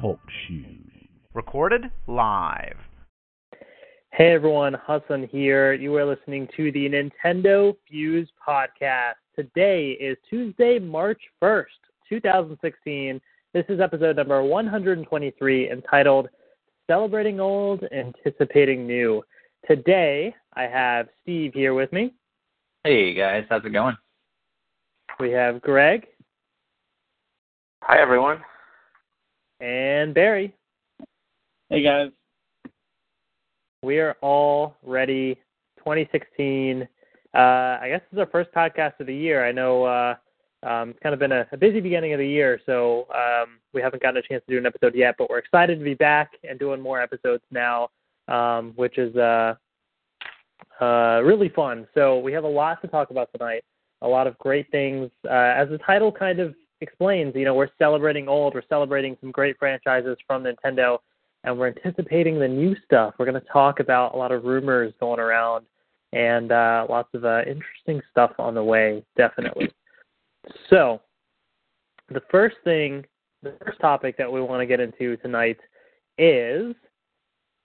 Talk 0.00 0.20
shoes. 0.46 0.88
Recorded 1.34 1.82
live. 2.06 2.76
Hey 4.10 4.32
everyone, 4.32 4.74
Hassan 4.86 5.28
here. 5.30 5.74
You 5.74 5.94
are 5.96 6.06
listening 6.06 6.48
to 6.56 6.72
the 6.72 6.88
Nintendo 6.88 7.76
Fuse 7.86 8.30
podcast. 8.46 9.16
Today 9.36 9.90
is 10.00 10.16
Tuesday, 10.30 10.78
March 10.78 11.20
1st, 11.42 11.66
2016. 12.08 13.20
This 13.52 13.66
is 13.68 13.80
episode 13.80 14.16
number 14.16 14.42
123 14.42 15.70
entitled 15.70 16.30
Celebrating 16.86 17.38
Old, 17.38 17.84
Anticipating 17.92 18.86
New. 18.86 19.22
Today, 19.68 20.34
I 20.54 20.62
have 20.62 21.08
Steve 21.20 21.52
here 21.52 21.74
with 21.74 21.92
me. 21.92 22.14
Hey 22.84 23.12
guys, 23.12 23.44
how's 23.50 23.64
it 23.66 23.74
going? 23.74 23.96
We 25.20 25.30
have 25.32 25.60
Greg 25.60 26.06
Hi, 27.84 28.00
everyone. 28.00 28.40
and 29.60 30.14
Barry. 30.14 30.54
Hey 31.68 31.82
guys. 31.82 32.10
We 33.82 33.98
are 33.98 34.16
all 34.20 34.76
ready. 34.84 35.34
2016. 35.78 36.86
Uh, 37.34 37.38
I 37.38 37.88
guess 37.88 38.00
this 38.02 38.12
is 38.12 38.18
our 38.20 38.26
first 38.26 38.52
podcast 38.52 39.00
of 39.00 39.06
the 39.06 39.14
year. 39.14 39.44
I 39.44 39.50
know 39.52 39.84
uh, 39.84 40.14
um, 40.62 40.90
it's 40.90 41.00
kind 41.00 41.12
of 41.12 41.18
been 41.18 41.32
a, 41.32 41.46
a 41.50 41.56
busy 41.56 41.80
beginning 41.80 42.12
of 42.12 42.18
the 42.18 42.28
year, 42.28 42.60
so 42.66 43.08
um, 43.12 43.58
we 43.74 43.82
haven't 43.82 44.02
gotten 44.02 44.18
a 44.18 44.22
chance 44.22 44.44
to 44.46 44.52
do 44.52 44.58
an 44.58 44.66
episode 44.66 44.94
yet. 44.94 45.16
But 45.18 45.28
we're 45.28 45.38
excited 45.38 45.78
to 45.78 45.84
be 45.84 45.94
back 45.94 46.30
and 46.48 46.58
doing 46.58 46.80
more 46.80 47.00
episodes 47.02 47.42
now, 47.50 47.88
um, 48.28 48.72
which 48.76 48.96
is 48.98 49.14
uh, 49.16 49.54
uh, 50.80 51.20
really 51.24 51.48
fun. 51.48 51.88
So 51.94 52.18
we 52.20 52.32
have 52.32 52.44
a 52.44 52.48
lot 52.48 52.80
to 52.82 52.88
talk 52.88 53.10
about 53.10 53.30
tonight. 53.32 53.64
A 54.02 54.08
lot 54.08 54.26
of 54.28 54.38
great 54.38 54.70
things. 54.70 55.10
Uh, 55.24 55.32
as 55.32 55.68
the 55.68 55.78
title 55.78 56.12
kind 56.12 56.38
of 56.38 56.54
explains, 56.82 57.34
you 57.34 57.44
know, 57.44 57.54
we're 57.54 57.70
celebrating 57.78 58.28
old. 58.28 58.54
We're 58.54 58.62
celebrating 58.68 59.16
some 59.20 59.30
great 59.30 59.58
franchises 59.58 60.16
from 60.26 60.44
Nintendo 60.44 60.98
and 61.44 61.58
we're 61.58 61.68
anticipating 61.68 62.38
the 62.38 62.48
new 62.48 62.76
stuff. 62.84 63.14
We're 63.18 63.26
going 63.26 63.40
to 63.40 63.48
talk 63.52 63.80
about 63.80 64.14
a 64.14 64.16
lot 64.16 64.32
of 64.32 64.44
rumors 64.44 64.92
going 65.00 65.20
around 65.20 65.66
and 66.12 66.52
uh, 66.52 66.86
lots 66.88 67.08
of 67.14 67.24
uh, 67.24 67.40
interesting 67.40 68.00
stuff 68.10 68.32
on 68.38 68.54
the 68.54 68.62
way, 68.62 69.02
definitely. 69.16 69.70
So, 70.68 71.00
the 72.10 72.22
first 72.30 72.56
thing, 72.64 73.04
the 73.42 73.54
first 73.64 73.80
topic 73.80 74.16
that 74.18 74.30
we 74.30 74.40
want 74.42 74.60
to 74.60 74.66
get 74.66 74.80
into 74.80 75.16
tonight 75.18 75.58
is 76.18 76.74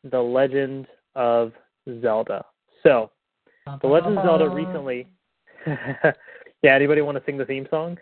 The 0.10 0.20
Legend 0.20 0.88
of 1.16 1.52
Zelda. 2.02 2.46
So, 2.84 3.12
The 3.82 3.88
Legend 3.88 4.18
of 4.18 4.26
Zelda 4.26 4.50
recently. 4.50 5.08
yeah, 5.68 6.74
anybody 6.74 7.02
want 7.02 7.18
to 7.18 7.24
sing 7.26 7.38
the 7.38 7.46
theme 7.46 7.68
song? 7.70 7.98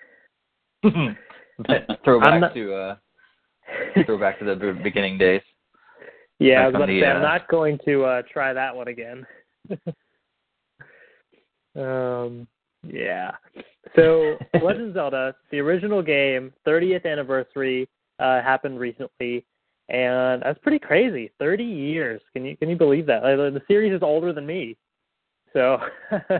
Throwback 2.03 2.27
I'm 2.33 2.41
not- 2.41 2.53
to 2.53 2.73
uh, 2.73 2.95
throwback 4.05 4.39
to 4.39 4.45
the 4.45 4.77
beginning 4.83 5.17
days. 5.17 5.41
Yeah, 6.39 6.61
I 6.61 6.65
was 6.67 6.73
Back 6.73 6.75
on 6.75 6.81
about 6.81 6.85
to 6.87 6.93
the, 6.93 7.01
say 7.01 7.07
I'm 7.07 7.17
uh, 7.17 7.19
not 7.21 7.47
going 7.47 7.79
to 7.85 8.03
uh, 8.03 8.21
try 8.31 8.51
that 8.53 8.75
one 8.75 8.87
again. 8.89 9.25
um, 11.75 12.47
yeah. 12.85 13.31
So 13.95 14.35
Legend 14.61 14.89
of 14.89 14.93
Zelda, 14.93 15.35
the 15.51 15.59
original 15.59 16.01
game, 16.01 16.53
30th 16.67 17.05
anniversary 17.09 17.87
uh, 18.19 18.41
happened 18.41 18.79
recently, 18.79 19.45
and 19.89 20.41
that's 20.43 20.59
pretty 20.59 20.79
crazy. 20.79 21.31
30 21.39 21.63
years. 21.63 22.21
Can 22.33 22.45
you 22.45 22.57
can 22.57 22.69
you 22.69 22.75
believe 22.75 23.05
that? 23.07 23.23
Like, 23.23 23.37
the 23.37 23.61
series 23.67 23.93
is 23.93 24.03
older 24.03 24.33
than 24.33 24.45
me. 24.45 24.75
So 25.53 25.77
that's 26.11 26.35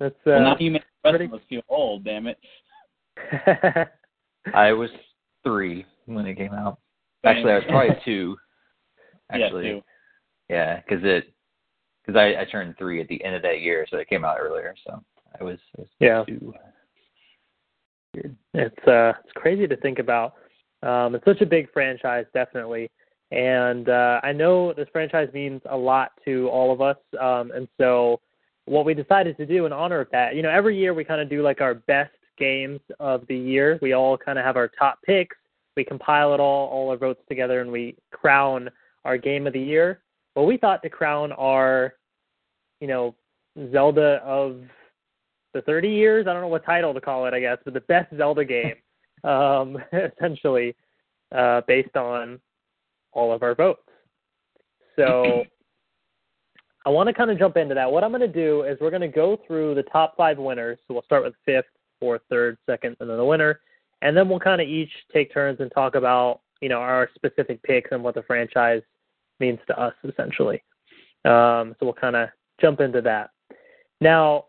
uh, 0.00 0.10
well, 0.26 0.40
now 0.40 0.56
you 0.58 0.72
make 0.72 0.82
the 0.82 1.10
rest 1.10 1.18
pretty- 1.18 1.24
of 1.26 1.34
us 1.34 1.40
feel 1.48 1.62
old. 1.68 2.04
Damn 2.04 2.26
it. 2.26 2.38
I 4.54 4.72
was 4.72 4.90
three 5.44 5.84
when 6.06 6.26
it 6.26 6.36
came 6.36 6.52
out. 6.52 6.78
Actually, 7.24 7.52
I 7.52 7.56
was 7.56 7.64
probably 7.68 7.96
two. 8.04 8.36
Actually, 9.30 9.66
Yeah, 9.66 9.72
too. 9.72 9.82
yeah, 10.48 10.80
because 10.80 11.04
it 11.04 11.32
because 12.04 12.18
I, 12.18 12.40
I 12.40 12.44
turned 12.44 12.76
three 12.78 13.00
at 13.00 13.08
the 13.08 13.22
end 13.24 13.36
of 13.36 13.42
that 13.42 13.60
year, 13.60 13.86
so 13.90 13.98
it 13.98 14.08
came 14.08 14.24
out 14.24 14.38
earlier. 14.40 14.74
So 14.86 15.02
I 15.40 15.44
was, 15.44 15.58
I 15.78 15.82
was 15.82 15.88
Yeah. 16.00 16.24
two. 16.26 16.54
Weird. 18.14 18.36
It's 18.54 18.88
uh 18.88 19.12
it's 19.22 19.32
crazy 19.34 19.66
to 19.68 19.76
think 19.76 19.98
about. 19.98 20.34
Um 20.82 21.14
it's 21.14 21.24
such 21.24 21.40
a 21.42 21.46
big 21.46 21.70
franchise 21.72 22.26
definitely. 22.34 22.90
And 23.30 23.88
uh 23.88 24.20
I 24.24 24.32
know 24.32 24.72
this 24.72 24.88
franchise 24.92 25.28
means 25.32 25.60
a 25.70 25.76
lot 25.76 26.12
to 26.24 26.48
all 26.48 26.72
of 26.72 26.80
us. 26.80 26.96
Um 27.20 27.52
and 27.52 27.68
so 27.78 28.20
what 28.64 28.84
we 28.84 28.94
decided 28.94 29.36
to 29.36 29.46
do 29.46 29.66
in 29.66 29.72
honor 29.72 30.00
of 30.00 30.10
that, 30.10 30.34
you 30.34 30.42
know, 30.42 30.50
every 30.50 30.76
year 30.76 30.92
we 30.94 31.04
kind 31.04 31.20
of 31.20 31.28
do 31.30 31.42
like 31.42 31.60
our 31.60 31.74
best 31.74 32.10
games 32.40 32.80
of 32.98 33.24
the 33.28 33.36
year. 33.36 33.78
We 33.80 33.92
all 33.92 34.18
kind 34.18 34.38
of 34.38 34.44
have 34.44 34.56
our 34.56 34.66
top 34.66 34.98
picks. 35.04 35.36
We 35.76 35.84
compile 35.84 36.34
it 36.34 36.40
all, 36.40 36.68
all 36.68 36.90
our 36.90 36.96
votes 36.96 37.22
together 37.28 37.60
and 37.60 37.70
we 37.70 37.96
crown 38.10 38.68
our 39.04 39.16
game 39.16 39.46
of 39.46 39.52
the 39.52 39.60
year. 39.60 40.00
Well, 40.34 40.46
we 40.46 40.56
thought 40.56 40.82
to 40.82 40.90
crown 40.90 41.30
our, 41.32 41.94
you 42.80 42.88
know, 42.88 43.14
Zelda 43.72 44.20
of 44.24 44.60
the 45.54 45.62
30 45.62 45.88
years. 45.88 46.26
I 46.26 46.32
don't 46.32 46.42
know 46.42 46.48
what 46.48 46.64
title 46.64 46.94
to 46.94 47.00
call 47.00 47.26
it, 47.26 47.34
I 47.34 47.40
guess, 47.40 47.58
but 47.64 47.74
the 47.74 47.80
best 47.82 48.12
Zelda 48.16 48.44
game, 48.44 48.74
um, 49.24 49.78
essentially, 49.92 50.74
uh, 51.34 51.60
based 51.68 51.96
on 51.96 52.40
all 53.12 53.32
of 53.32 53.42
our 53.42 53.54
votes. 53.54 53.82
So 54.96 55.44
I 56.86 56.90
want 56.90 57.08
to 57.08 57.14
kind 57.14 57.30
of 57.30 57.38
jump 57.38 57.56
into 57.56 57.74
that. 57.74 57.90
What 57.90 58.04
I'm 58.04 58.10
going 58.10 58.20
to 58.20 58.28
do 58.28 58.62
is 58.62 58.78
we're 58.80 58.90
going 58.90 59.02
to 59.02 59.08
go 59.08 59.38
through 59.46 59.74
the 59.74 59.82
top 59.84 60.16
five 60.16 60.38
winners. 60.38 60.78
So 60.86 60.94
we'll 60.94 61.02
start 61.02 61.24
with 61.24 61.34
fifth, 61.44 61.66
fourth, 62.00 62.22
third, 62.30 62.58
second, 62.66 62.96
and 63.00 63.08
then 63.08 63.16
the 63.16 63.24
winner. 63.24 63.60
And 64.02 64.16
then 64.16 64.28
we'll 64.28 64.40
kind 64.40 64.60
of 64.60 64.66
each 64.66 64.90
take 65.12 65.32
turns 65.32 65.60
and 65.60 65.70
talk 65.72 65.94
about, 65.94 66.40
you 66.60 66.68
know, 66.68 66.78
our 66.78 67.10
specific 67.14 67.62
picks 67.62 67.92
and 67.92 68.02
what 68.02 68.14
the 68.14 68.22
franchise 68.22 68.82
means 69.38 69.58
to 69.66 69.78
us, 69.78 69.94
essentially. 70.04 70.62
Um, 71.24 71.76
so 71.78 71.86
we'll 71.86 71.92
kind 71.92 72.16
of 72.16 72.30
jump 72.60 72.80
into 72.80 73.02
that. 73.02 73.30
Now, 74.00 74.46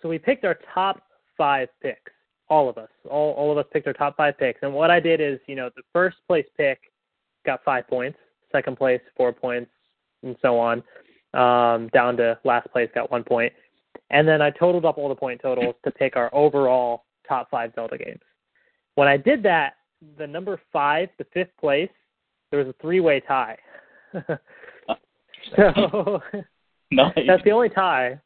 so 0.00 0.08
we 0.08 0.18
picked 0.18 0.44
our 0.44 0.58
top 0.74 1.02
five 1.36 1.68
picks, 1.82 2.12
all 2.48 2.68
of 2.68 2.78
us. 2.78 2.88
All 3.08 3.32
all 3.32 3.52
of 3.52 3.58
us 3.58 3.66
picked 3.72 3.86
our 3.86 3.92
top 3.92 4.16
five 4.16 4.38
picks. 4.38 4.60
And 4.62 4.72
what 4.72 4.90
I 4.90 5.00
did 5.00 5.20
is, 5.20 5.38
you 5.46 5.54
know, 5.54 5.70
the 5.76 5.82
first 5.92 6.16
place 6.26 6.46
pick 6.56 6.80
got 7.44 7.62
five 7.64 7.86
points, 7.88 8.18
second 8.50 8.76
place 8.76 9.00
four 9.16 9.32
points, 9.32 9.70
and 10.22 10.36
so 10.42 10.58
on, 10.58 10.82
um, 11.34 11.88
down 11.88 12.16
to 12.18 12.38
last 12.44 12.70
place 12.72 12.90
got 12.94 13.10
one 13.10 13.24
point. 13.24 13.52
And 14.10 14.26
then 14.26 14.42
I 14.42 14.50
totaled 14.50 14.84
up 14.84 14.98
all 14.98 15.08
the 15.08 15.14
point 15.14 15.40
totals 15.42 15.74
to 15.84 15.90
pick 15.90 16.16
our 16.16 16.32
overall 16.34 17.04
top 17.28 17.50
five 17.50 17.72
Zelda 17.74 17.98
games. 17.98 18.20
When 18.94 19.08
I 19.08 19.16
did 19.16 19.42
that, 19.44 19.74
the 20.18 20.26
number 20.26 20.60
five 20.72 21.08
to 21.18 21.24
fifth 21.32 21.56
place, 21.58 21.90
there 22.50 22.58
was 22.58 22.68
a 22.68 22.74
three 22.82 23.00
way 23.00 23.20
tie. 23.20 23.56
so 25.56 26.20
Nice. 26.90 27.14
that's 27.26 27.42
the 27.44 27.50
only 27.52 27.70
tie. 27.70 28.20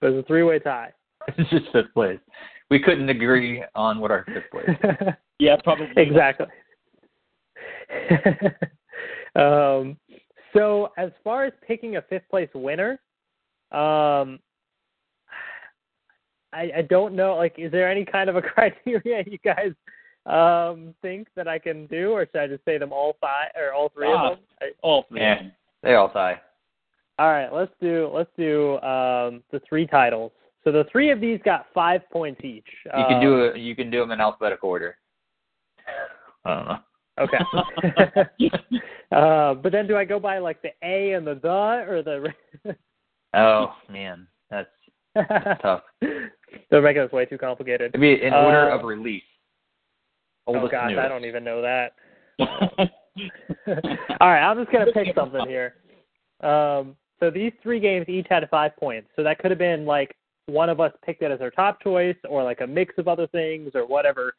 There's 0.00 0.16
a 0.16 0.26
three 0.26 0.42
way 0.42 0.58
tie. 0.58 0.92
It's 1.36 1.50
just 1.50 1.66
fifth 1.72 1.92
place. 1.92 2.18
We 2.70 2.78
couldn't 2.78 3.10
agree 3.10 3.62
on 3.74 4.00
what 4.00 4.10
our 4.10 4.24
fifth 4.24 4.50
place. 4.50 4.78
was. 4.82 5.14
yeah, 5.38 5.56
probably. 5.62 5.88
exactly. 5.96 6.46
um, 9.36 9.98
so 10.54 10.90
as 10.96 11.10
far 11.22 11.44
as 11.44 11.52
picking 11.66 11.96
a 11.96 12.02
fifth 12.02 12.28
place 12.30 12.48
winner, 12.54 12.98
um, 13.72 14.38
I, 16.52 16.70
I 16.78 16.82
don't 16.82 17.14
know. 17.14 17.36
Like, 17.36 17.54
is 17.58 17.70
there 17.72 17.90
any 17.90 18.04
kind 18.04 18.28
of 18.30 18.36
a 18.36 18.42
criteria 18.54 19.24
you 19.26 19.38
guys 19.38 19.72
um, 20.26 20.94
think 21.02 21.28
that 21.36 21.48
I 21.48 21.58
can 21.58 21.86
do, 21.86 22.10
or 22.12 22.26
should 22.26 22.40
I 22.40 22.46
just 22.46 22.64
say 22.64 22.78
them 22.78 22.92
all 22.92 23.16
five 23.20 23.50
or 23.56 23.72
all 23.72 23.88
three 23.90 24.08
Ah. 24.08 24.32
of 24.32 24.36
them? 24.36 24.44
I, 24.60 24.66
All 24.82 25.04
three. 25.08 25.20
Yeah. 25.20 25.42
They 25.82 25.94
all 25.94 26.10
tie. 26.10 26.40
all 27.18 27.30
right, 27.32 27.50
let's 27.52 27.72
do 27.80 28.10
let's 28.12 28.28
do 28.36 28.74
um, 28.82 29.42
the 29.50 29.60
three 29.68 29.86
titles. 29.86 30.32
So 30.62 30.70
the 30.70 30.84
three 30.92 31.10
of 31.10 31.20
these 31.22 31.40
got 31.42 31.66
five 31.72 32.02
points 32.10 32.42
each. 32.44 32.66
You 32.84 33.04
can 33.08 33.20
do 33.22 33.44
it. 33.44 33.56
You 33.56 33.74
can 33.74 33.90
do 33.90 34.00
them 34.00 34.10
in 34.10 34.20
alphabetical 34.20 34.68
order. 34.68 34.96
I 36.44 36.54
don't 36.54 36.68
know. 36.68 36.78
Okay. 37.18 37.38
uh, 39.12 39.54
but 39.54 39.72
then 39.72 39.86
do 39.86 39.96
I 39.96 40.04
go 40.04 40.20
by 40.20 40.38
like 40.38 40.60
the 40.60 40.70
A 40.82 41.12
and 41.12 41.26
the 41.26 41.34
the 41.34 41.48
or 41.88 42.02
the? 42.02 42.76
Oh 43.34 43.74
man, 43.90 44.26
that's 44.50 44.68
tough. 45.62 45.82
Make 46.70 46.96
this 46.96 47.12
way 47.12 47.26
too 47.26 47.38
complicated. 47.38 47.92
Maybe 47.94 48.22
in 48.22 48.32
order 48.32 48.70
Uh, 48.70 48.78
of 48.78 48.84
release. 48.84 49.22
Oh 50.46 50.54
Oldest 50.54 50.72
gosh, 50.72 50.90
newest. 50.90 51.04
I 51.04 51.08
don't 51.08 51.24
even 51.24 51.44
know 51.44 51.62
that. 51.62 51.92
All 54.20 54.28
right, 54.30 54.42
I'm 54.42 54.58
just 54.58 54.72
gonna 54.72 54.92
pick 54.92 55.14
something 55.14 55.46
here. 55.46 55.74
Um, 56.42 56.96
so 57.18 57.30
these 57.30 57.52
three 57.62 57.80
games 57.80 58.08
each 58.08 58.26
had 58.30 58.48
five 58.50 58.76
points. 58.76 59.08
So 59.16 59.22
that 59.22 59.38
could 59.38 59.50
have 59.50 59.58
been 59.58 59.84
like 59.84 60.16
one 60.46 60.68
of 60.68 60.80
us 60.80 60.92
picked 61.04 61.22
it 61.22 61.30
as 61.30 61.40
our 61.40 61.50
top 61.50 61.82
choice, 61.82 62.16
or 62.28 62.42
like 62.42 62.60
a 62.60 62.66
mix 62.66 62.94
of 62.98 63.08
other 63.08 63.26
things, 63.28 63.70
or 63.74 63.86
whatever. 63.86 64.34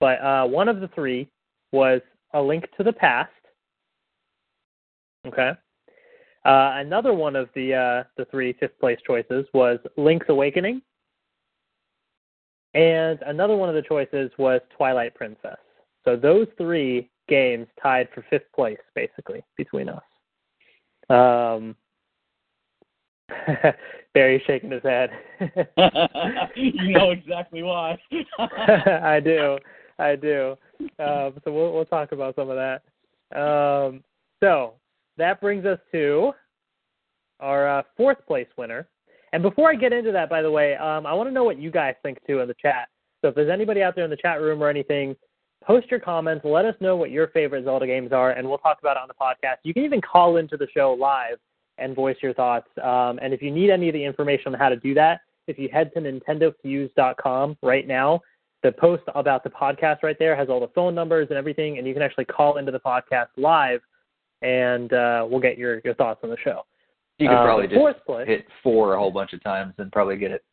But 0.00 0.20
uh, 0.20 0.46
one 0.46 0.68
of 0.68 0.80
the 0.80 0.88
three 0.88 1.28
was 1.72 2.00
A 2.34 2.42
Link 2.42 2.64
to 2.76 2.82
the 2.82 2.92
Past. 2.92 3.30
Okay. 5.26 5.52
Uh, 6.44 6.72
another 6.74 7.14
one 7.14 7.36
of 7.36 7.48
the 7.54 7.74
uh, 7.74 8.04
the 8.16 8.26
three 8.30 8.52
fifth 8.54 8.78
place 8.78 8.98
choices 9.06 9.46
was 9.54 9.78
Link's 9.96 10.26
Awakening, 10.28 10.82
and 12.74 13.20
another 13.26 13.56
one 13.56 13.68
of 13.68 13.74
the 13.74 13.82
choices 13.82 14.30
was 14.38 14.60
Twilight 14.76 15.14
Princess. 15.14 15.56
So 16.04 16.16
those 16.16 16.46
three 16.58 17.10
games 17.28 17.66
tied 17.82 18.08
for 18.14 18.24
fifth 18.28 18.50
place, 18.54 18.78
basically, 18.94 19.42
between 19.56 19.88
us. 19.88 20.02
Um, 21.08 21.76
Barry's 24.14 24.42
shaking 24.46 24.70
his 24.70 24.82
head. 24.82 25.10
you 26.56 26.92
know 26.92 27.10
exactly 27.10 27.62
why. 27.62 27.98
I 28.38 29.20
do, 29.20 29.58
I 29.98 30.16
do. 30.16 30.56
Um, 30.98 31.34
so 31.44 31.52
we'll 31.52 31.72
we'll 31.72 31.84
talk 31.84 32.12
about 32.12 32.36
some 32.36 32.50
of 32.50 32.56
that. 32.56 32.82
Um, 33.38 34.02
so 34.40 34.74
that 35.16 35.40
brings 35.40 35.64
us 35.64 35.78
to 35.92 36.32
our 37.40 37.78
uh, 37.78 37.82
fourth 37.96 38.24
place 38.26 38.48
winner. 38.56 38.88
And 39.34 39.42
before 39.42 39.68
I 39.68 39.74
get 39.74 39.92
into 39.92 40.12
that, 40.12 40.30
by 40.30 40.42
the 40.42 40.50
way, 40.50 40.76
um, 40.76 41.06
I 41.06 41.12
want 41.12 41.28
to 41.28 41.32
know 41.32 41.42
what 41.42 41.58
you 41.58 41.72
guys 41.72 41.96
think 42.04 42.24
too 42.24 42.38
in 42.38 42.46
the 42.46 42.54
chat. 42.54 42.88
So 43.20 43.28
if 43.28 43.34
there's 43.34 43.50
anybody 43.50 43.82
out 43.82 43.96
there 43.96 44.04
in 44.04 44.10
the 44.10 44.16
chat 44.16 44.40
room 44.40 44.62
or 44.62 44.68
anything, 44.68 45.16
post 45.66 45.90
your 45.90 45.98
comments. 45.98 46.44
Let 46.44 46.64
us 46.64 46.76
know 46.80 46.94
what 46.94 47.10
your 47.10 47.26
favorite 47.28 47.64
Zelda 47.64 47.84
games 47.84 48.12
are, 48.12 48.30
and 48.30 48.48
we'll 48.48 48.58
talk 48.58 48.78
about 48.80 48.96
it 48.96 49.00
on 49.02 49.08
the 49.08 49.14
podcast. 49.14 49.56
You 49.64 49.74
can 49.74 49.82
even 49.82 50.00
call 50.00 50.36
into 50.36 50.56
the 50.56 50.68
show 50.72 50.92
live 50.92 51.38
and 51.78 51.96
voice 51.96 52.16
your 52.22 52.32
thoughts. 52.32 52.68
Um, 52.80 53.18
and 53.20 53.34
if 53.34 53.42
you 53.42 53.50
need 53.50 53.70
any 53.70 53.88
of 53.88 53.94
the 53.94 54.04
information 54.04 54.54
on 54.54 54.60
how 54.60 54.68
to 54.68 54.76
do 54.76 54.94
that, 54.94 55.22
if 55.48 55.58
you 55.58 55.68
head 55.68 55.90
to 55.94 56.00
nintendofuse.com 56.00 57.58
right 57.60 57.88
now, 57.88 58.20
the 58.62 58.70
post 58.70 59.02
about 59.16 59.42
the 59.42 59.50
podcast 59.50 60.04
right 60.04 60.16
there 60.20 60.36
has 60.36 60.48
all 60.48 60.60
the 60.60 60.70
phone 60.76 60.94
numbers 60.94 61.26
and 61.30 61.36
everything, 61.36 61.78
and 61.78 61.88
you 61.88 61.92
can 61.92 62.04
actually 62.04 62.26
call 62.26 62.58
into 62.58 62.70
the 62.70 62.78
podcast 62.78 63.26
live, 63.36 63.80
and 64.42 64.92
uh, 64.92 65.26
we'll 65.28 65.40
get 65.40 65.58
your, 65.58 65.80
your 65.84 65.94
thoughts 65.94 66.20
on 66.22 66.30
the 66.30 66.38
show. 66.44 66.64
You 67.18 67.28
could 67.28 67.36
Uh, 67.36 67.44
probably 67.44 67.68
just 67.68 68.28
hit 68.28 68.46
four 68.62 68.94
a 68.94 68.98
whole 68.98 69.10
bunch 69.10 69.32
of 69.32 69.42
times 69.42 69.74
and 69.78 69.92
probably 69.92 70.16
get 70.16 70.32
it. 70.32 70.44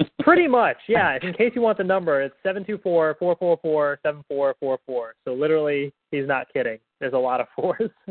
Pretty 0.20 0.46
much, 0.46 0.76
yeah. 0.88 1.18
In 1.22 1.32
case 1.32 1.52
you 1.54 1.62
want 1.62 1.78
the 1.78 1.84
number, 1.84 2.20
it's 2.20 2.34
seven 2.42 2.64
two 2.64 2.78
four 2.78 3.16
four 3.18 3.36
four 3.36 3.58
four 3.62 3.98
seven 4.02 4.24
four 4.28 4.54
four 4.60 4.78
four. 4.86 5.14
So 5.24 5.34
literally, 5.34 5.92
he's 6.10 6.26
not 6.26 6.52
kidding. 6.52 6.78
There's 7.00 7.12
a 7.12 7.18
lot 7.18 7.40
of 7.40 7.46
fours. 7.56 7.90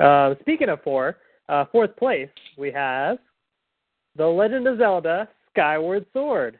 uh, 0.00 0.34
speaking 0.40 0.68
of 0.68 0.82
four, 0.82 1.16
uh, 1.48 1.64
fourth 1.72 1.96
place 1.96 2.28
we 2.56 2.70
have 2.70 3.18
The 4.16 4.26
Legend 4.26 4.66
of 4.66 4.78
Zelda: 4.78 5.28
Skyward 5.50 6.06
Sword. 6.12 6.58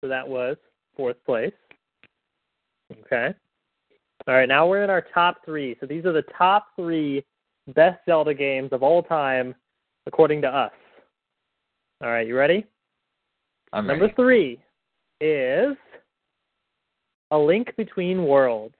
So 0.00 0.08
that 0.08 0.26
was 0.26 0.56
fourth 0.96 1.16
place. 1.24 1.52
Okay. 3.06 3.34
All 4.28 4.34
right, 4.34 4.48
now 4.48 4.68
we're 4.68 4.84
in 4.84 4.90
our 4.90 5.04
top 5.14 5.44
three. 5.44 5.76
So 5.80 5.86
these 5.86 6.04
are 6.04 6.12
the 6.12 6.24
top 6.38 6.68
three 6.76 7.24
best 7.74 7.98
Zelda 8.06 8.34
games 8.34 8.68
of 8.72 8.82
all 8.82 9.02
time, 9.02 9.54
according 10.06 10.42
to 10.42 10.48
us. 10.48 10.72
All 12.02 12.10
right, 12.10 12.26
you 12.26 12.36
ready? 12.36 12.64
I'm 13.72 13.86
Number 13.86 14.04
ready. 14.04 14.14
three 14.14 14.60
is 15.20 15.76
A 17.32 17.38
Link 17.38 17.74
Between 17.76 18.24
Worlds. 18.24 18.74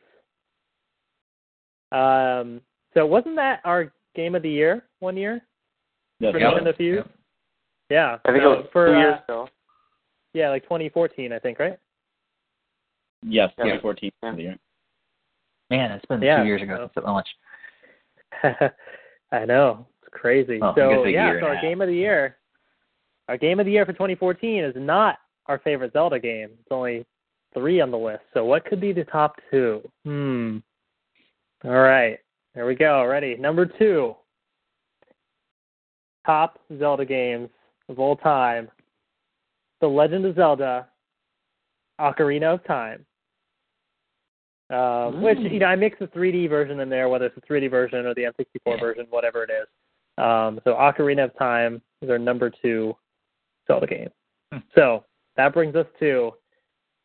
Um, 1.91 2.61
so 2.95 3.05
wasn't 3.05 3.37
that 3.37 3.61
our 3.65 3.93
game 4.15 4.35
of 4.35 4.43
the 4.43 4.51
year 4.51 4.85
one 5.01 5.17
year 5.17 5.41
That's 6.21 6.33
for 6.33 6.39
Yep. 6.39 6.53
right. 6.53 6.63
Nintendo 6.63 6.77
Fuse? 6.77 6.97
Yep. 6.97 7.11
Yeah. 7.91 8.19
I 8.25 8.31
think 8.33 8.43
so 8.45 8.53
it 8.53 8.57
was 8.59 8.67
for 8.73 8.87
two 8.87 8.93
uh, 8.95 8.99
years 8.99 9.21
ago. 9.25 9.49
yeah, 10.35 10.51
like 10.51 10.63
2014, 10.63 11.33
I 11.33 11.39
think, 11.39 11.59
right? 11.59 11.79
Yes, 13.23 13.51
Yeah. 13.59 13.65
2014 13.79 14.11
Yeah. 14.39 14.55
Of 15.73 15.79
the 15.79 15.79
year. 15.79 15.89
Man, 15.89 15.97
it's 15.97 16.07
been 16.07 16.23
Yeah, 16.23 16.41
two 16.43 16.47
years 16.47 16.63
ago. 16.63 16.91
so- 16.95 17.01
So 17.03 17.13
much. 17.13 17.29
I 19.33 19.45
know 19.45 19.87
it's 20.03 20.09
crazy. 20.13 20.59
Oh, 20.63 20.75
so 20.75 21.05
yeah, 21.05 21.39
so 21.41 21.47
our 21.47 21.55
half. 21.55 21.63
game 21.63 21.81
of 21.81 21.89
the 21.89 21.95
year, 21.95 22.39
our 23.29 23.37
game 23.37 23.61
of 23.61 23.67
the 23.67 23.73
year 23.73 23.87
for 23.87 23.93
2014 23.93 24.65
is 24.65 24.75
not 24.77 25.19
our 25.47 25.59
favorite 25.61 25.93
Zelda 25.93 26.19
game. 26.19 26.51
It's 26.61 26.71
only 26.73 27.07
three 27.55 27.81
on 27.81 27.91
the 27.91 27.99
list. 27.99 28.23
So 28.35 28.45
what 28.45 28.65
could 28.65 28.81
be 28.81 28.93
the 28.93 29.05
top 29.05 29.37
two? 29.51 29.89
Hmm. 30.05 30.59
All 31.65 31.71
right, 31.71 32.19
there 32.55 32.67
we 32.67 32.75
go. 32.75 33.05
Ready? 33.05 33.37
Number 33.37 33.65
two. 33.67 34.17
Top 36.27 36.59
Zelda 36.79 37.05
games 37.05 37.49
of 37.89 37.99
all 37.99 38.17
time. 38.17 38.71
The 39.81 39.89
Legend 39.89 40.25
of 40.27 40.37
Zelda, 40.37 40.87
Ocarina 42.01 42.55
of 42.55 42.65
Time. 42.65 43.05
Um, 44.73 45.23
Which 45.23 45.39
you 45.39 45.59
know, 45.59 45.67
I 45.67 45.77
mix 45.77 45.99
the 45.99 46.07
3D 46.07 46.49
version 46.49 46.81
in 46.81 46.89
there, 46.89 47.09
whether 47.09 47.27
it's 47.27 47.35
the 47.35 47.43
3D 47.43 47.71
version 47.71 48.07
or 48.07 48.15
the 48.15 48.23
N64 48.23 48.61
Yeah. 48.67 48.81
version, 48.81 49.07
whatever 49.11 49.45
it 49.45 49.51
is. 49.51 49.67
Um, 50.19 50.61
so 50.65 50.75
Ocarina 50.75 51.25
of 51.25 51.39
Time 51.39 51.83
is 52.01 52.09
our 52.11 52.19
number 52.19 52.51
two 52.51 52.97
Zelda 53.67 53.87
game. 53.87 54.09
Hmm. 54.53 54.59
So 54.75 55.05
that 55.37 55.53
brings 55.53 55.77
us 55.77 55.87
to 56.01 56.33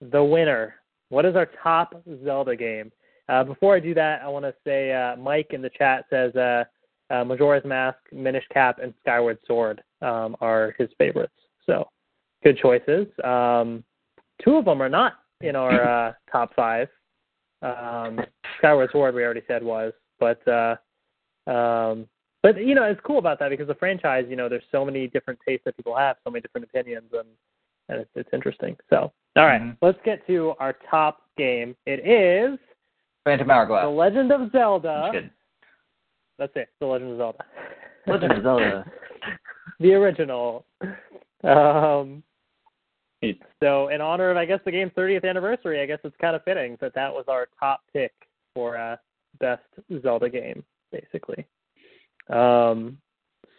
the 0.01 0.23
winner. 0.23 0.75
What 1.09 1.25
is 1.25 1.35
our 1.35 1.47
top 1.61 1.93
Zelda 2.23 2.55
game? 2.55 2.91
Uh, 3.29 3.43
before 3.43 3.75
I 3.75 3.79
do 3.79 3.93
that, 3.93 4.21
I 4.21 4.27
want 4.29 4.45
to 4.45 4.53
say 4.65 4.93
uh, 4.93 5.15
Mike 5.17 5.47
in 5.51 5.61
the 5.61 5.69
chat 5.69 6.05
says 6.09 6.33
uh, 6.35 6.63
uh, 7.09 7.23
Majora's 7.23 7.65
Mask, 7.65 7.97
Minish 8.11 8.45
Cap, 8.53 8.79
and 8.81 8.93
Skyward 9.01 9.37
Sword 9.45 9.81
um, 10.01 10.35
are 10.39 10.73
his 10.77 10.89
favorites. 10.97 11.33
So 11.65 11.87
good 12.43 12.57
choices. 12.57 13.07
Um, 13.23 13.83
two 14.43 14.55
of 14.55 14.65
them 14.65 14.81
are 14.81 14.89
not 14.89 15.13
in 15.41 15.55
our 15.55 15.87
uh, 16.09 16.13
top 16.31 16.53
five. 16.55 16.87
Um, 17.61 18.19
Skyward 18.59 18.91
Sword, 18.91 19.15
we 19.15 19.23
already 19.23 19.41
said 19.47 19.63
was, 19.63 19.93
but 20.19 20.45
uh, 20.47 20.75
um, 21.49 22.07
but 22.43 22.57
you 22.63 22.75
know 22.75 22.83
it's 22.83 23.01
cool 23.03 23.17
about 23.17 23.39
that 23.39 23.49
because 23.49 23.67
the 23.67 23.75
franchise, 23.75 24.25
you 24.29 24.35
know, 24.35 24.47
there's 24.49 24.63
so 24.71 24.85
many 24.85 25.07
different 25.07 25.39
tastes 25.47 25.63
that 25.65 25.75
people 25.75 25.95
have, 25.95 26.17
so 26.23 26.29
many 26.31 26.41
different 26.41 26.65
opinions, 26.65 27.09
and 27.13 27.27
and 27.89 28.01
it's, 28.01 28.09
it's 28.15 28.29
interesting. 28.33 28.75
So 28.89 29.11
all 29.35 29.45
right, 29.45 29.61
Mhm. 29.61 29.77
let's 29.81 29.99
get 30.03 30.25
to 30.27 30.53
our 30.59 30.73
top 30.89 31.23
game. 31.37 31.75
It 31.85 32.05
is 32.07 32.59
Phantom 33.23 33.49
Hourglass, 33.49 33.83
The 33.85 33.89
Legend 33.89 34.31
of 34.31 34.51
Zelda. 34.51 35.09
kidding. 35.11 35.31
That's 36.37 36.55
it. 36.55 36.69
The 36.79 36.85
Legend 36.85 37.11
of 37.13 37.17
Zelda. 37.17 37.45
Legend 38.05 38.31
of 38.33 38.43
Zelda. 38.43 38.85
the 39.79 39.93
original. 39.93 40.65
Um, 41.43 42.23
It- 43.29 43.41
so, 43.61 43.89
in 43.89 44.01
honor 44.01 44.31
of, 44.31 44.37
I 44.37 44.45
guess, 44.45 44.59
the 44.65 44.71
game's 44.71 44.91
30th 44.93 45.25
anniversary, 45.25 45.81
I 45.81 45.85
guess 45.85 45.99
it's 46.03 46.15
kind 46.17 46.35
of 46.35 46.43
fitting 46.43 46.77
that 46.81 46.93
that 46.95 47.13
was 47.13 47.25
our 47.27 47.47
top 47.59 47.81
pick 47.91 48.13
for 48.53 48.77
uh, 48.77 48.97
best 49.39 49.63
Zelda 50.01 50.29
game, 50.29 50.63
basically. 50.91 51.45
Um, 52.29 52.97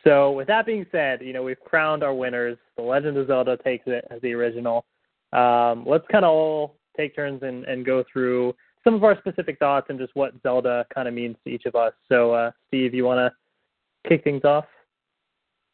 so, 0.05 0.33
with 0.33 0.47
that 0.49 0.67
being 0.67 0.87
said, 0.93 1.21
you 1.23 1.33
know 1.33 1.43
we've 1.43 1.61
crowned 1.61 2.03
our 2.03 2.15
winners. 2.15 2.57
The 2.77 2.83
Legend 2.83 3.17
of 3.17 3.27
Zelda 3.27 3.57
takes 3.59 3.85
it 3.87 4.07
as 4.11 4.21
the 4.23 4.33
original. 4.35 4.85
Um, 5.33 5.85
let's 5.87 6.07
kind 6.11 6.25
of 6.25 6.31
all 6.31 6.77
take 6.97 7.15
turns 7.15 7.43
and, 7.43 7.65
and 7.65 7.85
go 7.85 8.05
through 8.11 8.55
some 8.85 8.95
of 8.95 9.05
our 9.05 9.19
specific 9.19 9.59
thoughts 9.59 9.87
and 9.91 9.99
just 9.99 10.15
what 10.15 10.33
Zelda 10.43 10.87
kind 10.95 11.09
of 11.09 11.15
means 11.15 11.37
to 11.45 11.51
each 11.51 11.65
of 11.67 11.75
us. 11.75 11.93
So, 12.09 12.33
uh, 12.33 12.51
Steve, 12.69 12.95
you 12.95 13.05
want 13.05 13.19
to 13.19 14.09
kick 14.09 14.25
things 14.25 14.45
off? 14.45 14.65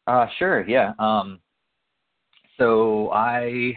Uh, 0.07 0.27
sure, 0.37 0.67
yeah. 0.67 0.93
Um, 0.99 1.39
so 2.57 3.11
I, 3.11 3.73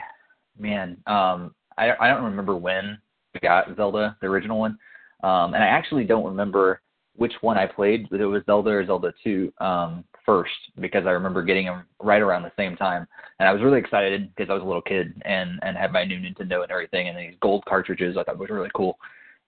man, 0.58 0.96
um, 1.06 1.54
I 1.76 1.92
I 2.00 2.08
don't 2.08 2.24
remember 2.24 2.56
when 2.56 2.98
we 3.34 3.40
got 3.40 3.74
Zelda, 3.76 4.16
the 4.20 4.26
original 4.26 4.58
one, 4.58 4.78
um, 5.22 5.54
and 5.54 5.62
I 5.62 5.66
actually 5.66 6.04
don't 6.04 6.24
remember 6.24 6.80
which 7.16 7.32
one 7.40 7.58
I 7.58 7.66
played, 7.66 8.06
whether 8.10 8.24
it 8.24 8.28
was 8.28 8.44
Zelda 8.46 8.70
or 8.70 8.86
Zelda 8.86 9.12
Two 9.24 9.52
um, 9.60 10.04
first, 10.24 10.52
because 10.80 11.04
I 11.06 11.10
remember 11.10 11.42
getting 11.42 11.66
them 11.66 11.84
right 12.00 12.22
around 12.22 12.42
the 12.42 12.52
same 12.56 12.76
time, 12.76 13.06
and 13.38 13.48
I 13.48 13.52
was 13.52 13.62
really 13.62 13.80
excited 13.80 14.32
because 14.34 14.50
I 14.50 14.54
was 14.54 14.62
a 14.62 14.66
little 14.66 14.82
kid 14.82 15.20
and 15.24 15.58
and 15.62 15.76
had 15.76 15.92
my 15.92 16.04
new 16.04 16.18
Nintendo 16.18 16.62
and 16.62 16.70
everything, 16.70 17.08
and 17.08 17.18
these 17.18 17.36
gold 17.40 17.64
cartridges 17.66 18.16
I 18.16 18.24
thought 18.24 18.38
was 18.38 18.50
really 18.50 18.70
cool, 18.74 18.98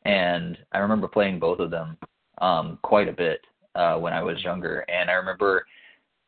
and 0.04 0.58
I 0.72 0.78
remember 0.78 1.08
playing 1.08 1.38
both 1.38 1.60
of 1.60 1.70
them 1.70 1.96
um, 2.38 2.78
quite 2.82 3.08
a 3.08 3.12
bit 3.12 3.40
uh, 3.74 3.96
when 3.96 4.12
I 4.12 4.22
was 4.22 4.42
younger, 4.42 4.80
and 4.88 5.10
I 5.10 5.14
remember. 5.14 5.64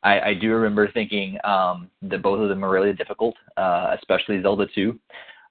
I, 0.02 0.20
I 0.20 0.34
do 0.34 0.50
remember 0.52 0.90
thinking 0.90 1.38
um, 1.44 1.90
that 2.02 2.22
both 2.22 2.40
of 2.40 2.48
them 2.48 2.64
are 2.64 2.70
really 2.70 2.92
difficult, 2.92 3.34
uh, 3.56 3.94
especially 3.98 4.42
Zelda 4.42 4.66
2. 4.74 4.98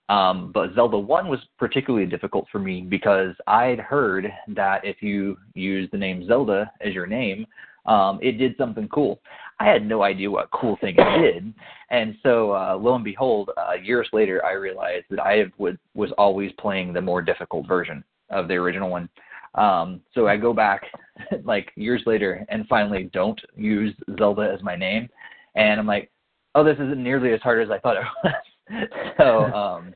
Um, 0.10 0.52
but 0.52 0.74
Zelda 0.76 0.98
1 0.98 1.30
was 1.30 1.40
particularly 1.58 2.06
difficult 2.06 2.46
for 2.52 2.60
me 2.60 2.82
because 2.82 3.34
I'd 3.48 3.80
heard 3.80 4.28
that 4.50 4.84
if 4.84 5.02
you 5.02 5.38
use 5.54 5.90
the 5.92 5.98
name 5.98 6.28
Zelda 6.28 6.70
as 6.82 6.94
your 6.94 7.08
name, 7.08 7.48
um, 7.86 8.20
it 8.22 8.34
did 8.34 8.56
something 8.58 8.90
cool. 8.90 9.22
I 9.60 9.66
had 9.66 9.88
no 9.88 10.04
idea 10.04 10.30
what 10.30 10.52
cool 10.52 10.78
thing 10.82 10.96
it 10.98 11.20
did. 11.22 11.54
And 11.90 12.16
so, 12.24 12.52
uh, 12.52 12.78
lo 12.80 12.96
and 12.96 13.04
behold, 13.04 13.52
uh, 13.58 13.74
years 13.82 14.08
later, 14.12 14.44
I 14.46 14.54
realized 14.54 15.06
that 15.12 15.20
I 15.20 15.46
would, 15.58 15.80
was 15.94 16.12
always 16.18 16.52
playing 16.60 16.94
the 16.94 17.02
more 17.02 17.22
difficult 17.22 17.68
version 17.68 18.04
of 18.30 18.48
the 18.48 18.56
original 18.56 18.90
one. 18.90 19.10
Um, 19.56 20.02
so 20.14 20.28
I 20.28 20.38
go 20.38 20.54
back 20.54 20.84
like 21.44 21.72
years 21.76 22.02
later 22.06 22.46
and 22.50 22.68
finally 22.68 23.10
don't 23.14 23.40
use 23.56 23.94
Zelda 24.18 24.52
as 24.54 24.62
my 24.64 24.76
name, 24.76 25.10
and 25.56 25.80
I'm 25.80 25.88
like, 25.88 26.12
oh, 26.56 26.64
this 26.64 26.76
isn't 26.76 27.02
nearly 27.02 27.34
as 27.34 27.42
hard 27.42 27.62
as 27.62 27.72
I 27.72 27.80
thought 27.80 27.98
it 27.98 28.04
was. 28.24 29.14
so, 29.18 29.44
um, 29.56 29.96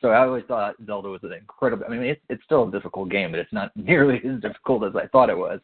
so 0.00 0.08
I 0.08 0.26
always 0.26 0.44
thought 0.48 0.74
Zelda 0.86 1.08
was 1.08 1.22
an 1.22 1.32
incredible. 1.32 1.84
I 1.86 1.90
mean, 1.90 2.02
it's 2.02 2.20
it's 2.28 2.44
still 2.44 2.68
a 2.68 2.70
difficult 2.70 3.08
game, 3.10 3.30
but 3.30 3.40
it's 3.40 3.52
not 3.52 3.70
nearly 3.76 4.20
as 4.28 4.40
difficult 4.40 4.84
as 4.84 4.96
I 4.96 5.06
thought 5.08 5.30
it 5.30 5.38
was, 5.38 5.60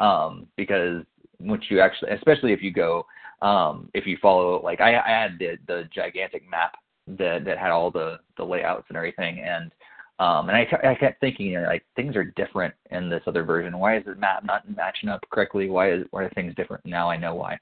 um, 0.00 0.46
because 0.56 1.02
once 1.40 1.64
you 1.68 1.80
actually, 1.80 2.12
especially 2.12 2.52
if 2.52 2.62
you 2.62 2.72
go, 2.72 3.04
um, 3.42 3.90
if 3.94 4.06
you 4.06 4.16
follow, 4.22 4.62
like 4.62 4.80
I, 4.80 4.98
I 4.98 5.08
had 5.08 5.38
the 5.38 5.56
the 5.66 5.88
gigantic 5.94 6.48
map 6.48 6.76
that 7.06 7.44
that 7.44 7.58
had 7.58 7.70
all 7.70 7.90
the 7.90 8.18
the 8.36 8.44
layouts 8.44 8.86
and 8.88 8.96
everything. 8.96 9.40
And 9.40 9.72
um, 10.20 10.48
and 10.48 10.56
I, 10.56 10.66
I 10.90 10.94
kept 10.94 11.20
thinking, 11.20 11.46
you 11.46 11.60
know, 11.60 11.66
like 11.66 11.84
things 11.96 12.14
are 12.14 12.24
different 12.24 12.72
in 12.92 13.10
this 13.10 13.22
other 13.26 13.42
version. 13.42 13.78
Why 13.78 13.96
is 13.96 14.04
the 14.04 14.14
map 14.14 14.44
not 14.44 14.62
matching 14.74 15.08
up 15.08 15.24
correctly? 15.30 15.68
Why 15.68 15.92
is 15.92 16.04
why 16.10 16.24
are 16.24 16.30
things 16.30 16.54
different? 16.54 16.86
Now 16.86 17.10
I 17.10 17.16
know 17.16 17.34
why. 17.34 17.58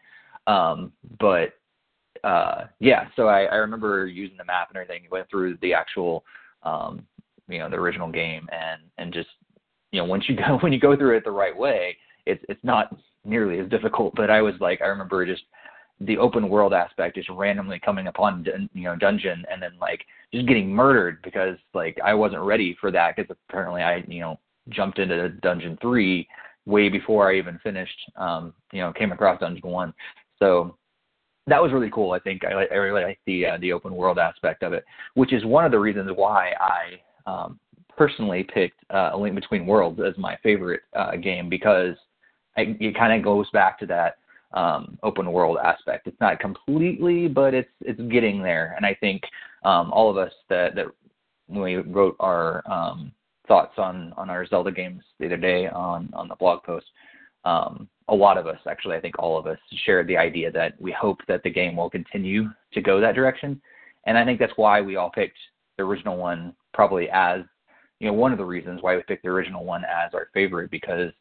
Um, 0.47 0.93
but 1.19 1.55
uh, 2.25 2.67
yeah, 2.79 3.09
so 3.17 3.27
I, 3.29 3.45
I 3.45 3.55
remember 3.57 4.07
using 4.07 4.37
the 4.37 4.45
map 4.45 4.69
and 4.69 4.77
everything. 4.77 5.09
Went 5.11 5.31
through 5.31 5.57
the 5.63 5.73
actual, 5.73 6.25
um, 6.63 7.07
you 7.49 7.59
know, 7.59 7.71
the 7.71 7.77
original 7.77 8.13
game, 8.13 8.47
and 8.53 8.83
and 8.99 9.15
just 9.15 9.31
you 9.91 10.01
know, 10.01 10.05
once 10.05 10.25
you 10.29 10.37
go 10.47 10.59
when 10.61 10.73
you 10.73 10.79
go 10.79 10.95
through 10.95 11.17
it 11.17 11.25
the 11.25 11.31
right 11.31 11.57
way, 11.57 11.97
it's 12.27 12.45
it's 12.51 12.63
not 12.63 12.95
nearly 13.25 13.61
as 13.61 13.69
difficult. 13.71 14.15
But 14.15 14.29
I 14.29 14.43
was 14.43 14.55
like, 14.61 14.83
I 14.83 14.87
remember 14.87 15.25
just 15.25 15.45
the 16.07 16.19
open 16.19 16.49
world 16.49 16.73
aspect, 16.73 17.17
just 17.17 17.29
randomly 17.31 17.79
coming 17.79 18.07
upon 18.07 18.45
you 18.75 18.85
know 18.85 18.97
dungeon 18.97 19.45
and 19.51 19.63
then 19.63 19.73
like 19.81 20.05
just 20.33 20.47
getting 20.47 20.71
murdered 20.71 21.19
because 21.23 21.57
like 21.75 21.99
I 22.05 22.15
wasn't 22.15 22.43
ready 22.43 22.77
for 22.81 22.91
that 22.91 23.17
because 23.17 23.37
apparently 23.49 23.83
I 23.83 24.05
you 24.09 24.21
know 24.21 24.39
jumped 24.69 24.99
into 24.99 25.29
dungeon 25.29 25.79
three 25.81 26.29
way 26.67 26.89
before 26.89 27.31
I 27.31 27.37
even 27.37 27.59
finished 27.63 27.99
um 28.17 28.53
you 28.73 28.81
know 28.81 28.93
came 28.93 29.13
across 29.13 29.41
dungeon 29.41 29.69
one. 29.69 29.93
So 30.39 30.77
that 31.47 31.63
was 31.63 31.73
really 31.73 31.91
cool 31.91 32.13
I 32.13 32.19
think. 32.19 32.45
I, 32.45 32.53
I 32.53 32.77
really 32.77 33.03
like 33.03 33.21
the 33.27 33.47
uh, 33.47 33.59
the 33.59 33.73
open 33.73 33.95
world 33.95 34.19
aspect 34.19 34.63
of 34.63 34.73
it 34.73 34.85
which 35.15 35.33
is 35.33 35.45
one 35.45 35.65
of 35.65 35.73
the 35.73 35.79
reasons 35.79 36.11
why 36.15 36.53
I 36.61 37.31
um 37.31 37.59
personally 37.97 38.43
picked 38.43 38.83
uh, 38.91 39.11
A 39.13 39.17
Link 39.19 39.35
Between 39.35 39.67
Worlds 39.67 40.01
as 40.01 40.17
my 40.17 40.37
favorite 40.43 40.81
uh, 40.97 41.17
game 41.17 41.49
because 41.49 41.95
I, 42.57 42.77
it 42.81 42.97
kind 42.97 43.13
of 43.13 43.23
goes 43.23 43.49
back 43.51 43.79
to 43.81 43.87
that 43.87 44.17
um, 44.55 44.99
open 45.03 45.31
world 45.31 45.59
aspect. 45.63 46.07
It's 46.07 46.21
not 46.21 46.41
completely, 46.41 47.29
but 47.29 47.55
it's 47.55 47.71
it's 47.81 48.01
getting 48.13 48.43
there. 48.43 48.75
And 48.77 48.85
I 48.85 48.95
think 48.95 49.23
um, 49.65 49.93
all 49.93 50.11
of 50.11 50.17
us 50.17 50.33
that 50.49 50.75
that 50.75 50.87
when 51.47 51.63
we 51.63 51.77
wrote 51.77 52.17
our 52.21 52.63
um, 52.71 53.13
thoughts 53.49 53.75
on 53.79 54.13
on 54.17 54.31
our 54.31 54.47
Zelda 54.47 54.73
games 54.73 55.03
the 55.19 55.27
other 55.27 55.37
day 55.37 55.69
on 55.69 56.11
on 56.13 56.29
the 56.29 56.37
blog 56.37 56.63
post, 56.63 56.87
um, 57.45 57.89
a 58.09 58.15
lot 58.15 58.39
of 58.39 58.47
us 58.47 58.59
actually, 58.69 58.97
I 58.97 59.01
think 59.01 59.19
all 59.19 59.39
of 59.39 59.47
us 59.47 59.59
shared 59.85 60.07
the 60.07 60.17
idea 60.17 60.51
that 60.53 60.81
we 60.81 60.93
hope 60.93 61.21
that 61.29 61.43
the 61.43 61.51
game 61.51 61.77
will 61.77 61.91
continue 61.91 62.51
to 62.73 62.81
go 62.81 63.01
that 63.01 63.15
direction. 63.15 63.61
And 64.07 64.19
I 64.19 64.25
think 64.25 64.39
that's 64.39 64.53
why 64.57 64.81
we 64.81 64.97
all 64.97 65.11
picked 65.11 65.39
the 65.77 65.85
original 65.85 66.17
one 66.17 66.55
probably 66.75 67.09
as 67.11 67.41
you 68.01 68.09
know 68.09 68.15
one 68.15 68.33
of 68.33 68.39
the 68.39 68.45
reasons 68.45 68.83
why 68.83 68.97
we 68.97 69.03
picked 69.03 69.23
the 69.23 69.29
original 69.29 69.65
one 69.65 69.85
as 69.85 70.13
our 70.15 70.29
favorite 70.35 70.71
because 70.71 71.13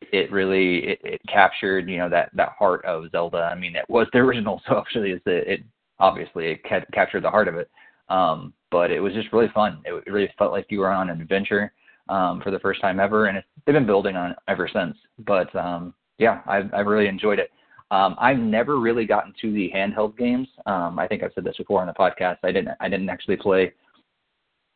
it 0.00 0.30
really 0.30 0.78
it, 0.90 1.00
it 1.04 1.20
captured 1.28 1.88
you 1.88 1.98
know 1.98 2.08
that 2.08 2.30
that 2.34 2.52
heart 2.58 2.84
of 2.84 3.10
Zelda. 3.10 3.50
I 3.52 3.54
mean, 3.54 3.76
it 3.76 3.84
was 3.88 4.06
the 4.12 4.18
original, 4.26 4.60
so 4.66 4.78
actually 4.78 5.12
it, 5.12 5.22
it 5.26 5.60
obviously 5.98 6.52
it 6.52 6.62
ca- 6.68 6.84
captured 6.92 7.24
the 7.24 7.30
heart 7.30 7.48
of 7.48 7.56
it. 7.56 7.70
Um, 8.08 8.52
but 8.70 8.90
it 8.90 9.00
was 9.00 9.12
just 9.12 9.32
really 9.32 9.48
fun. 9.54 9.82
It, 9.84 10.10
really 10.10 10.30
felt 10.38 10.52
like 10.52 10.66
you 10.70 10.80
were 10.80 10.90
on 10.90 11.10
an 11.10 11.20
adventure 11.20 11.72
um, 12.08 12.40
for 12.40 12.50
the 12.50 12.58
first 12.58 12.80
time 12.80 13.00
ever, 13.00 13.26
and 13.26 13.42
they've 13.66 13.74
been 13.74 13.86
building 13.86 14.16
on 14.16 14.32
it 14.32 14.38
ever 14.48 14.68
since. 14.72 14.96
But 15.26 15.54
um, 15.54 15.94
yeah, 16.18 16.40
I've 16.46 16.72
I've 16.72 16.86
really 16.86 17.08
enjoyed 17.08 17.38
it. 17.38 17.50
Um, 17.90 18.16
I've 18.18 18.38
never 18.38 18.78
really 18.78 19.06
gotten 19.06 19.32
to 19.40 19.52
the 19.52 19.70
handheld 19.74 20.16
games. 20.18 20.48
Um, 20.66 20.98
I 20.98 21.06
think 21.06 21.22
I've 21.22 21.32
said 21.34 21.44
this 21.44 21.56
before 21.56 21.80
on 21.80 21.86
the 21.86 21.94
podcast. 21.94 22.38
I 22.44 22.52
didn't 22.52 22.76
I 22.80 22.88
didn't 22.88 23.08
actually 23.08 23.36
play 23.36 23.72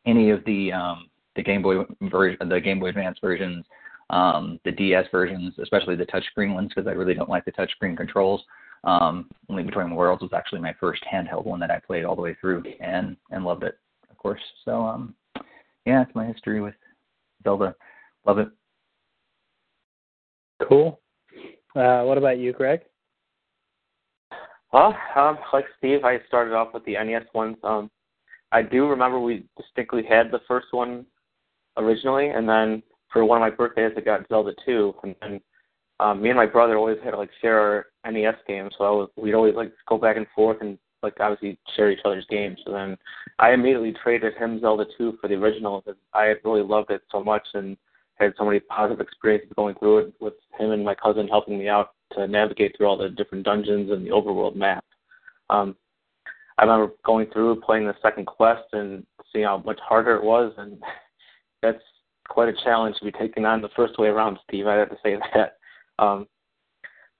any 0.05 0.31
of 0.31 0.43
the 0.45 0.71
um, 0.73 1.09
the 1.35 1.43
Game 1.43 1.61
Boy 1.61 1.83
version, 2.01 2.49
the 2.49 2.59
Game 2.59 2.79
Boy 2.79 2.89
Advance 2.89 3.17
versions 3.21 3.65
um, 4.13 4.59
the 4.63 4.71
DS 4.71 5.07
versions, 5.11 5.55
especially 5.59 5.95
the 5.95 6.05
touchscreen 6.05 6.53
ones, 6.53 6.69
because 6.69 6.87
I 6.87 6.91
really 6.91 7.15
don't 7.15 7.29
like 7.29 7.45
the 7.45 7.51
touchscreen 7.51 7.97
controls. 7.97 8.43
Um, 8.83 9.27
Link 9.49 9.67
Between 9.67 9.95
Worlds 9.95 10.21
was 10.21 10.33
actually 10.33 10.61
my 10.61 10.75
first 10.79 11.03
handheld 11.11 11.45
one 11.45 11.59
that 11.61 11.71
I 11.71 11.79
played 11.79 12.05
all 12.05 12.15
the 12.15 12.21
way 12.21 12.37
through 12.39 12.63
and 12.79 13.17
and 13.31 13.43
loved 13.43 13.63
it, 13.63 13.79
of 14.11 14.17
course. 14.17 14.41
So 14.65 14.83
um, 14.83 15.15
yeah, 15.87 16.03
it's 16.03 16.13
my 16.13 16.27
history 16.27 16.61
with 16.61 16.75
Zelda. 17.43 17.75
Love 18.27 18.37
it. 18.37 18.49
Cool. 20.69 20.99
Uh, 21.75 22.03
what 22.03 22.19
about 22.19 22.37
you, 22.37 22.53
Greg? 22.53 22.81
Well, 24.71 24.95
um, 25.15 25.39
like 25.53 25.65
Steve, 25.79 26.03
I 26.03 26.19
started 26.27 26.53
off 26.53 26.73
with 26.73 26.85
the 26.85 26.93
NES 26.93 27.23
ones. 27.33 27.57
Um, 27.63 27.89
I 28.51 28.61
do 28.61 28.87
remember 28.87 29.19
we 29.19 29.45
distinctly 29.57 30.03
had 30.07 30.29
the 30.29 30.41
first 30.47 30.67
one 30.69 31.07
originally, 31.77 32.29
and 32.29 32.47
then 32.47 32.83
for 33.13 33.23
one 33.23 33.37
of 33.37 33.41
my 33.41 33.55
birthdays, 33.55 33.93
I 33.95 34.01
got 34.01 34.27
Zelda 34.27 34.53
2, 34.65 34.95
and 35.03 35.15
then 35.21 35.41
um, 35.99 36.21
me 36.21 36.29
and 36.29 36.37
my 36.37 36.47
brother 36.47 36.75
always 36.75 36.97
had 37.03 37.11
to 37.11 37.17
like 37.17 37.29
share 37.39 37.59
our 37.59 38.11
NES 38.11 38.35
games, 38.47 38.73
so 38.77 38.83
I 38.83 38.89
was, 38.89 39.09
we'd 39.15 39.35
always 39.35 39.55
like 39.55 39.71
go 39.87 39.97
back 39.97 40.17
and 40.17 40.25
forth 40.35 40.57
and 40.61 40.77
like 41.03 41.13
obviously 41.19 41.59
share 41.75 41.91
each 41.91 41.99
other's 42.03 42.25
games. 42.29 42.57
So 42.65 42.71
then 42.71 42.97
I 43.37 43.51
immediately 43.51 43.93
traded 44.03 44.33
him 44.35 44.59
Zelda 44.59 44.85
2 44.97 45.17
for 45.21 45.27
the 45.27 45.35
original 45.35 45.81
because 45.81 45.99
I 46.13 46.33
really 46.43 46.63
loved 46.63 46.89
it 46.89 47.01
so 47.11 47.23
much 47.23 47.45
and 47.53 47.77
had 48.15 48.33
so 48.37 48.45
many 48.45 48.59
positive 48.61 49.01
experiences 49.01 49.51
going 49.55 49.75
through 49.75 49.97
it 49.99 50.13
with 50.19 50.33
him 50.57 50.71
and 50.71 50.83
my 50.83 50.95
cousin 50.95 51.27
helping 51.27 51.59
me 51.59 51.67
out 51.67 51.91
to 52.13 52.27
navigate 52.27 52.75
through 52.77 52.87
all 52.87 52.97
the 52.97 53.09
different 53.09 53.43
dungeons 53.43 53.91
and 53.91 54.05
the 54.05 54.11
overworld 54.11 54.55
map. 54.55 54.85
Um, 55.49 55.75
I 56.57 56.63
remember 56.63 56.93
going 57.05 57.27
through 57.31 57.61
playing 57.61 57.85
the 57.85 57.95
second 58.01 58.25
quest 58.25 58.63
and 58.73 59.05
seeing 59.31 59.45
how 59.45 59.57
much 59.57 59.79
harder 59.81 60.15
it 60.15 60.23
was, 60.23 60.53
and 60.57 60.81
that's 61.61 61.83
quite 62.29 62.49
a 62.49 62.63
challenge 62.63 62.97
to 62.97 63.05
be 63.05 63.11
taken 63.11 63.45
on 63.45 63.61
the 63.61 63.69
first 63.75 63.97
way 63.99 64.07
around, 64.07 64.39
Steve. 64.47 64.67
I 64.67 64.75
have 64.75 64.89
to 64.89 64.97
say 65.03 65.17
that. 65.33 65.57
Um, 65.99 66.27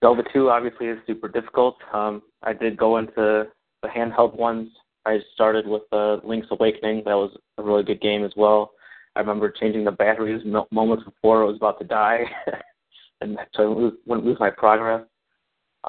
Zelda 0.04 0.24
2 0.34 0.50
obviously 0.50 0.88
is 0.88 1.00
super 1.08 1.30
difficult. 1.30 1.78
Um, 1.94 2.22
I 2.42 2.54
did 2.54 2.78
go 2.78 2.98
into 2.98 3.48
the 3.82 3.88
handheld 3.88 4.36
ones. 4.36 4.70
I 5.06 5.20
started 5.34 5.68
with 5.68 5.84
uh, 5.92 6.18
Link's 6.24 6.48
Awakening. 6.52 7.04
That 7.06 7.16
was 7.16 7.32
a 7.58 7.64
really 7.64 7.84
good 7.84 8.02
game 8.02 8.24
as 8.24 8.32
well. 8.36 8.72
I 9.16 9.20
remember 9.20 9.52
changing 9.52 9.84
the 9.84 9.92
batteries 9.92 10.44
moments 10.72 11.04
before 11.04 11.44
I 11.44 11.46
was 11.46 11.58
about 11.58 11.78
to 11.80 11.86
die, 11.86 12.24
and 13.22 13.38
so 13.54 13.64
I 13.64 13.92
wouldn't 14.08 14.26
lose 14.26 14.38
my 14.40 14.50
progress. 14.50 15.06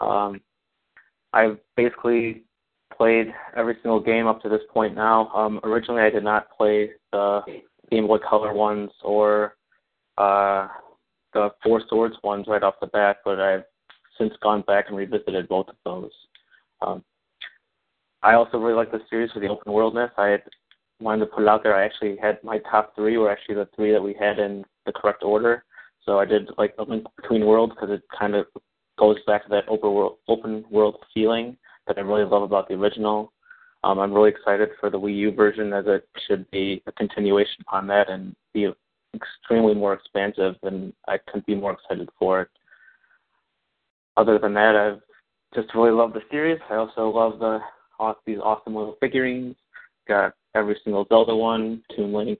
Um, 0.01 0.41
I've 1.33 1.59
basically 1.77 2.43
played 2.97 3.33
every 3.57 3.77
single 3.83 4.01
game 4.01 4.27
up 4.27 4.43
to 4.43 4.49
this 4.49 4.61
point 4.73 4.95
now. 4.95 5.29
Um, 5.31 5.59
originally, 5.65 6.03
I 6.03 6.11
did 6.11 6.23
not 6.23 6.51
play 6.57 6.91
the 7.13 7.41
Game 7.91 8.07
Boy 8.07 8.19
Color 8.19 8.55
ones 8.55 8.91
or 9.03 9.57
uh, 10.19 10.69
the 11.33 11.51
Four 11.63 11.83
Swords 11.89 12.17
ones 12.23 12.47
right 12.49 12.63
off 12.63 12.75
the 12.81 12.87
bat, 12.89 13.19
but 13.25 13.41
I've 13.41 13.65
since 14.19 14.33
gone 14.43 14.63
back 14.63 14.87
and 14.89 14.97
revisited 14.97 15.49
both 15.49 15.69
of 15.69 15.77
those. 15.85 16.11
Um, 16.83 17.05
I 18.23 18.35
also 18.35 18.59
really 18.59 18.77
like 18.77 18.91
the 18.91 19.03
series 19.11 19.31
for 19.33 19.41
the 19.41 19.49
open 19.49 19.73
worldness. 19.73 20.11
I 20.17 20.29
had 20.29 20.43
wanted 21.01 21.27
to 21.27 21.33
put 21.33 21.43
it 21.43 21.49
out 21.49 21.63
there. 21.63 21.75
I 21.75 21.85
actually 21.85 22.17
had 22.17 22.43
my 22.43 22.59
top 22.71 22.95
three 22.95 23.17
were 23.19 23.31
actually 23.31 23.57
the 23.57 23.69
three 23.77 23.93
that 23.93 24.03
we 24.03 24.15
had 24.19 24.39
in 24.39 24.65
the 24.87 24.93
correct 24.93 25.23
order. 25.23 25.65
So 26.07 26.19
I 26.19 26.25
did 26.25 26.51
like 26.57 26.75
link 26.89 27.07
between 27.17 27.45
worlds 27.45 27.75
because 27.75 27.91
it 27.91 28.03
kind 28.17 28.35
of 28.35 28.47
goes 28.99 29.17
back 29.27 29.45
to 29.45 29.51
that 29.51 29.69
open 29.69 29.93
world, 29.93 30.19
open 30.29 30.65
world 30.71 30.97
feeling 31.13 31.57
that 31.87 31.99
I 31.99 32.01
really 32.01 32.25
love 32.25 32.43
about 32.43 32.69
the 32.69 32.75
original. 32.75 33.33
Um, 33.85 33.99
I'm 33.99 34.15
really 34.15 34.31
excited 34.31 34.71
for 34.81 34.89
the 34.89 34.99
Wii 34.99 35.15
U 35.19 35.33
version 35.33 35.75
as 35.75 35.85
it 35.87 36.09
should 36.27 36.51
be 36.51 36.83
a 36.87 36.93
continuation 36.93 37.57
upon 37.61 37.87
that 37.89 38.09
and 38.09 38.35
be 38.55 38.73
extremely 39.15 39.75
more 39.75 39.93
expansive, 39.93 40.55
and 40.63 40.91
I 41.07 41.19
couldn't 41.19 41.45
be 41.45 41.55
more 41.55 41.73
excited 41.73 42.09
for 42.19 42.41
it. 42.41 42.49
Other 44.17 44.39
than 44.39 44.55
that, 44.55 44.75
I've 44.75 45.03
just 45.55 45.75
really 45.75 45.91
loved 45.91 46.15
the 46.15 46.23
series. 46.31 46.59
I 46.71 46.77
also 46.77 47.11
love 47.11 47.39
the 47.39 47.61
these 48.27 48.39
awesome 48.43 48.75
little 48.75 48.97
figurines. 49.01 49.55
Got 50.09 50.33
every 50.55 50.79
single 50.83 51.07
Zelda 51.11 51.37
one, 51.37 51.83
Toon 51.95 52.13
Link, 52.13 52.39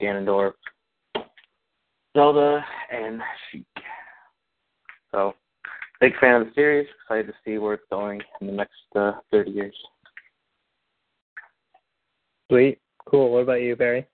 Ganondorf, 0.00 0.52
Zelda, 2.16 2.64
and 2.92 3.20
Sheik. 3.50 3.66
So, 5.10 5.34
big 6.00 6.12
fan 6.20 6.40
of 6.40 6.46
the 6.46 6.54
series. 6.54 6.86
Excited 7.02 7.26
to 7.26 7.34
see 7.44 7.58
where 7.58 7.74
it's 7.74 7.84
going 7.90 8.20
in 8.40 8.46
the 8.46 8.52
next 8.52 8.72
uh, 8.94 9.12
30 9.32 9.50
years. 9.50 9.74
Sweet. 12.50 12.80
Cool. 13.08 13.30
What 13.30 13.44
about 13.44 13.62
you, 13.62 13.76
Barry? 13.76 14.08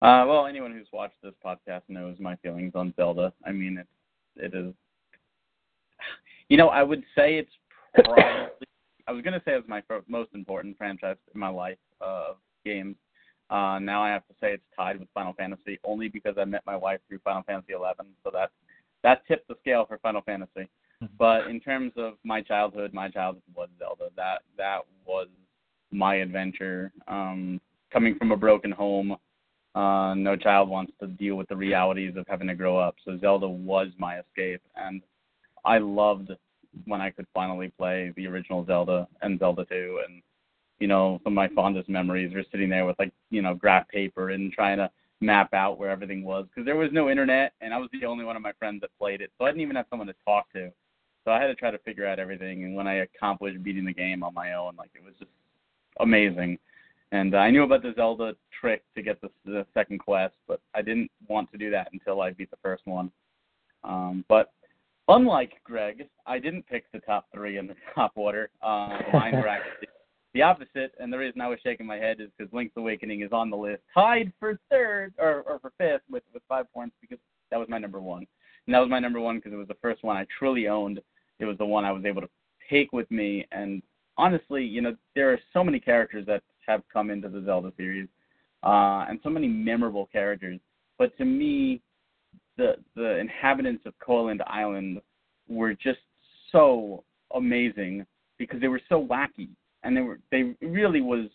Uh, 0.00 0.24
well, 0.28 0.46
anyone 0.46 0.72
who's 0.72 0.86
watched 0.92 1.20
this 1.20 1.34
podcast 1.44 1.82
knows 1.88 2.16
my 2.20 2.36
feelings 2.36 2.72
on 2.76 2.94
Zelda. 2.96 3.32
I 3.44 3.50
mean, 3.50 3.78
it's 3.78 3.88
it 4.36 4.56
is. 4.56 4.72
You 6.48 6.56
know, 6.56 6.68
I 6.68 6.84
would 6.84 7.02
say 7.16 7.34
it's 7.34 7.50
probably. 7.94 8.22
I 9.08 9.12
was 9.12 9.24
gonna 9.24 9.42
say 9.44 9.54
it's 9.54 9.68
my 9.68 9.82
most 10.06 10.30
important 10.34 10.78
franchise 10.78 11.16
in 11.34 11.40
my 11.40 11.48
life 11.48 11.78
of 12.00 12.36
games. 12.64 12.94
Uh, 13.50 13.80
now 13.80 14.00
I 14.04 14.10
have 14.10 14.26
to 14.28 14.34
say 14.40 14.52
it's 14.52 14.62
tied 14.76 15.00
with 15.00 15.08
Final 15.12 15.32
Fantasy 15.32 15.80
only 15.82 16.08
because 16.08 16.36
I 16.38 16.44
met 16.44 16.62
my 16.64 16.76
wife 16.76 17.00
through 17.08 17.18
Final 17.24 17.42
Fantasy 17.42 17.72
11, 17.72 18.06
so 18.22 18.30
that 18.32 18.50
that 19.02 19.26
tipped 19.26 19.48
the 19.48 19.56
scale 19.60 19.84
for 19.84 19.98
Final 19.98 20.22
Fantasy. 20.22 20.68
But 21.18 21.48
in 21.48 21.58
terms 21.58 21.90
of 21.96 22.12
my 22.22 22.40
childhood, 22.42 22.94
my 22.94 23.08
childhood 23.08 23.42
was 23.56 23.68
Zelda. 23.80 24.10
That 24.16 24.42
that 24.56 24.82
was 25.04 25.26
my 25.92 26.16
adventure. 26.16 26.92
Um, 27.08 27.60
coming 27.92 28.16
from 28.16 28.32
a 28.32 28.36
broken 28.36 28.70
home, 28.72 29.16
uh, 29.74 30.14
no 30.14 30.36
child 30.36 30.68
wants 30.68 30.92
to 31.00 31.06
deal 31.06 31.36
with 31.36 31.48
the 31.48 31.56
realities 31.56 32.14
of 32.16 32.26
having 32.28 32.48
to 32.48 32.54
grow 32.54 32.76
up. 32.76 32.96
So 33.04 33.18
Zelda 33.18 33.48
was 33.48 33.88
my 33.98 34.18
escape, 34.20 34.62
and 34.76 35.02
I 35.64 35.78
loved 35.78 36.30
when 36.86 37.00
I 37.00 37.10
could 37.10 37.26
finally 37.34 37.72
play 37.78 38.12
the 38.16 38.26
original 38.26 38.64
Zelda 38.66 39.06
and 39.20 39.38
Zelda 39.38 39.64
2, 39.66 40.00
and 40.08 40.22
you 40.82 40.88
know, 40.88 41.20
some 41.22 41.34
of 41.34 41.36
my 41.36 41.48
fondest 41.54 41.88
memories 41.88 42.34
are 42.34 42.44
sitting 42.50 42.68
there 42.68 42.84
with 42.84 42.98
like, 42.98 43.12
you 43.30 43.40
know, 43.40 43.54
graph 43.54 43.86
paper 43.86 44.30
and 44.30 44.52
trying 44.52 44.78
to 44.78 44.90
map 45.20 45.54
out 45.54 45.78
where 45.78 45.90
everything 45.90 46.24
was 46.24 46.44
because 46.46 46.66
there 46.66 46.74
was 46.74 46.90
no 46.90 47.08
internet 47.08 47.52
and 47.60 47.72
I 47.72 47.78
was 47.78 47.88
the 47.92 48.04
only 48.04 48.24
one 48.24 48.34
of 48.34 48.42
my 48.42 48.50
friends 48.58 48.80
that 48.80 48.90
played 48.98 49.20
it, 49.20 49.30
so 49.38 49.44
I 49.44 49.50
didn't 49.50 49.60
even 49.60 49.76
have 49.76 49.86
someone 49.88 50.08
to 50.08 50.14
talk 50.26 50.52
to. 50.54 50.72
So 51.24 51.30
I 51.30 51.40
had 51.40 51.46
to 51.46 51.54
try 51.54 51.70
to 51.70 51.78
figure 51.78 52.04
out 52.04 52.18
everything, 52.18 52.64
and 52.64 52.74
when 52.74 52.88
I 52.88 52.94
accomplished 52.94 53.62
beating 53.62 53.84
the 53.84 53.92
game 53.92 54.24
on 54.24 54.34
my 54.34 54.54
own, 54.54 54.74
like 54.76 54.90
it 54.96 55.04
was 55.04 55.14
just 55.20 55.30
amazing. 56.00 56.58
And 57.12 57.34
uh, 57.34 57.38
I 57.38 57.50
knew 57.50 57.62
about 57.62 57.82
the 57.82 57.92
Zelda 57.94 58.34
trick 58.58 58.82
to 58.94 59.02
get 59.02 59.20
the, 59.20 59.30
the 59.44 59.66
second 59.74 59.98
quest, 59.98 60.34
but 60.48 60.60
I 60.74 60.80
didn't 60.80 61.10
want 61.28 61.50
to 61.52 61.58
do 61.58 61.70
that 61.70 61.88
until 61.92 62.22
I 62.22 62.30
beat 62.30 62.50
the 62.50 62.56
first 62.62 62.86
one. 62.86 63.10
Um, 63.84 64.24
but 64.28 64.52
unlike 65.08 65.52
Greg, 65.64 66.08
I 66.26 66.38
didn't 66.38 66.66
pick 66.66 66.90
the 66.92 67.00
top 67.00 67.26
three 67.34 67.58
in 67.58 67.66
the 67.66 67.74
top 67.94 68.12
order. 68.14 68.50
Uh, 68.62 68.98
mine 69.12 69.34
were 69.34 69.48
actually 69.48 69.88
the 70.34 70.42
opposite, 70.42 70.94
and 70.98 71.12
the 71.12 71.18
reason 71.18 71.40
I 71.42 71.48
was 71.48 71.58
shaking 71.62 71.86
my 71.86 71.96
head 71.96 72.20
is 72.20 72.30
because 72.36 72.52
Link's 72.54 72.72
Awakening 72.76 73.20
is 73.20 73.32
on 73.32 73.50
the 73.50 73.56
list, 73.56 73.82
tied 73.92 74.32
for 74.40 74.58
third 74.70 75.12
or, 75.18 75.42
or 75.46 75.58
for 75.58 75.72
fifth 75.78 76.02
with 76.10 76.22
with 76.32 76.42
five 76.48 76.72
points 76.72 76.96
because 77.00 77.18
that 77.50 77.60
was 77.60 77.68
my 77.68 77.78
number 77.78 78.00
one, 78.00 78.26
and 78.66 78.74
that 78.74 78.80
was 78.80 78.88
my 78.88 78.98
number 78.98 79.20
one 79.20 79.36
because 79.36 79.52
it 79.52 79.56
was 79.56 79.68
the 79.68 79.76
first 79.82 80.02
one 80.02 80.16
I 80.16 80.26
truly 80.38 80.68
owned. 80.68 81.00
It 81.38 81.44
was 81.44 81.58
the 81.58 81.66
one 81.66 81.84
I 81.84 81.92
was 81.92 82.06
able 82.06 82.22
to 82.22 82.30
take 82.70 82.92
with 82.92 83.10
me, 83.10 83.46
and 83.52 83.82
honestly, 84.16 84.64
you 84.64 84.80
know, 84.80 84.96
there 85.14 85.32
are 85.32 85.38
so 85.52 85.64
many 85.64 85.80
characters 85.80 86.26
that 86.26 86.42
have 86.66 86.82
come 86.92 87.10
into 87.10 87.28
the 87.28 87.42
Zelda 87.44 87.72
series, 87.76 88.08
uh, 88.62 89.06
and 89.08 89.18
so 89.22 89.30
many 89.30 89.48
memorable 89.48 90.08
characters. 90.12 90.60
But 90.98 91.16
to 91.18 91.24
me, 91.24 91.80
the 92.56 92.76
the 92.94 93.18
inhabitants 93.18 93.84
of 93.86 93.94
Koholint 93.98 94.40
Island 94.46 95.00
were 95.48 95.74
just 95.74 96.00
so 96.50 97.04
amazing 97.34 98.06
because 98.38 98.60
they 98.60 98.68
were 98.68 98.80
so 98.88 99.04
wacky 99.04 99.48
and 99.82 99.96
they 99.96 100.00
were 100.00 100.18
they 100.30 100.54
really 100.60 101.00
was 101.00 101.26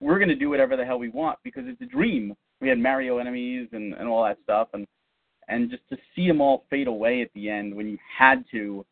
we're 0.00 0.18
to 0.18 0.34
do 0.34 0.50
whatever 0.50 0.76
the 0.76 0.84
hell 0.84 0.98
we 0.98 1.08
want 1.08 1.38
because 1.42 1.64
it's 1.66 1.80
a 1.80 1.86
dream. 1.86 2.34
We 2.60 2.68
had 2.68 2.78
Mario 2.78 3.18
enemies 3.18 3.68
and 3.72 3.94
and 3.94 4.08
all 4.08 4.24
that 4.24 4.38
stuff 4.44 4.68
and 4.74 4.86
and 5.48 5.70
just 5.70 5.88
to 5.88 5.96
see 6.14 6.28
them 6.28 6.40
all 6.40 6.64
fade 6.68 6.88
away 6.88 7.22
at 7.22 7.32
the 7.34 7.48
end 7.48 7.74
when 7.74 7.88
you 7.88 7.98
had 8.18 8.44
to, 8.50 8.84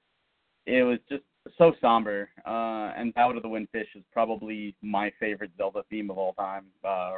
it 0.65 0.83
was 0.83 0.99
just 1.09 1.23
so 1.59 1.75
somber. 1.81 2.29
Uh, 2.47 2.93
and 2.97 3.15
Ballad 3.15 3.37
of 3.37 3.43
the 3.43 3.49
Windfish 3.49 3.89
is 3.95 4.03
probably 4.13 4.75
my 4.83 5.13
favorite 5.21 5.51
Zelda 5.57 5.83
theme 5.91 6.11
of 6.11 6.19
all 6.19 6.33
time, 6.35 6.67
uh, 6.85 7.13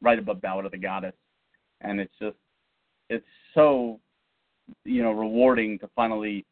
right 0.00 0.18
above 0.18 0.40
Ballad 0.40 0.66
of 0.66 0.72
the 0.72 0.78
Goddess. 0.78 1.14
And 1.80 2.00
it's 2.00 2.14
just 2.20 2.36
it's 3.08 3.26
so 3.54 4.00
you 4.84 5.02
know 5.02 5.12
rewarding 5.12 5.78
to 5.80 5.88
finally 5.94 6.46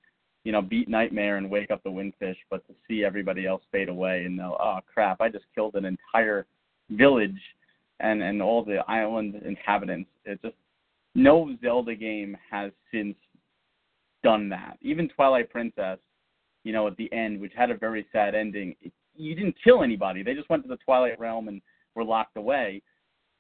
you 0.45 0.53
know, 0.53 0.63
beat 0.63 0.89
Nightmare 0.89 1.37
and 1.37 1.51
wake 1.51 1.71
up 1.71 1.83
the 1.83 1.91
Windfish, 1.91 2.37
but 2.51 2.67
to 2.67 2.75
see 2.89 3.05
everybody 3.05 3.47
else 3.47 3.63
fade 3.71 3.89
away 3.89 4.25
and 4.25 4.37
know, 4.37 4.57
oh 4.59 4.79
crap, 4.93 5.21
I 5.21 5.29
just 5.29 5.45
killed 5.55 5.75
an 5.75 5.85
entire 5.85 6.47
village 6.91 7.41
and 8.01 8.23
and 8.23 8.41
all 8.41 8.65
the 8.65 8.79
island 8.89 9.41
inhabitants. 9.45 10.09
It 10.25 10.41
just 10.43 10.57
no 11.15 11.55
Zelda 11.63 11.95
game 11.95 12.37
has 12.51 12.73
since 12.93 13.17
done 14.23 14.49
that. 14.49 14.79
Even 14.81 15.09
Twilight 15.09 15.51
Princess, 15.51 15.99
you 16.65 16.73
know, 16.73 16.87
at 16.87 16.97
the 16.97 17.13
end, 17.13 17.41
which 17.41 17.53
had 17.57 17.71
a 17.71 17.77
very 17.77 18.07
sad 18.13 18.35
ending, 18.35 18.75
you 19.17 19.35
didn't 19.35 19.57
kill 19.63 19.83
anybody. 19.83 20.23
They 20.23 20.35
just 20.35 20.51
went 20.51 20.63
to 20.65 20.69
the 20.69 20.77
Twilight 20.79 21.19
Realm 21.19 21.49
and 21.49 21.61
were 21.95 22.05
locked 22.05 22.37
away. 22.37 22.83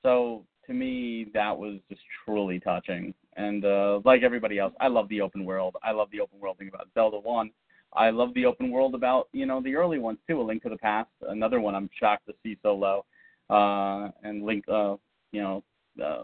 So 0.02 0.44
to 0.66 0.72
me, 0.74 1.26
that 1.34 1.56
was 1.56 1.78
just 1.88 2.00
truly 2.24 2.60
touching. 2.60 3.14
And 3.36 3.64
uh, 3.64 4.00
like 4.04 4.22
everybody 4.22 4.58
else, 4.58 4.74
I 4.80 4.88
love 4.88 5.08
the 5.08 5.20
open 5.20 5.44
world. 5.44 5.76
I 5.82 5.92
love 5.92 6.08
the 6.10 6.20
open 6.20 6.40
world 6.40 6.58
thing 6.58 6.68
about 6.68 6.88
Zelda 6.94 7.18
One. 7.18 7.50
I 7.92 8.10
love 8.10 8.32
the 8.34 8.46
open 8.46 8.70
world 8.70 8.94
about 8.94 9.28
you 9.32 9.46
know 9.46 9.60
the 9.60 9.74
early 9.74 9.98
ones 9.98 10.18
too. 10.28 10.40
A 10.40 10.42
Link 10.42 10.62
to 10.62 10.68
the 10.68 10.76
Past, 10.76 11.10
another 11.28 11.60
one 11.60 11.74
I'm 11.74 11.90
shocked 11.98 12.26
to 12.26 12.34
see 12.42 12.56
so 12.62 12.74
low. 12.74 13.04
Uh, 13.48 14.10
and 14.22 14.44
Link, 14.44 14.64
uh, 14.68 14.94
you 15.32 15.42
know, 15.42 15.64
uh, 16.02 16.22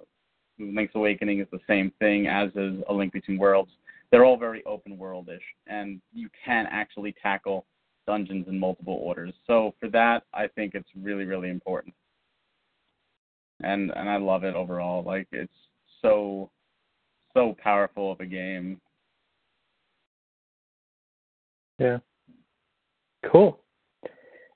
Link's 0.58 0.94
Awakening 0.94 1.40
is 1.40 1.48
the 1.50 1.58
same 1.66 1.92
thing 1.98 2.28
as 2.28 2.50
is 2.54 2.82
A 2.88 2.94
Link 2.94 3.12
Between 3.12 3.38
Worlds. 3.38 3.72
They're 4.10 4.24
all 4.24 4.36
very 4.36 4.64
open 4.64 4.96
worldish, 4.96 5.40
and 5.66 6.00
you 6.12 6.28
can 6.44 6.66
actually 6.70 7.14
tackle 7.22 7.66
dungeons 8.06 8.46
in 8.48 8.58
multiple 8.58 8.98
orders. 9.02 9.34
So 9.46 9.74
for 9.80 9.88
that, 9.90 10.22
I 10.32 10.46
think 10.48 10.74
it's 10.74 10.88
really 10.96 11.24
really 11.24 11.50
important. 11.50 11.94
And 13.62 13.90
and 13.96 14.08
I 14.08 14.16
love 14.16 14.44
it 14.44 14.54
overall. 14.54 15.02
Like 15.02 15.28
it's 15.32 15.52
so 16.02 16.50
so 17.34 17.56
powerful 17.62 18.12
of 18.12 18.20
a 18.20 18.26
game. 18.26 18.80
Yeah. 21.78 21.98
Cool. 23.30 23.60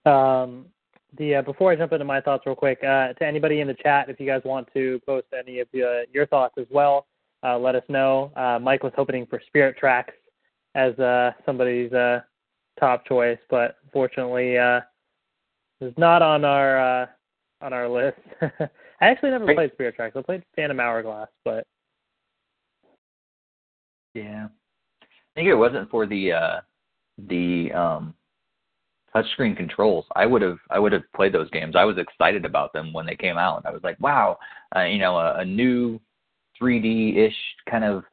Um, 0.06 0.66
the 1.18 1.36
uh, 1.36 1.42
before 1.42 1.72
I 1.72 1.76
jump 1.76 1.92
into 1.92 2.04
my 2.04 2.20
thoughts 2.20 2.44
real 2.46 2.54
quick, 2.54 2.78
uh, 2.82 3.12
to 3.14 3.26
anybody 3.26 3.60
in 3.60 3.66
the 3.66 3.74
chat, 3.74 4.08
if 4.08 4.20
you 4.20 4.26
guys 4.26 4.42
want 4.44 4.68
to 4.74 5.00
post 5.04 5.26
any 5.38 5.60
of 5.60 5.68
the, 5.72 5.82
uh, 5.82 6.00
your 6.12 6.26
thoughts 6.26 6.54
as 6.58 6.66
well, 6.70 7.06
uh, 7.44 7.58
let 7.58 7.74
us 7.74 7.84
know. 7.88 8.32
Uh, 8.36 8.58
Mike 8.60 8.82
was 8.82 8.92
hoping 8.96 9.26
for 9.26 9.40
Spirit 9.46 9.76
Tracks 9.78 10.14
as 10.74 10.98
uh, 10.98 11.32
somebody's 11.44 11.90
top 12.78 13.04
choice, 13.06 13.38
but 13.50 13.76
fortunately, 13.92 14.56
uh, 14.56 14.80
it's 15.80 15.98
not 15.98 16.22
on 16.22 16.44
our 16.44 17.08
on 17.62 17.72
our 17.72 17.88
list. 17.88 18.18
I 18.42 19.06
actually 19.08 19.30
never 19.30 19.52
played 19.54 19.72
Spirit 19.72 19.96
Tracks. 19.96 20.16
I 20.16 20.22
played 20.22 20.42
Phantom 20.56 20.78
Hourglass, 20.78 21.28
but 21.44 21.66
yeah. 24.14 24.48
I 25.02 25.06
think 25.34 25.48
it 25.48 25.54
wasn't 25.54 25.90
for 25.90 26.06
the 26.06 26.32
uh 26.32 26.60
the 27.28 27.72
um 27.72 28.14
touchscreen 29.14 29.56
controls. 29.56 30.04
I 30.16 30.26
would 30.26 30.42
have 30.42 30.58
I 30.70 30.78
would 30.78 30.92
have 30.92 31.02
played 31.14 31.32
those 31.32 31.50
games. 31.50 31.76
I 31.76 31.84
was 31.84 31.98
excited 31.98 32.44
about 32.44 32.72
them 32.72 32.92
when 32.92 33.06
they 33.06 33.16
came 33.16 33.38
out. 33.38 33.64
I 33.64 33.70
was 33.70 33.82
like, 33.82 33.98
wow, 34.00 34.38
uh, 34.76 34.82
you 34.82 34.98
know, 34.98 35.16
a, 35.16 35.38
a 35.38 35.44
new 35.44 36.00
3D 36.60 37.16
ish 37.16 37.36
kind 37.70 37.84
of 37.84 38.04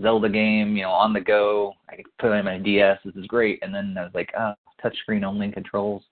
Zelda 0.00 0.28
game, 0.28 0.76
you 0.76 0.82
know, 0.82 0.90
on 0.90 1.12
the 1.12 1.20
go. 1.20 1.72
I 1.88 1.96
could 1.96 2.06
put 2.18 2.32
it 2.32 2.38
on 2.38 2.44
my 2.44 2.58
DS. 2.58 2.98
This 3.04 3.14
is 3.14 3.26
great. 3.26 3.60
And 3.62 3.74
then 3.74 3.94
I 3.98 4.02
was 4.02 4.12
like, 4.14 4.30
oh, 4.38 4.54
touchscreen 4.82 5.24
only 5.24 5.50
controls. 5.52 6.02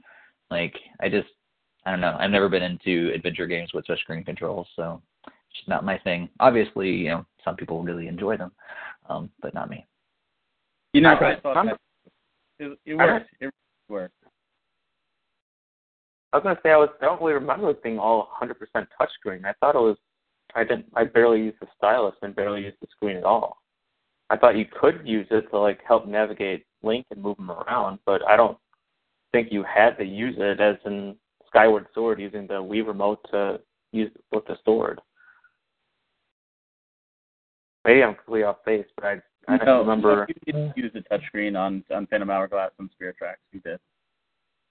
Like 0.51 0.75
I 1.01 1.09
just 1.09 1.29
I 1.85 1.91
don't 1.91 2.01
know. 2.01 2.17
I've 2.19 2.31
never 2.31 2.49
been 2.49 2.63
into 2.63 3.11
adventure 3.15 3.47
games 3.47 3.73
with 3.75 3.87
touchscreen 3.87 4.25
controls, 4.25 4.69
so 4.77 5.03
it's 5.27 5.57
just 5.57 5.69
not 5.69 5.85
my 5.85 5.99
thing. 5.99 6.29
Obviously, 6.39 6.91
you 6.91 7.09
know, 7.09 7.27
some 7.45 7.57
people 7.57 7.83
really 7.83 8.07
enjoy 8.07 8.37
them 8.37 8.53
um, 9.09 9.31
but 9.41 9.55
not 9.55 9.71
me. 9.71 9.87
You 10.93 11.01
know, 11.01 11.11
I, 11.11 11.33
I 11.33 11.41
thought 11.41 11.67
that 11.67 11.79
it, 12.59 12.79
it 12.85 12.95
worked. 12.95 13.31
It 13.41 13.51
worked. 13.89 14.15
I 16.33 16.39
was 16.39 16.45
gonna 16.45 16.59
say 16.63 16.71
I 16.71 16.77
was 16.77 16.89
I 17.01 17.07
don't 17.07 17.21
really 17.21 17.35
remember 17.35 17.71
it 17.71 17.83
being 17.83 17.99
all 17.99 18.31
100% 18.41 18.55
touchscreen. 18.75 19.45
I 19.45 19.53
thought 19.61 19.75
it 19.75 19.79
was 19.79 19.97
I 20.55 20.65
didn't 20.65 20.87
I 20.95 21.05
barely 21.05 21.41
used 21.41 21.59
the 21.61 21.67
stylus 21.77 22.15
and 22.23 22.35
barely 22.35 22.63
used 22.63 22.79
the 22.81 22.87
screen 22.91 23.17
at 23.17 23.25
all. 23.25 23.59
I 24.31 24.37
thought 24.37 24.57
you 24.57 24.65
could 24.65 25.01
use 25.05 25.27
it 25.31 25.51
to 25.51 25.59
like 25.59 25.81
help 25.87 26.07
navigate 26.07 26.65
Link 26.83 27.07
and 27.11 27.23
move 27.23 27.39
him 27.39 27.51
around, 27.51 27.99
but 28.07 28.27
I 28.29 28.37
don't 28.37 28.59
think 29.31 29.49
you 29.51 29.63
had 29.63 29.97
to 29.99 30.05
use 30.05 30.35
it 30.39 30.61
as 30.61 30.77
in 30.85 31.17
Skyward 31.47 31.87
Sword 31.95 32.21
using 32.21 32.47
the 32.47 32.55
Wii 32.55 32.87
remote 32.87 33.21
to 33.31 33.61
use 33.93 34.11
with 34.33 34.47
the 34.47 34.57
sword. 34.65 35.01
Maybe 37.85 38.03
I'm 38.03 38.15
completely 38.15 38.45
off 38.45 38.65
base, 38.65 38.87
but 38.97 39.05
I 39.05 39.21
I 39.49 39.65
no, 39.65 39.81
remember. 39.81 40.27
No, 40.29 40.35
you 40.47 40.53
did 40.53 40.73
use 40.77 40.93
the 40.95 41.01
touchscreen 41.01 41.59
on 41.59 41.85
on 41.95 42.07
Phantom 42.07 42.31
Hourglass 42.31 42.71
and 42.79 42.91
Spirit 42.93 43.17
Tracks. 43.19 43.41
You 43.53 43.61
did, 43.61 43.81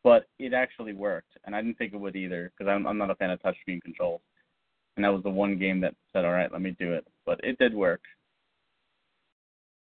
but 0.04 0.28
it 0.40 0.54
actually 0.54 0.94
worked, 0.94 1.38
and 1.46 1.56
I 1.56 1.62
didn't 1.62 1.78
think 1.78 1.94
it 1.94 2.00
would 2.00 2.16
either 2.16 2.52
because 2.52 2.70
I'm 2.70 2.88
I'm 2.88 2.98
not 2.98 3.12
a 3.12 3.16
fan 3.16 3.32
of 3.32 3.42
touchscreen 3.42 3.82
controls, 3.82 4.22
and 4.96 5.06
that 5.06 5.14
was 5.14 5.24
the 5.24 5.30
one 5.30 5.58
game 5.58 5.80
that 5.82 5.96
said, 6.14 6.26
all 6.26 6.32
right, 6.32 6.52
let 6.52 6.62
me 6.62 6.76
do 6.80 6.94
it, 6.94 7.06
but 7.26 7.40
it 7.44 7.58
did 7.58 7.74
work. 7.74 8.02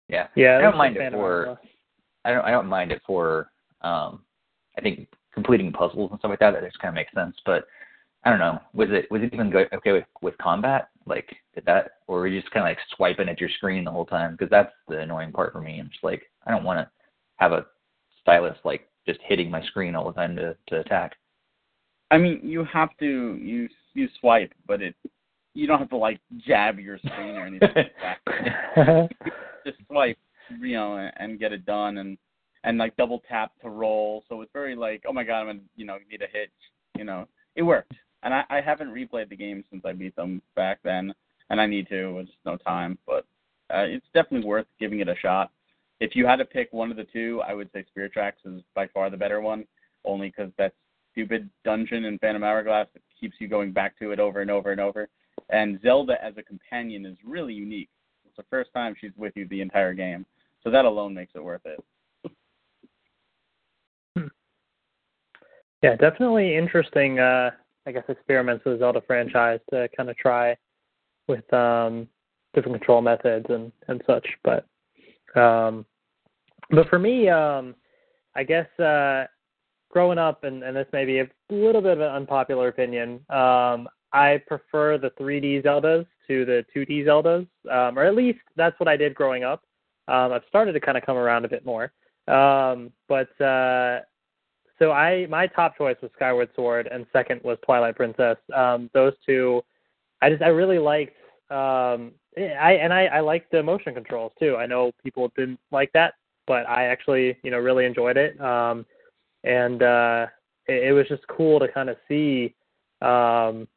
Yeah, 0.08 0.28
yeah. 0.36 0.58
I 0.58 0.62
don't 0.62 0.76
mind 0.76 0.96
it 0.96 1.12
for. 1.12 1.58
I 2.24 2.32
don't 2.32 2.44
I 2.44 2.50
don't 2.50 2.66
mind 2.66 2.92
it 2.92 3.02
for. 3.06 3.50
Um, 3.82 4.22
I 4.78 4.80
think 4.80 5.08
completing 5.32 5.72
puzzles 5.72 6.10
and 6.10 6.18
stuff 6.18 6.30
like 6.30 6.38
that. 6.40 6.52
That 6.52 6.64
just 6.64 6.78
kind 6.78 6.90
of 6.90 6.94
makes 6.94 7.12
sense, 7.12 7.36
but 7.44 7.66
I 8.24 8.30
don't 8.30 8.38
know. 8.38 8.60
Was 8.74 8.88
it 8.90 9.10
was 9.10 9.22
it 9.22 9.32
even 9.32 9.50
good, 9.50 9.68
okay 9.72 9.92
with 9.92 10.04
with 10.22 10.38
combat? 10.38 10.88
Like 11.06 11.28
did 11.54 11.64
that, 11.66 11.92
or 12.06 12.20
were 12.20 12.26
you 12.26 12.40
just 12.40 12.52
kind 12.52 12.66
of 12.66 12.70
like 12.70 12.78
swiping 12.96 13.28
at 13.28 13.40
your 13.40 13.50
screen 13.50 13.84
the 13.84 13.90
whole 13.90 14.06
time? 14.06 14.32
Because 14.32 14.50
that's 14.50 14.72
the 14.88 15.00
annoying 15.00 15.32
part 15.32 15.52
for 15.52 15.60
me. 15.60 15.78
I'm 15.78 15.90
just 15.90 16.04
like 16.04 16.22
I 16.46 16.50
don't 16.50 16.64
want 16.64 16.78
to 16.78 16.90
have 17.36 17.52
a 17.52 17.66
stylus 18.20 18.56
like 18.64 18.88
just 19.06 19.20
hitting 19.22 19.50
my 19.50 19.62
screen 19.62 19.94
all 19.94 20.06
the 20.06 20.12
time 20.12 20.36
to 20.36 20.56
to 20.68 20.80
attack. 20.80 21.16
I 22.10 22.18
mean, 22.18 22.40
you 22.42 22.64
have 22.64 22.90
to 22.98 23.36
you 23.36 23.68
you 23.96 24.08
swipe, 24.20 24.52
but 24.66 24.82
it 24.82 24.94
you 25.54 25.66
don't 25.66 25.78
have 25.78 25.90
to 25.90 25.96
like 25.96 26.20
jab 26.46 26.78
your 26.78 26.98
screen 26.98 27.36
or 27.36 27.46
anything 27.46 27.70
like 27.74 27.92
that. 28.76 29.08
just 29.66 29.78
swipe, 29.88 30.18
you 30.60 30.74
know, 30.74 31.10
and 31.16 31.38
get 31.38 31.52
it 31.52 31.64
done, 31.64 31.98
and 31.98 32.18
and 32.64 32.78
like 32.78 32.96
double 32.96 33.22
tap 33.28 33.52
to 33.62 33.68
roll. 33.68 34.24
So 34.28 34.42
it's 34.42 34.52
very 34.52 34.76
like, 34.76 35.04
oh 35.08 35.12
my 35.12 35.24
god, 35.24 35.40
I'm 35.40 35.46
gonna 35.46 35.60
you 35.76 35.86
know 35.86 35.98
need 36.10 36.22
a 36.22 36.26
hitch. 36.32 36.50
You 36.96 37.04
know, 37.04 37.26
it 37.54 37.62
worked 37.62 37.92
and 38.26 38.34
I, 38.34 38.44
I 38.50 38.60
haven't 38.60 38.92
replayed 38.92 39.28
the 39.28 39.36
game 39.36 39.64
since 39.70 39.84
I 39.84 39.92
beat 39.92 40.16
them 40.16 40.42
back 40.56 40.80
then, 40.82 41.14
and 41.48 41.60
I 41.60 41.66
need 41.66 41.88
to. 41.90 42.18
It's 42.18 42.30
no 42.44 42.56
time, 42.56 42.98
but 43.06 43.24
uh, 43.72 43.84
it's 43.86 44.06
definitely 44.14 44.46
worth 44.46 44.66
giving 44.80 44.98
it 44.98 45.08
a 45.08 45.14
shot. 45.16 45.52
If 46.00 46.16
you 46.16 46.26
had 46.26 46.36
to 46.36 46.44
pick 46.44 46.72
one 46.72 46.90
of 46.90 46.96
the 46.96 47.06
two, 47.12 47.40
I 47.46 47.54
would 47.54 47.70
say 47.72 47.84
Spirit 47.88 48.12
Tracks 48.12 48.40
is 48.44 48.62
by 48.74 48.88
far 48.88 49.10
the 49.10 49.16
better 49.16 49.40
one, 49.40 49.64
only 50.04 50.28
because 50.28 50.50
that's 50.58 50.74
stupid 51.16 51.48
dungeon 51.64 52.04
in 52.04 52.18
Phantom 52.18 52.44
Hourglass 52.44 52.88
that 52.92 53.02
keeps 53.18 53.36
you 53.38 53.48
going 53.48 53.72
back 53.72 53.98
to 53.98 54.10
it 54.10 54.20
over 54.20 54.42
and 54.42 54.50
over 54.50 54.70
and 54.72 54.80
over. 54.80 55.08
And 55.48 55.80
Zelda 55.82 56.22
as 56.22 56.34
a 56.36 56.42
companion 56.42 57.06
is 57.06 57.16
really 57.24 57.54
unique. 57.54 57.88
It's 58.26 58.36
the 58.36 58.44
first 58.50 58.70
time 58.74 58.94
she's 59.00 59.12
with 59.16 59.32
you 59.34 59.48
the 59.48 59.60
entire 59.62 59.94
game, 59.94 60.26
so 60.62 60.70
that 60.70 60.84
alone 60.84 61.14
makes 61.14 61.32
it 61.34 61.42
worth 61.42 61.62
it. 61.64 61.82
Yeah, 65.82 65.94
definitely 65.94 66.56
interesting. 66.56 67.18
Uh, 67.18 67.50
I 67.86 67.92
guess 67.92 68.02
experiments 68.08 68.64
with 68.64 68.74
the 68.74 68.78
Zelda 68.80 69.02
franchise 69.06 69.60
to 69.70 69.88
kind 69.96 70.10
of 70.10 70.16
try 70.16 70.56
with 71.28 71.50
um, 71.52 72.08
different 72.54 72.78
control 72.78 73.02
methods 73.02 73.46
and 73.50 73.70
and 73.88 74.02
such. 74.06 74.26
But 74.42 74.66
um, 75.38 75.86
but 76.70 76.88
for 76.88 76.98
me, 76.98 77.28
um, 77.28 77.74
I 78.34 78.42
guess 78.42 78.66
uh, 78.80 79.26
growing 79.96 80.18
up, 80.18 80.44
and, 80.44 80.62
and 80.62 80.76
this 80.76 80.86
may 80.92 81.06
be 81.06 81.20
a 81.20 81.28
little 81.48 81.80
bit 81.80 81.92
of 81.92 82.00
an 82.00 82.10
unpopular 82.10 82.68
opinion, 82.68 83.14
um, 83.30 83.88
I 84.12 84.42
prefer 84.46 84.98
the 84.98 85.10
3D 85.18 85.64
Zeldas 85.64 86.04
to 86.28 86.44
the 86.44 86.66
2D 86.76 87.06
Zeldas, 87.06 87.46
um, 87.72 87.98
or 87.98 88.04
at 88.04 88.14
least 88.14 88.40
that's 88.56 88.78
what 88.78 88.88
I 88.88 88.96
did 88.98 89.14
growing 89.14 89.42
up. 89.42 89.62
Um, 90.06 90.32
I've 90.32 90.42
started 90.50 90.74
to 90.74 90.80
kind 90.80 90.98
of 90.98 91.06
come 91.06 91.16
around 91.16 91.46
a 91.46 91.48
bit 91.48 91.64
more, 91.64 91.94
um, 92.28 92.92
but 93.08 93.40
uh, 93.40 94.00
so 94.78 94.92
I 94.92 95.26
my 95.30 95.46
top 95.46 95.78
choice 95.78 95.96
was 96.02 96.10
Skyward 96.14 96.50
Sword, 96.54 96.90
and 96.92 97.06
second 97.10 97.40
was 97.42 97.56
Twilight 97.64 97.96
Princess. 97.96 98.36
Um, 98.54 98.90
those 98.92 99.14
two, 99.24 99.62
I 100.20 100.28
just 100.28 100.42
I 100.42 100.48
really 100.48 100.78
liked. 100.78 101.16
Um, 101.50 102.12
I 102.36 102.72
and 102.82 102.92
I, 102.92 103.06
I 103.06 103.20
liked 103.20 103.50
the 103.50 103.62
motion 103.62 103.94
controls 103.94 104.32
too. 104.38 104.56
I 104.56 104.66
know 104.66 104.92
people 105.02 105.32
didn't 105.34 105.58
like 105.72 105.90
that, 105.94 106.12
but 106.46 106.68
I 106.68 106.84
actually 106.84 107.38
you 107.42 107.50
know 107.50 107.58
really 107.58 107.86
enjoyed 107.86 108.18
it. 108.18 108.38
Um, 108.42 108.84
and 109.46 109.82
uh, 109.82 110.26
it, 110.66 110.88
it 110.88 110.92
was 110.92 111.06
just 111.08 111.26
cool 111.28 111.58
to 111.60 111.68
kind 111.68 111.88
of 111.88 111.96
see 112.08 112.54
um, 113.02 113.68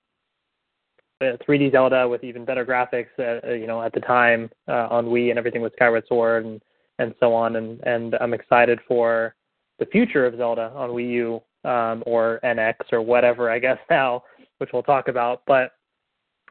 3D 1.21 1.71
Zelda 1.71 2.07
with 2.07 2.23
even 2.23 2.45
better 2.45 2.65
graphics. 2.65 3.07
Uh, 3.17 3.53
you 3.53 3.67
know 3.67 3.81
at 3.81 3.93
the 3.93 3.99
time 3.99 4.49
uh, 4.67 4.87
on 4.89 5.07
Wii 5.07 5.29
and 5.29 5.37
everything 5.37 5.61
with 5.61 5.73
Skyward 5.73 6.05
Sword 6.07 6.45
and 6.45 6.61
and 6.99 7.13
so 7.19 7.33
on. 7.33 7.55
And 7.55 7.79
and 7.83 8.15
I'm 8.21 8.33
excited 8.33 8.79
for 8.87 9.35
the 9.79 9.85
future 9.85 10.25
of 10.25 10.37
Zelda 10.37 10.71
on 10.75 10.89
Wii 10.91 11.09
U 11.11 11.41
um, 11.69 12.03
or 12.05 12.39
NX 12.43 12.75
or 12.91 13.01
whatever, 13.01 13.49
I 13.49 13.59
guess 13.59 13.77
now, 13.89 14.23
which 14.57 14.69
we'll 14.73 14.83
talk 14.83 15.07
about. 15.07 15.43
But 15.45 15.71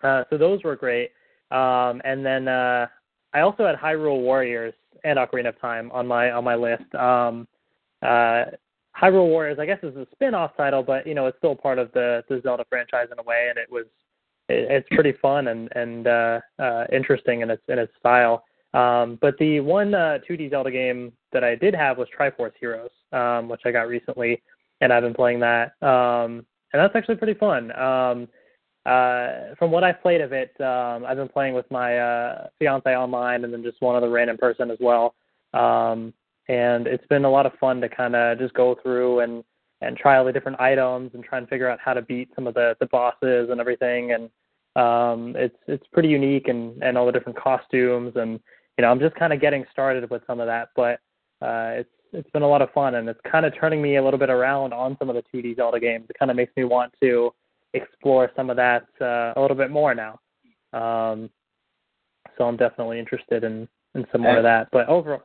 uh, 0.02 0.24
so 0.30 0.38
those 0.38 0.62
were 0.62 0.76
great. 0.76 1.10
Um, 1.50 2.02
and 2.04 2.24
then 2.24 2.48
uh, 2.48 2.86
I 3.32 3.40
also 3.40 3.66
had 3.66 3.76
Hyrule 3.76 4.20
Warriors 4.20 4.74
and 5.04 5.18
Ocarina 5.18 5.50
of 5.50 5.60
Time 5.60 5.90
on 5.92 6.06
my 6.06 6.30
on 6.30 6.44
my 6.44 6.54
list. 6.54 6.94
Um, 6.94 7.46
uh, 8.02 8.44
Hyrule 9.00 9.28
Warriors, 9.28 9.58
I 9.58 9.66
guess, 9.66 9.78
is 9.82 9.96
a 9.96 10.06
spin-off 10.12 10.56
title, 10.56 10.82
but 10.82 11.06
you 11.06 11.14
know 11.14 11.26
it's 11.26 11.38
still 11.38 11.54
part 11.54 11.78
of 11.78 11.92
the 11.92 12.24
the 12.28 12.40
Zelda 12.42 12.64
franchise 12.68 13.08
in 13.12 13.18
a 13.18 13.22
way, 13.22 13.46
and 13.48 13.58
it 13.58 13.70
was 13.70 13.86
it, 14.48 14.70
it's 14.70 14.88
pretty 14.90 15.12
fun 15.12 15.48
and 15.48 15.68
and 15.76 16.06
uh, 16.06 16.40
uh, 16.58 16.84
interesting 16.92 17.42
in 17.42 17.50
its 17.50 17.62
in 17.68 17.78
its 17.78 17.92
style. 17.98 18.44
Um, 18.74 19.18
but 19.20 19.36
the 19.38 19.60
one 19.60 19.94
uh, 19.94 20.18
2D 20.28 20.50
Zelda 20.50 20.70
game 20.70 21.12
that 21.32 21.42
I 21.42 21.54
did 21.54 21.74
have 21.74 21.96
was 21.96 22.06
Triforce 22.16 22.52
Heroes, 22.60 22.90
um, 23.12 23.48
which 23.48 23.62
I 23.64 23.70
got 23.70 23.88
recently, 23.88 24.42
and 24.80 24.92
I've 24.92 25.02
been 25.02 25.14
playing 25.14 25.40
that. 25.40 25.72
Um, 25.82 26.44
and 26.72 26.82
that's 26.82 26.94
actually 26.94 27.16
pretty 27.16 27.34
fun. 27.34 27.72
Um, 27.78 28.28
uh, 28.84 29.54
from 29.58 29.70
what 29.70 29.84
I've 29.84 30.02
played 30.02 30.20
of 30.20 30.32
it, 30.32 30.58
um, 30.60 31.04
I've 31.06 31.16
been 31.16 31.28
playing 31.28 31.54
with 31.54 31.70
my 31.70 31.98
uh, 31.98 32.48
fiance 32.58 32.94
online, 32.94 33.44
and 33.44 33.52
then 33.52 33.62
just 33.62 33.80
one 33.80 33.96
other 33.96 34.10
random 34.10 34.36
person 34.36 34.70
as 34.70 34.78
well. 34.80 35.14
Um, 35.54 36.12
and 36.48 36.86
it's 36.86 37.06
been 37.06 37.24
a 37.24 37.30
lot 37.30 37.46
of 37.46 37.52
fun 37.60 37.80
to 37.80 37.88
kind 37.88 38.16
of 38.16 38.38
just 38.38 38.54
go 38.54 38.76
through 38.82 39.20
and 39.20 39.44
and 39.80 39.96
try 39.96 40.16
all 40.16 40.24
the 40.24 40.32
different 40.32 40.60
items 40.60 41.12
and 41.14 41.22
try 41.22 41.38
and 41.38 41.48
figure 41.48 41.68
out 41.68 41.78
how 41.80 41.94
to 41.94 42.02
beat 42.02 42.28
some 42.34 42.46
of 42.46 42.54
the 42.54 42.76
the 42.80 42.86
bosses 42.86 43.48
and 43.50 43.60
everything. 43.60 44.12
And 44.12 44.30
um, 44.76 45.34
it's 45.36 45.56
it's 45.66 45.86
pretty 45.92 46.08
unique 46.08 46.48
and 46.48 46.82
and 46.82 46.96
all 46.96 47.06
the 47.06 47.12
different 47.12 47.38
costumes 47.38 48.12
and 48.16 48.40
you 48.76 48.82
know 48.82 48.90
I'm 48.90 49.00
just 49.00 49.14
kind 49.14 49.32
of 49.32 49.40
getting 49.40 49.64
started 49.70 50.08
with 50.10 50.22
some 50.26 50.40
of 50.40 50.46
that, 50.46 50.70
but 50.74 51.00
uh, 51.42 51.80
it's 51.80 51.90
it's 52.12 52.30
been 52.30 52.42
a 52.42 52.48
lot 52.48 52.62
of 52.62 52.72
fun 52.72 52.94
and 52.94 53.08
it's 53.08 53.20
kind 53.30 53.44
of 53.44 53.52
turning 53.54 53.82
me 53.82 53.96
a 53.96 54.02
little 54.02 54.18
bit 54.18 54.30
around 54.30 54.72
on 54.72 54.96
some 54.98 55.10
of 55.10 55.16
the 55.16 55.22
2D 55.32 55.56
Zelda 55.56 55.78
games. 55.78 56.06
It 56.08 56.18
kind 56.18 56.30
of 56.30 56.36
makes 56.36 56.52
me 56.56 56.64
want 56.64 56.92
to 57.02 57.32
explore 57.74 58.30
some 58.34 58.48
of 58.48 58.56
that 58.56 58.86
uh, 59.00 59.34
a 59.36 59.40
little 59.40 59.56
bit 59.56 59.70
more 59.70 59.94
now. 59.94 60.18
Um, 60.72 61.28
so 62.36 62.44
I'm 62.44 62.56
definitely 62.56 62.98
interested 62.98 63.44
in 63.44 63.68
in 63.94 64.06
some 64.12 64.22
more 64.22 64.38
of 64.38 64.42
that. 64.44 64.68
But 64.72 64.88
overall. 64.88 65.22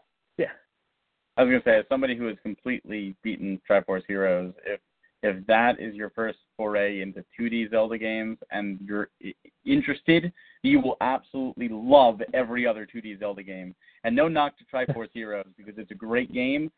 I 1.35 1.43
was 1.43 1.49
gonna 1.49 1.63
say, 1.63 1.79
as 1.79 1.85
somebody 1.89 2.15
who 2.15 2.27
has 2.27 2.37
completely 2.43 3.15
beaten 3.23 3.59
Triforce 3.69 4.03
Heroes, 4.07 4.53
if 4.65 4.79
if 5.23 5.45
that 5.47 5.79
is 5.79 5.95
your 5.95 6.09
first 6.09 6.39
foray 6.57 7.01
into 7.01 7.23
2D 7.39 7.71
Zelda 7.71 7.97
games 7.97 8.37
and 8.51 8.77
you're 8.85 9.09
interested, 9.65 10.33
you 10.63 10.81
will 10.81 10.97
absolutely 10.99 11.69
love 11.69 12.21
every 12.33 12.67
other 12.67 12.85
2D 12.85 13.19
Zelda 13.19 13.41
game. 13.41 13.73
And 14.03 14.13
no 14.15 14.27
knock 14.27 14.55
to 14.57 14.65
Triforce 14.73 15.09
Heroes 15.13 15.47
because 15.57 15.75
it's 15.77 15.91
a 15.91 15.95
great 15.95 16.33
game. 16.33 16.69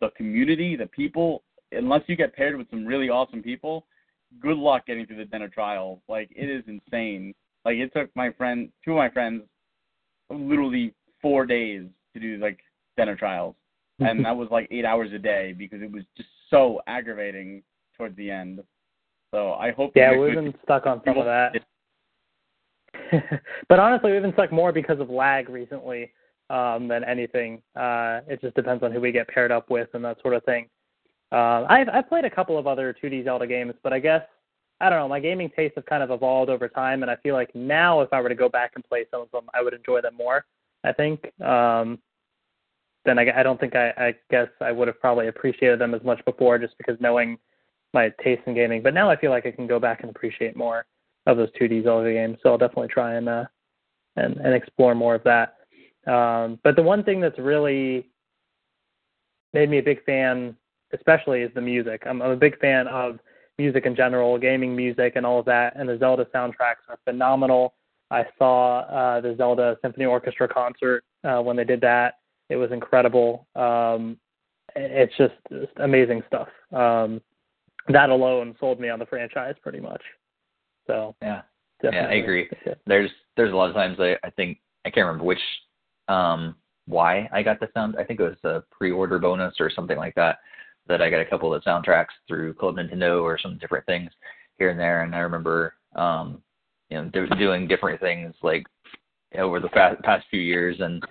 The 0.00 0.10
community, 0.10 0.76
the 0.76 0.86
people, 0.86 1.42
unless 1.72 2.02
you 2.06 2.16
get 2.16 2.36
paired 2.36 2.56
with 2.56 2.68
some 2.68 2.84
really 2.84 3.08
awesome 3.08 3.42
people, 3.42 3.86
good 4.40 4.58
luck 4.58 4.86
getting 4.86 5.06
through 5.06 5.16
the 5.16 5.24
Den 5.24 5.42
of 5.42 5.52
Trials. 5.52 5.98
Like 6.06 6.28
it 6.36 6.50
is 6.50 6.64
insane. 6.66 7.34
Like 7.64 7.76
it 7.76 7.92
took 7.94 8.14
my 8.14 8.30
friend, 8.30 8.70
two 8.84 8.92
of 8.92 8.98
my 8.98 9.08
friends, 9.08 9.42
literally 10.30 10.94
four 11.22 11.46
days 11.46 11.84
to 12.14 12.20
do 12.20 12.36
like 12.36 12.58
Den 12.98 13.08
of 13.08 13.18
Trials, 13.18 13.54
and 14.00 14.24
that 14.24 14.36
was 14.36 14.48
like 14.50 14.68
eight 14.70 14.84
hours 14.84 15.10
a 15.12 15.18
day 15.18 15.54
because 15.56 15.82
it 15.82 15.90
was 15.90 16.02
just 16.16 16.28
so 16.50 16.80
aggravating 16.86 17.62
towards 17.96 18.16
the 18.16 18.30
end. 18.30 18.60
So 19.32 19.52
I 19.54 19.72
hope. 19.72 19.92
Yeah, 19.94 20.16
we've 20.16 20.34
been 20.34 20.54
stuck 20.62 20.86
on 20.86 21.02
some 21.04 21.18
of 21.18 21.24
that. 21.26 21.52
but 23.68 23.78
honestly, 23.78 24.12
we've 24.12 24.22
been 24.22 24.32
stuck 24.32 24.52
more 24.52 24.72
because 24.72 25.00
of 25.00 25.10
lag 25.10 25.48
recently 25.48 26.12
um, 26.50 26.88
than 26.88 27.04
anything. 27.04 27.62
Uh, 27.74 28.20
it 28.26 28.40
just 28.40 28.54
depends 28.54 28.82
on 28.82 28.92
who 28.92 29.00
we 29.00 29.12
get 29.12 29.28
paired 29.28 29.52
up 29.52 29.70
with 29.70 29.88
and 29.94 30.04
that 30.04 30.20
sort 30.22 30.34
of 30.34 30.44
thing. 30.44 30.68
Uh, 31.32 31.64
I've 31.68 31.88
I've 31.88 32.08
played 32.08 32.24
a 32.24 32.30
couple 32.30 32.58
of 32.58 32.66
other 32.66 32.94
2D 33.02 33.24
Zelda 33.24 33.46
games, 33.46 33.74
but 33.82 33.92
I 33.92 33.98
guess 33.98 34.22
I 34.80 34.90
don't 34.90 34.98
know. 34.98 35.08
My 35.08 35.20
gaming 35.20 35.50
tastes 35.56 35.74
have 35.76 35.86
kind 35.86 36.02
of 36.02 36.10
evolved 36.10 36.50
over 36.50 36.68
time, 36.68 37.02
and 37.02 37.10
I 37.10 37.16
feel 37.16 37.34
like 37.34 37.54
now, 37.54 38.00
if 38.00 38.12
I 38.12 38.20
were 38.20 38.28
to 38.28 38.34
go 38.34 38.48
back 38.48 38.72
and 38.74 38.84
play 38.84 39.06
some 39.10 39.22
of 39.22 39.30
them, 39.32 39.46
I 39.54 39.62
would 39.62 39.74
enjoy 39.74 40.00
them 40.00 40.14
more. 40.16 40.44
I 40.84 40.92
think. 40.92 41.32
Um, 41.42 41.98
then 43.06 43.18
I, 43.18 43.40
I 43.40 43.42
don't 43.42 43.58
think 43.58 43.74
I, 43.74 43.90
I 43.96 44.14
guess 44.30 44.48
I 44.60 44.72
would 44.72 44.88
have 44.88 45.00
probably 45.00 45.28
appreciated 45.28 45.78
them 45.78 45.94
as 45.94 46.02
much 46.02 46.24
before, 46.24 46.58
just 46.58 46.76
because 46.78 46.96
knowing 47.00 47.38
my 47.94 48.12
taste 48.22 48.42
in 48.46 48.54
gaming. 48.54 48.82
But 48.82 48.94
now 48.94 49.08
I 49.08 49.16
feel 49.16 49.30
like 49.30 49.46
I 49.46 49.50
can 49.50 49.66
go 49.66 49.78
back 49.78 50.00
and 50.00 50.10
appreciate 50.10 50.56
more 50.56 50.84
of 51.26 51.36
those 51.36 51.50
2D 51.60 51.84
Zelda 51.84 52.12
games. 52.12 52.38
So 52.42 52.50
I'll 52.50 52.58
definitely 52.58 52.88
try 52.88 53.14
and 53.14 53.28
uh, 53.28 53.44
and 54.16 54.36
and 54.36 54.54
explore 54.54 54.94
more 54.94 55.14
of 55.14 55.24
that. 55.24 55.56
Um, 56.06 56.58
but 56.62 56.76
the 56.76 56.82
one 56.82 57.02
thing 57.02 57.20
that's 57.20 57.38
really 57.38 58.08
made 59.52 59.70
me 59.70 59.78
a 59.78 59.82
big 59.82 60.04
fan, 60.04 60.56
especially, 60.92 61.42
is 61.42 61.50
the 61.54 61.60
music. 61.60 62.02
I'm, 62.06 62.22
I'm 62.22 62.30
a 62.30 62.36
big 62.36 62.58
fan 62.60 62.86
of 62.88 63.18
music 63.58 63.86
in 63.86 63.96
general, 63.96 64.38
gaming 64.38 64.76
music, 64.76 65.14
and 65.16 65.24
all 65.24 65.40
of 65.40 65.46
that. 65.46 65.74
And 65.76 65.88
the 65.88 65.98
Zelda 65.98 66.26
soundtracks 66.34 66.84
are 66.88 66.98
phenomenal. 67.04 67.74
I 68.10 68.24
saw 68.38 68.80
uh, 68.80 69.20
the 69.20 69.34
Zelda 69.36 69.76
Symphony 69.82 70.04
Orchestra 70.04 70.46
concert 70.46 71.04
uh, 71.24 71.40
when 71.40 71.56
they 71.56 71.64
did 71.64 71.80
that. 71.80 72.14
It 72.48 72.56
was 72.56 72.70
incredible. 72.72 73.46
Um, 73.56 74.18
it's 74.74 75.16
just, 75.16 75.34
just 75.50 75.72
amazing 75.78 76.22
stuff. 76.28 76.48
Um, 76.72 77.20
that 77.88 78.10
alone 78.10 78.54
sold 78.58 78.80
me 78.80 78.88
on 78.88 78.98
the 78.98 79.06
franchise 79.06 79.54
pretty 79.62 79.80
much. 79.80 80.02
So 80.86 81.14
yeah, 81.22 81.42
yeah, 81.82 82.06
I 82.08 82.14
agree. 82.14 82.48
There's 82.86 83.10
there's 83.36 83.52
a 83.52 83.56
lot 83.56 83.68
of 83.68 83.74
times 83.74 83.98
I 84.00 84.16
I 84.24 84.30
think 84.30 84.58
I 84.84 84.90
can't 84.90 85.06
remember 85.06 85.24
which 85.24 85.40
um 86.08 86.56
why 86.86 87.28
I 87.32 87.42
got 87.42 87.60
the 87.60 87.68
sound. 87.74 87.96
I 87.98 88.04
think 88.04 88.20
it 88.20 88.24
was 88.24 88.44
a 88.44 88.62
pre-order 88.70 89.18
bonus 89.18 89.54
or 89.60 89.70
something 89.70 89.96
like 89.96 90.14
that. 90.14 90.38
That 90.88 91.02
I 91.02 91.10
got 91.10 91.20
a 91.20 91.24
couple 91.24 91.52
of 91.52 91.62
the 91.62 91.68
soundtracks 91.68 92.14
through 92.28 92.54
Club 92.54 92.76
Nintendo 92.76 93.22
or 93.22 93.38
some 93.38 93.58
different 93.58 93.86
things 93.86 94.10
here 94.58 94.70
and 94.70 94.78
there. 94.78 95.02
And 95.02 95.14
I 95.14 95.18
remember 95.18 95.74
um 95.94 96.42
you 96.90 96.96
know 96.96 97.08
do, 97.10 97.26
doing 97.36 97.66
different 97.66 98.00
things 98.00 98.34
like 98.42 98.64
over 99.36 99.60
the 99.60 99.68
past, 99.68 100.00
past 100.02 100.24
few 100.30 100.40
years 100.40 100.76
and 100.80 101.02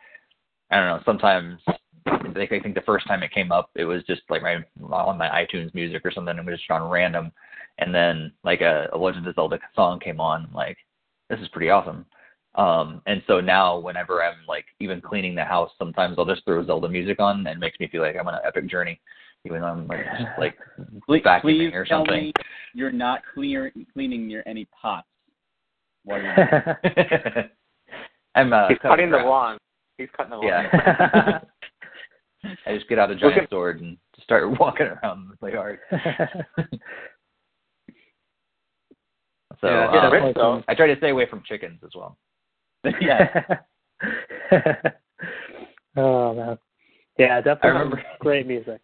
I 0.76 0.80
don't 0.80 0.88
know 0.88 1.04
sometimes 1.06 1.62
I 2.06 2.60
think 2.62 2.76
the 2.76 2.84
first 2.86 3.08
time 3.08 3.24
it 3.24 3.32
came 3.32 3.52
up, 3.52 3.70
it 3.76 3.86
was 3.86 4.04
just 4.04 4.22
like 4.30 4.42
my 4.42 4.58
on 4.92 5.18
my 5.18 5.30
iTunes 5.30 5.74
music 5.74 6.02
or 6.06 6.12
something. 6.12 6.38
It 6.38 6.46
was 6.46 6.60
just 6.60 6.70
on 6.70 6.90
random, 6.90 7.32
and 7.78 7.96
then 7.96 8.34
like 8.44 8.60
a, 8.60 8.90
a 8.92 8.98
Legend 8.98 9.26
of 9.26 9.36
Zelda 9.36 9.58
song 9.74 10.00
came 10.02 10.20
on. 10.20 10.50
Like 10.54 10.78
this 11.30 11.40
is 11.40 11.48
pretty 11.48 11.70
awesome. 11.70 12.06
Um, 12.56 13.02
and 13.08 13.24
so 13.26 13.40
now 13.40 13.80
whenever 13.80 14.22
I'm 14.22 14.46
like 14.50 14.66
even 14.82 15.00
cleaning 15.00 15.34
the 15.34 15.46
house, 15.46 15.72
sometimes 15.80 16.16
I'll 16.18 16.26
just 16.26 16.44
throw 16.44 16.66
Zelda 16.66 16.90
music 16.90 17.22
on, 17.22 17.40
and 17.40 17.48
it 17.48 17.60
makes 17.60 17.80
me 17.80 17.88
feel 17.88 18.02
like 18.02 18.18
I'm 18.20 18.28
on 18.28 18.34
an 18.34 18.42
epic 18.46 18.68
journey, 18.68 19.00
even 19.46 19.62
though 19.62 19.68
I'm 19.68 19.88
like 19.88 20.06
just 20.20 20.30
like 20.38 21.24
vacuuming 21.24 21.42
Please 21.42 21.74
or 21.74 21.86
tell 21.86 22.00
something. 22.00 22.26
me 22.26 22.34
you're 22.74 22.92
not 22.92 23.22
clear, 23.34 23.72
cleaning 23.94 24.28
near 24.28 24.44
any 24.46 24.68
pots. 24.80 25.08
While 26.04 26.22
you're 26.22 26.80
I'm 28.36 28.52
uh, 28.52 28.68
He's 28.68 28.78
cutting 28.80 29.10
the 29.10 29.18
lawn. 29.18 29.58
He's 29.98 30.10
cutting 30.16 30.32
the 30.32 30.38
lawn. 30.38 30.48
Yeah. 30.48 31.40
I 32.68 32.76
just 32.76 32.88
get 32.90 33.00
out 33.00 33.10
a 33.12 33.16
giant 33.16 33.50
sword 33.50 33.82
and 33.82 33.98
start 34.22 34.48
walking 34.60 34.88
around 34.88 35.30
the 35.42 35.52
yard. 35.52 35.80
So 39.62 39.68
Yeah, 39.70 40.10
um, 40.12 40.34
though. 40.36 40.64
I 40.68 40.76
try 40.76 40.88
to 40.88 40.98
stay 40.98 41.12
away 41.12 41.28
from 41.30 41.42
chickens 41.46 41.80
as 41.84 41.92
well. 41.96 42.18
yeah. 43.00 43.42
oh 45.96 46.34
man. 46.36 46.58
Yeah, 47.18 47.38
definitely 47.42 47.70
I 47.70 47.74
remember- 47.74 48.04
great 48.20 48.48
music. 48.48 48.82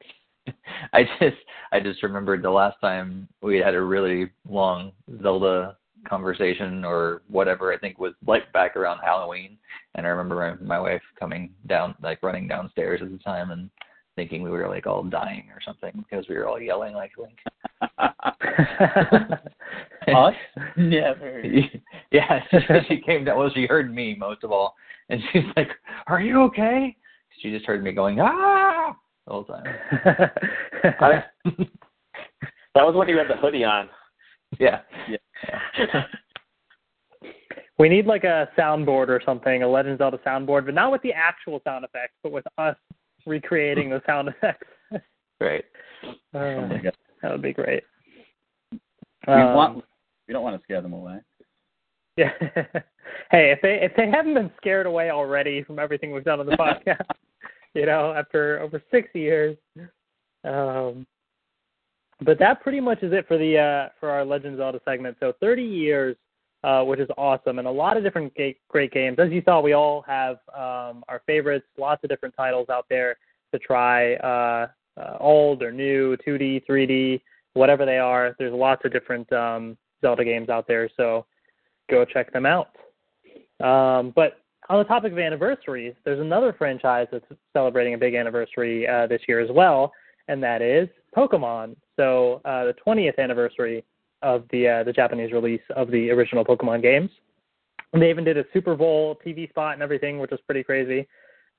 I 0.94 1.04
just 1.20 1.36
I 1.72 1.80
just 1.82 2.02
remembered 2.04 2.42
the 2.42 2.50
last 2.50 2.78
time 2.82 3.28
we 3.42 3.58
had 3.58 3.76
a 3.76 3.82
really 3.82 4.32
long 4.48 4.92
Zelda 5.22 5.78
conversation 6.08 6.84
or 6.84 7.22
whatever 7.28 7.72
I 7.74 7.78
think 7.78 8.00
was 8.00 8.14
like 8.26 8.52
back 8.54 8.76
around 8.76 9.00
Halloween 9.04 9.58
and 9.96 10.06
I 10.06 10.10
remember 10.10 10.58
my, 10.60 10.66
my 10.66 10.80
wife 10.80 11.02
coming 11.20 11.52
down 11.68 11.96
like 12.02 12.24
running 12.24 12.48
downstairs 12.48 13.02
at 13.04 13.12
the 13.12 13.18
time 13.20 13.52
and 13.52 13.70
thinking 14.16 14.42
we 14.44 14.50
were 14.50 14.68
like 14.68 14.88
all 14.88 15.04
dying 15.04 15.46
or 15.54 15.60
something 15.66 15.92
because 16.10 16.28
we 16.28 16.36
were 16.36 16.48
all 16.48 16.60
yelling 16.60 16.94
like 16.94 17.12
Link. 17.18 17.38
Us? 20.08 20.34
Never. 20.78 21.44
yeah, 22.12 22.40
she, 22.50 22.58
she 22.88 23.02
came 23.02 23.26
down. 23.26 23.38
Well, 23.38 23.52
she 23.54 23.66
heard 23.66 23.94
me 23.94 24.16
most 24.16 24.44
of 24.44 24.52
all, 24.52 24.76
and 25.10 25.22
she's 25.32 25.44
like, 25.56 25.70
"Are 26.08 26.22
you 26.22 26.42
okay?" 26.44 26.96
She 27.40 27.52
just 27.52 27.66
heard 27.66 27.84
me 27.84 27.92
going 27.92 28.20
ah 28.20 28.96
the 29.26 29.34
whole 29.34 29.46
time. 29.46 29.64
I, 31.00 31.24
that 32.76 32.86
was 32.86 32.96
when 32.96 33.08
you 33.08 33.18
had 33.18 33.28
the 33.28 33.38
hoodie 33.38 33.64
on. 33.64 33.90
Yeah. 34.60 34.82
Yeah. 35.08 36.04
we 37.80 37.90
need 37.90 38.06
like 38.06 38.24
a 38.24 38.50
soundboard 38.58 39.10
or 39.10 39.22
something, 39.26 39.64
a 39.64 39.68
Legend 39.68 39.94
of 39.94 39.98
Zelda 40.00 40.18
soundboard, 40.26 40.66
but 40.66 40.74
not 40.76 40.92
with 40.92 41.02
the 41.02 41.14
actual 41.14 41.62
sound 41.64 41.86
effects, 41.86 42.14
but 42.24 42.32
with 42.32 42.46
us 42.58 42.76
recreating 43.26 43.90
the 43.90 44.02
sound 44.06 44.30
effects. 44.30 44.68
Right. 45.40 45.66
Oh 46.36 46.40
Uh, 46.40 46.68
my 46.68 46.78
god. 46.78 46.96
that 47.24 47.32
would 47.32 47.42
be 47.42 47.52
great. 47.52 47.82
We 48.72 49.34
Um, 49.34 49.56
want. 49.56 49.84
We 50.28 50.34
don't 50.36 50.44
want 50.44 50.56
to 50.56 50.62
scare 50.64 50.82
them 50.84 50.94
away. 50.94 51.18
Yeah. 52.16 52.30
hey, 53.32 53.50
if 53.52 53.60
they 53.64 53.80
if 53.82 53.92
they 53.98 54.08
haven't 54.08 54.36
been 54.36 54.52
scared 54.58 54.86
away 54.86 55.10
already 55.10 55.64
from 55.64 55.80
everything 55.80 56.12
we've 56.12 56.24
done 56.24 56.42
on 56.42 56.46
the 56.46 56.56
podcast, 56.58 57.02
you 57.74 57.88
know, 57.88 58.14
after 58.14 58.60
over 58.60 58.84
six 58.92 59.10
years. 59.16 59.58
Um, 60.44 61.08
but 62.22 62.38
that 62.40 62.62
pretty 62.62 62.80
much 62.80 63.02
is 63.04 63.14
it 63.14 63.28
for 63.28 63.38
the 63.38 63.58
uh, 63.58 63.90
for 64.00 64.10
our 64.10 64.24
Legends 64.24 64.58
Zelda 64.58 64.80
segment. 64.86 65.18
So 65.20 65.34
30 65.40 65.64
years, 65.64 66.16
uh, 66.64 66.84
which 66.84 67.00
is 67.00 67.10
awesome, 67.18 67.60
and 67.60 67.68
a 67.68 67.72
lot 67.72 67.98
of 67.98 68.04
different 68.04 68.34
ga- 68.36 68.58
great 68.68 68.92
games. 68.92 69.18
As 69.20 69.32
you 69.32 69.42
saw, 69.44 69.60
we 69.60 69.74
all 69.74 70.04
have 70.08 70.38
um, 70.54 71.04
our 71.08 71.22
favorites. 71.26 71.66
Lots 71.78 72.04
of 72.04 72.10
different 72.10 72.36
titles 72.36 72.70
out 72.70 72.86
there 72.90 73.18
to 73.54 73.60
try, 73.60 74.16
uh, 74.16 74.68
uh, 74.98 75.18
old 75.20 75.64
or 75.64 75.72
new, 75.72 76.16
2D, 76.18 76.64
3D, 76.70 77.22
whatever 77.54 77.86
they 77.86 77.98
are. 77.98 78.36
There's 78.38 78.54
lots 78.54 78.84
of 78.86 78.94
different 78.94 79.32
um, 79.34 79.78
Zelda 80.02 80.24
games 80.24 80.50
out 80.50 80.68
there. 80.68 80.90
So 80.96 81.26
go 81.90 82.06
check 82.06 82.32
them 82.32 82.46
out. 82.46 82.70
Um, 83.64 84.14
but 84.16 84.42
on 84.70 84.80
the 84.80 84.86
topic 84.86 85.12
of 85.12 85.20
anniversaries, 85.20 85.96
there's 86.06 86.20
another 86.20 86.54
franchise 86.58 87.08
that's 87.12 87.26
celebrating 87.54 87.94
a 87.94 87.98
big 87.98 88.16
anniversary 88.16 88.88
uh, 88.88 89.08
this 89.08 89.22
year 89.28 89.40
as 89.40 89.50
well, 89.52 89.92
and 90.28 90.42
that 90.44 90.62
is 90.62 90.88
Pokemon. 91.16 91.76
So 92.02 92.42
uh, 92.46 92.66
the 92.66 92.74
20th 92.84 93.20
anniversary 93.20 93.86
of 94.24 94.46
the 94.52 94.68
uh, 94.68 94.84
the 94.84 94.92
Japanese 94.92 95.32
release 95.32 95.62
of 95.76 95.92
the 95.92 96.10
original 96.10 96.44
Pokemon 96.44 96.82
games. 96.82 97.12
And 97.94 98.02
they 98.02 98.10
even 98.10 98.24
did 98.24 98.40
a 98.40 98.46
Super 98.54 98.76
Bowl 98.76 99.20
TV 99.24 99.48
spot 99.50 99.74
and 99.74 99.84
everything, 99.84 100.18
which 100.18 100.32
was 100.32 100.40
pretty 100.48 100.64
crazy. 100.64 101.08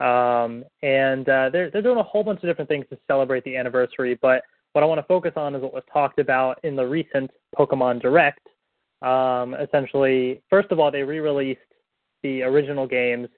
Um, 0.00 0.64
and 0.82 1.28
uh, 1.28 1.50
they're 1.50 1.70
they're 1.70 1.80
doing 1.80 1.98
a 1.98 2.02
whole 2.02 2.24
bunch 2.24 2.42
of 2.42 2.48
different 2.48 2.68
things 2.68 2.86
to 2.90 2.98
celebrate 3.06 3.44
the 3.44 3.56
anniversary. 3.56 4.18
But 4.20 4.42
what 4.72 4.82
I 4.82 4.86
want 4.86 4.98
to 4.98 5.06
focus 5.06 5.32
on 5.36 5.54
is 5.54 5.62
what 5.62 5.72
was 5.72 5.84
talked 5.92 6.18
about 6.18 6.58
in 6.64 6.74
the 6.74 6.84
recent 6.84 7.30
Pokemon 7.56 8.02
Direct. 8.02 8.44
Um, 9.00 9.54
essentially, 9.54 10.42
first 10.50 10.72
of 10.72 10.80
all, 10.80 10.90
they 10.90 11.04
re-released 11.04 11.60
the 12.24 12.42
original 12.42 12.88
games, 12.88 13.28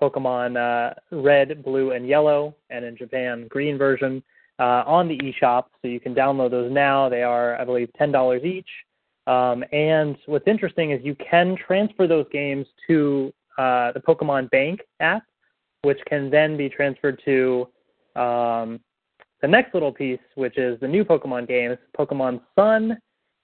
Pokemon 0.00 0.56
uh, 0.56 0.94
Red, 1.10 1.62
Blue, 1.62 1.90
and 1.90 2.08
Yellow, 2.08 2.54
and 2.70 2.86
in 2.86 2.96
Japan, 2.96 3.48
Green 3.48 3.76
version, 3.76 4.22
uh, 4.58 4.84
on 4.86 5.08
the 5.08 5.18
eShop. 5.18 5.64
So 5.82 5.88
you 5.88 6.00
can 6.00 6.14
download 6.14 6.50
those 6.50 6.72
now. 6.72 7.08
They 7.08 7.22
are, 7.22 7.60
I 7.60 7.64
believe, 7.64 7.90
ten 7.96 8.12
dollars 8.12 8.44
each. 8.44 8.68
Um, 9.26 9.64
and 9.72 10.16
what's 10.26 10.46
interesting 10.46 10.90
is 10.90 11.00
you 11.02 11.16
can 11.16 11.56
transfer 11.56 12.06
those 12.06 12.26
games 12.30 12.66
to 12.86 13.32
uh, 13.56 13.92
the 13.92 14.00
Pokemon 14.00 14.50
Bank 14.50 14.80
app, 15.00 15.22
which 15.82 15.98
can 16.06 16.30
then 16.30 16.56
be 16.56 16.68
transferred 16.68 17.20
to 17.24 17.68
um, 18.16 18.80
the 19.40 19.48
next 19.48 19.74
little 19.74 19.92
piece, 19.92 20.20
which 20.34 20.58
is 20.58 20.78
the 20.80 20.88
new 20.88 21.04
Pokemon 21.04 21.48
games, 21.48 21.78
Pokemon 21.98 22.40
Sun 22.54 22.98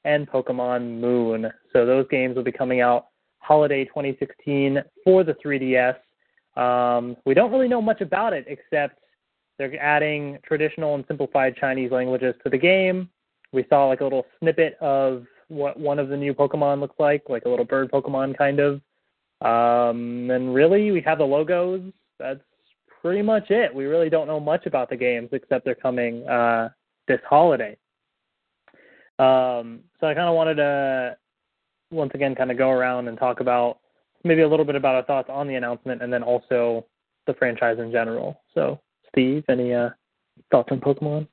and 0.05 0.29
Pokemon 0.31 1.01
Moon. 1.01 1.51
So 1.73 1.85
those 1.87 2.07
games 2.11 2.37
will 2.37 2.42
be 2.42 2.53
coming 2.53 2.81
out 2.81 3.07
holiday 3.38 3.85
2016 3.85 4.83
for 5.05 5.25
the 5.25 5.35
3DS. 5.44 5.96
Um, 6.61 7.16
we 7.25 7.35
don't 7.35 7.51
really 7.53 7.68
know 7.68 7.83
much 7.83 8.01
about 8.01 8.33
it 8.33 8.44
except 8.49 8.99
they're 9.61 9.79
adding 9.79 10.38
traditional 10.42 10.94
and 10.94 11.05
simplified 11.07 11.55
Chinese 11.55 11.90
languages 11.92 12.35
to 12.42 12.49
the 12.49 12.57
game. 12.57 13.11
We 13.53 13.66
saw 13.68 13.88
like 13.88 14.01
a 14.01 14.05
little 14.05 14.25
snippet 14.38 14.79
of 14.81 15.27
what 15.49 15.79
one 15.79 15.99
of 15.99 16.09
the 16.09 16.16
new 16.16 16.33
Pokemon 16.33 16.81
looks 16.81 16.99
like, 16.99 17.25
like 17.29 17.44
a 17.44 17.49
little 17.51 17.66
bird 17.66 17.90
Pokemon 17.92 18.38
kind 18.38 18.59
of. 18.59 18.81
Um, 19.42 20.31
and 20.31 20.55
really, 20.55 20.90
we 20.92 21.03
have 21.03 21.18
the 21.18 21.25
logos. 21.25 21.83
That's 22.18 22.40
pretty 23.03 23.20
much 23.20 23.51
it. 23.51 23.75
We 23.75 23.85
really 23.85 24.09
don't 24.09 24.27
know 24.27 24.40
much 24.40 24.64
about 24.64 24.88
the 24.88 24.96
games 24.96 25.29
except 25.33 25.66
they're 25.66 25.75
coming 25.75 26.27
uh, 26.27 26.70
this 27.07 27.20
holiday. 27.29 27.77
Um, 29.18 29.81
so 30.01 30.07
I 30.07 30.14
kind 30.14 30.29
of 30.29 30.35
wanted 30.35 30.55
to 30.55 31.18
once 31.90 32.12
again 32.14 32.35
kind 32.35 32.51
of 32.51 32.57
go 32.57 32.70
around 32.70 33.09
and 33.09 33.18
talk 33.18 33.40
about 33.40 33.81
maybe 34.25 34.40
a 34.40 34.49
little 34.49 34.64
bit 34.64 34.75
about 34.77 34.94
our 34.94 35.05
thoughts 35.05 35.29
on 35.31 35.49
the 35.49 35.57
announcement 35.57 36.03
and 36.03 36.11
then 36.11 36.23
also 36.23 36.87
the 37.27 37.35
franchise 37.35 37.79
in 37.79 37.92
general. 37.92 38.40
So, 38.55 38.81
Steve, 39.12 39.44
any 39.49 39.75
uh, 39.75 39.90
thoughts 40.51 40.68
on 40.70 40.81
Pokemon? 40.81 41.27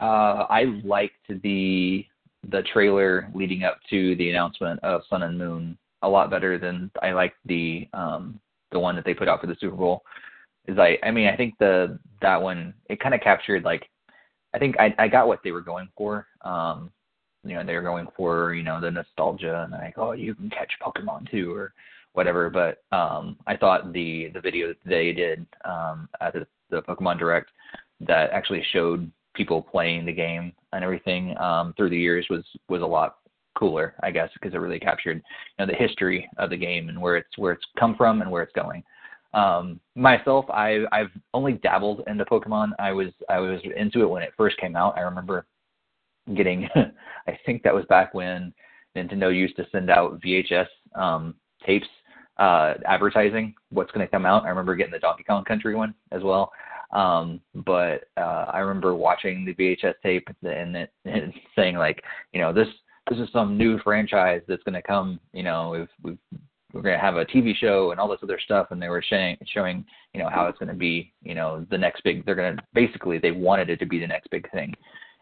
Uh, 0.00 0.46
I 0.48 0.64
liked 0.84 1.14
the 1.42 2.06
the 2.50 2.62
trailer 2.72 3.30
leading 3.34 3.62
up 3.62 3.78
to 3.88 4.16
the 4.16 4.30
announcement 4.30 4.80
of 4.82 5.02
Sun 5.08 5.22
and 5.22 5.38
Moon 5.38 5.78
a 6.02 6.08
lot 6.08 6.30
better 6.30 6.58
than 6.58 6.90
I 7.00 7.12
liked 7.12 7.36
the 7.44 7.88
um 7.92 8.40
the 8.72 8.78
one 8.78 8.96
that 8.96 9.04
they 9.04 9.14
put 9.14 9.28
out 9.28 9.40
for 9.40 9.46
the 9.46 9.56
Super 9.60 9.76
Bowl. 9.76 10.02
Is 10.66 10.78
I 10.78 10.98
I 11.02 11.10
mean 11.10 11.28
I 11.28 11.36
think 11.36 11.54
the 11.58 11.98
that 12.20 12.40
one 12.40 12.74
it 12.88 13.00
kind 13.00 13.14
of 13.14 13.20
captured 13.20 13.64
like 13.64 13.88
I 14.54 14.58
think 14.58 14.76
I 14.78 14.94
I 14.98 15.08
got 15.08 15.28
what 15.28 15.40
they 15.44 15.52
were 15.52 15.60
going 15.60 15.88
for. 15.96 16.26
Um 16.42 16.90
you 17.44 17.54
know, 17.54 17.64
they 17.64 17.74
were 17.74 17.82
going 17.82 18.06
for, 18.16 18.54
you 18.54 18.62
know, 18.62 18.80
the 18.80 18.90
nostalgia 18.90 19.62
and 19.64 19.72
like, 19.72 19.98
oh 19.98 20.12
you 20.12 20.34
can 20.34 20.50
catch 20.50 20.72
Pokemon 20.82 21.30
too 21.30 21.54
or 21.54 21.72
whatever. 22.14 22.50
But 22.50 22.82
um 22.96 23.36
I 23.46 23.56
thought 23.56 23.92
the 23.92 24.30
the 24.34 24.40
video 24.40 24.68
that 24.68 24.78
they 24.84 25.12
did 25.12 25.46
um 25.64 26.08
at 26.20 26.32
the, 26.32 26.46
the 26.70 26.82
Pokemon 26.82 27.18
Direct 27.18 27.50
that 28.00 28.30
actually 28.30 28.64
showed 28.72 29.10
people 29.34 29.62
playing 29.62 30.04
the 30.04 30.12
game 30.12 30.52
and 30.72 30.84
everything 30.84 31.36
um, 31.38 31.72
through 31.76 31.90
the 31.90 31.98
years 31.98 32.26
was 32.28 32.44
was 32.68 32.82
a 32.82 32.86
lot 32.86 33.16
cooler, 33.54 33.94
I 34.02 34.10
guess, 34.10 34.30
because 34.34 34.54
it 34.54 34.58
really 34.58 34.80
captured 34.80 35.18
you 35.58 35.66
know 35.66 35.70
the 35.70 35.78
history 35.78 36.28
of 36.38 36.50
the 36.50 36.56
game 36.56 36.88
and 36.88 37.00
where 37.00 37.16
it's 37.16 37.38
where 37.38 37.52
it's 37.52 37.64
come 37.78 37.96
from 37.96 38.22
and 38.22 38.30
where 38.30 38.42
it's 38.42 38.52
going. 38.52 38.82
Um, 39.34 39.80
myself, 39.94 40.44
I 40.50 40.84
I've 40.92 41.10
only 41.32 41.54
dabbled 41.54 42.02
into 42.06 42.24
Pokemon. 42.24 42.72
I 42.78 42.92
was 42.92 43.08
I 43.28 43.38
was 43.38 43.60
into 43.76 44.02
it 44.02 44.10
when 44.10 44.22
it 44.22 44.32
first 44.36 44.58
came 44.58 44.76
out. 44.76 44.96
I 44.96 45.02
remember 45.02 45.46
getting, 46.34 46.68
I 47.26 47.38
think 47.46 47.62
that 47.62 47.74
was 47.74 47.84
back 47.86 48.14
when 48.14 48.52
Nintendo 48.96 49.34
used 49.34 49.56
to 49.56 49.66
send 49.72 49.90
out 49.90 50.20
VHS 50.20 50.66
um, 50.94 51.34
tapes 51.64 51.88
uh, 52.42 52.74
advertising 52.86 53.54
what's 53.70 53.92
going 53.92 54.04
to 54.04 54.10
come 54.10 54.26
out. 54.26 54.44
I 54.44 54.48
remember 54.48 54.74
getting 54.74 54.92
the 54.92 54.98
Donkey 54.98 55.22
Kong 55.22 55.44
Country 55.44 55.76
one 55.76 55.94
as 56.10 56.22
well. 56.24 56.50
Um, 56.90 57.40
but 57.54 58.08
uh, 58.16 58.46
I 58.52 58.58
remember 58.58 58.96
watching 58.96 59.44
the 59.44 59.54
VHS 59.54 59.94
tape 60.02 60.26
and 60.42 60.76
it 60.76 60.92
and 61.04 61.32
saying 61.54 61.76
like, 61.76 62.02
you 62.32 62.40
know, 62.40 62.52
this 62.52 62.66
this 63.08 63.18
is 63.18 63.28
some 63.32 63.56
new 63.56 63.78
franchise 63.78 64.42
that's 64.48 64.62
going 64.64 64.74
to 64.74 64.82
come. 64.82 65.20
You 65.32 65.44
know, 65.44 65.70
we've 65.70 65.88
we've 66.02 66.40
we're 66.72 66.82
going 66.82 66.98
to 66.98 67.04
have 67.04 67.16
a 67.16 67.24
TV 67.26 67.54
show 67.54 67.92
and 67.92 68.00
all 68.00 68.08
this 68.08 68.20
other 68.24 68.40
stuff, 68.44 68.68
and 68.70 68.82
they 68.82 68.88
were 68.88 69.04
showing 69.08 69.36
showing 69.46 69.84
you 70.12 70.20
know 70.20 70.28
how 70.28 70.46
it's 70.46 70.58
going 70.58 70.68
to 70.68 70.74
be. 70.74 71.12
You 71.22 71.36
know, 71.36 71.64
the 71.70 71.78
next 71.78 72.02
big. 72.02 72.26
They're 72.26 72.34
going 72.34 72.56
to 72.56 72.62
basically 72.74 73.18
they 73.18 73.30
wanted 73.30 73.70
it 73.70 73.78
to 73.78 73.86
be 73.86 74.00
the 74.00 74.06
next 74.06 74.30
big 74.30 74.50
thing, 74.50 74.74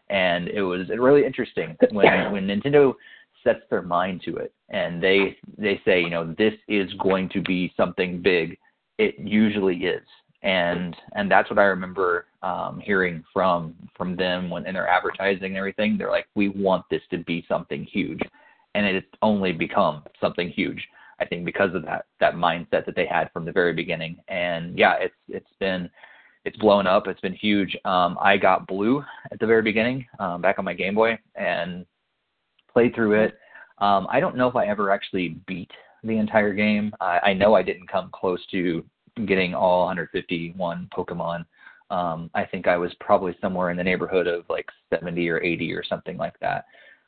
and 0.09 0.47
it 0.47 0.63
was 0.63 0.89
really 0.89 1.23
interesting 1.23 1.77
when 1.91 2.31
when 2.31 2.47
Nintendo 2.47 2.95
sets 3.43 3.61
their 3.69 3.81
mind 3.81 4.21
to 4.23 4.37
it 4.37 4.53
and 4.69 5.01
they 5.01 5.37
they 5.57 5.81
say 5.85 6.01
you 6.01 6.09
know 6.09 6.33
this 6.37 6.53
is 6.67 6.91
going 6.95 7.29
to 7.29 7.41
be 7.41 7.73
something 7.75 8.21
big 8.21 8.57
it 8.97 9.15
usually 9.19 9.77
is 9.77 10.03
and 10.43 10.95
and 11.13 11.29
that's 11.29 11.49
what 11.49 11.59
I 11.59 11.63
remember 11.63 12.25
um, 12.41 12.81
hearing 12.83 13.23
from 13.31 13.75
from 13.95 14.15
them 14.15 14.49
when 14.49 14.65
in 14.65 14.73
their 14.73 14.87
advertising 14.87 15.45
and 15.45 15.57
everything. 15.57 15.97
They're 15.97 16.09
like, 16.09 16.27
we 16.35 16.49
want 16.49 16.85
this 16.89 17.01
to 17.11 17.19
be 17.19 17.45
something 17.47 17.85
huge, 17.85 18.21
and 18.73 18.85
it's 18.85 19.07
only 19.21 19.51
become 19.51 20.03
something 20.19 20.49
huge. 20.49 20.87
I 21.19 21.25
think 21.25 21.45
because 21.45 21.75
of 21.75 21.83
that 21.85 22.05
that 22.19 22.35
mindset 22.35 22.85
that 22.85 22.95
they 22.95 23.05
had 23.05 23.31
from 23.31 23.45
the 23.45 23.51
very 23.51 23.73
beginning. 23.73 24.17
And 24.27 24.77
yeah, 24.77 24.95
it's 24.99 25.15
it's 25.27 25.53
been 25.59 25.89
it's 26.43 26.57
blown 26.57 26.87
up. 26.87 27.07
It's 27.07 27.21
been 27.21 27.35
huge. 27.35 27.77
Um, 27.85 28.17
I 28.19 28.37
got 28.37 28.65
blue 28.65 29.03
at 29.31 29.39
the 29.39 29.45
very 29.45 29.61
beginning 29.61 30.07
um, 30.19 30.41
back 30.41 30.57
on 30.57 30.65
my 30.65 30.73
Game 30.73 30.95
Boy 30.95 31.19
and 31.35 31.85
played 32.73 32.95
through 32.95 33.23
it. 33.23 33.37
Um, 33.79 34.07
I 34.09 34.19
don't 34.19 34.37
know 34.37 34.47
if 34.47 34.55
I 34.55 34.67
ever 34.67 34.91
actually 34.91 35.37
beat 35.47 35.71
the 36.03 36.17
entire 36.17 36.53
game. 36.53 36.93
I, 36.99 37.19
I 37.23 37.33
know 37.33 37.55
I 37.55 37.63
didn't 37.63 37.87
come 37.87 38.09
close 38.13 38.39
to 38.51 38.83
getting 39.25 39.53
all 39.53 39.85
151 39.87 40.89
Pokemon. 40.95 41.45
Um, 41.89 42.29
I 42.33 42.45
think 42.45 42.67
I 42.67 42.77
was 42.77 42.93
probably 42.99 43.35
somewhere 43.41 43.69
in 43.69 43.77
the 43.77 43.83
neighborhood 43.83 44.27
of 44.27 44.45
like 44.49 44.67
70 44.89 45.27
or 45.29 45.43
80 45.43 45.73
or 45.73 45.83
something 45.83 46.17
like 46.17 46.39
that. 46.39 46.65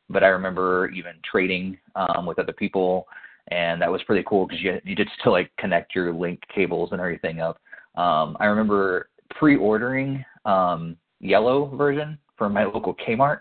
But 0.10 0.24
I 0.24 0.28
remember 0.28 0.90
even 0.90 1.14
trading 1.24 1.78
um, 1.96 2.26
with 2.26 2.40
other 2.40 2.52
people, 2.54 3.08
and 3.50 3.82
that 3.82 3.92
was 3.92 4.04
pretty 4.04 4.26
cool 4.28 4.46
because 4.46 4.62
you 4.62 4.96
get 4.96 5.08
to 5.24 5.32
like 5.32 5.50
connect 5.58 5.96
your 5.96 6.14
link 6.14 6.42
cables 6.54 6.90
and 6.92 7.00
everything 7.00 7.40
up. 7.40 7.60
Um, 7.96 8.36
I 8.40 8.46
remember 8.46 9.10
pre-ordering 9.30 10.24
um, 10.46 10.98
yellow 11.20 11.74
version 11.76 12.18
from 12.38 12.54
my 12.54 12.66
local 12.66 12.96
Kmart 12.96 13.40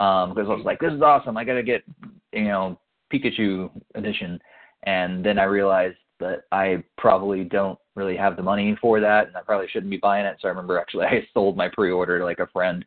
um, 0.00 0.30
because 0.34 0.48
I 0.48 0.54
was 0.54 0.64
like, 0.64 0.80
this 0.80 0.92
is 0.92 1.02
awesome. 1.02 1.36
I 1.36 1.44
got 1.44 1.54
to 1.54 1.62
get 1.62 1.84
you 2.32 2.44
know 2.44 2.78
Pikachu 3.12 3.70
edition, 3.94 4.40
and 4.84 5.24
then 5.24 5.38
I 5.38 5.44
realized 5.44 5.96
that 6.20 6.44
I 6.52 6.82
probably 6.96 7.44
don't 7.44 7.78
really 7.94 8.16
have 8.16 8.36
the 8.36 8.42
money 8.42 8.76
for 8.80 9.00
that, 9.00 9.28
and 9.28 9.36
I 9.36 9.42
probably 9.42 9.68
shouldn't 9.68 9.90
be 9.90 9.98
buying 9.98 10.26
it. 10.26 10.36
So 10.40 10.48
I 10.48 10.50
remember 10.50 10.78
actually 10.78 11.06
I 11.10 11.26
sold 11.32 11.56
my 11.56 11.68
pre-order 11.68 12.18
to 12.18 12.24
like 12.24 12.40
a 12.40 12.46
friend, 12.48 12.84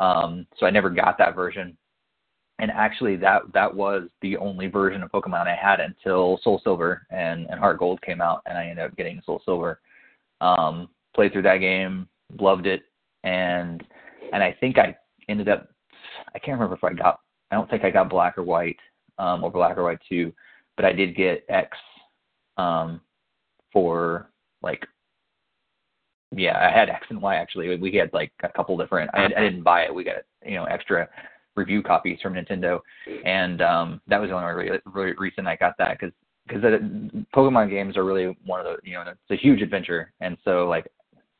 um, 0.00 0.46
so 0.58 0.66
I 0.66 0.70
never 0.70 0.90
got 0.90 1.18
that 1.18 1.34
version. 1.34 1.76
And 2.60 2.72
actually, 2.72 3.14
that 3.16 3.42
that 3.54 3.72
was 3.72 4.08
the 4.20 4.36
only 4.36 4.66
version 4.66 5.02
of 5.02 5.12
Pokemon 5.12 5.46
I 5.46 5.54
had 5.54 5.78
until 5.78 6.40
Soul 6.42 6.60
Silver 6.64 7.06
and, 7.10 7.46
and 7.48 7.60
Heart 7.60 7.78
Gold 7.78 8.02
came 8.02 8.20
out, 8.20 8.42
and 8.46 8.58
I 8.58 8.66
ended 8.66 8.84
up 8.84 8.96
getting 8.96 9.22
Soul 9.24 9.40
Silver. 9.44 9.80
Um, 10.40 10.88
played 11.14 11.32
through 11.32 11.42
that 11.42 11.58
game, 11.58 12.08
loved 12.40 12.66
it, 12.66 12.82
and 13.22 13.84
and 14.32 14.42
I 14.42 14.56
think 14.60 14.76
I 14.78 14.96
ended 15.28 15.48
up 15.48 15.68
I 16.34 16.38
can't 16.38 16.58
remember 16.58 16.76
if 16.76 16.84
I 16.84 16.92
got 16.92 17.20
I 17.50 17.56
don't 17.56 17.68
think 17.70 17.84
I 17.84 17.90
got 17.90 18.10
Black 18.10 18.36
or 18.36 18.42
White 18.42 18.78
um, 19.18 19.42
or 19.42 19.50
Black 19.50 19.76
or 19.78 19.84
White 19.84 20.00
two, 20.08 20.32
but 20.76 20.84
I 20.84 20.92
did 20.92 21.16
get 21.16 21.44
X 21.48 21.76
um, 22.56 23.00
for 23.72 24.30
like 24.62 24.86
yeah 26.34 26.58
I 26.58 26.76
had 26.76 26.90
X 26.90 27.06
and 27.10 27.22
Y 27.22 27.36
actually. 27.36 27.76
We 27.76 27.92
had 27.94 28.12
like 28.12 28.32
a 28.42 28.48
couple 28.48 28.76
different 28.76 29.10
I, 29.14 29.24
I 29.24 29.28
didn't 29.28 29.62
buy 29.62 29.82
it. 29.82 29.94
We 29.94 30.04
got 30.04 30.16
you 30.44 30.56
know 30.56 30.64
extra 30.64 31.08
review 31.58 31.82
copies 31.82 32.18
from 32.22 32.34
Nintendo. 32.34 32.80
And 33.24 33.60
um, 33.60 34.00
that 34.06 34.20
was 34.20 34.30
the 34.30 34.36
only 34.36 34.54
really, 34.54 34.78
really 34.86 35.12
reason 35.18 35.46
I 35.46 35.56
got 35.56 35.74
that 35.78 35.98
because 35.98 36.14
because 36.46 36.62
Pokemon 37.34 37.68
games 37.68 37.96
are 37.98 38.04
really 38.04 38.34
one 38.46 38.60
of 38.60 38.66
the 38.66 38.76
you 38.88 38.94
know 38.94 39.02
it's 39.02 39.20
a 39.30 39.36
huge 39.36 39.60
adventure. 39.60 40.12
And 40.20 40.38
so 40.44 40.66
like 40.68 40.86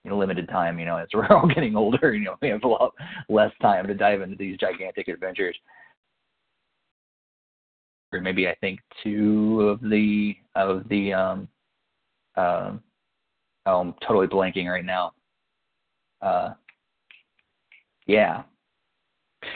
limited 0.05 0.49
time. 0.49 0.79
You 0.79 0.87
know, 0.87 0.97
as 0.97 1.09
we're 1.15 1.27
all 1.29 1.47
getting 1.47 1.77
older, 1.77 2.15
you 2.15 2.25
know, 2.25 2.37
we 2.41 2.49
have 2.49 2.65
a 2.65 2.69
lot 2.69 2.95
less 3.29 3.53
time 3.61 3.87
to 3.87 3.95
dive 3.95 4.21
into 4.21 4.37
these 4.37 4.57
gigantic 4.59 5.09
adventures. 5.09 5.57
Or 8.13 8.21
maybe 8.21 8.49
I 8.49 8.55
think 8.61 8.81
two 9.03 9.63
of 9.63 9.81
the 9.83 10.35
of 10.55 10.89
the 10.89 11.13
um 11.13 11.49
um 12.37 12.83
oh, 13.67 13.81
I'm 13.81 13.95
totally 14.07 14.27
blanking 14.27 14.71
right 14.71 14.85
now. 14.85 15.13
Uh 16.23 16.55
yeah. 18.07 18.45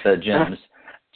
The 0.05 0.11
gyms. 0.27 0.59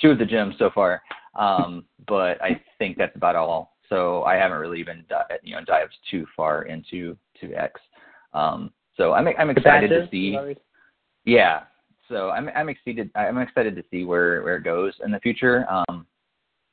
two 0.00 0.10
of 0.10 0.18
the 0.18 0.24
gyms 0.24 0.58
so 0.58 0.70
far. 0.74 1.02
Um 1.38 1.84
but 2.08 2.40
I 2.42 2.60
think 2.78 2.96
that's 2.96 3.16
about 3.16 3.36
all. 3.36 3.76
So 3.90 4.22
I 4.24 4.36
haven't 4.36 4.58
really 4.58 4.80
even 4.80 5.04
you 5.42 5.56
know 5.56 5.64
dived 5.64 5.94
too 6.10 6.26
far 6.34 6.62
into 6.62 7.18
to 7.40 7.52
X. 7.54 7.78
Um 8.32 8.70
so 8.96 9.12
I'm 9.12 9.28
I'm 9.38 9.50
excited 9.50 9.88
to 9.88 10.08
see. 10.10 10.36
Yeah. 11.24 11.62
So 12.08 12.30
I'm 12.30 12.48
I'm 12.54 12.68
excited 12.68 13.10
I'm 13.14 13.38
excited 13.38 13.74
to 13.76 13.84
see 13.90 14.04
where 14.04 14.42
where 14.42 14.56
it 14.56 14.64
goes 14.64 14.94
in 15.04 15.10
the 15.10 15.20
future. 15.20 15.66
Um, 15.70 16.06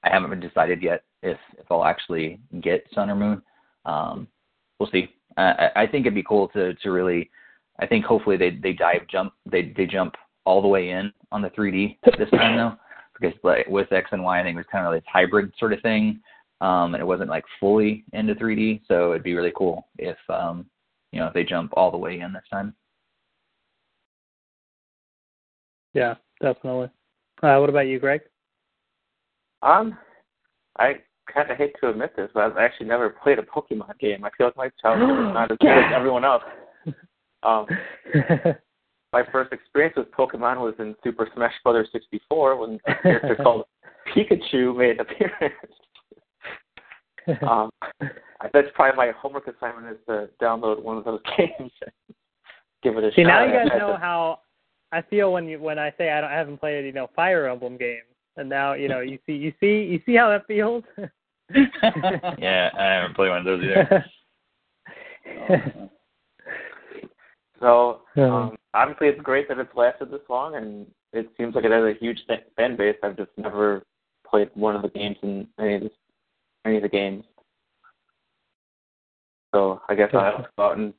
I 0.04 0.10
haven't 0.10 0.40
decided 0.40 0.82
yet 0.82 1.04
if 1.22 1.38
if 1.58 1.66
I'll 1.72 1.86
actually 1.86 2.40
get 2.62 2.86
Sun 2.94 3.10
or 3.10 3.16
Moon. 3.16 3.42
Um, 3.86 4.28
we'll 4.80 4.90
see. 4.92 5.10
I, 5.38 5.70
I 5.76 5.88
think 5.88 6.06
it'd 6.06 6.16
be 6.16 6.24
cool 6.24 6.48
to 6.50 6.74
to 6.76 6.92
really. 6.92 7.30
I 7.80 7.88
think 7.88 8.06
hopefully 8.06 8.38
they 8.38 8.52
they 8.52 8.74
dive 8.74 9.08
jump 9.12 9.34
they 9.50 9.74
they 9.76 9.86
jump 9.86 10.16
all 10.46 10.62
the 10.62 10.68
way 10.68 10.90
in 10.90 11.12
on 11.32 11.42
the 11.42 11.50
3D 11.50 11.98
this 12.18 12.30
time 12.32 12.58
though, 12.58 12.74
because 13.20 13.38
like 13.44 13.66
with 13.68 13.92
X 13.92 14.10
and 14.12 14.24
Y 14.24 14.40
I 14.40 14.44
think 14.44 14.56
it 14.56 14.58
was 14.58 14.66
kind 14.72 14.86
of 14.86 14.94
this 14.94 15.04
hybrid 15.12 15.52
sort 15.58 15.74
of 15.74 15.82
thing, 15.82 16.20
um, 16.62 16.94
and 16.94 17.02
it 17.02 17.06
wasn't 17.06 17.30
like 17.30 17.46
fully 17.60 18.04
into 18.14 18.36
3D. 18.36 18.82
So 18.88 19.12
it'd 19.12 19.24
be 19.24 19.34
really 19.34 19.54
cool 19.56 19.88
if 19.98 20.18
um, 20.30 20.66
you 21.14 21.20
know, 21.20 21.28
if 21.28 21.34
they 21.34 21.44
jump 21.44 21.72
all 21.78 21.92
the 21.92 21.98
way 21.98 22.20
in 22.20 22.34
this 22.34 22.44
time. 22.52 22.74
Yeah, 25.94 26.16
definitely. 26.42 26.90
Uh, 27.42 27.58
what 27.60 27.70
about 27.70 27.88
you, 27.88 28.00
Greg? 28.00 28.22
Um, 29.62 29.98
I 30.80 30.96
kind 31.32 31.52
of 31.52 31.58
hate 31.58 31.76
to 31.82 31.90
admit 31.90 32.16
this, 32.16 32.32
but 32.34 32.44
I've 32.44 32.58
actually 32.58 32.88
never 32.88 33.10
played 33.10 33.38
a 33.38 33.44
Pokemon 33.44 33.98
game. 34.00 34.26
I 34.26 34.32
feel 34.36 34.48
like 34.48 34.58
my 34.58 34.70
childhood 34.82 35.28
is 35.28 35.34
not 35.34 35.52
as 35.52 35.58
good 35.60 35.70
as 35.70 35.92
everyone 35.96 36.26
else. 36.26 36.44
Um, 37.44 37.66
my 39.12 39.22
first 39.34 39.52
experience 39.52 39.98
with 39.98 40.10
Pokemon 40.12 40.62
was 40.62 40.76
in 40.80 40.96
Super 41.04 41.28
Smash 41.36 41.52
Bros. 41.62 41.86
64 41.92 42.56
when 42.56 42.80
a 42.88 42.96
character 43.02 43.36
called 43.44 43.66
Pikachu 44.16 44.74
made 44.78 44.92
an 44.92 45.02
appearance. 45.02 45.54
um, 47.46 47.70
that's 48.52 48.68
probably 48.74 48.98
my 48.98 49.12
homework 49.12 49.48
assignment 49.48 49.94
is 49.94 50.00
to 50.08 50.30
download 50.42 50.82
one 50.82 50.98
of 50.98 51.06
those 51.06 51.22
games 51.38 51.72
and 51.82 52.16
give 52.82 52.98
it 52.98 53.04
a 53.04 53.12
See, 53.12 53.16
shot. 53.16 53.16
See, 53.16 53.24
now 53.24 53.46
you 53.46 53.54
guys 53.54 53.78
know 53.78 53.98
how 54.00 54.40
I 54.92 55.02
feel 55.02 55.32
when 55.32 55.48
you 55.48 55.60
when 55.60 55.80
I 55.80 55.94
say 55.98 56.12
I 56.12 56.22
don't 56.22 56.32
I 56.32 56.36
haven't 56.36 56.60
played 56.60 56.86
you 56.86 56.92
know 56.92 57.10
Fire 57.16 57.48
Emblem 57.48 57.78
games, 57.78 58.04
and 58.38 58.50
now 58.50 58.74
you 58.74 58.88
know 58.88 59.00
you 59.00 59.18
see 59.26 59.34
you 59.34 59.54
see 59.60 59.84
you 59.84 60.02
see 60.06 60.16
how 60.16 60.30
that 60.30 60.46
feels. 60.48 60.84
yeah, 62.38 62.70
I 62.78 62.84
haven't 62.84 63.16
played 63.16 63.30
one 63.30 63.40
of 63.40 63.46
those 63.46 63.64
either. 63.64 64.06
so 67.60 68.02
um, 68.18 68.56
obviously, 68.74 69.08
it's 69.08 69.22
great 69.22 69.48
that 69.48 69.60
it's 69.60 69.76
lasted 69.76 70.12
this 70.12 70.22
long, 70.30 70.56
and 70.56 70.86
it 71.12 71.30
seems 71.38 71.56
like 71.56 71.66
it 71.66 71.72
has 71.72 71.84
a 71.84 71.98
huge 72.00 72.20
fan 72.56 72.76
base. 72.76 72.96
I've 73.04 73.18
just 73.18 73.32
never 73.38 73.84
played 74.30 74.50
one 74.54 74.76
of 74.76 74.82
the 74.82 74.90
games 74.90 75.18
in 75.22 75.48
any 75.60 75.76
of 75.76 75.82
this, 75.82 75.92
any 76.66 76.78
of 76.78 76.84
the 76.84 76.90
games. 76.90 77.24
So 79.54 79.82
I 79.88 79.96
guess 79.96 80.10
I'll 80.14 80.20
have 80.20 80.38
to 80.38 80.50
go 80.58 80.64
out 80.66 80.78
and 80.78 80.94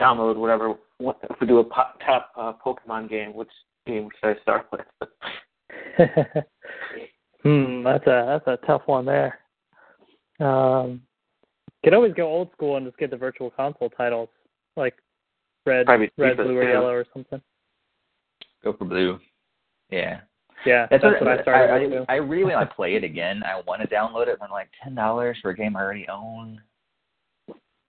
download 0.00 0.36
whatever. 0.36 0.74
If 1.00 1.40
we 1.40 1.46
do 1.46 1.60
a 1.60 1.64
top 1.64 2.32
uh, 2.36 2.52
Pokemon 2.64 3.08
game, 3.08 3.34
which 3.34 3.50
game 3.86 4.08
should 4.20 4.36
I 4.36 4.42
start 4.42 4.66
with? 4.72 4.80
hmm, 7.42 7.84
that's 7.84 8.06
a 8.06 8.40
that's 8.46 8.46
a 8.46 8.66
tough 8.66 8.82
one 8.86 9.04
there. 9.04 9.38
Um, 10.40 11.02
could 11.84 11.94
always 11.94 12.14
go 12.14 12.26
old 12.26 12.50
school 12.52 12.76
and 12.76 12.86
just 12.86 12.98
get 12.98 13.10
the 13.10 13.16
virtual 13.16 13.50
console 13.50 13.90
titles 13.90 14.28
like 14.76 14.94
red, 15.66 15.86
Probably 15.86 16.10
red, 16.16 16.36
blue, 16.36 16.56
or 16.56 16.64
too. 16.64 16.70
yellow 16.70 16.90
or 16.90 17.04
something. 17.12 17.40
Go 18.64 18.72
for 18.72 18.84
blue. 18.84 19.18
Yeah. 19.90 20.20
Yeah, 20.66 20.88
That's, 20.90 21.04
that's, 21.04 21.20
what, 21.20 21.28
what 21.28 21.38
I 21.38 21.42
started 21.42 21.72
I, 21.72 21.86
with. 21.86 22.08
I, 22.08 22.14
I 22.14 22.16
really 22.16 22.52
want 22.52 22.68
to 22.68 22.74
play 22.74 22.96
it 22.96 23.04
again. 23.04 23.42
I 23.44 23.60
want 23.64 23.80
to 23.80 23.86
download 23.86 24.26
it, 24.26 24.38
but 24.40 24.50
like 24.50 24.68
ten 24.82 24.92
dollars 24.94 25.38
for 25.40 25.50
a 25.50 25.56
game 25.56 25.76
I 25.76 25.80
already 25.80 26.06
own. 26.08 26.60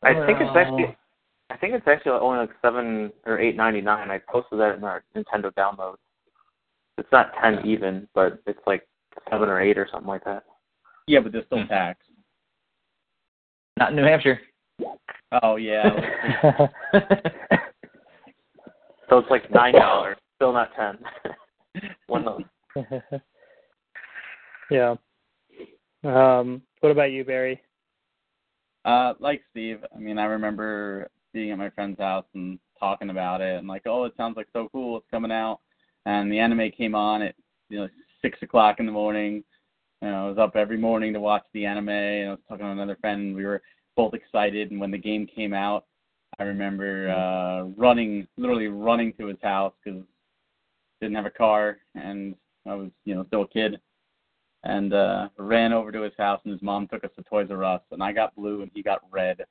I 0.04 0.14
think 0.26 0.40
it's 0.42 0.56
actually. 0.56 0.96
I 1.52 1.58
think 1.58 1.74
it's 1.74 1.88
actually 1.88 2.12
only 2.12 2.40
like 2.40 2.52
seven 2.62 3.12
or 3.26 3.40
eight 3.40 3.56
ninety 3.56 3.82
nine. 3.82 4.12
I 4.12 4.20
posted 4.32 4.60
that 4.60 4.78
in 4.78 4.84
our 4.84 5.04
Nintendo 5.16 5.52
download. 5.56 5.96
It's 6.98 7.12
not 7.12 7.32
ten 7.42 7.66
even, 7.66 8.08
but 8.14 8.42
it's 8.46 8.60
like 8.68 8.88
seven 9.30 9.50
or 9.50 9.60
eight 9.60 9.78
or 9.78 9.88
something 9.92 10.08
like 10.08 10.24
that. 10.26 10.44
Yeah, 11.08 11.20
but 11.22 11.32
there's 11.32 11.46
still 11.46 11.62
Hmm. 11.64 11.68
tax. 11.68 12.06
not 13.78 13.90
in 13.92 13.96
New 13.96 14.04
Hampshire. 14.04 14.40
Oh 15.42 15.56
yeah. 15.58 15.90
So 19.10 19.18
it's 19.18 19.30
like 19.32 19.50
nine 19.52 19.74
dollars, 19.74 20.18
still 20.36 20.54
not 20.54 20.70
ten. 20.76 21.00
One 22.08 22.28
of 22.28 22.42
yeah. 24.70 24.94
Um, 26.04 26.62
what 26.82 26.92
about 26.92 27.12
you, 27.12 27.24
Barry? 27.26 27.60
Uh, 28.86 29.14
like 29.20 29.42
Steve, 29.52 29.84
I 29.96 30.00
mean, 30.00 30.18
I 30.18 30.26
remember 30.26 31.10
being 31.34 31.52
at 31.52 31.58
my 31.58 31.70
friend's 31.70 32.00
house 32.00 32.26
and 32.34 32.60
talking 32.80 33.10
about 33.10 33.42
it, 33.42 33.58
and 33.58 33.68
like, 33.68 33.84
oh, 33.86 34.06
it 34.06 34.14
sounds 34.18 34.38
like 34.38 34.48
so 34.54 34.70
cool. 34.72 34.98
It's 34.98 35.06
coming 35.12 35.32
out, 35.32 35.60
and 36.06 36.32
the 36.32 36.40
anime 36.40 36.72
came 36.72 36.96
on 36.96 37.22
at 37.22 37.36
you 37.70 37.80
know 37.80 37.90
six 38.22 38.42
o'clock 38.42 38.80
in 38.80 38.86
the 38.86 38.92
morning. 38.92 39.44
You 40.02 40.10
know, 40.10 40.26
I 40.26 40.30
was 40.30 40.38
up 40.38 40.56
every 40.56 40.78
morning 40.78 41.14
to 41.14 41.20
watch 41.20 41.44
the 41.54 41.66
anime, 41.66 41.90
and 41.90 42.30
I 42.30 42.32
was 42.32 42.40
talking 42.48 42.66
to 42.66 42.72
another 42.72 42.98
friend, 43.02 43.22
and 43.22 43.36
we 43.36 43.46
were 43.46 43.62
both 43.96 44.14
excited. 44.14 44.72
And 44.72 44.80
when 44.80 44.92
the 44.92 44.98
game 44.98 45.28
came 45.28 45.54
out, 45.54 45.86
I 46.40 46.44
remember 46.44 47.10
uh 47.10 47.64
running, 47.78 48.28
literally 48.38 48.68
running 48.68 49.14
to 49.14 49.28
his 49.28 49.38
house 49.42 49.74
because 49.84 50.02
didn't 51.02 51.16
have 51.16 51.26
a 51.26 51.32
car, 51.32 51.80
and 51.96 52.34
I 52.66 52.76
was 52.76 52.92
you 53.04 53.16
know 53.16 53.26
still 53.26 53.44
a 53.44 53.48
kid 53.48 53.80
and 54.64 54.94
uh 54.94 55.30
ran 55.38 55.72
over 55.72 55.92
to 55.92 56.02
his 56.02 56.14
house 56.18 56.42
and 56.44 56.52
his 56.52 56.62
mom 56.62 56.88
took 56.88 57.04
us 57.04 57.12
to 57.16 57.24
Toys 57.24 57.48
R 57.50 57.64
Us 57.64 57.82
and 57.92 58.04
I 58.04 58.12
got 58.12 58.36
blue 58.36 58.62
and 58.62 58.72
he 58.74 58.84
got 58.84 59.02
red 59.12 59.46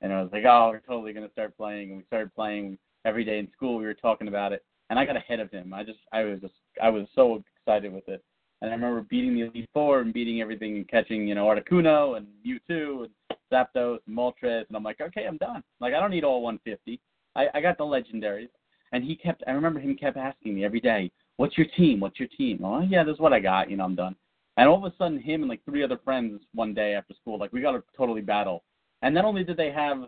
and 0.00 0.12
I 0.12 0.22
was 0.22 0.30
like, 0.32 0.44
Oh, 0.46 0.70
we're 0.70 0.80
totally 0.80 1.12
gonna 1.12 1.30
start 1.32 1.56
playing 1.56 1.90
and 1.90 1.98
we 1.98 2.04
started 2.04 2.34
playing 2.34 2.78
every 3.04 3.24
day 3.24 3.38
in 3.38 3.50
school 3.52 3.76
we 3.76 3.84
were 3.84 3.94
talking 3.94 4.28
about 4.28 4.52
it 4.52 4.64
and 4.90 4.98
I 4.98 5.04
got 5.04 5.16
ahead 5.16 5.40
of 5.40 5.50
him. 5.50 5.72
I 5.72 5.82
just 5.82 5.98
I 6.12 6.24
was 6.24 6.40
just 6.40 6.54
I 6.82 6.90
was 6.90 7.06
so 7.14 7.42
excited 7.58 7.92
with 7.92 8.08
it. 8.08 8.22
And 8.62 8.70
I 8.70 8.74
remember 8.74 9.02
beating 9.02 9.34
the 9.34 9.42
Elite 9.42 9.68
Four 9.74 10.00
and 10.00 10.12
beating 10.12 10.40
everything 10.40 10.76
and 10.76 10.88
catching, 10.88 11.26
you 11.26 11.34
know, 11.34 11.46
Articuno 11.46 12.16
and 12.16 12.26
Mewtwo 12.46 13.04
and 13.04 13.38
Zapdos 13.52 13.98
and 14.06 14.16
Moltres. 14.16 14.66
And 14.68 14.76
I'm 14.76 14.82
like, 14.82 15.00
okay, 15.00 15.26
I'm 15.26 15.36
done. 15.36 15.62
Like, 15.80 15.92
I 15.92 16.00
don't 16.00 16.10
need 16.10 16.24
all 16.24 16.42
150. 16.42 17.00
I, 17.36 17.46
I 17.52 17.60
got 17.60 17.76
the 17.76 17.84
legendaries. 17.84 18.48
And 18.92 19.04
he 19.04 19.16
kept, 19.16 19.42
I 19.46 19.50
remember 19.50 19.80
him 19.80 19.96
kept 19.96 20.16
asking 20.16 20.54
me 20.54 20.64
every 20.64 20.80
day, 20.80 21.10
what's 21.36 21.58
your 21.58 21.66
team? 21.76 22.00
What's 22.00 22.18
your 22.18 22.28
team? 22.28 22.60
Oh, 22.64 22.80
yeah, 22.80 23.04
this 23.04 23.14
is 23.14 23.20
what 23.20 23.32
I 23.32 23.40
got. 23.40 23.68
You 23.70 23.76
know, 23.76 23.84
I'm 23.84 23.96
done. 23.96 24.16
And 24.56 24.68
all 24.68 24.84
of 24.84 24.92
a 24.92 24.96
sudden, 24.96 25.18
him 25.18 25.42
and 25.42 25.48
like 25.48 25.64
three 25.64 25.82
other 25.82 25.98
friends 26.04 26.42
one 26.54 26.74
day 26.74 26.94
after 26.94 27.14
school, 27.14 27.38
like, 27.38 27.52
we 27.52 27.60
got 27.60 27.72
to 27.72 27.82
totally 27.96 28.20
battle. 28.20 28.62
And 29.02 29.14
not 29.14 29.24
only 29.24 29.44
did 29.44 29.56
they 29.56 29.72
have 29.72 30.04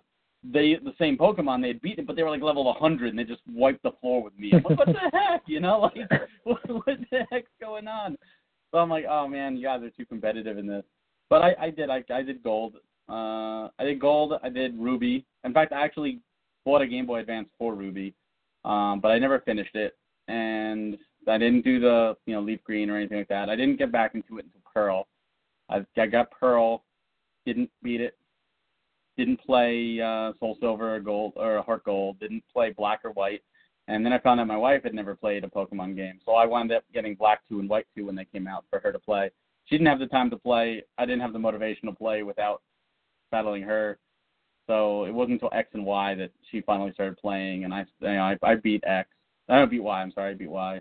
they 0.53 0.77
the 0.77 0.95
same 0.99 1.17
Pokemon 1.17 1.63
they 1.63 1.69
had 1.69 1.81
beaten, 1.81 2.05
but 2.05 2.17
they 2.17 2.23
were 2.23 2.31
like 2.31 2.43
level 2.43 2.65
100 2.65 3.11
and 3.11 3.19
they 3.19 3.25
just 3.25 3.43
wiped 3.49 3.83
the 3.83 3.93
floor 4.01 4.23
with 4.23 4.39
me. 4.39 4.53
I'm 4.53 4.63
like, 4.63 4.79
what 4.79 4.87
the 4.87 5.11
heck? 5.13 5.43
You 5.47 5.61
know, 5.61 5.81
like 5.81 6.11
what, 6.45 6.61
what 6.69 6.99
the 7.11 7.27
heck's 7.31 7.51
going 7.61 7.89
on? 7.89 8.17
So 8.73 8.79
I'm 8.79 8.91
like, 8.91 9.05
oh 9.09 9.29
man, 9.29 9.57
you 9.57 9.65
guys 9.65 9.83
are 9.83 9.91
too 9.91 10.07
competitive 10.07 10.59
in 10.59 10.67
this. 10.67 10.85
But 11.29 11.43
I, 11.43 11.55
I 11.61 11.71
did, 11.71 11.91
I, 11.91 12.05
I 12.11 12.23
did 12.23 12.43
gold. 12.43 12.77
Uh, 13.09 13.69
I 13.79 13.85
did 13.85 14.01
gold. 14.01 14.35
I 14.43 14.49
did 14.49 14.79
ruby. 14.79 15.25
In 15.45 15.53
fact, 15.53 15.73
I 15.73 15.85
actually 15.85 16.21
bought 16.65 16.83
a 16.83 16.87
Game 16.87 17.07
Boy 17.07 17.21
Advance 17.21 17.49
for 17.59 17.75
ruby, 17.75 18.15
um, 18.65 19.01
but 19.01 19.11
I 19.13 19.19
never 19.19 19.41
finished 19.41 19.75
it, 19.75 19.97
and 20.29 20.99
I 21.29 21.39
didn't 21.39 21.65
do 21.65 21.81
the 21.81 22.17
you 22.27 22.35
know 22.35 22.41
leaf 22.41 22.63
green 22.65 22.91
or 22.91 22.97
anything 22.97 23.19
like 23.19 23.29
that. 23.29 23.49
I 23.49 23.57
didn't 23.57 23.77
get 23.77 23.93
back 23.93 24.15
into 24.15 24.39
it 24.39 24.45
until 24.47 24.61
pearl. 24.73 25.09
I, 25.69 25.85
I 25.97 26.07
got 26.07 26.31
pearl, 26.31 26.85
didn't 27.45 27.71
beat 27.83 28.01
it, 28.01 28.17
didn't 29.17 29.41
play 29.41 30.01
uh, 30.01 30.33
Soul 30.39 30.57
Silver 30.61 30.95
or 30.95 31.01
Gold 31.01 31.33
or 31.37 31.63
Heart 31.63 31.85
Gold, 31.85 32.21
didn't 32.21 32.45
play 32.53 32.71
Black 32.71 33.01
or 33.05 33.11
White, 33.11 33.43
and 33.89 34.05
then 34.05 34.13
I 34.13 34.19
found 34.19 34.41
out 34.41 34.47
my 34.47 34.57
wife 34.57 34.85
had 34.85 34.95
never 34.95 35.17
played 35.17 35.45
a 35.45 35.49
Pokemon 35.49 35.97
game, 35.97 36.21
so 36.25 36.33
I 36.33 36.47
wound 36.47 36.71
up 36.73 36.85
getting 36.95 37.15
Black 37.15 37.41
Two 37.49 37.61
and 37.61 37.69
White 37.69 37.87
Two 37.97 38.07
when 38.07 38.15
they 38.15 38.27
came 38.27 38.47
out 38.47 38.65
for 38.71 38.79
her 38.81 38.93
to 38.93 38.99
play. 38.99 39.31
She 39.65 39.77
didn't 39.77 39.89
have 39.89 39.99
the 39.99 40.07
time 40.07 40.31
to 40.31 40.37
play. 40.37 40.85
I 40.97 41.07
didn't 41.07 41.23
have 41.23 41.33
the 41.33 41.41
motivation 41.41 41.89
to 41.89 41.95
play 41.95 42.23
without 42.23 42.63
battling 43.33 43.63
her. 43.63 43.99
So 44.69 45.05
it 45.05 45.15
wasn't 45.15 45.43
until 45.43 45.51
X 45.53 45.71
and 45.75 45.85
Y 45.85 46.15
that 46.17 46.31
she 46.51 46.61
finally 46.61 46.93
started 46.93 47.17
playing, 47.19 47.65
and 47.65 47.73
I, 47.73 47.85
you 48.01 48.09
know, 48.09 48.23
I, 48.23 48.37
I 48.43 48.55
beat 48.57 48.83
X. 48.87 49.09
I 49.49 49.59
don't 49.59 49.71
beat 49.71 49.83
Y. 49.83 50.03
I'm 50.03 50.13
sorry, 50.13 50.33
I 50.33 50.35
beat 50.35 50.51
Y, 50.51 50.81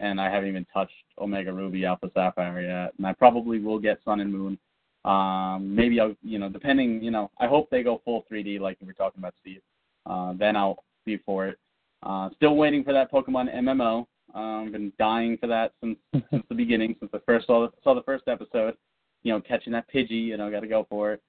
and 0.00 0.20
I 0.20 0.30
haven't 0.30 0.48
even 0.48 0.66
touched 0.72 0.92
Omega 1.18 1.52
Ruby, 1.52 1.84
Alpha 1.84 2.10
Sapphire 2.14 2.60
yet. 2.60 2.92
And 2.98 3.06
I 3.06 3.12
probably 3.12 3.60
will 3.60 3.78
get 3.78 3.98
Sun 4.04 4.20
and 4.20 4.32
Moon 4.32 4.58
um, 5.04 5.74
maybe 5.74 6.00
I'll, 6.00 6.14
you 6.22 6.38
know, 6.38 6.48
depending, 6.48 7.02
you 7.02 7.10
know, 7.10 7.30
I 7.38 7.46
hope 7.46 7.68
they 7.70 7.82
go 7.82 8.00
full 8.04 8.24
3D 8.30 8.58
like 8.58 8.78
we 8.80 8.86
were 8.86 8.94
talking 8.94 9.18
about, 9.18 9.34
Steve. 9.40 9.60
Uh, 10.06 10.32
then 10.38 10.56
I'll 10.56 10.82
be 11.04 11.18
for 11.18 11.46
it. 11.46 11.58
Uh, 12.02 12.30
still 12.36 12.56
waiting 12.56 12.84
for 12.84 12.92
that 12.92 13.12
Pokemon 13.12 13.54
MMO. 13.54 14.06
Um, 14.34 14.72
been 14.72 14.92
dying 14.98 15.38
for 15.38 15.46
that 15.46 15.72
since 15.80 15.96
since 16.30 16.42
the 16.48 16.54
beginning, 16.54 16.96
since 16.98 17.10
I 17.14 17.18
first 17.24 17.46
saw 17.46 17.68
saw 17.84 17.94
the 17.94 18.02
first 18.02 18.24
episode. 18.26 18.74
You 19.22 19.32
know, 19.32 19.40
catching 19.40 19.72
that 19.72 19.86
Pidgey, 19.94 20.26
you 20.26 20.36
know, 20.36 20.50
got 20.50 20.60
to 20.60 20.66
go 20.66 20.86
for 20.90 21.12
it. 21.12 21.22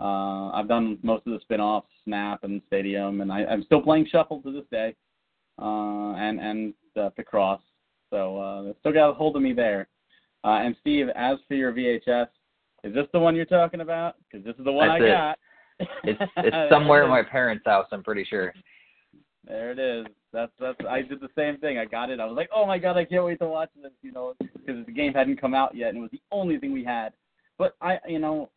Uh, 0.00 0.50
I've 0.50 0.68
done 0.68 0.98
most 1.02 1.26
of 1.26 1.32
the 1.32 1.40
spin-offs, 1.40 1.86
Snap 2.04 2.42
and 2.42 2.60
Stadium, 2.66 3.20
and 3.20 3.30
I, 3.30 3.44
I'm 3.44 3.62
still 3.64 3.80
playing 3.80 4.08
Shuffle 4.10 4.42
to 4.42 4.52
this 4.52 4.64
day, 4.70 4.94
uh, 5.60 6.14
and 6.14 6.40
and 6.40 6.74
uh, 6.96 7.10
Picross. 7.18 7.60
So 8.10 8.38
uh, 8.38 8.72
still 8.80 8.92
got 8.92 9.10
a 9.10 9.14
hold 9.14 9.36
of 9.36 9.42
me 9.42 9.52
there. 9.52 9.88
Uh, 10.44 10.58
and 10.62 10.74
Steve, 10.80 11.06
as 11.14 11.38
for 11.46 11.54
your 11.54 11.72
VHS, 11.72 12.28
is 12.82 12.94
this 12.94 13.06
the 13.12 13.20
one 13.20 13.36
you're 13.36 13.44
talking 13.44 13.80
about? 13.80 14.16
Because 14.30 14.44
this 14.44 14.56
is 14.58 14.64
the 14.64 14.72
one 14.72 14.88
That's 14.88 15.02
I 15.02 15.04
it. 15.04 15.10
got. 15.10 15.38
It's 16.04 16.32
it's 16.38 16.72
somewhere 16.72 17.04
in 17.04 17.10
my 17.10 17.22
parents' 17.22 17.64
house. 17.66 17.86
I'm 17.92 18.02
pretty 18.02 18.24
sure. 18.24 18.52
There 19.46 19.70
it 19.70 19.78
is. 19.78 20.06
That's 20.32 20.52
that's. 20.60 20.78
I 20.88 21.02
did 21.02 21.20
the 21.20 21.28
same 21.36 21.58
thing. 21.58 21.78
I 21.78 21.84
got 21.84 22.10
it. 22.10 22.20
I 22.20 22.26
was 22.26 22.36
like, 22.36 22.50
oh 22.54 22.66
my 22.66 22.78
god, 22.78 22.96
I 22.96 23.04
can't 23.04 23.24
wait 23.24 23.38
to 23.40 23.48
watch 23.48 23.70
this. 23.82 23.92
You 24.02 24.12
know, 24.12 24.34
because 24.40 24.84
the 24.86 24.92
game 24.92 25.12
hadn't 25.12 25.40
come 25.40 25.54
out 25.54 25.74
yet, 25.74 25.90
and 25.90 25.98
it 25.98 26.00
was 26.00 26.10
the 26.10 26.22
only 26.30 26.58
thing 26.58 26.72
we 26.72 26.84
had. 26.84 27.12
But 27.58 27.74
I, 27.80 27.98
you 28.08 28.18
know, 28.18 28.50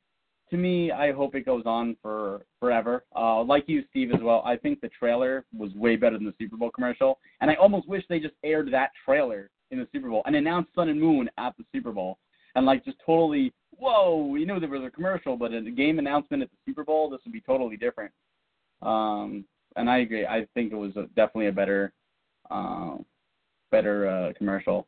to 0.53 0.57
me, 0.57 0.91
I 0.91 1.11
hope 1.11 1.33
it 1.33 1.47
goes 1.47 1.63
on 1.65 1.97
for 1.99 2.45
forever. 2.59 3.03
Uh, 3.15 3.41
like 3.43 3.63
you, 3.65 3.83
Steve, 3.89 4.11
as 4.13 4.21
well. 4.21 4.43
I 4.45 4.55
think 4.55 4.81
the 4.81 4.89
trailer 4.89 5.45
was 5.57 5.73
way 5.73 5.95
better 5.95 6.15
than 6.15 6.27
the 6.27 6.33
Super 6.39 6.57
Bowl 6.57 6.69
commercial, 6.69 7.17
and 7.41 7.49
I 7.49 7.55
almost 7.55 7.89
wish 7.89 8.03
they 8.07 8.19
just 8.19 8.35
aired 8.43 8.71
that 8.71 8.91
trailer 9.03 9.49
in 9.71 9.79
the 9.79 9.87
Super 9.91 10.09
Bowl 10.09 10.21
and 10.27 10.35
announced 10.35 10.69
Sun 10.75 10.89
and 10.89 11.01
Moon 11.01 11.27
at 11.39 11.57
the 11.57 11.65
Super 11.73 11.91
Bowl, 11.91 12.19
and 12.53 12.67
like 12.67 12.85
just 12.85 12.97
totally 13.03 13.51
whoa, 13.79 14.27
we 14.31 14.45
knew 14.45 14.59
there 14.59 14.69
was 14.69 14.83
a 14.83 14.91
commercial, 14.91 15.35
but 15.35 15.51
a 15.53 15.61
game 15.71 15.97
announcement 15.97 16.43
at 16.43 16.49
the 16.51 16.57
Super 16.65 16.83
Bowl, 16.83 17.09
this 17.09 17.19
would 17.25 17.33
be 17.33 17.41
totally 17.41 17.75
different. 17.75 18.11
Um, 18.83 19.45
and 19.75 19.89
I 19.89 19.99
agree. 19.99 20.27
I 20.27 20.45
think 20.53 20.71
it 20.71 20.75
was 20.75 20.95
a, 20.95 21.07
definitely 21.15 21.47
a 21.47 21.51
better, 21.51 21.91
uh, 22.51 22.97
better 23.71 24.07
uh, 24.07 24.33
commercial. 24.37 24.87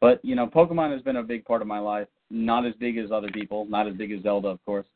But 0.00 0.22
you 0.22 0.34
know, 0.34 0.46
Pokemon 0.46 0.92
has 0.92 1.00
been 1.02 1.16
a 1.16 1.22
big 1.22 1.44
part 1.46 1.62
of 1.62 1.68
my 1.68 1.78
life. 1.78 2.08
Not 2.30 2.66
as 2.66 2.74
big 2.74 2.98
as 2.98 3.10
other 3.10 3.30
people. 3.30 3.64
Not 3.64 3.88
as 3.88 3.94
big 3.94 4.12
as 4.12 4.22
Zelda, 4.22 4.48
of 4.48 4.64
course. 4.66 4.86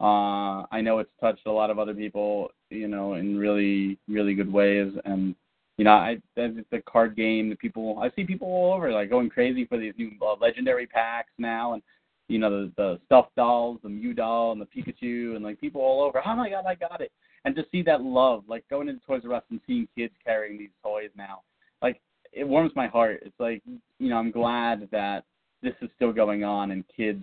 Uh, 0.00 0.66
I 0.72 0.80
know 0.82 0.98
it's 0.98 1.10
touched 1.20 1.46
a 1.46 1.52
lot 1.52 1.70
of 1.70 1.78
other 1.78 1.94
people, 1.94 2.50
you 2.70 2.88
know, 2.88 3.14
in 3.14 3.36
really, 3.36 3.98
really 4.08 4.34
good 4.34 4.52
ways. 4.52 4.92
And 5.04 5.34
you 5.76 5.84
know, 5.84 5.92
I 5.92 6.18
it's 6.36 6.68
a 6.72 6.80
card 6.82 7.16
game 7.16 7.48
that 7.50 7.58
people 7.58 7.98
I 8.00 8.10
see 8.14 8.24
people 8.24 8.48
all 8.48 8.74
over 8.74 8.92
like 8.92 9.10
going 9.10 9.30
crazy 9.30 9.66
for 9.66 9.78
these 9.78 9.94
new 9.96 10.12
uh, 10.22 10.34
legendary 10.40 10.86
packs 10.86 11.32
now, 11.38 11.74
and 11.74 11.82
you 12.28 12.38
know, 12.38 12.50
the, 12.50 12.72
the 12.76 13.00
stuffed 13.06 13.34
dolls, 13.36 13.78
the 13.82 13.88
Mew 13.88 14.14
doll 14.14 14.52
and 14.52 14.60
the 14.60 14.66
Pikachu 14.66 15.36
and 15.36 15.44
like 15.44 15.60
people 15.60 15.80
all 15.80 16.02
over. 16.02 16.22
Oh 16.26 16.36
my 16.36 16.50
god, 16.50 16.64
I 16.66 16.74
got 16.74 17.00
it. 17.00 17.12
And 17.44 17.54
to 17.56 17.66
see 17.70 17.82
that 17.82 18.02
love, 18.02 18.44
like 18.48 18.64
going 18.70 18.88
into 18.88 19.04
Toys 19.04 19.22
R 19.24 19.34
Us 19.34 19.42
and 19.50 19.60
seeing 19.66 19.86
kids 19.96 20.14
carrying 20.24 20.58
these 20.58 20.70
toys 20.82 21.10
now, 21.16 21.42
like 21.82 22.00
it 22.32 22.46
warms 22.46 22.72
my 22.74 22.86
heart. 22.86 23.22
It's 23.24 23.38
like, 23.38 23.62
you 23.98 24.08
know, 24.08 24.16
I'm 24.16 24.30
glad 24.30 24.88
that 24.90 25.24
this 25.62 25.74
is 25.82 25.90
still 25.96 26.12
going 26.12 26.44
on 26.44 26.70
and 26.70 26.84
kids 26.94 27.22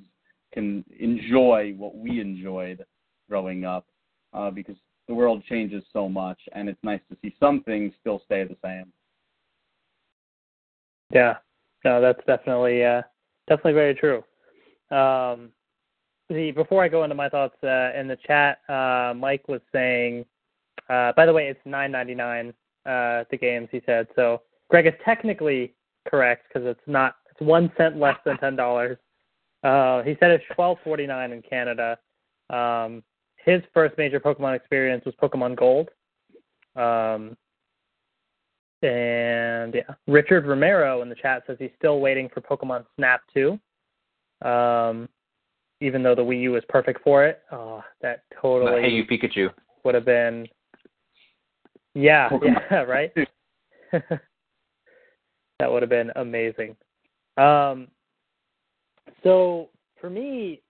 can 0.54 0.84
enjoy 1.00 1.74
what 1.78 1.96
we 1.96 2.20
enjoyed 2.20 2.86
growing 3.30 3.66
up 3.66 3.86
uh, 4.34 4.50
because 4.50 4.76
the 5.08 5.14
world 5.14 5.44
changes 5.46 5.84
so 5.92 6.08
much 6.08 6.40
and 6.54 6.70
it's 6.70 6.80
nice 6.84 7.02
to 7.10 7.18
see 7.22 7.36
some 7.40 7.64
things 7.64 7.94
still 8.00 8.22
stay 8.26 8.44
the 8.44 8.58
same. 8.64 8.92
Yeah, 11.14 11.38
no, 11.84 12.00
that's 12.00 12.24
definitely 12.26 12.84
uh, 12.84 13.02
definitely 13.48 13.74
very 13.74 13.96
true. 13.96 14.24
Um, 14.92 15.50
the 16.30 16.52
before 16.52 16.84
I 16.84 16.88
go 16.88 17.04
into 17.04 17.16
my 17.16 17.30
thoughts 17.30 17.56
uh, 17.64 17.92
in 17.98 18.08
the 18.08 18.18
chat, 18.26 18.60
uh, 18.70 19.14
Mike 19.16 19.48
was 19.48 19.62
saying. 19.72 20.26
Uh, 20.90 21.12
by 21.16 21.26
the 21.26 21.34
way, 21.34 21.48
it's 21.48 21.60
nine 21.66 21.92
ninety 21.92 22.16
nine. 22.16 22.54
Uh, 22.86 23.24
the 23.30 23.38
games 23.38 23.68
he 23.72 23.82
said. 23.86 24.08
So 24.16 24.42
Greg 24.70 24.88
is 24.88 24.94
technically 25.06 25.74
correct 26.08 26.48
because 26.48 26.68
it's 26.68 26.88
not. 26.88 27.16
It's 27.30 27.42
one 27.42 27.72
cent 27.78 27.98
less 27.98 28.18
than 28.26 28.38
ten 28.38 28.56
dollars. 28.56 28.98
Uh, 29.64 30.02
he 30.04 30.16
said 30.20 30.32
it's 30.32 30.44
twelve 30.56 30.78
forty 30.84 31.06
nine 31.06 31.32
in 31.32 31.42
Canada. 31.42 31.98
Um, 32.50 33.04
his 33.38 33.62
first 33.74 33.98
major 33.98 34.20
Pokemon 34.20 34.56
experience 34.56 35.06
was 35.06 35.16
Pokemon 35.22 35.56
Gold. 35.56 35.90
Um, 36.76 37.38
and 38.84 39.76
yeah, 39.76 39.94
Richard 40.08 40.46
Romero 40.46 41.02
in 41.02 41.10
the 41.10 41.16
chat 41.16 41.44
says 41.46 41.58
he's 41.60 41.72
still 41.78 42.00
waiting 42.00 42.30
for 42.34 42.42
Pokemon 42.42 42.86
Snap 42.96 43.22
2. 43.34 43.60
Um, 44.48 45.08
even 45.82 46.02
though 46.02 46.16
the 46.16 46.24
Wii 46.24 46.42
U 46.42 46.56
is 46.56 46.64
perfect 46.70 47.04
for 47.04 47.26
it, 47.26 47.42
oh, 47.52 47.84
that 48.02 48.24
totally 48.42 48.82
hey, 48.82 48.90
you 48.90 49.06
Pikachu 49.06 49.50
would 49.84 49.96
have 49.96 50.06
been. 50.06 50.48
Yeah, 51.94 52.30
yeah, 52.44 52.76
right. 52.88 53.12
that 53.92 54.22
would 55.72 55.82
have 55.82 55.90
been 55.90 56.12
amazing. 56.16 56.76
Um, 57.38 57.88
so 59.24 59.70
for 60.00 60.10
me, 60.10 60.62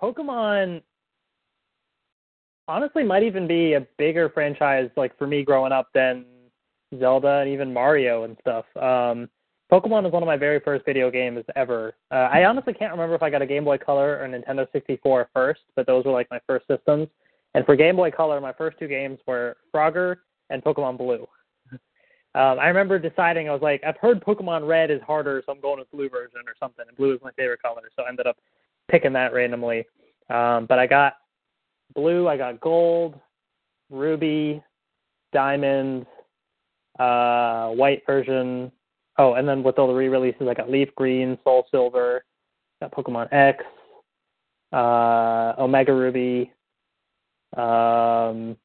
Pokemon 0.00 0.82
honestly 2.68 3.02
might 3.02 3.22
even 3.22 3.46
be 3.46 3.74
a 3.74 3.86
bigger 3.98 4.28
franchise, 4.30 4.90
like 4.96 5.16
for 5.18 5.26
me 5.26 5.42
growing 5.42 5.72
up, 5.72 5.88
than 5.94 6.24
Zelda 6.98 7.38
and 7.38 7.50
even 7.50 7.72
Mario 7.72 8.24
and 8.24 8.36
stuff. 8.40 8.64
Um, 8.76 9.28
Pokemon 9.70 10.02
was 10.02 10.12
one 10.12 10.22
of 10.22 10.26
my 10.26 10.36
very 10.36 10.58
first 10.60 10.84
video 10.84 11.10
games 11.10 11.44
ever. 11.54 11.94
Uh, 12.10 12.28
I 12.32 12.44
honestly 12.44 12.74
can't 12.74 12.90
remember 12.92 13.14
if 13.14 13.22
I 13.22 13.30
got 13.30 13.42
a 13.42 13.46
Game 13.46 13.64
Boy 13.64 13.78
Color 13.78 14.18
or 14.20 14.26
Nintendo 14.26 14.66
64 14.72 15.30
first, 15.32 15.60
but 15.76 15.86
those 15.86 16.04
were 16.04 16.12
like 16.12 16.28
my 16.30 16.40
first 16.46 16.66
systems. 16.66 17.08
And 17.54 17.64
for 17.66 17.76
Game 17.76 17.96
Boy 17.96 18.10
Color, 18.10 18.40
my 18.40 18.52
first 18.52 18.78
two 18.78 18.88
games 18.88 19.18
were 19.26 19.56
Frogger 19.74 20.16
and 20.50 20.62
Pokemon 20.62 20.98
Blue. 20.98 21.26
Um, 22.34 22.58
I 22.58 22.68
remember 22.68 22.98
deciding 22.98 23.48
I 23.48 23.52
was 23.52 23.62
like, 23.62 23.82
I've 23.84 23.96
heard 23.96 24.24
Pokemon 24.24 24.66
Red 24.66 24.90
is 24.90 25.00
harder, 25.06 25.42
so 25.44 25.52
I'm 25.52 25.60
going 25.60 25.78
with 25.78 25.90
blue 25.90 26.08
version 26.08 26.40
or 26.46 26.54
something. 26.60 26.84
And 26.86 26.96
blue 26.96 27.14
is 27.14 27.20
my 27.22 27.32
favorite 27.32 27.62
color, 27.62 27.82
so 27.96 28.04
I 28.04 28.08
ended 28.08 28.26
up 28.26 28.36
picking 28.90 29.12
that 29.14 29.32
randomly. 29.32 29.86
Um, 30.28 30.66
but 30.66 30.78
I 30.78 30.86
got 30.86 31.14
blue, 31.94 32.28
I 32.28 32.36
got 32.36 32.60
gold, 32.60 33.18
ruby, 33.90 34.62
diamond, 35.32 36.06
uh, 36.98 37.70
white 37.70 38.02
version, 38.06 38.70
Oh, 39.20 39.34
and 39.34 39.46
then 39.46 39.62
with 39.62 39.78
all 39.78 39.86
the 39.86 39.92
re-releases, 39.92 40.48
I 40.48 40.54
got 40.54 40.70
Leaf 40.70 40.88
Green, 40.94 41.36
Soul 41.44 41.66
Silver, 41.70 42.24
got 42.80 42.90
Pokemon 42.90 43.30
X, 43.30 43.62
uh, 44.72 45.52
Omega 45.58 45.92
Ruby. 45.92 46.50
Um, 47.54 48.56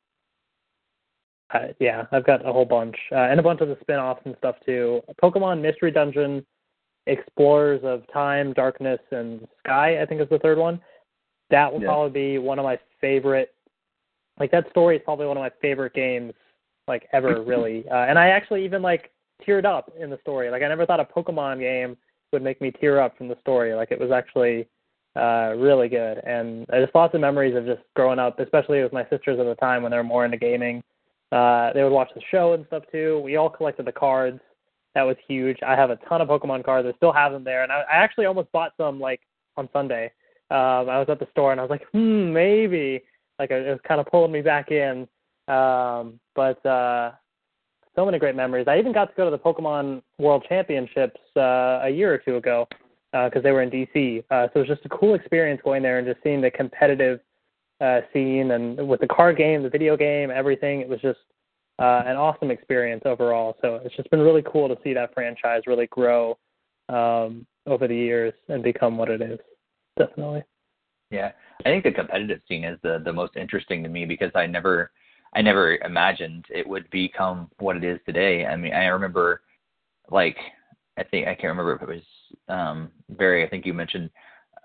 uh, 1.54 1.68
yeah, 1.80 2.06
I've 2.12 2.26
got 2.26 2.48
a 2.48 2.52
whole 2.52 2.66
bunch, 2.66 2.96
uh, 3.12 3.16
and 3.16 3.40
a 3.40 3.44
bunch 3.44 3.62
of 3.62 3.68
the 3.68 3.78
spin-offs 3.82 4.22
and 4.26 4.36
stuff 4.38 4.56
too. 4.66 5.02
Pokemon 5.22 5.62
Mystery 5.62 5.92
Dungeon 5.92 6.46
Explorers 7.08 7.82
of 7.84 8.04
Time, 8.12 8.54
Darkness, 8.54 9.00
and 9.12 9.48
Sky. 9.60 10.02
I 10.02 10.06
think 10.06 10.22
is 10.22 10.30
the 10.30 10.40
third 10.40 10.58
one. 10.58 10.82
That 11.52 11.72
will 11.72 11.82
Yeah. 11.82 11.88
probably 11.88 12.10
be 12.12 12.38
one 12.40 12.58
of 12.58 12.64
my 12.64 12.80
favorite. 13.00 13.54
Like 14.40 14.52
that 14.52 14.70
story 14.72 14.98
is 14.98 15.04
probably 15.04 15.28
one 15.28 15.38
of 15.38 15.42
my 15.42 15.52
favorite 15.62 15.94
games 15.94 16.34
like 16.88 17.08
ever, 17.14 17.42
really. 17.44 17.88
Uh, 17.90 18.06
and 18.06 18.18
I 18.18 18.30
actually 18.30 18.66
even 18.66 18.82
like 18.82 19.12
teared 19.46 19.66
up 19.66 19.92
in 20.00 20.10
the 20.10 20.18
story. 20.22 20.50
Like 20.50 20.64
I 20.64 20.68
never 20.68 20.86
thought 20.86 21.00
a 21.00 21.06
Pokemon 21.06 21.60
game 21.60 21.96
would 22.32 22.42
make 22.42 22.60
me 22.60 22.72
tear 22.72 23.00
up 23.00 23.18
from 23.18 23.28
the 23.28 23.38
story. 23.40 23.74
Like 23.76 23.92
it 23.92 24.00
was 24.00 24.12
actually 24.12 24.68
uh 25.16 25.54
really 25.56 25.88
good 25.88 26.18
and 26.26 26.66
I 26.74 26.82
just 26.82 26.94
lots 26.94 27.16
of 27.16 27.22
memories 27.22 27.56
of 27.56 27.66
just 27.66 27.82
growing 27.96 28.20
up, 28.20 28.40
especially 28.40 28.84
with 28.84 28.92
my 28.92 29.04
sisters 29.10 29.40
at 29.40 29.46
the 29.46 29.56
time 29.56 29.82
when 29.82 29.92
they 29.92 29.98
were 29.98 30.04
more 30.04 30.26
into 30.26 30.38
gaming. 30.38 30.84
Uh 31.32 31.74
they 31.74 31.84
would 31.84 31.92
watch 31.92 32.10
the 32.16 32.22
show 32.32 32.54
and 32.54 32.66
stuff 32.68 32.84
too. 32.92 33.20
We 33.24 33.36
all 33.36 33.50
collected 33.50 33.86
the 33.86 33.92
cards. 33.92 34.40
That 34.94 35.04
was 35.04 35.18
huge. 35.28 35.58
I 35.66 35.76
have 35.76 35.90
a 35.90 35.98
ton 36.08 36.22
of 36.22 36.30
Pokemon 36.30 36.64
cards. 36.64 36.88
I 36.88 36.96
still 36.98 37.12
have 37.12 37.32
them 37.32 37.44
there 37.44 37.64
and 37.64 37.72
I, 37.72 37.82
I 37.82 37.96
actually 37.96 38.26
almost 38.26 38.52
bought 38.52 38.74
some 38.78 39.00
like 39.00 39.22
on 39.58 39.70
Sunday. 39.74 40.12
Um 40.52 40.90
I 40.90 41.00
was 41.00 41.08
at 41.10 41.20
the 41.20 41.28
store 41.32 41.52
and 41.52 41.60
I 41.60 41.64
was 41.64 41.72
like, 41.72 41.86
hmm, 41.92 42.32
maybe 42.32 43.04
like 43.40 43.52
it 43.52 43.68
was 43.70 43.80
kind 43.88 44.00
of 44.00 44.08
pulling 44.08 44.32
me 44.32 44.42
back 44.42 44.72
in. 44.72 45.08
Um 45.48 46.20
but 46.36 46.64
uh 46.66 47.12
so 47.96 48.06
many 48.06 48.20
great 48.20 48.36
memories. 48.36 48.68
I 48.68 48.78
even 48.78 48.92
got 48.92 49.06
to 49.06 49.14
go 49.16 49.26
to 49.26 49.32
the 49.32 49.40
Pokemon 49.40 50.02
World 50.20 50.46
Championships 50.48 51.20
uh, 51.38 51.80
a 51.84 51.90
year 51.90 52.14
or 52.14 52.18
two 52.18 52.36
ago 52.36 52.68
because 53.14 53.44
they 53.44 53.52
were 53.52 53.62
in 53.62 53.70
DC. 53.70 54.24
Uh, 54.30 54.48
so 54.48 54.60
it 54.60 54.60
was 54.60 54.68
just 54.68 54.86
a 54.86 54.90
cool 54.90 55.16
experience 55.16 55.62
going 55.64 55.82
there 55.82 55.98
and 55.98 56.08
just 56.08 56.22
seeing 56.22 56.42
the 56.42 56.52
competitive 56.52 57.22
uh, 57.82 58.02
scene 58.14 58.52
and 58.52 58.88
with 58.88 59.02
the 59.02 59.08
card 59.08 59.38
game, 59.38 59.64
the 59.64 59.70
video 59.70 59.98
game, 59.98 60.32
everything. 60.32 60.82
It 60.82 60.90
was 60.90 61.02
just 61.02 61.20
uh, 61.80 62.04
an 62.06 62.16
awesome 62.16 62.52
experience 62.52 63.04
overall. 63.06 63.58
So 63.62 63.82
it's 63.84 63.96
just 63.96 64.10
been 64.10 64.22
really 64.22 64.44
cool 64.50 64.68
to 64.70 64.78
see 64.84 64.94
that 64.94 65.14
franchise 65.14 65.64
really 65.68 65.88
grow 65.88 66.38
um, 66.90 67.46
over 67.66 67.88
the 67.88 67.96
years 67.96 68.34
and 68.48 68.64
become 68.64 68.98
what 68.98 69.10
it 69.10 69.22
is. 69.22 69.40
Definitely. 69.98 70.44
Yeah, 71.12 71.32
I 71.62 71.70
think 71.70 71.84
the 71.84 71.92
competitive 71.92 72.42
scene 72.48 72.64
is 72.64 72.80
the 72.82 73.02
the 73.04 73.14
most 73.14 73.36
interesting 73.36 73.84
to 73.84 73.90
me 73.90 74.06
because 74.06 74.32
I 74.36 74.46
never 74.48 74.92
I 75.34 75.42
never 75.42 75.78
imagined 75.78 76.46
it 76.50 76.68
would 76.68 76.90
become 76.90 77.50
what 77.60 77.78
it 77.78 77.84
is 77.84 78.00
today. 78.06 78.46
I 78.46 78.56
mean, 78.56 78.74
I 78.74 78.86
remember 78.86 79.42
like 80.10 80.38
I 80.98 81.04
think 81.04 81.28
I 81.28 81.36
can't 81.36 81.56
remember 81.56 81.76
if 81.76 81.82
it 81.82 81.88
was 81.88 82.04
um 82.48 82.92
Barry, 83.10 83.46
I 83.46 83.50
think 83.50 83.66
you 83.66 83.74
mentioned 83.74 84.10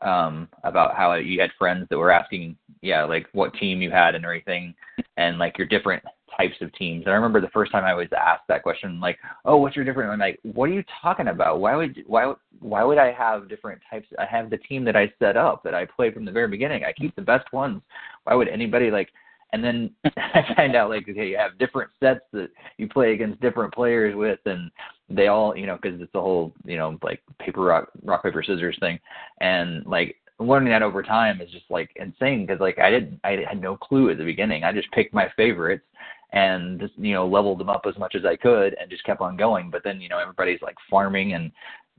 um 0.03 0.49
about 0.65 0.97
how 0.97 1.13
you 1.15 1.41
had 1.41 1.51
friends 1.59 1.87
that 1.91 1.99
were 1.99 2.11
asking 2.11 2.57
yeah, 2.83 3.05
like 3.05 3.27
what 3.33 3.53
team 3.55 3.83
you 3.83 3.91
had 3.91 4.15
and 4.15 4.25
everything 4.25 4.75
and 5.17 5.39
like 5.39 5.59
your 5.59 5.67
different 5.67 6.03
types 6.37 6.55
of 6.61 6.73
teams. 6.75 7.05
And 7.05 7.13
I 7.13 7.17
remember 7.17 7.41
the 7.41 7.49
first 7.49 7.73
time 7.73 7.85
I 7.85 7.95
was 7.95 8.09
asked 8.17 8.45
that 8.49 8.63
question, 8.63 9.01
like, 9.01 9.19
"Oh, 9.45 9.57
what's 9.57 9.77
your 9.77 9.85
different?" 9.85 10.11
I'm 10.11 10.19
like, 10.19 10.41
"What 10.43 10.71
are 10.71 10.73
you 10.73 10.85
talking 11.03 11.29
about? 11.29 11.61
Why 11.61 11.77
would 11.77 12.03
why 12.07 12.33
why 12.61 12.83
would 12.85 12.99
I 12.99 13.13
have 13.13 13.49
different 13.49 13.83
types? 13.91 14.07
I 14.19 14.25
have 14.25 14.49
the 14.49 14.59
team 14.59 14.85
that 14.85 14.97
I 14.97 15.13
set 15.19 15.37
up 15.37 15.63
that 15.65 15.75
I 15.75 15.85
play 15.85 16.11
from 16.11 16.25
the 16.25 16.33
very 16.33 16.49
beginning. 16.49 16.85
I 16.85 16.93
keep 16.93 17.15
the 17.17 17.23
best 17.23 17.53
ones. 17.53 17.83
Why 18.25 18.35
would 18.35 18.49
anybody 18.49 18.91
like?" 18.91 19.11
And 19.53 19.65
then 19.65 19.91
I 20.05 20.43
find 20.55 20.77
out 20.77 20.91
like, 20.91 21.09
okay, 21.09 21.29
you 21.29 21.37
have 21.37 21.59
different 21.59 21.91
sets 22.01 22.21
that 22.33 22.51
you 22.79 22.89
play 22.89 23.13
against 23.13 23.41
different 23.41 23.75
players 23.75 24.15
with, 24.15 24.41
and 24.47 24.71
they 25.09 25.27
all, 25.27 25.57
you 25.57 25.67
know, 25.67 25.79
because 25.81 26.01
it's 26.01 26.13
the 26.13 26.21
whole, 26.21 26.53
you 26.65 26.77
know, 26.77 26.99
like 27.03 27.21
paper 27.39 27.63
rock 27.63 27.89
rock 28.05 28.23
paper 28.23 28.43
scissors 28.43 28.77
thing, 28.81 28.99
and 29.41 29.85
like 29.87 30.17
learning 30.41 30.71
that 30.71 30.83
over 30.83 31.03
time 31.03 31.41
is 31.41 31.51
just 31.51 31.67
like 31.69 31.91
insane 31.97 32.47
because 32.47 32.61
like 32.61 32.79
I 32.79 32.91
didn't 32.91 33.21
I 33.25 33.45
had 33.49 33.61
no 33.61 33.77
clue 33.77 34.11
at 34.11 34.19
the 34.19 34.25
beginning. 34.25 34.65
I 34.65 34.73
just 34.73 34.91
picked 34.93 35.15
my 35.15 35.29
favorites 35.37 35.85
and 36.33 36.81
just 36.81 36.95
you 36.97 37.15
know 37.15 37.27
leveled 37.27 37.59
them 37.59 37.69
up 37.69 37.85
as 37.87 37.99
much 37.99 38.15
as 38.15 38.25
I 38.25 38.37
could 38.37 38.77
and 38.81 38.91
just 38.91 39.05
kept 39.05 39.21
on 39.21 39.37
going. 39.37 39.71
But 39.71 39.85
then 39.85 40.01
you 40.01 40.09
know 40.09 40.19
everybody's 40.19 40.63
like 40.63 40.77
farming 40.89 41.35
and 41.35 41.51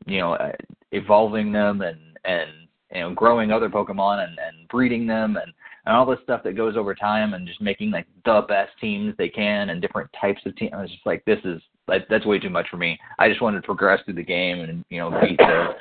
you 0.06 0.20
know 0.20 0.34
uh, 0.34 0.54
evolving 0.92 1.52
them 1.52 1.82
and 1.82 2.00
and 2.26 2.50
you 2.94 3.02
know 3.02 3.14
growing 3.14 3.52
other 3.52 3.70
Pokemon 3.70 4.24
and 4.28 4.38
and 4.40 4.68
breeding 4.70 5.06
them 5.06 5.38
and 5.38 5.54
and 5.86 5.96
all 5.96 6.06
this 6.06 6.20
stuff 6.24 6.44
that 6.44 6.56
goes 6.56 6.78
over 6.78 6.94
time 6.94 7.34
and 7.34 7.48
just 7.48 7.62
making 7.62 7.92
like 7.92 8.08
the 8.26 8.42
best 8.48 8.72
teams 8.80 9.14
they 9.18 9.30
can 9.30 9.70
and 9.70 9.82
different 9.82 10.10
types 10.20 10.42
of 10.46 10.56
teams. 10.56 10.72
I 10.74 10.82
was 10.82 10.92
just 10.92 11.06
like 11.06 11.24
this 11.26 11.40
is 11.44 11.62
like 11.88 12.08
that's 12.10 12.26
way 12.26 12.40
too 12.40 12.50
much 12.50 12.68
for 12.70 12.78
me. 12.78 13.00
I 13.20 13.30
just 13.30 13.42
wanted 13.42 13.62
to 13.62 13.66
progress 13.66 14.00
through 14.06 14.16
the 14.16 14.24
game 14.24 14.60
and 14.60 14.86
you 14.90 15.00
know 15.00 15.10
beat 15.22 15.38
the 15.38 15.76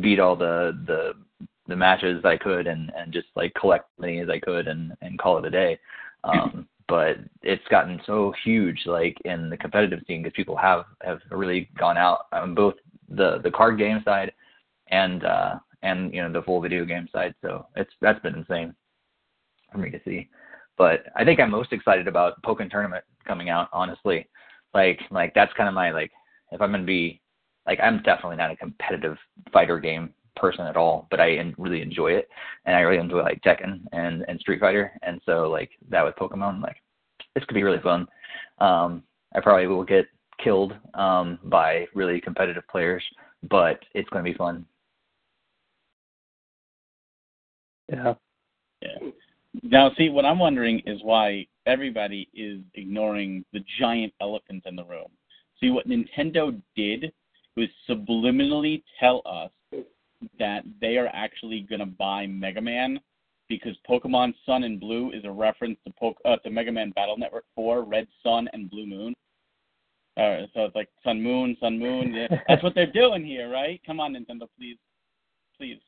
beat 0.00 0.20
all 0.20 0.36
the 0.36 0.78
the 0.86 1.12
the 1.68 1.76
matches 1.76 2.24
I 2.24 2.36
could 2.36 2.66
and 2.66 2.92
and 2.96 3.12
just 3.12 3.28
like 3.34 3.54
collect 3.54 3.88
as 3.98 4.02
many 4.02 4.20
as 4.20 4.28
I 4.28 4.38
could 4.38 4.68
and 4.68 4.92
and 5.00 5.18
call 5.18 5.38
it 5.38 5.46
a 5.46 5.50
day. 5.50 5.78
Um, 6.24 6.68
but 6.88 7.16
it's 7.42 7.66
gotten 7.68 8.00
so 8.06 8.32
huge 8.44 8.82
like 8.86 9.16
in 9.24 9.48
the 9.48 9.56
competitive 9.56 10.00
scene 10.06 10.22
because 10.22 10.36
people 10.36 10.56
have 10.56 10.84
have 11.02 11.18
really 11.30 11.68
gone 11.78 11.96
out 11.96 12.26
on 12.32 12.54
both 12.54 12.74
the 13.08 13.38
the 13.42 13.50
card 13.50 13.78
game 13.78 14.02
side 14.04 14.32
and 14.88 15.24
uh 15.24 15.54
and 15.82 16.12
you 16.12 16.22
know 16.22 16.32
the 16.32 16.42
full 16.42 16.60
video 16.60 16.84
game 16.84 17.08
side. 17.12 17.34
So 17.42 17.66
it's 17.74 17.90
that's 18.00 18.20
been 18.20 18.34
insane 18.34 18.74
for 19.72 19.78
me 19.78 19.90
to 19.90 20.00
see. 20.04 20.28
But 20.78 21.04
I 21.16 21.24
think 21.24 21.40
I'm 21.40 21.50
most 21.50 21.72
excited 21.72 22.06
about 22.06 22.40
Pokken 22.42 22.70
Tournament 22.70 23.04
coming 23.26 23.48
out. 23.48 23.68
Honestly, 23.72 24.28
like 24.74 25.00
like 25.10 25.32
that's 25.34 25.52
kind 25.54 25.68
of 25.68 25.74
my 25.74 25.90
like 25.90 26.10
if 26.52 26.60
I'm 26.60 26.70
gonna 26.70 26.84
be 26.84 27.20
like 27.66 27.80
I'm 27.82 28.02
definitely 28.02 28.36
not 28.36 28.50
a 28.50 28.56
competitive 28.56 29.16
fighter 29.52 29.78
game 29.80 30.12
person 30.36 30.66
at 30.66 30.76
all, 30.76 31.06
but 31.10 31.20
I 31.20 31.52
really 31.56 31.80
enjoy 31.80 32.12
it, 32.12 32.28
and 32.66 32.76
I 32.76 32.80
really 32.80 33.00
enjoy 33.00 33.22
like 33.22 33.42
Tekken 33.42 33.84
and 33.92 34.24
and 34.28 34.38
Street 34.40 34.60
Fighter, 34.60 34.92
and 35.02 35.20
so 35.24 35.50
like 35.50 35.70
that 35.88 36.04
with 36.04 36.16
Pokemon, 36.16 36.62
like 36.62 36.76
this 37.34 37.44
could 37.44 37.54
be 37.54 37.62
really 37.62 37.82
fun. 37.82 38.06
Um, 38.58 39.02
I 39.34 39.40
probably 39.40 39.66
will 39.66 39.84
get 39.84 40.06
killed 40.42 40.74
um, 40.94 41.38
by 41.44 41.86
really 41.94 42.20
competitive 42.20 42.64
players, 42.68 43.04
but 43.48 43.78
it's 43.94 44.08
going 44.10 44.24
to 44.24 44.30
be 44.30 44.36
fun. 44.36 44.64
Yeah. 47.90 48.14
Yeah. 48.82 49.10
Now, 49.62 49.90
see, 49.96 50.08
what 50.08 50.24
I'm 50.24 50.38
wondering 50.38 50.80
is 50.86 51.00
why 51.02 51.46
everybody 51.66 52.28
is 52.34 52.60
ignoring 52.74 53.44
the 53.52 53.60
giant 53.80 54.12
elephant 54.20 54.64
in 54.66 54.76
the 54.76 54.84
room. 54.84 55.08
See, 55.60 55.70
what 55.70 55.88
Nintendo 55.88 56.60
did 56.74 57.12
was 57.56 57.68
subliminally 57.88 58.82
tell 59.00 59.22
us 59.24 59.50
that 60.38 60.64
they 60.80 60.98
are 60.98 61.08
actually 61.12 61.60
going 61.60 61.80
to 61.80 61.86
buy 61.86 62.26
Mega 62.26 62.60
Man 62.60 63.00
because 63.48 63.76
Pokemon 63.88 64.34
Sun 64.44 64.64
and 64.64 64.80
Blue 64.80 65.12
is 65.12 65.24
a 65.24 65.30
reference 65.30 65.78
to 65.86 65.92
po- 65.98 66.16
uh, 66.24 66.36
to 66.36 66.50
Mega 66.50 66.72
Man 66.72 66.90
Battle 66.90 67.16
Network 67.16 67.44
4, 67.54 67.82
Red 67.82 68.06
Sun 68.22 68.48
and 68.52 68.70
Blue 68.70 68.86
Moon. 68.86 69.14
Uh, 70.16 70.46
so 70.54 70.64
it's 70.64 70.74
like 70.74 70.88
Sun 71.04 71.22
Moon, 71.22 71.56
Sun 71.60 71.78
Moon. 71.78 72.12
Yeah. 72.14 72.40
That's 72.48 72.62
what 72.62 72.74
they're 72.74 72.90
doing 72.90 73.24
here, 73.24 73.50
right? 73.50 73.80
Come 73.86 74.00
on, 74.00 74.14
Nintendo, 74.14 74.48
please, 74.58 74.78
please. 75.58 75.80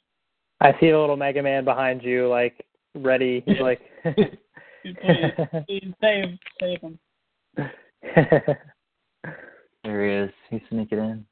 I 0.60 0.72
see 0.72 0.90
the 0.90 0.98
little 0.98 1.16
Mega 1.16 1.42
Man 1.42 1.64
behind 1.64 2.02
you, 2.02 2.28
like 2.28 2.64
ready. 2.94 3.42
He's 3.46 3.60
like. 3.60 3.80
Please, 4.04 4.94
please 5.66 5.94
save, 6.00 6.38
save 6.60 6.80
him. 6.80 6.98
There 9.84 10.04
he 10.04 10.24
is. 10.24 10.30
He's 10.50 10.60
sneaking 10.70 10.98
in. 10.98 11.24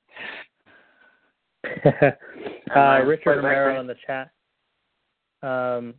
uh, 2.75 3.01
Richard 3.05 3.37
Wait, 3.37 3.37
wait, 3.37 3.37
Romero 3.37 3.75
wait. 3.75 3.81
in 3.81 3.87
the 3.87 3.97
chat 4.07 4.31
um, 5.43 5.95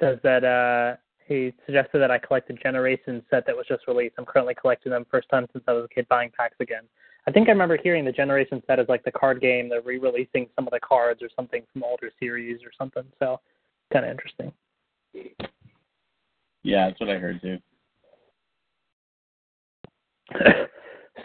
says 0.00 0.18
that 0.22 0.44
uh, 0.44 0.96
he 1.26 1.52
suggested 1.66 1.98
that 1.98 2.10
I 2.10 2.18
collect 2.18 2.48
the 2.48 2.54
Generation 2.54 3.22
set 3.30 3.46
that 3.46 3.56
was 3.56 3.66
just 3.68 3.86
released. 3.86 4.14
I'm 4.18 4.24
currently 4.24 4.54
collecting 4.54 4.92
them 4.92 5.06
first 5.10 5.28
time 5.28 5.46
since 5.52 5.64
I 5.66 5.72
was 5.72 5.84
a 5.84 5.94
kid 5.94 6.06
buying 6.08 6.30
packs 6.36 6.56
again. 6.60 6.82
I 7.26 7.30
think 7.30 7.48
I 7.48 7.52
remember 7.52 7.78
hearing 7.80 8.04
the 8.04 8.12
Generation 8.12 8.62
set 8.66 8.80
is 8.80 8.88
like 8.88 9.04
the 9.04 9.12
card 9.12 9.40
game. 9.40 9.68
They're 9.68 9.80
re-releasing 9.80 10.48
some 10.56 10.66
of 10.66 10.72
the 10.72 10.80
cards 10.80 11.22
or 11.22 11.28
something 11.36 11.62
from 11.72 11.84
older 11.84 12.10
series 12.18 12.60
or 12.64 12.70
something. 12.76 13.04
So 13.20 13.40
kind 13.92 14.04
of 14.04 14.10
interesting. 14.10 14.52
Yeah, 16.62 16.88
that's 16.88 17.00
what 17.00 17.10
I 17.10 17.18
heard 17.18 17.40
too. 17.40 17.58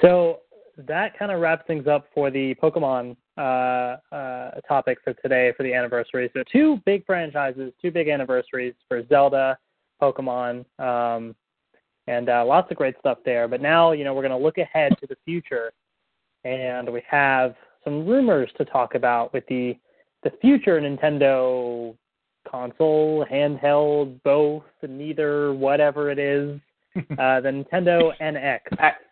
so 0.01 0.39
that 0.77 1.17
kind 1.17 1.31
of 1.31 1.39
wraps 1.39 1.63
things 1.67 1.88
up 1.88 2.07
for 2.13 2.29
the 2.29 2.55
Pokemon 2.55 3.15
uh, 3.38 3.97
uh, 4.11 4.51
topic 4.67 4.99
for 5.03 5.13
today 5.13 5.53
for 5.55 5.63
the 5.63 5.73
anniversary. 5.73 6.29
So 6.33 6.43
two 6.51 6.81
big 6.85 7.05
franchises, 7.05 7.71
two 7.81 7.91
big 7.91 8.09
anniversaries 8.09 8.73
for 8.88 9.05
Zelda, 9.07 9.57
Pokemon, 10.01 10.65
um, 10.79 11.35
and 12.07 12.29
uh, 12.29 12.45
lots 12.45 12.71
of 12.71 12.77
great 12.77 12.95
stuff 12.99 13.19
there. 13.25 13.47
But 13.47 13.61
now, 13.61 13.91
you 13.91 14.03
know, 14.03 14.13
we're 14.13 14.21
going 14.21 14.38
to 14.38 14.43
look 14.43 14.57
ahead 14.57 14.93
to 14.99 15.07
the 15.07 15.17
future, 15.25 15.71
and 16.43 16.91
we 16.91 17.01
have 17.09 17.55
some 17.83 18.05
rumors 18.05 18.49
to 18.57 18.65
talk 18.65 18.95
about 18.95 19.33
with 19.33 19.45
the 19.47 19.77
the 20.23 20.31
future 20.41 20.81
Nintendo 20.81 21.95
console, 22.49 23.25
handheld, 23.31 24.21
both, 24.23 24.63
neither, 24.87 25.53
whatever 25.53 26.11
it 26.11 26.19
is, 26.19 26.59
uh, 26.95 27.41
the 27.41 27.49
Nintendo 27.49 28.11
NX. 28.21 28.59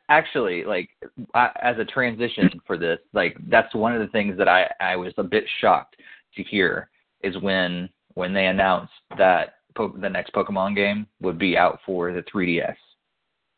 Actually, 0.09 0.63
like 0.63 0.89
I- 1.33 1.51
as 1.61 1.77
a 1.79 1.85
transition 1.85 2.49
for 2.67 2.77
this, 2.77 2.99
like 3.13 3.37
that's 3.49 3.73
one 3.73 3.93
of 3.93 4.01
the 4.01 4.07
things 4.07 4.37
that 4.37 4.47
I 4.47 4.69
I 4.79 4.95
was 4.95 5.13
a 5.17 5.23
bit 5.23 5.45
shocked 5.59 5.95
to 6.35 6.43
hear 6.43 6.89
is 7.23 7.37
when 7.39 7.89
when 8.13 8.33
they 8.33 8.47
announced 8.47 8.93
that 9.17 9.55
po- 9.75 9.95
the 9.97 10.09
next 10.09 10.33
Pokemon 10.33 10.75
game 10.75 11.07
would 11.21 11.37
be 11.37 11.57
out 11.57 11.79
for 11.85 12.11
the 12.11 12.23
3DS 12.23 12.75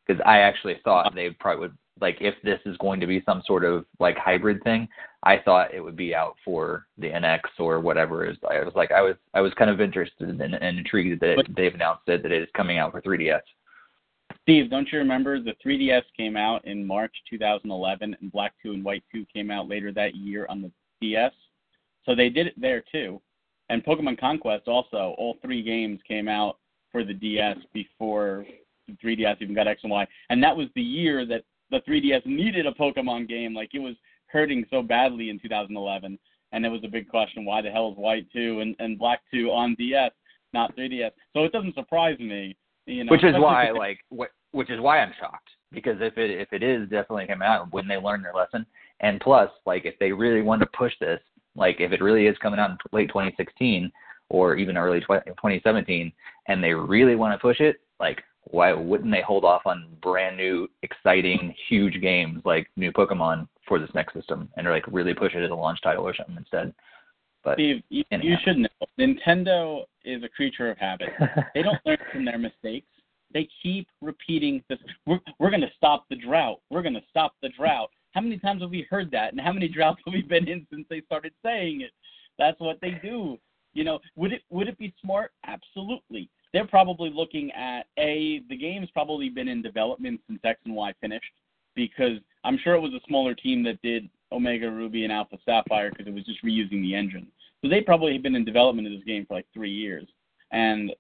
because 0.06 0.22
I 0.26 0.40
actually 0.40 0.80
thought 0.84 1.14
they 1.14 1.30
probably 1.32 1.62
would 1.62 1.78
like 2.02 2.18
if 2.22 2.36
this 2.44 2.60
is 2.66 2.78
going 2.78 3.00
to 3.00 3.08
be 3.08 3.22
some 3.26 3.42
sort 3.46 3.64
of 3.64 3.86
like 4.00 4.18
hybrid 4.18 4.64
thing, 4.64 4.88
I 5.24 5.38
thought 5.44 5.74
it 5.74 5.82
would 5.82 5.96
be 5.96 6.14
out 6.16 6.36
for 6.44 6.88
the 6.98 7.08
NX 7.08 7.42
or 7.60 7.80
whatever. 7.80 8.26
Is 8.26 8.38
I 8.50 8.60
was 8.64 8.74
like 8.76 8.92
I 8.92 9.02
was 9.02 9.16
I 9.34 9.42
was 9.42 9.54
kind 9.58 9.70
of 9.70 9.82
interested 9.82 10.30
and, 10.30 10.42
and 10.42 10.78
intrigued 10.78 11.22
that 11.22 11.44
they've 11.56 11.74
announced 11.74 12.08
it 12.08 12.24
that 12.24 12.32
it 12.32 12.42
is 12.42 12.50
coming 12.56 12.78
out 12.78 12.92
for 12.92 13.02
3DS. 13.02 13.42
Steve, 14.44 14.70
don't 14.70 14.88
you 14.92 15.00
remember 15.00 15.42
the 15.42 15.56
3DS 15.66 16.04
came 16.16 16.38
out 16.38 16.66
in 16.66 16.86
March 16.86 17.14
2011 17.30 18.16
and 18.20 18.32
Black 18.32 18.54
2 18.64 18.74
and 18.74 18.84
White 18.84 19.04
2 19.14 19.26
came 19.34 19.52
out 19.52 19.68
later 19.68 19.92
that 19.92 20.16
year 20.16 20.46
on 20.50 20.62
the 20.62 20.72
DS? 21.02 21.32
So 22.06 22.16
they 22.16 22.30
did 22.30 22.48
it 22.48 22.60
there 22.60 22.84
too. 22.92 23.22
And 23.70 23.84
Pokemon 23.84 24.20
Conquest 24.20 24.68
also, 24.68 25.16
all 25.18 25.38
three 25.42 25.62
games 25.62 26.00
came 26.08 26.28
out 26.28 26.58
for 26.92 27.04
the 27.04 27.14
DS 27.14 27.58
before 27.74 28.46
the 28.88 28.94
3DS 29.04 29.42
even 29.42 29.54
got 29.54 29.68
X 29.68 29.82
and 29.84 29.92
Y. 29.92 30.08
And 30.30 30.42
that 30.42 30.56
was 30.56 30.68
the 30.76 30.82
year 30.82 31.26
that 31.26 31.44
the 31.72 31.82
3DS 31.82 32.26
needed 32.26 32.66
a 32.66 32.72
Pokemon 32.72 33.28
game. 33.28 33.54
Like 33.54 33.72
it 33.74 33.80
was 33.80 33.96
hurting 34.28 34.66
so 34.70 34.82
badly 34.82 35.30
in 35.30 35.40
2011. 35.40 36.18
And 36.54 36.66
it 36.66 36.70
was 36.70 36.82
a 36.84 36.88
big 36.88 37.10
question 37.10 37.44
why 37.44 37.62
the 37.62 37.70
hell 37.70 37.92
is 37.92 37.98
White 37.98 38.28
2 38.32 38.62
and, 38.62 38.76
and 38.80 38.98
Black 38.98 39.22
2 39.34 39.50
on 39.52 39.76
DS, 39.76 40.12
not 40.54 40.76
3DS? 40.78 41.12
So 41.34 41.44
it 41.44 41.52
doesn't 41.52 41.76
surprise 41.76 42.18
me. 42.20 42.56
You 42.86 43.04
know, 43.04 43.12
which 43.12 43.26
is 43.26 43.36
why 43.38 43.72
like 43.72 44.00
wh- 44.18 44.56
which 44.56 44.70
is 44.70 44.80
why 44.80 45.00
I'm 45.00 45.12
shocked 45.20 45.50
because 45.72 45.98
if 46.00 46.18
it 46.18 46.32
if 46.32 46.54
it 46.54 46.64
is 46.64 46.84
definitely 46.84 47.28
coming 47.28 47.48
out 47.48 47.72
when 47.74 47.88
they 47.88 47.98
learn 47.98 48.22
their 48.22 48.34
lesson 48.34 48.66
and 49.02 49.20
plus 49.20 49.50
like 49.66 49.86
if 49.86 49.98
they 50.00 50.12
really 50.12 50.42
want 50.42 50.62
to 50.62 50.68
push 50.68 50.94
this 51.00 51.20
like 51.56 51.78
if 51.80 51.92
it 51.92 52.02
really 52.02 52.28
is 52.28 52.38
coming 52.38 52.60
out 52.60 52.72
in 52.72 52.78
late 52.94 53.10
2016 53.10 53.92
or 54.30 54.56
even 54.56 54.78
early 54.78 55.02
tw- 55.02 55.26
2017 55.26 56.12
and 56.48 56.64
they 56.64 56.74
really 56.74 57.16
want 57.16 57.34
to 57.34 57.42
push 57.46 57.60
it 57.60 57.82
like 58.00 58.24
why 58.52 58.74
wouldn't 58.74 59.12
they 59.12 59.22
hold 59.22 59.44
off 59.44 59.64
on 59.66 59.88
brand 60.02 60.38
new 60.38 60.68
exciting 60.84 61.54
huge 61.68 62.02
games 62.02 62.42
like 62.46 62.70
new 62.76 62.92
Pokemon 62.92 63.48
for 63.68 63.80
this 63.80 63.90
next 63.94 64.14
system 64.14 64.50
and 64.58 64.68
like 64.68 64.86
really 64.88 65.14
push 65.14 65.34
it 65.36 65.44
as 65.44 65.52
a 65.52 65.56
launch 65.56 65.82
title 65.82 66.08
or 66.08 66.16
something 66.16 66.38
instead 66.38 66.74
but 67.48 67.56
Steve, 67.56 67.82
you, 67.88 68.04
you 68.12 68.36
should 68.44 68.58
know. 68.58 68.68
Nintendo 69.00 69.84
is 70.04 70.22
a 70.22 70.28
creature 70.28 70.70
of 70.70 70.78
habit. 70.78 71.10
They 71.54 71.62
don't 71.62 71.80
learn 71.86 71.98
from 72.12 72.26
their 72.26 72.38
mistakes. 72.38 72.88
They 73.34 73.48
keep 73.64 73.88
repeating 74.02 74.62
this. 74.70 74.80
We're, 75.06 75.20
we're 75.40 75.50
going 75.50 75.62
to 75.62 75.72
stop 75.78 76.06
the 76.10 76.18
drought. 76.18 76.60
We're 76.70 76.82
going 76.82 76.94
to 76.96 77.04
stop 77.10 77.36
the 77.42 77.50
drought. 77.50 77.90
How 78.14 78.20
many 78.20 78.38
times 78.38 78.62
have 78.62 78.72
we 78.72 78.86
heard 78.90 79.12
that? 79.12 79.32
And 79.32 79.40
how 79.40 79.54
many 79.54 79.70
droughts 79.70 80.02
have 80.06 80.14
we 80.14 80.24
been 80.24 80.48
in 80.50 80.68
since 80.70 80.86
they 80.90 81.02
started 81.02 81.32
saying 81.42 81.82
it? 81.82 81.92
That's 82.38 82.60
what 82.60 82.80
they 82.82 83.00
do. 83.02 83.38
You 83.74 83.86
know, 83.86 84.00
would 84.18 84.34
it 84.34 84.42
would 84.50 84.68
it 84.68 84.78
be 84.78 84.94
smart? 85.02 85.32
Absolutely. 85.46 86.30
They're 86.58 86.66
probably 86.66 87.12
looking 87.12 87.52
at 87.52 87.86
a 88.00 88.42
the 88.50 88.58
game's 88.58 88.90
probably 88.90 89.30
been 89.30 89.48
in 89.48 89.62
development 89.62 90.20
since 90.26 90.40
X 90.44 90.60
and 90.66 90.74
Y 90.74 90.92
finished 91.00 91.32
because 91.76 92.18
I'm 92.44 92.58
sure 92.58 92.74
it 92.74 92.82
was 92.82 92.96
a 92.96 93.08
smaller 93.08 93.36
team 93.36 93.62
that 93.66 93.80
did 93.84 94.10
Omega 94.32 94.68
Ruby 94.68 95.04
and 95.04 95.14
Alpha 95.14 95.38
Sapphire 95.46 95.92
because 95.92 96.08
it 96.08 96.14
was 96.16 96.26
just 96.26 96.44
reusing 96.44 96.82
the 96.82 96.96
engine. 96.96 97.28
So 97.62 97.70
they 97.70 97.82
probably 97.82 98.14
have 98.14 98.24
been 98.24 98.34
in 98.34 98.44
development 98.44 98.88
of 98.88 98.94
this 98.94 99.04
game 99.04 99.24
for 99.28 99.36
like 99.36 99.46
three 99.54 99.70
years, 99.70 100.08
and 100.50 100.92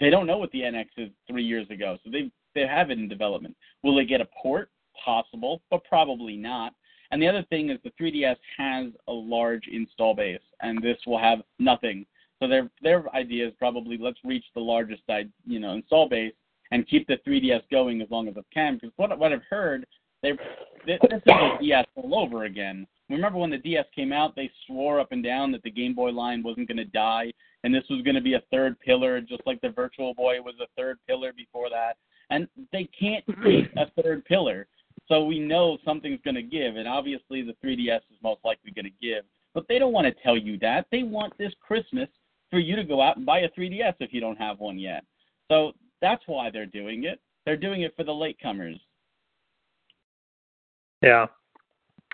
they 0.00 0.10
don't 0.10 0.26
know 0.26 0.38
what 0.38 0.50
the 0.50 0.62
NX 0.62 0.86
is 0.96 1.10
three 1.30 1.44
years 1.44 1.70
ago. 1.70 1.96
So 2.02 2.10
they 2.10 2.28
they 2.56 2.66
have 2.66 2.90
it 2.90 2.98
in 2.98 3.08
development. 3.08 3.54
Will 3.84 3.94
they 3.94 4.06
get 4.06 4.20
a 4.20 4.26
port? 4.42 4.70
Possible, 5.04 5.62
but 5.70 5.84
probably 5.84 6.36
not. 6.36 6.72
And 7.12 7.22
the 7.22 7.28
other 7.28 7.44
thing 7.50 7.70
is 7.70 7.78
the 7.84 7.92
3DS 8.00 8.36
has 8.58 8.86
a 9.06 9.12
large 9.12 9.68
install 9.70 10.16
base, 10.16 10.40
and 10.60 10.82
this 10.82 10.98
will 11.06 11.20
have 11.20 11.38
nothing. 11.60 12.04
So 12.44 12.48
their 12.48 12.70
their 12.82 13.16
idea 13.16 13.48
is 13.48 13.54
probably 13.58 13.96
let's 13.96 14.18
reach 14.22 14.44
the 14.54 14.60
largest 14.60 15.00
side, 15.06 15.32
you 15.46 15.58
know, 15.60 15.72
install 15.72 16.10
base 16.10 16.34
and 16.72 16.86
keep 16.86 17.06
the 17.06 17.16
3DS 17.26 17.62
going 17.70 18.02
as 18.02 18.10
long 18.10 18.28
as 18.28 18.36
it 18.36 18.44
can. 18.52 18.74
Because 18.74 18.90
what 18.96 19.18
what 19.18 19.32
I've 19.32 19.40
heard, 19.48 19.86
they 20.22 20.32
this 20.86 20.98
this 21.08 21.16
is 21.16 21.22
the 21.24 21.56
DS 21.58 21.86
all 21.94 22.14
over 22.14 22.44
again. 22.44 22.86
Remember 23.08 23.38
when 23.38 23.48
the 23.48 23.56
DS 23.56 23.86
came 23.96 24.12
out, 24.12 24.36
they 24.36 24.50
swore 24.66 25.00
up 25.00 25.12
and 25.12 25.24
down 25.24 25.52
that 25.52 25.62
the 25.62 25.70
Game 25.70 25.94
Boy 25.94 26.10
line 26.10 26.42
wasn't 26.42 26.68
going 26.68 26.76
to 26.76 26.84
die, 26.84 27.32
and 27.62 27.74
this 27.74 27.84
was 27.88 28.02
going 28.02 28.14
to 28.14 28.20
be 28.20 28.34
a 28.34 28.42
third 28.50 28.78
pillar, 28.80 29.22
just 29.22 29.40
like 29.46 29.62
the 29.62 29.70
Virtual 29.70 30.12
Boy 30.12 30.42
was 30.42 30.54
a 30.60 30.66
third 30.76 30.98
pillar 31.08 31.32
before 31.32 31.70
that. 31.70 31.96
And 32.28 32.46
they 32.72 32.86
can't 32.98 33.24
create 33.24 33.70
a 33.78 34.02
third 34.02 34.22
pillar. 34.26 34.66
So 35.08 35.24
we 35.24 35.38
know 35.38 35.78
something's 35.82 36.20
going 36.22 36.34
to 36.34 36.42
give, 36.42 36.76
and 36.76 36.88
obviously 36.88 37.40
the 37.40 37.54
3DS 37.64 38.00
is 38.10 38.18
most 38.22 38.40
likely 38.44 38.70
going 38.70 38.84
to 38.84 39.06
give. 39.06 39.24
But 39.54 39.66
they 39.66 39.78
don't 39.78 39.92
want 39.92 40.06
to 40.06 40.22
tell 40.22 40.36
you 40.36 40.58
that. 40.58 40.86
They 40.90 41.04
want 41.04 41.36
this 41.38 41.52
Christmas 41.60 42.08
for 42.54 42.60
you 42.60 42.76
to 42.76 42.84
go 42.84 43.02
out 43.02 43.16
and 43.16 43.26
buy 43.26 43.40
a 43.40 43.48
3DS 43.50 43.94
if 43.98 44.12
you 44.12 44.20
don't 44.20 44.38
have 44.38 44.60
one 44.60 44.78
yet. 44.78 45.02
So 45.50 45.72
that's 46.00 46.22
why 46.26 46.50
they're 46.50 46.66
doing 46.66 47.02
it. 47.02 47.20
They're 47.44 47.56
doing 47.56 47.82
it 47.82 47.92
for 47.96 48.04
the 48.04 48.12
latecomers. 48.12 48.80
Yeah. 51.02 51.26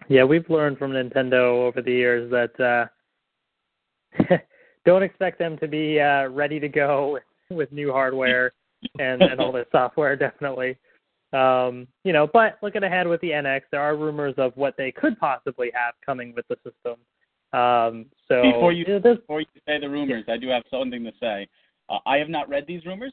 Yeah, 0.08 0.24
we've 0.24 0.48
learned 0.48 0.78
from 0.78 0.92
Nintendo 0.92 1.66
over 1.66 1.82
the 1.82 1.92
years 1.92 2.30
that 2.30 2.88
uh 4.18 4.34
don't 4.86 5.02
expect 5.02 5.38
them 5.38 5.58
to 5.58 5.68
be 5.68 6.00
uh 6.00 6.28
ready 6.28 6.58
to 6.58 6.68
go 6.68 7.20
with, 7.50 7.70
new 7.70 7.92
hardware 7.92 8.54
and, 8.98 9.20
and 9.20 9.40
all 9.40 9.52
this 9.52 9.66
software 9.70 10.16
definitely. 10.16 10.78
Um, 11.34 11.86
you 12.02 12.14
know, 12.14 12.26
but 12.26 12.56
looking 12.62 12.82
ahead 12.82 13.06
with 13.06 13.20
the 13.20 13.30
NX, 13.30 13.60
there 13.70 13.82
are 13.82 13.94
rumors 13.94 14.34
of 14.38 14.56
what 14.56 14.74
they 14.78 14.90
could 14.90 15.20
possibly 15.20 15.70
have 15.74 15.94
coming 16.04 16.32
with 16.34 16.48
the 16.48 16.56
system. 16.64 16.96
Um 17.52 18.06
so 18.28 18.42
Before 18.42 18.72
you- 18.72 18.84
yeah, 18.88 18.98
there's 18.98 19.18
Before 19.18 19.40
you 19.40 19.46
say 19.66 19.78
the 19.80 19.88
rumors, 19.88 20.24
I 20.28 20.36
do 20.36 20.48
have 20.48 20.62
something 20.70 21.04
to 21.04 21.12
say. 21.20 21.48
Uh, 21.88 21.98
I 22.06 22.18
have 22.18 22.28
not 22.28 22.48
read 22.48 22.66
these 22.66 22.84
rumors. 22.86 23.12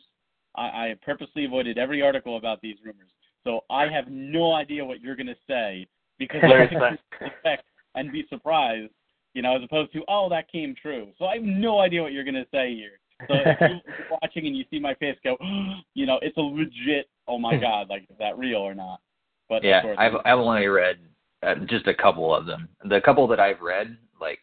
I, 0.56 0.62
I 0.90 0.96
purposely 1.04 1.46
avoided 1.46 1.78
every 1.78 2.02
article 2.02 2.38
about 2.38 2.62
these 2.62 2.78
rumors. 2.84 3.10
So 3.44 3.62
I 3.70 3.88
have 3.88 4.08
no 4.10 4.54
idea 4.54 4.84
what 4.86 5.02
you're 5.02 5.16
going 5.16 5.28
to 5.28 5.36
say 5.48 5.88
because 6.20 6.42
I 6.44 6.48
Very 6.50 6.68
can 6.68 6.80
sad. 6.80 7.00
expect 7.22 7.64
and 7.96 8.12
be 8.12 8.26
surprised, 8.30 8.92
you 9.34 9.42
know, 9.42 9.56
as 9.56 9.64
opposed 9.64 9.94
to, 9.94 10.04
oh, 10.08 10.30
that 10.30 10.52
came 10.52 10.76
true. 10.80 11.08
So 11.18 11.26
I 11.26 11.36
have 11.36 11.44
no 11.44 11.80
idea 11.80 12.02
what 12.04 12.12
you're 12.12 12.24
going 12.24 12.36
to 12.36 12.48
say 12.52 12.76
here. 12.76 13.00
So 13.28 13.36
if 13.46 13.58
you're 13.98 14.08
watching 14.22 14.48
and 14.48 14.56
you 14.56 14.66
see 14.70 14.80
my 14.80 14.94
face 14.96 15.18
go, 15.24 15.38
you 15.96 16.06
know, 16.06 16.20
it's 16.22 16.38
a 16.38 16.42
legit, 16.42 17.08
oh 17.28 17.40
my 17.40 17.58
God, 17.58 17.90
like, 17.90 18.04
is 18.10 18.18
that 18.20 18.38
real 18.38 18.58
or 18.60 18.76
not? 18.76 19.00
But 19.50 19.58
of 19.58 19.64
Yeah, 19.64 19.82
course, 19.82 19.98
I've 20.00 20.16
I've 20.26 20.40
only 20.40 20.68
read 20.68 20.98
uh, 21.42 21.56
just 21.70 21.88
a 21.88 21.94
couple 21.94 22.34
of 22.36 22.46
them. 22.46 22.68
The 22.86 23.00
couple 23.02 23.28
that 23.28 23.40
I've 23.40 23.62
read, 23.62 23.98
like, 24.20 24.39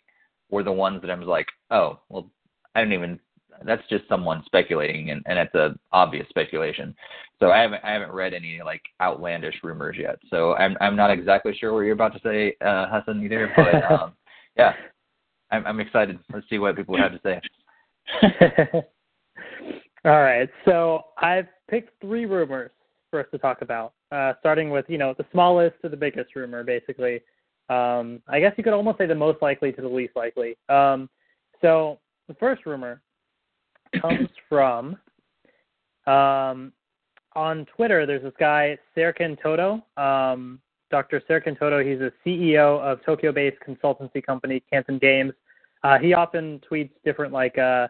were 0.50 0.62
the 0.62 0.72
ones 0.72 1.00
that 1.02 1.10
I 1.10 1.14
was 1.14 1.28
like, 1.28 1.46
oh, 1.70 1.98
well, 2.08 2.30
I 2.74 2.82
don't 2.82 2.92
even. 2.92 3.20
That's 3.64 3.82
just 3.88 4.08
someone 4.08 4.42
speculating, 4.46 5.10
and, 5.10 5.22
and 5.26 5.38
it's 5.38 5.54
a 5.54 5.76
obvious 5.92 6.28
speculation. 6.28 6.94
So 7.38 7.50
I 7.50 7.60
haven't 7.60 7.84
I 7.84 7.92
haven't 7.92 8.12
read 8.12 8.34
any 8.34 8.60
like 8.64 8.82
outlandish 9.00 9.54
rumors 9.62 9.96
yet. 9.98 10.18
So 10.28 10.54
I'm 10.54 10.76
I'm 10.80 10.96
not 10.96 11.10
exactly 11.10 11.56
sure 11.58 11.72
what 11.72 11.80
you're 11.80 11.92
about 11.92 12.14
to 12.14 12.20
say, 12.24 12.56
uh, 12.60 12.86
Hassan, 12.90 13.22
either. 13.22 13.52
But 13.56 13.84
um, 13.92 14.12
yeah, 14.56 14.72
I'm 15.50 15.64
I'm 15.66 15.80
excited. 15.80 16.18
Let's 16.32 16.48
see 16.50 16.58
what 16.58 16.76
people 16.76 16.96
have 16.96 17.12
to 17.12 17.20
say. 17.22 17.40
All 20.04 20.20
right. 20.20 20.48
So 20.64 21.04
I've 21.18 21.46
picked 21.68 22.00
three 22.00 22.26
rumors 22.26 22.70
for 23.10 23.20
us 23.20 23.26
to 23.30 23.38
talk 23.38 23.62
about, 23.62 23.94
uh, 24.12 24.34
starting 24.40 24.70
with 24.70 24.84
you 24.88 24.98
know 24.98 25.14
the 25.16 25.24
smallest 25.32 25.76
to 25.82 25.88
the 25.88 25.96
biggest 25.96 26.34
rumor, 26.34 26.64
basically. 26.64 27.20
Um, 27.68 28.22
I 28.28 28.40
guess 28.40 28.52
you 28.56 28.64
could 28.64 28.72
almost 28.72 28.98
say 28.98 29.06
the 29.06 29.14
most 29.14 29.40
likely 29.40 29.72
to 29.72 29.80
the 29.80 29.88
least 29.88 30.14
likely. 30.16 30.56
Um, 30.68 31.08
so 31.62 31.98
the 32.28 32.34
first 32.34 32.66
rumor 32.66 33.00
comes 34.00 34.28
from 34.48 34.96
um, 36.06 36.72
on 37.34 37.66
Twitter. 37.74 38.06
There's 38.06 38.22
this 38.22 38.34
guy 38.38 38.76
Serkan 38.96 39.40
Toto, 39.40 39.82
um, 39.96 40.60
Dr. 40.90 41.22
Serkan 41.28 41.58
Toto. 41.58 41.82
He's 41.82 41.98
the 41.98 42.12
CEO 42.24 42.80
of 42.80 43.04
Tokyo-based 43.04 43.56
consultancy 43.66 44.24
company 44.24 44.62
Kantan 44.72 45.00
Games. 45.00 45.32
Uh, 45.82 45.98
he 45.98 46.14
often 46.14 46.60
tweets 46.70 46.90
different 47.04 47.32
like 47.32 47.56
uh, 47.58 47.88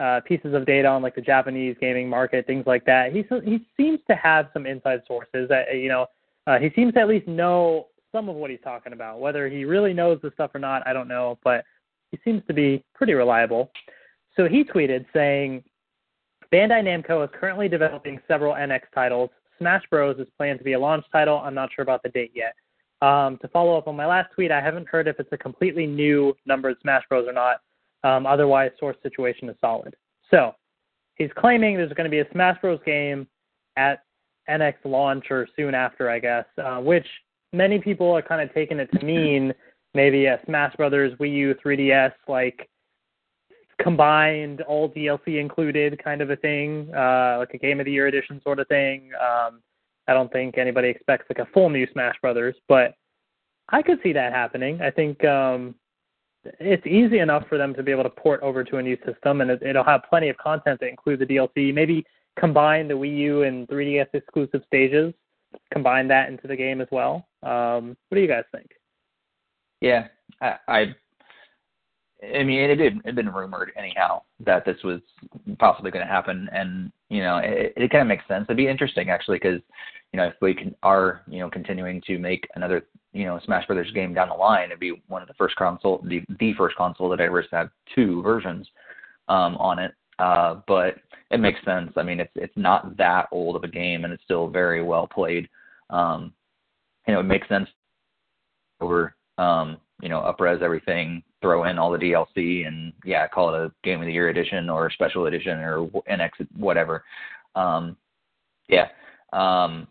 uh, 0.00 0.20
pieces 0.26 0.54
of 0.54 0.66
data 0.66 0.88
on 0.88 1.02
like 1.02 1.14
the 1.14 1.20
Japanese 1.20 1.76
gaming 1.80 2.08
market, 2.08 2.46
things 2.46 2.64
like 2.66 2.84
that. 2.84 3.12
He 3.12 3.24
he 3.44 3.66
seems 3.76 4.00
to 4.08 4.16
have 4.16 4.48
some 4.52 4.66
inside 4.66 5.02
sources. 5.06 5.48
That, 5.48 5.74
you 5.74 5.88
know, 5.88 6.06
uh, 6.46 6.58
he 6.58 6.70
seems 6.74 6.94
to 6.94 7.00
at 7.00 7.08
least 7.08 7.28
know 7.28 7.88
some 8.14 8.28
of 8.28 8.36
what 8.36 8.50
he's 8.50 8.60
talking 8.62 8.92
about. 8.92 9.18
Whether 9.18 9.48
he 9.48 9.64
really 9.64 9.92
knows 9.92 10.20
the 10.22 10.30
stuff 10.34 10.52
or 10.54 10.60
not, 10.60 10.86
I 10.86 10.92
don't 10.92 11.08
know, 11.08 11.38
but 11.42 11.64
he 12.12 12.18
seems 12.24 12.42
to 12.46 12.54
be 12.54 12.84
pretty 12.94 13.12
reliable. 13.12 13.72
So 14.36 14.48
he 14.48 14.62
tweeted 14.64 15.04
saying, 15.12 15.64
Bandai 16.52 16.82
Namco 16.82 17.24
is 17.24 17.30
currently 17.38 17.68
developing 17.68 18.20
several 18.28 18.54
NX 18.54 18.82
titles. 18.94 19.30
Smash 19.58 19.82
Bros 19.90 20.18
is 20.18 20.28
planned 20.36 20.60
to 20.60 20.64
be 20.64 20.74
a 20.74 20.78
launch 20.78 21.04
title. 21.10 21.38
I'm 21.38 21.54
not 21.54 21.70
sure 21.74 21.82
about 21.82 22.04
the 22.04 22.08
date 22.10 22.32
yet. 22.34 22.54
Um, 23.02 23.36
to 23.38 23.48
follow 23.48 23.76
up 23.76 23.88
on 23.88 23.96
my 23.96 24.06
last 24.06 24.32
tweet, 24.32 24.52
I 24.52 24.60
haven't 24.60 24.88
heard 24.88 25.08
if 25.08 25.18
it's 25.18 25.32
a 25.32 25.36
completely 25.36 25.86
new 25.86 26.36
numbered 26.46 26.76
Smash 26.82 27.02
Bros 27.08 27.26
or 27.26 27.32
not. 27.32 27.56
Um, 28.04 28.26
otherwise, 28.26 28.70
source 28.78 28.96
situation 29.02 29.48
is 29.48 29.56
solid. 29.60 29.96
So 30.30 30.54
he's 31.16 31.30
claiming 31.36 31.76
there's 31.76 31.92
going 31.92 32.10
to 32.10 32.10
be 32.10 32.20
a 32.20 32.30
Smash 32.32 32.60
Bros 32.60 32.80
game 32.86 33.26
at 33.76 34.04
NX 34.48 34.74
launch 34.84 35.26
or 35.30 35.48
soon 35.56 35.74
after, 35.74 36.08
I 36.08 36.18
guess, 36.18 36.44
uh, 36.62 36.78
which 36.78 37.06
many 37.54 37.78
people 37.78 38.10
are 38.12 38.22
kind 38.22 38.42
of 38.42 38.52
taking 38.52 38.78
it 38.78 38.90
to 38.92 39.04
mean 39.04 39.54
maybe 39.94 40.26
a 40.26 40.40
Smash 40.46 40.74
Brothers 40.76 41.16
Wii 41.18 41.32
U 41.32 41.54
3DS 41.64 42.12
like 42.28 42.68
combined, 43.80 44.60
all 44.62 44.90
DLC 44.90 45.40
included 45.40 46.02
kind 46.02 46.20
of 46.20 46.30
a 46.30 46.36
thing, 46.36 46.92
uh, 46.94 47.36
like 47.38 47.54
a 47.54 47.58
Game 47.58 47.80
of 47.80 47.86
the 47.86 47.92
Year 47.92 48.06
edition 48.06 48.40
sort 48.42 48.60
of 48.60 48.68
thing. 48.68 49.10
Um, 49.14 49.62
I 50.06 50.12
don't 50.12 50.32
think 50.32 50.58
anybody 50.58 50.88
expects 50.88 51.26
like 51.30 51.46
a 51.46 51.50
full 51.52 51.70
new 51.70 51.86
Smash 51.92 52.16
Brothers, 52.20 52.56
but 52.68 52.94
I 53.70 53.82
could 53.82 53.98
see 54.02 54.12
that 54.12 54.32
happening. 54.32 54.82
I 54.82 54.90
think 54.90 55.24
um, 55.24 55.74
it's 56.60 56.86
easy 56.86 57.20
enough 57.20 57.48
for 57.48 57.56
them 57.56 57.74
to 57.74 57.82
be 57.82 57.90
able 57.90 58.02
to 58.02 58.10
port 58.10 58.42
over 58.42 58.62
to 58.64 58.76
a 58.76 58.82
new 58.82 58.98
system, 59.06 59.40
and 59.40 59.50
it, 59.50 59.62
it'll 59.62 59.84
have 59.84 60.02
plenty 60.08 60.28
of 60.28 60.36
content 60.36 60.80
that 60.80 60.88
include 60.88 61.20
the 61.20 61.26
DLC. 61.26 61.72
Maybe 61.72 62.04
combine 62.38 62.88
the 62.88 62.94
Wii 62.94 63.16
U 63.18 63.42
and 63.44 63.66
3DS 63.68 64.08
exclusive 64.12 64.62
stages, 64.66 65.14
combine 65.72 66.08
that 66.08 66.28
into 66.28 66.46
the 66.46 66.56
game 66.56 66.80
as 66.80 66.88
well. 66.90 67.26
Um, 67.42 67.96
what 68.08 68.16
do 68.16 68.20
you 68.20 68.28
guys 68.28 68.44
think? 68.52 68.70
Yeah, 69.80 70.08
I, 70.40 70.54
I, 70.68 70.80
I 72.34 72.42
mean, 72.42 72.58
it 72.58 72.78
had, 72.78 73.00
it 73.04 73.14
been 73.14 73.32
rumored 73.32 73.72
anyhow 73.76 74.22
that 74.40 74.64
this 74.64 74.78
was 74.82 75.00
possibly 75.58 75.90
going 75.90 76.06
to 76.06 76.12
happen, 76.12 76.48
and 76.52 76.90
you 77.10 77.22
know, 77.22 77.38
it, 77.38 77.74
it 77.76 77.90
kind 77.90 78.02
of 78.02 78.08
makes 78.08 78.26
sense. 78.26 78.44
It'd 78.44 78.56
be 78.56 78.68
interesting 78.68 79.10
actually, 79.10 79.38
because 79.38 79.60
you 80.12 80.18
know, 80.18 80.26
if 80.26 80.34
we 80.40 80.54
can 80.54 80.74
are 80.82 81.22
you 81.28 81.40
know 81.40 81.50
continuing 81.50 82.00
to 82.06 82.18
make 82.18 82.46
another 82.54 82.86
you 83.12 83.24
know 83.24 83.40
Smash 83.44 83.66
Brothers 83.66 83.90
game 83.92 84.14
down 84.14 84.28
the 84.28 84.34
line, 84.34 84.66
it'd 84.66 84.80
be 84.80 85.02
one 85.08 85.22
of 85.22 85.28
the 85.28 85.34
first 85.34 85.56
console, 85.56 86.04
the 86.08 86.22
the 86.38 86.54
first 86.54 86.76
console 86.76 87.08
that 87.10 87.20
ever 87.20 87.44
had 87.50 87.68
two 87.94 88.22
versions 88.22 88.66
um, 89.28 89.56
on 89.56 89.78
it. 89.78 89.92
Uh, 90.18 90.60
but 90.66 90.96
it 91.30 91.40
makes 91.40 91.64
sense. 91.64 91.92
I 91.96 92.02
mean, 92.02 92.20
it's 92.20 92.32
it's 92.34 92.56
not 92.56 92.96
that 92.96 93.28
old 93.32 93.56
of 93.56 93.64
a 93.64 93.68
game, 93.68 94.04
and 94.04 94.12
it's 94.12 94.22
still 94.22 94.48
very 94.48 94.82
well 94.82 95.06
played. 95.06 95.48
Um, 95.90 96.32
you 97.06 97.14
know, 97.14 97.20
it 97.20 97.24
makes 97.24 97.48
sense 97.48 97.68
over 98.80 99.14
um, 99.38 99.78
you 100.00 100.08
know 100.08 100.20
upres 100.20 100.62
everything, 100.62 101.22
throw 101.42 101.64
in 101.64 101.78
all 101.78 101.90
the 101.90 101.98
DLC, 101.98 102.66
and 102.66 102.92
yeah, 103.04 103.26
call 103.26 103.54
it 103.54 103.60
a 103.60 103.72
Game 103.82 104.00
of 104.00 104.06
the 104.06 104.12
Year 104.12 104.28
edition 104.28 104.70
or 104.70 104.90
special 104.90 105.26
edition 105.26 105.58
or 105.58 105.86
NX 106.08 106.30
whatever. 106.56 107.04
Um, 107.56 107.96
yeah, 108.68 108.88
um, 109.32 109.88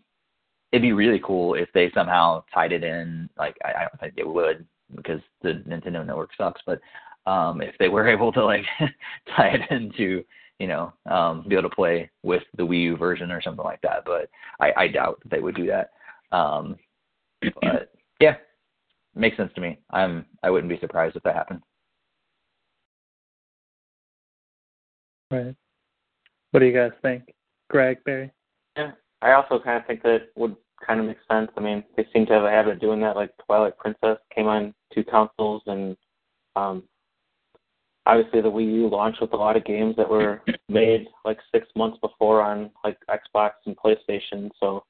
it'd 0.72 0.82
be 0.82 0.92
really 0.92 1.20
cool 1.24 1.54
if 1.54 1.68
they 1.74 1.90
somehow 1.94 2.44
tied 2.52 2.72
it 2.72 2.82
in. 2.82 3.28
Like 3.38 3.56
I, 3.64 3.68
I 3.68 3.80
don't 3.82 4.00
think 4.00 4.14
they 4.16 4.24
would 4.24 4.66
because 4.96 5.20
the 5.42 5.62
Nintendo 5.68 6.04
Network 6.04 6.30
sucks, 6.36 6.60
but 6.66 6.80
um, 7.26 7.60
if 7.60 7.74
they 7.78 7.88
were 7.88 8.08
able 8.14 8.32
to 8.32 8.44
like 8.44 8.64
tie 9.36 9.48
it 9.48 9.70
into 9.70 10.24
you 10.58 10.66
know 10.66 10.92
um, 11.10 11.44
be 11.48 11.54
able 11.56 11.68
to 11.68 11.74
play 11.74 12.10
with 12.22 12.42
the 12.56 12.62
Wii 12.62 12.82
U 12.82 12.96
version 12.96 13.30
or 13.30 13.42
something 13.42 13.64
like 13.64 13.80
that. 13.82 14.04
But 14.04 14.28
I, 14.60 14.72
I 14.76 14.88
doubt 14.88 15.20
they 15.30 15.40
would 15.40 15.56
do 15.56 15.66
that. 15.66 15.90
Um, 16.36 16.76
but 17.60 17.92
yeah, 18.20 18.36
makes 19.14 19.36
sense 19.36 19.52
to 19.54 19.60
me. 19.60 19.78
I'm 19.90 20.26
I 20.42 20.50
wouldn't 20.50 20.70
be 20.70 20.80
surprised 20.80 21.16
if 21.16 21.22
that 21.24 21.34
happened. 21.34 21.62
Right. 25.30 25.54
What 26.52 26.60
do 26.60 26.66
you 26.66 26.72
guys 26.72 26.92
think, 27.02 27.34
Greg, 27.68 27.98
Barry? 28.04 28.30
Yeah, 28.76 28.92
I 29.22 29.32
also 29.32 29.58
kind 29.58 29.80
of 29.80 29.86
think 29.86 30.02
that 30.02 30.14
it 30.14 30.32
would 30.36 30.54
kind 30.86 31.00
of 31.00 31.06
make 31.06 31.16
sense. 31.28 31.50
I 31.56 31.60
mean, 31.60 31.82
they 31.96 32.06
seem 32.12 32.26
to 32.26 32.32
have 32.32 32.44
a 32.44 32.50
habit 32.50 32.74
of 32.74 32.80
doing 32.80 33.00
that. 33.00 33.16
Like 33.16 33.30
Twilight 33.44 33.76
Princess 33.76 34.18
came 34.32 34.46
on 34.46 34.72
two 34.92 35.02
consoles, 35.02 35.62
and 35.66 35.96
um, 36.54 36.84
obviously 38.06 38.40
the 38.40 38.50
Wii 38.50 38.72
U 38.74 38.88
launched 38.88 39.20
with 39.20 39.32
a 39.32 39.36
lot 39.36 39.56
of 39.56 39.64
games 39.64 39.96
that 39.96 40.08
were 40.08 40.42
made 40.68 41.08
like 41.24 41.38
six 41.52 41.66
months 41.76 41.98
before 42.00 42.42
on 42.42 42.70
like 42.82 42.98
Xbox 43.08 43.52
and 43.66 43.76
PlayStation. 43.76 44.50
So 44.60 44.84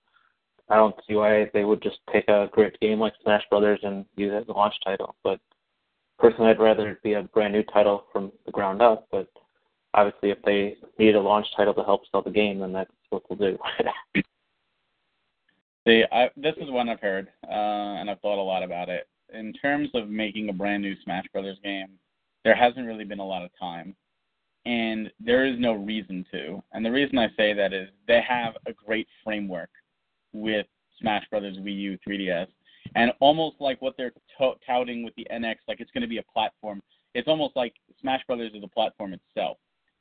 I 0.68 0.76
don't 0.76 0.94
see 1.06 1.14
why 1.14 1.50
they 1.52 1.64
would 1.64 1.82
just 1.82 1.98
take 2.12 2.28
a 2.28 2.48
great 2.52 2.78
game 2.80 3.00
like 3.00 3.14
Smash 3.22 3.44
Brothers 3.50 3.80
and 3.82 4.04
use 4.16 4.32
it 4.32 4.42
as 4.42 4.48
a 4.48 4.52
launch 4.52 4.74
title. 4.84 5.14
But 5.22 5.40
personally, 6.18 6.50
I'd 6.50 6.60
rather 6.60 6.90
it 6.90 7.02
be 7.02 7.14
a 7.14 7.22
brand 7.22 7.52
new 7.52 7.62
title 7.64 8.04
from 8.12 8.32
the 8.46 8.52
ground 8.52 8.82
up. 8.82 9.06
But 9.10 9.28
obviously, 9.94 10.30
if 10.30 10.42
they 10.42 10.76
need 10.98 11.14
a 11.14 11.20
launch 11.20 11.46
title 11.56 11.74
to 11.74 11.84
help 11.84 12.02
sell 12.10 12.22
the 12.22 12.30
game, 12.30 12.60
then 12.60 12.72
that's 12.72 12.90
what 13.10 13.22
they'll 13.28 13.38
do. 13.38 13.58
See, 15.86 16.02
I, 16.10 16.30
this 16.34 16.54
is 16.56 16.70
one 16.70 16.88
I've 16.88 17.00
heard, 17.00 17.28
uh, 17.46 17.50
and 17.50 18.08
I've 18.08 18.20
thought 18.20 18.40
a 18.40 18.42
lot 18.42 18.62
about 18.62 18.88
it. 18.88 19.06
In 19.34 19.52
terms 19.52 19.90
of 19.92 20.08
making 20.08 20.48
a 20.48 20.52
brand 20.52 20.82
new 20.82 20.94
Smash 21.04 21.26
Brothers 21.30 21.58
game, 21.62 21.88
there 22.44 22.54
hasn't 22.54 22.86
really 22.86 23.04
been 23.04 23.20
a 23.20 23.26
lot 23.26 23.44
of 23.44 23.50
time, 23.58 23.94
and 24.66 25.10
there 25.18 25.46
is 25.46 25.58
no 25.58 25.72
reason 25.72 26.24
to. 26.32 26.62
And 26.72 26.84
the 26.84 26.90
reason 26.90 27.18
I 27.18 27.28
say 27.36 27.52
that 27.54 27.72
is 27.72 27.88
they 28.06 28.20
have 28.26 28.54
a 28.66 28.72
great 28.72 29.08
framework 29.22 29.70
with 30.32 30.66
Smash 31.00 31.24
Brothers 31.30 31.56
Wii 31.58 31.76
U 31.76 31.98
3DS, 32.06 32.48
and 32.94 33.12
almost 33.20 33.56
like 33.60 33.80
what 33.82 33.94
they're 33.96 34.12
to- 34.38 34.54
touting 34.66 35.02
with 35.02 35.14
the 35.16 35.26
NX, 35.32 35.56
like 35.68 35.80
it's 35.80 35.90
going 35.90 36.02
to 36.02 36.08
be 36.08 36.18
a 36.18 36.22
platform. 36.32 36.82
It's 37.14 37.28
almost 37.28 37.56
like 37.56 37.74
Smash 38.00 38.24
Brothers 38.26 38.52
is 38.54 38.62
a 38.62 38.68
platform 38.68 39.14
itself. 39.14 39.58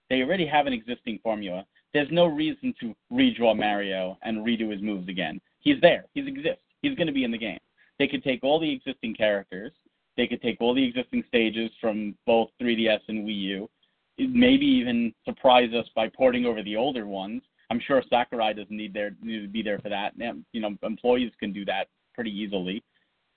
They 0.09 0.21
already 0.21 0.45
have 0.45 0.67
an 0.67 0.73
existing 0.73 1.19
formula. 1.23 1.65
There's 1.93 2.11
no 2.11 2.25
reason 2.25 2.73
to 2.81 2.95
redraw 3.11 3.55
Mario 3.57 4.17
and 4.23 4.45
redo 4.45 4.71
his 4.71 4.81
moves 4.81 5.07
again. 5.07 5.39
He's 5.59 5.79
there. 5.81 6.05
He 6.13 6.21
exists. 6.21 6.61
He's 6.81 6.95
going 6.95 7.07
to 7.07 7.13
be 7.13 7.23
in 7.23 7.31
the 7.31 7.37
game. 7.37 7.59
They 7.99 8.07
could 8.07 8.23
take 8.23 8.43
all 8.43 8.59
the 8.59 8.71
existing 8.71 9.15
characters 9.15 9.71
they 10.17 10.27
could 10.27 10.41
take 10.41 10.61
all 10.61 10.73
the 10.73 10.83
existing 10.83 11.23
stages 11.27 11.71
from 11.81 12.15
both 12.25 12.49
3DS 12.61 12.99
and 13.07 13.27
Wii 13.27 13.41
U, 13.41 13.69
maybe 14.17 14.65
even 14.65 15.13
surprise 15.25 15.73
us 15.73 15.87
by 15.95 16.07
porting 16.09 16.45
over 16.45 16.61
the 16.63 16.75
older 16.75 17.07
ones. 17.07 17.41
I'm 17.69 17.79
sure 17.79 18.03
Sakurai 18.09 18.53
doesn't 18.53 18.75
need 18.75 18.93
there 18.93 19.15
need 19.21 19.41
to 19.41 19.47
be 19.47 19.63
there 19.63 19.79
for 19.79 19.89
that. 19.89 20.13
You 20.51 20.61
know, 20.61 20.75
employees 20.83 21.31
can 21.39 21.51
do 21.51 21.65
that 21.65 21.87
pretty 22.13 22.31
easily. 22.31 22.83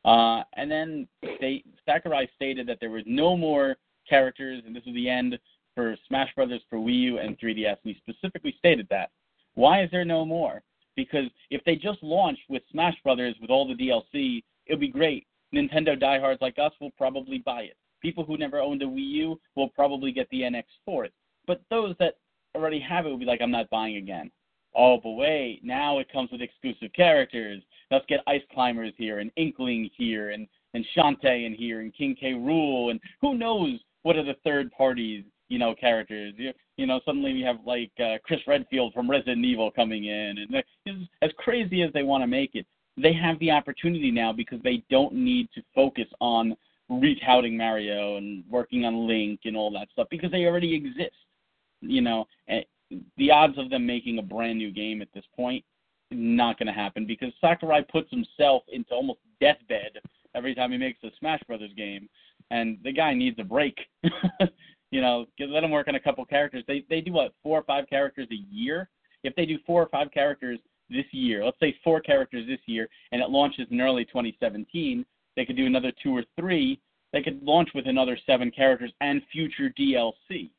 Uh, 0.04 0.42
and 0.54 0.70
then 0.70 1.08
they 1.40 1.64
Sakurai 1.86 2.28
stated 2.34 2.66
that 2.68 2.78
there 2.80 2.90
was 2.90 3.02
no 3.06 3.36
more 3.36 3.76
characters, 4.08 4.62
and 4.66 4.74
this 4.74 4.84
was 4.84 4.94
the 4.94 5.08
end 5.08 5.38
for 5.74 5.96
Smash 6.06 6.34
Brothers 6.34 6.60
for 6.68 6.78
Wii 6.78 7.00
U 7.00 7.18
and 7.18 7.38
3DS. 7.38 7.76
And 7.84 7.94
he 7.94 7.96
specifically 8.06 8.54
stated 8.58 8.86
that. 8.90 9.10
Why 9.54 9.82
is 9.82 9.90
there 9.90 10.04
no 10.04 10.24
more? 10.24 10.62
Because 10.96 11.26
if 11.50 11.62
they 11.64 11.76
just 11.76 12.02
launched 12.02 12.42
with 12.48 12.62
Smash 12.70 12.96
Brothers 13.02 13.34
with 13.40 13.50
all 13.50 13.66
the 13.66 13.74
DLC, 13.74 14.42
it 14.66 14.72
would 14.72 14.80
be 14.80 14.88
great. 14.88 15.26
Nintendo 15.56 15.98
diehards 15.98 16.42
like 16.42 16.58
us 16.58 16.72
will 16.80 16.92
probably 16.92 17.38
buy 17.38 17.62
it. 17.62 17.76
People 18.02 18.24
who 18.24 18.36
never 18.36 18.60
owned 18.60 18.82
a 18.82 18.86
Wii 18.86 19.10
U 19.12 19.40
will 19.54 19.68
probably 19.70 20.12
get 20.12 20.28
the 20.30 20.42
NX 20.42 20.64
for 20.84 21.04
it. 21.04 21.12
But 21.46 21.62
those 21.70 21.94
that 21.98 22.14
already 22.54 22.80
have 22.80 23.06
it 23.06 23.08
will 23.08 23.18
be 23.18 23.24
like, 23.24 23.40
I'm 23.40 23.50
not 23.50 23.70
buying 23.70 23.96
again. 23.96 24.30
Oh, 24.74 24.98
but 25.02 25.12
wait, 25.12 25.60
now 25.62 25.98
it 25.98 26.12
comes 26.12 26.30
with 26.30 26.42
exclusive 26.42 26.92
characters. 26.94 27.62
Let's 27.90 28.04
get 28.06 28.20
Ice 28.26 28.42
Climbers 28.52 28.92
here, 28.98 29.20
and 29.20 29.30
Inkling 29.36 29.90
here, 29.96 30.30
and 30.30 30.46
and 30.74 30.84
Shantae 30.94 31.46
in 31.46 31.54
here, 31.54 31.80
and 31.80 31.94
King 31.94 32.14
K. 32.18 32.32
Rool, 32.32 32.90
and 32.90 33.00
who 33.22 33.38
knows 33.38 33.80
what 34.02 34.16
are 34.16 34.24
the 34.24 34.36
third 34.44 34.70
parties, 34.72 35.24
you 35.48 35.58
know, 35.58 35.74
characters. 35.74 36.34
You, 36.36 36.52
you 36.76 36.86
know, 36.86 37.00
suddenly 37.06 37.32
we 37.32 37.40
have 37.40 37.56
like 37.64 37.90
uh, 37.98 38.18
Chris 38.22 38.40
Redfield 38.46 38.92
from 38.92 39.10
Resident 39.10 39.44
Evil 39.44 39.70
coming 39.70 40.04
in, 40.04 40.36
and 40.38 41.04
as 41.22 41.30
crazy 41.38 41.82
as 41.82 41.90
they 41.94 42.02
want 42.02 42.22
to 42.22 42.26
make 42.26 42.54
it, 42.54 42.66
they 42.96 43.12
have 43.12 43.38
the 43.38 43.50
opportunity 43.50 44.10
now 44.10 44.32
because 44.32 44.60
they 44.62 44.82
don't 44.90 45.14
need 45.14 45.48
to 45.54 45.62
focus 45.74 46.06
on 46.20 46.56
retouting 46.88 47.56
Mario 47.56 48.16
and 48.16 48.44
working 48.48 48.84
on 48.84 49.06
Link 49.06 49.40
and 49.44 49.56
all 49.56 49.70
that 49.72 49.88
stuff 49.92 50.08
because 50.10 50.30
they 50.30 50.44
already 50.44 50.74
exist. 50.74 51.16
You 51.80 52.00
know, 52.00 52.26
the 53.16 53.30
odds 53.30 53.58
of 53.58 53.70
them 53.70 53.86
making 53.86 54.18
a 54.18 54.22
brand 54.22 54.58
new 54.58 54.70
game 54.70 55.02
at 55.02 55.08
this 55.14 55.24
point 55.34 55.64
not 56.10 56.58
going 56.58 56.68
to 56.68 56.72
happen 56.72 57.06
because 57.06 57.32
Sakurai 57.40 57.82
puts 57.90 58.10
himself 58.10 58.62
into 58.68 58.94
almost 58.94 59.20
deathbed 59.40 59.98
every 60.34 60.54
time 60.54 60.70
he 60.70 60.78
makes 60.78 61.02
a 61.02 61.08
Smash 61.18 61.40
Brothers 61.46 61.72
game, 61.76 62.08
and 62.50 62.78
the 62.84 62.92
guy 62.92 63.12
needs 63.14 63.38
a 63.40 63.44
break. 63.44 63.76
you 64.90 65.00
know, 65.00 65.26
let 65.40 65.64
him 65.64 65.70
work 65.70 65.88
on 65.88 65.96
a 65.96 66.00
couple 66.00 66.24
characters. 66.24 66.62
They 66.68 66.84
they 66.88 67.00
do 67.00 67.12
what 67.12 67.34
four 67.42 67.58
or 67.58 67.64
five 67.64 67.88
characters 67.88 68.28
a 68.30 68.54
year. 68.54 68.88
If 69.24 69.34
they 69.34 69.46
do 69.46 69.58
four 69.66 69.82
or 69.82 69.88
five 69.88 70.12
characters 70.12 70.60
this 70.88 71.06
year, 71.12 71.44
let's 71.44 71.58
say 71.60 71.76
four 71.82 72.00
characters 72.00 72.46
this 72.46 72.60
year, 72.66 72.88
and 73.12 73.20
it 73.20 73.30
launches 73.30 73.66
in 73.70 73.80
early 73.80 74.04
2017, 74.04 75.04
they 75.36 75.44
could 75.44 75.56
do 75.56 75.66
another 75.66 75.92
two 76.02 76.16
or 76.16 76.24
three. 76.38 76.80
They 77.12 77.22
could 77.22 77.42
launch 77.42 77.70
with 77.74 77.86
another 77.86 78.18
seven 78.26 78.50
characters 78.50 78.92
and 79.00 79.22
future 79.30 79.72
DLC. 79.78 80.50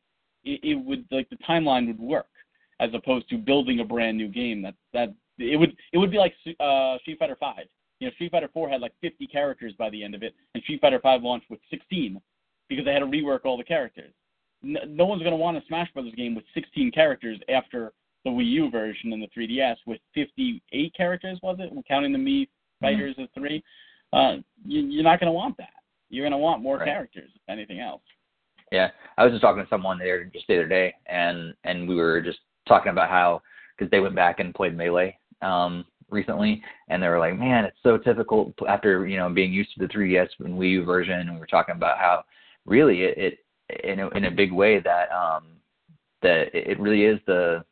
It, 0.44 0.60
it 0.64 0.76
would 0.76 1.06
like 1.12 1.30
the 1.30 1.38
timeline 1.38 1.88
would 1.88 2.00
work 2.00 2.28
as 2.80 2.90
opposed 2.94 3.28
to 3.30 3.38
building 3.38 3.80
a 3.80 3.86
brand 3.86 4.18
new 4.18 4.28
game. 4.28 4.62
That 4.62 4.76
that 4.94 5.14
it 5.40 5.58
would 5.58 5.76
it 5.92 5.98
would 5.98 6.12
be 6.12 6.18
like 6.18 6.34
uh, 6.60 6.98
Street 7.00 7.20
Fighter 7.20 7.38
Five. 7.40 7.66
You 8.00 8.08
know, 8.08 8.14
Street 8.14 8.32
Fighter 8.32 8.50
Four 8.54 8.70
had 8.70 8.82
like 8.82 8.94
50 9.02 9.28
characters 9.28 9.74
by 9.78 9.90
the 9.90 10.04
end 10.04 10.16
of 10.16 10.24
it, 10.24 10.36
and 10.54 10.64
Street 10.64 10.82
Fighter 10.82 11.00
Five 11.00 11.24
launched 11.24 11.50
with 11.50 11.60
16 11.70 12.22
because 12.70 12.86
they 12.86 12.94
had 12.94 13.00
to 13.00 13.06
rework 13.06 13.46
all 13.46 13.58
the 13.58 13.64
characters. 13.64 14.14
No, 14.62 14.80
no 14.88 15.06
one's 15.06 15.22
going 15.22 15.32
to 15.32 15.38
want 15.38 15.58
a 15.58 15.62
Smash 15.68 15.92
Brothers 15.94 16.14
game 16.16 16.36
with 16.36 16.46
16 16.54 16.92
characters 16.92 17.40
after 17.50 17.94
the 18.28 18.32
Wii 18.32 18.52
U 18.52 18.70
version 18.70 19.14
and 19.14 19.22
the 19.22 19.28
3DS 19.38 19.76
with 19.86 20.00
58 20.14 20.94
characters, 20.96 21.40
was 21.42 21.58
it? 21.60 21.72
Counting 21.88 22.12
the 22.12 22.20
Mii 22.20 22.44
mm-hmm. 22.44 22.86
fighters 22.86 23.14
mm-hmm. 23.14 23.24
as 23.24 23.30
three. 23.34 23.64
Uh, 24.14 24.38
you, 24.66 24.82
you're 24.82 25.04
not 25.04 25.20
going 25.20 25.28
to 25.28 25.34
want 25.34 25.58
that. 25.58 25.70
You're 26.10 26.24
going 26.24 26.32
to 26.32 26.38
want 26.38 26.62
more 26.62 26.78
right. 26.78 26.86
characters, 26.86 27.30
if 27.36 27.42
anything 27.50 27.80
else. 27.80 28.02
Yeah, 28.72 28.90
I 29.18 29.24
was 29.24 29.32
just 29.32 29.42
talking 29.42 29.64
to 29.64 29.70
someone 29.70 29.98
there 29.98 30.26
just 30.26 30.46
the 30.48 30.56
other 30.56 30.68
day, 30.68 30.94
and 31.06 31.54
and 31.64 31.88
we 31.88 31.96
were 31.96 32.20
just 32.22 32.40
talking 32.68 32.92
about 32.92 33.10
how 33.10 33.42
because 33.78 33.90
they 33.92 34.02
went 34.02 34.16
back 34.16 34.40
and 34.40 34.54
played 34.54 34.76
Melee 34.76 35.18
um, 35.42 35.86
recently, 36.10 36.62
and 36.90 37.02
they 37.02 37.08
were 37.08 37.20
like, 37.20 37.38
man, 37.38 37.64
it's 37.64 37.78
so 37.82 37.98
difficult 37.98 38.54
after 38.68 39.08
you 39.08 39.18
know 39.18 39.30
being 39.30 39.54
used 39.54 39.74
to 39.74 39.88
the 39.88 39.94
3DS 39.94 40.28
and 40.40 40.56
Wii 40.56 40.72
U 40.72 40.84
version, 40.84 41.20
and 41.20 41.34
we 41.34 41.40
were 41.40 41.48
talking 41.48 41.76
about 41.76 41.98
how 41.98 42.24
really 42.66 43.04
it, 43.04 43.18
it 43.70 43.86
in 43.86 44.00
a, 44.00 44.10
in 44.10 44.26
a 44.26 44.32
big 44.32 44.52
way 44.52 44.80
that 44.80 45.10
um, 45.12 45.46
that 46.22 46.54
it 46.54 46.78
really 46.80 47.04
is 47.04 47.20
the 47.26 47.64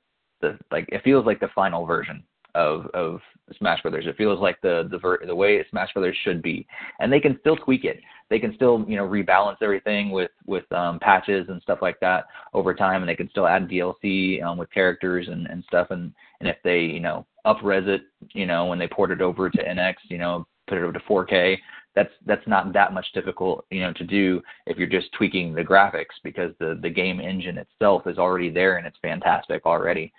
the 0.41 0.57
like 0.71 0.87
it 0.89 1.03
feels 1.03 1.25
like 1.25 1.39
the 1.39 1.49
final 1.55 1.85
version 1.85 2.23
of 2.55 2.87
of 2.93 3.19
Smash 3.57 3.81
Brothers. 3.81 4.05
It 4.07 4.17
feels 4.17 4.39
like 4.39 4.59
the 4.61 4.87
the 4.89 4.97
ver- 4.97 5.25
the 5.25 5.35
way 5.35 5.63
Smash 5.69 5.93
Brothers 5.93 6.17
should 6.23 6.41
be, 6.41 6.65
and 6.99 7.11
they 7.11 7.19
can 7.19 7.37
still 7.41 7.57
tweak 7.57 7.83
it. 7.83 8.01
They 8.29 8.39
can 8.39 8.55
still 8.55 8.83
you 8.87 8.95
know 8.95 9.07
rebalance 9.07 9.57
everything 9.61 10.09
with 10.09 10.31
with 10.45 10.69
um, 10.71 10.99
patches 10.99 11.47
and 11.49 11.61
stuff 11.61 11.79
like 11.81 11.99
that 11.99 12.25
over 12.53 12.73
time, 12.73 13.01
and 13.01 13.09
they 13.09 13.15
can 13.15 13.29
still 13.29 13.47
add 13.47 13.69
DLC 13.69 14.43
um, 14.43 14.57
with 14.57 14.71
characters 14.71 15.27
and 15.27 15.47
and 15.47 15.63
stuff. 15.65 15.87
And 15.91 16.13
and 16.39 16.49
if 16.49 16.57
they 16.63 16.81
you 16.81 16.99
know 16.99 17.25
upres 17.45 17.87
it, 17.87 18.03
you 18.33 18.45
know 18.45 18.65
when 18.65 18.79
they 18.79 18.87
port 18.87 19.11
it 19.11 19.21
over 19.21 19.49
to 19.49 19.63
NX, 19.63 19.95
you 20.09 20.17
know 20.17 20.47
put 20.67 20.79
it 20.79 20.83
over 20.83 20.93
to 20.93 20.99
4K, 20.99 21.57
that's 21.95 22.11
that's 22.25 22.45
not 22.47 22.73
that 22.73 22.93
much 22.93 23.05
difficult 23.13 23.65
you 23.69 23.81
know 23.81 23.93
to 23.93 24.03
do 24.03 24.41
if 24.67 24.77
you're 24.77 24.87
just 24.87 25.11
tweaking 25.13 25.53
the 25.53 25.63
graphics 25.63 26.15
because 26.23 26.51
the 26.59 26.77
the 26.81 26.89
game 26.89 27.19
engine 27.19 27.57
itself 27.57 28.05
is 28.05 28.17
already 28.17 28.49
there 28.49 28.77
and 28.77 28.85
it's 28.85 28.97
fantastic 29.01 29.65
already. 29.65 30.11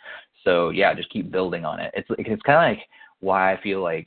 So 0.45 0.71
yeah 0.71 0.95
just 0.95 1.11
keep 1.11 1.31
building 1.31 1.65
on 1.65 1.81
it. 1.81 1.93
It's 1.95 2.09
it's 2.19 2.43
kind 2.43 2.73
of 2.73 2.79
like 2.79 2.87
why 3.21 3.53
i 3.53 3.61
feel 3.63 3.83
like 3.83 4.07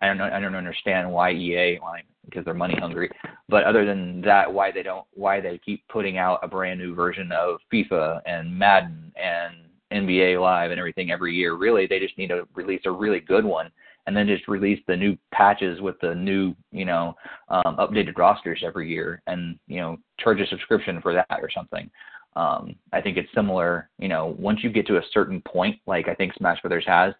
i 0.00 0.06
don't 0.06 0.18
know 0.18 0.24
i 0.24 0.40
don't 0.40 0.54
understand 0.54 1.10
why 1.10 1.30
ea 1.30 1.78
why 1.80 2.02
because 2.24 2.44
they're 2.44 2.54
money 2.54 2.74
hungry 2.78 3.10
but 3.48 3.64
other 3.64 3.84
than 3.84 4.20
that 4.20 4.52
why 4.52 4.70
they 4.70 4.82
don't 4.82 5.06
why 5.14 5.40
they 5.40 5.58
keep 5.58 5.86
putting 5.88 6.18
out 6.18 6.40
a 6.42 6.48
brand 6.48 6.80
new 6.80 6.94
version 6.94 7.30
of 7.32 7.58
fifa 7.72 8.20
and 8.26 8.56
madden 8.56 9.12
and 9.16 9.54
nba 9.92 10.40
live 10.40 10.70
and 10.70 10.80
everything 10.80 11.10
every 11.12 11.34
year. 11.34 11.54
Really 11.54 11.86
they 11.86 12.00
just 12.00 12.18
need 12.18 12.28
to 12.28 12.48
release 12.54 12.82
a 12.86 12.90
really 12.90 13.20
good 13.20 13.44
one 13.44 13.70
and 14.06 14.16
then 14.16 14.26
just 14.26 14.48
release 14.48 14.80
the 14.86 14.96
new 14.96 15.16
patches 15.32 15.80
with 15.80 15.96
the 16.00 16.14
new, 16.14 16.54
you 16.70 16.84
know, 16.84 17.14
um, 17.48 17.76
updated 17.78 18.16
rosters 18.16 18.62
every 18.64 18.88
year, 18.88 19.22
and 19.26 19.58
you 19.66 19.80
know, 19.80 19.96
charge 20.18 20.40
a 20.40 20.46
subscription 20.46 21.00
for 21.00 21.12
that 21.12 21.26
or 21.30 21.50
something. 21.50 21.90
Um, 22.36 22.76
I 22.92 23.00
think 23.00 23.16
it's 23.16 23.32
similar. 23.34 23.88
You 23.98 24.08
know, 24.08 24.36
once 24.38 24.60
you 24.62 24.70
get 24.70 24.86
to 24.88 24.98
a 24.98 25.02
certain 25.12 25.40
point, 25.42 25.80
like 25.86 26.08
I 26.08 26.14
think 26.14 26.34
Smash 26.34 26.60
Brothers 26.60 26.84
has, 26.86 27.14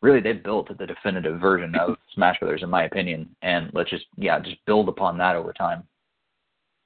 really 0.00 0.20
they've 0.20 0.42
built 0.42 0.76
the 0.76 0.86
definitive 0.86 1.40
version 1.40 1.74
of 1.74 1.96
Smash 2.14 2.38
Brothers, 2.40 2.62
in 2.62 2.70
my 2.70 2.84
opinion. 2.84 3.28
And 3.42 3.70
let's 3.74 3.90
just 3.90 4.06
yeah, 4.16 4.40
just 4.40 4.64
build 4.66 4.88
upon 4.88 5.18
that 5.18 5.36
over 5.36 5.52
time. 5.52 5.84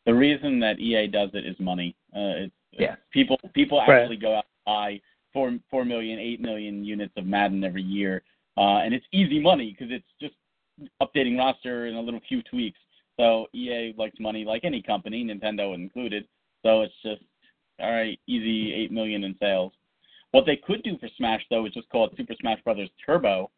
The 0.06 0.14
reason 0.14 0.58
that 0.60 0.80
EA 0.80 1.06
does 1.06 1.30
it 1.32 1.46
is 1.46 1.56
money. 1.60 1.96
Uh, 2.14 2.44
it's, 2.46 2.54
yeah. 2.72 2.96
People 3.12 3.38
people 3.54 3.78
Right. 3.86 4.02
actually 4.02 4.16
go 4.16 4.34
out 4.36 4.44
and 4.44 4.64
buy 4.66 5.00
four 5.32 5.56
four 5.70 5.84
million, 5.84 6.18
eight 6.18 6.40
million 6.40 6.84
units 6.84 7.12
of 7.16 7.24
Madden 7.24 7.62
every 7.62 7.82
year 7.82 8.22
uh, 8.56 8.78
and 8.78 8.94
it's 8.94 9.06
easy 9.12 9.40
money 9.40 9.76
because 9.76 9.92
it's 9.92 10.04
just 10.20 10.34
updating 11.02 11.38
roster 11.38 11.86
and 11.86 11.96
a 11.96 12.00
little 12.00 12.20
few 12.28 12.42
tweaks. 12.42 12.78
So 13.18 13.46
EA 13.54 13.94
likes 13.96 14.18
money 14.18 14.44
like 14.44 14.64
any 14.64 14.82
company, 14.82 15.24
Nintendo 15.24 15.74
included. 15.74 16.26
So 16.64 16.82
it's 16.82 16.94
just 17.02 17.22
all 17.80 17.92
right, 17.92 18.18
easy 18.26 18.72
eight 18.72 18.92
million 18.92 19.24
in 19.24 19.34
sales. 19.40 19.72
What 20.30 20.46
they 20.46 20.56
could 20.56 20.82
do 20.82 20.98
for 20.98 21.08
Smash 21.16 21.42
though 21.50 21.66
is 21.66 21.72
just 21.72 21.88
call 21.90 22.06
it 22.06 22.12
Super 22.16 22.34
Smash 22.40 22.60
Brothers 22.62 22.90
Turbo, 23.04 23.50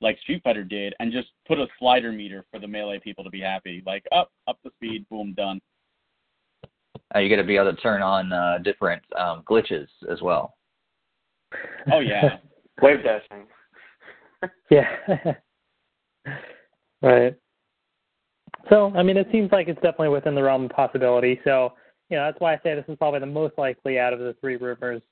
like 0.00 0.18
Street 0.20 0.42
Fighter 0.42 0.64
did, 0.64 0.94
and 1.00 1.12
just 1.12 1.28
put 1.46 1.58
a 1.58 1.66
slider 1.78 2.12
meter 2.12 2.44
for 2.50 2.58
the 2.58 2.68
melee 2.68 2.98
people 2.98 3.24
to 3.24 3.30
be 3.30 3.40
happy. 3.40 3.82
Like 3.86 4.04
up, 4.12 4.30
up 4.46 4.58
the 4.64 4.70
speed, 4.76 5.06
boom, 5.10 5.34
done. 5.34 5.60
Uh, 7.14 7.18
you 7.18 7.28
got 7.28 7.40
to 7.40 7.46
be 7.46 7.56
able 7.56 7.72
to 7.72 7.80
turn 7.80 8.02
on 8.02 8.32
uh, 8.32 8.58
different 8.64 9.02
um, 9.18 9.42
glitches 9.48 9.86
as 10.10 10.20
well. 10.22 10.54
Oh 11.92 12.00
yeah. 12.00 12.38
Wave 12.82 13.04
dashing. 13.04 13.46
Yeah. 14.70 15.34
right. 17.02 17.34
So, 18.70 18.92
I 18.94 19.02
mean, 19.02 19.16
it 19.16 19.28
seems 19.30 19.52
like 19.52 19.68
it's 19.68 19.80
definitely 19.80 20.08
within 20.08 20.34
the 20.34 20.42
realm 20.42 20.64
of 20.64 20.70
possibility. 20.70 21.40
So, 21.44 21.74
you 22.08 22.16
know, 22.16 22.24
that's 22.24 22.40
why 22.40 22.54
I 22.54 22.60
say 22.62 22.74
this 22.74 22.84
is 22.88 22.96
probably 22.96 23.20
the 23.20 23.26
most 23.26 23.54
likely 23.58 23.98
out 23.98 24.12
of 24.12 24.20
the 24.20 24.34
three 24.40 24.56
rumors 24.56 25.02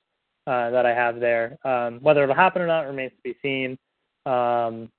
uh, 0.47 0.69
that 0.71 0.85
I 0.85 0.93
have 0.93 1.19
there. 1.19 1.57
Um, 1.63 1.99
whether 2.01 2.23
it'll 2.23 2.35
happen 2.35 2.61
or 2.61 2.67
not 2.67 2.81
remains 2.81 3.11
to 3.11 3.21
be 3.23 3.35
seen. 3.41 3.77
Um, 4.25 4.89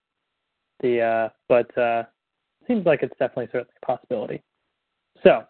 the 0.80 1.00
uh, 1.00 1.28
but 1.48 1.76
uh, 1.78 2.04
seems 2.66 2.84
like 2.86 3.02
it's 3.02 3.16
definitely 3.18 3.46
certainly 3.46 3.74
a 3.82 3.86
possibility. 3.86 4.42
So 5.22 5.44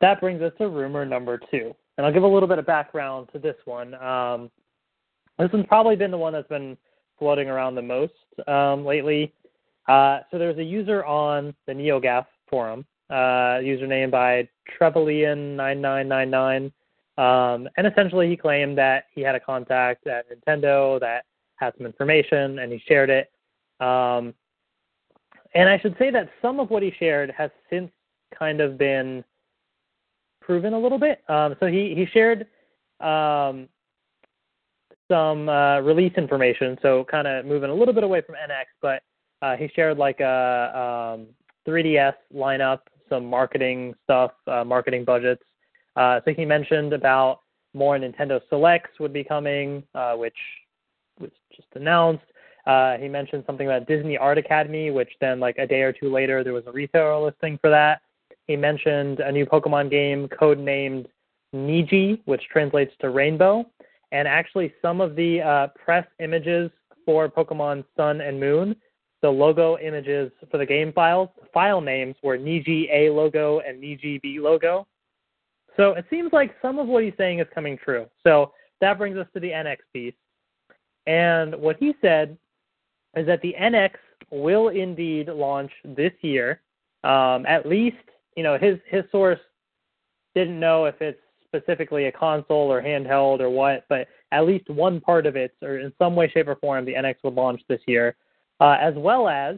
that 0.00 0.20
brings 0.20 0.42
us 0.42 0.52
to 0.58 0.68
rumor 0.68 1.04
number 1.04 1.40
two, 1.50 1.74
and 1.96 2.06
I'll 2.06 2.12
give 2.12 2.22
a 2.22 2.28
little 2.28 2.48
bit 2.48 2.58
of 2.58 2.66
background 2.66 3.28
to 3.32 3.38
this 3.38 3.56
one. 3.64 3.94
Um, 3.94 4.50
this 5.38 5.50
one's 5.52 5.66
probably 5.66 5.96
been 5.96 6.10
the 6.10 6.18
one 6.18 6.32
that's 6.32 6.48
been 6.48 6.76
floating 7.20 7.48
around 7.48 7.76
the 7.76 7.82
most 7.82 8.12
um, 8.48 8.84
lately. 8.84 9.32
Uh, 9.86 10.20
so 10.30 10.38
there's 10.38 10.58
a 10.58 10.64
user 10.64 11.04
on 11.04 11.54
the 11.68 11.72
NeoGAF 11.72 12.26
forum, 12.48 12.84
uh, 13.10 13.60
username 13.62 14.10
by 14.10 14.48
Trevelyan9999, 14.80 16.72
um, 17.18 17.68
and 17.76 17.86
essentially 17.86 18.28
he 18.28 18.36
claimed 18.36 18.76
that 18.78 19.04
he 19.14 19.20
had 19.20 19.36
a 19.36 19.40
contact 19.40 20.08
at 20.08 20.26
Nintendo 20.28 20.98
that 20.98 21.26
had 21.56 21.74
some 21.76 21.86
information, 21.86 22.58
and 22.58 22.72
he 22.72 22.82
shared 22.88 23.10
it. 23.10 23.30
Um, 23.84 24.34
and 25.54 25.68
I 25.68 25.78
should 25.78 25.96
say 25.98 26.10
that 26.10 26.30
some 26.40 26.58
of 26.60 26.70
what 26.70 26.82
he 26.82 26.92
shared 26.98 27.30
has 27.36 27.50
since 27.68 27.90
kind 28.36 28.60
of 28.60 28.78
been 28.78 29.24
proven 30.40 30.72
a 30.72 30.78
little 30.78 30.98
bit. 30.98 31.22
Um, 31.28 31.56
so 31.60 31.66
he 31.66 31.94
he 31.94 32.06
shared 32.06 32.46
um, 33.00 33.68
some 35.10 35.48
uh, 35.48 35.80
release 35.80 36.12
information, 36.16 36.78
so 36.80 37.04
kind 37.10 37.26
of 37.26 37.44
moving 37.44 37.68
a 37.68 37.74
little 37.74 37.92
bit 37.92 38.04
away 38.04 38.22
from 38.22 38.36
NX, 38.36 38.64
but 38.80 39.02
uh, 39.42 39.56
he 39.56 39.68
shared 39.74 39.98
like 39.98 40.20
a 40.20 41.16
um, 41.18 41.26
3DS 41.66 42.14
lineup, 42.34 42.80
some 43.08 43.26
marketing 43.26 43.94
stuff, 44.04 44.30
uh, 44.46 44.64
marketing 44.64 45.04
budgets. 45.04 45.42
Uh, 45.96 46.20
so 46.24 46.32
he 46.32 46.44
mentioned 46.44 46.92
about 46.92 47.40
more 47.74 47.98
Nintendo 47.98 48.40
Selects 48.48 48.98
would 49.00 49.12
be 49.12 49.24
coming, 49.24 49.82
uh, 49.94 50.14
which 50.14 50.36
was 51.18 51.30
just 51.54 51.68
announced. 51.74 52.24
Uh, 52.66 52.96
he 52.98 53.08
mentioned 53.08 53.42
something 53.46 53.66
about 53.66 53.88
Disney 53.88 54.16
Art 54.16 54.38
Academy, 54.38 54.90
which 54.90 55.10
then 55.20 55.40
like 55.40 55.56
a 55.58 55.66
day 55.66 55.82
or 55.82 55.92
two 55.92 56.12
later 56.12 56.44
there 56.44 56.52
was 56.52 56.64
a 56.66 56.72
retailer 56.72 57.18
listing 57.18 57.58
for 57.60 57.70
that. 57.70 58.02
He 58.46 58.56
mentioned 58.56 59.20
a 59.20 59.32
new 59.32 59.46
Pokemon 59.46 59.90
game 59.90 60.28
codenamed 60.28 61.06
Niji, 61.54 62.20
which 62.26 62.42
translates 62.52 62.92
to 63.00 63.10
rainbow. 63.10 63.64
And 64.12 64.26
actually, 64.26 64.74
some 64.82 65.00
of 65.00 65.14
the 65.14 65.40
uh, 65.40 65.66
press 65.68 66.06
images 66.18 66.70
for 67.04 67.28
Pokemon 67.28 67.84
Sun 67.96 68.20
and 68.20 68.38
Moon, 68.38 68.74
the 69.22 69.30
logo 69.30 69.78
images 69.78 70.32
for 70.50 70.58
the 70.58 70.66
game 70.66 70.92
files, 70.92 71.28
file 71.52 71.80
names 71.80 72.16
were 72.22 72.38
Niji 72.38 72.88
A 72.92 73.10
logo 73.10 73.60
and 73.60 73.82
Niji 73.82 74.20
B 74.20 74.40
logo. 74.40 74.86
So 75.76 75.92
it 75.92 76.04
seems 76.10 76.32
like 76.32 76.54
some 76.60 76.78
of 76.78 76.86
what 76.86 77.04
he's 77.04 77.12
saying 77.16 77.38
is 77.38 77.46
coming 77.54 77.78
true. 77.78 78.06
So 78.24 78.52
that 78.80 78.98
brings 78.98 79.16
us 79.16 79.26
to 79.34 79.40
the 79.40 79.50
NX 79.50 79.78
piece. 79.92 80.14
And 81.06 81.54
what 81.54 81.76
he 81.78 81.94
said 82.00 82.36
is 83.16 83.26
that 83.26 83.40
the 83.42 83.54
NX 83.60 83.92
will 84.30 84.68
indeed 84.68 85.28
launch 85.28 85.70
this 85.84 86.12
year. 86.22 86.60
Um, 87.04 87.46
at 87.46 87.66
least, 87.66 87.96
you 88.36 88.42
know, 88.42 88.58
his 88.58 88.78
his 88.86 89.04
source 89.10 89.40
didn't 90.34 90.60
know 90.60 90.84
if 90.84 91.00
it's 91.00 91.20
specifically 91.54 92.06
a 92.06 92.12
console 92.12 92.72
or 92.72 92.80
handheld 92.82 93.40
or 93.40 93.50
what, 93.50 93.84
but 93.88 94.08
at 94.32 94.46
least 94.46 94.68
one 94.70 95.00
part 95.00 95.26
of 95.26 95.36
it, 95.36 95.52
or 95.62 95.78
in 95.78 95.92
some 95.98 96.14
way, 96.14 96.30
shape, 96.32 96.48
or 96.48 96.56
form, 96.56 96.84
the 96.84 96.94
NX 96.94 97.16
would 97.24 97.34
launch 97.34 97.60
this 97.68 97.80
year, 97.86 98.16
uh, 98.60 98.76
as 98.80 98.94
well 98.96 99.28
as 99.28 99.56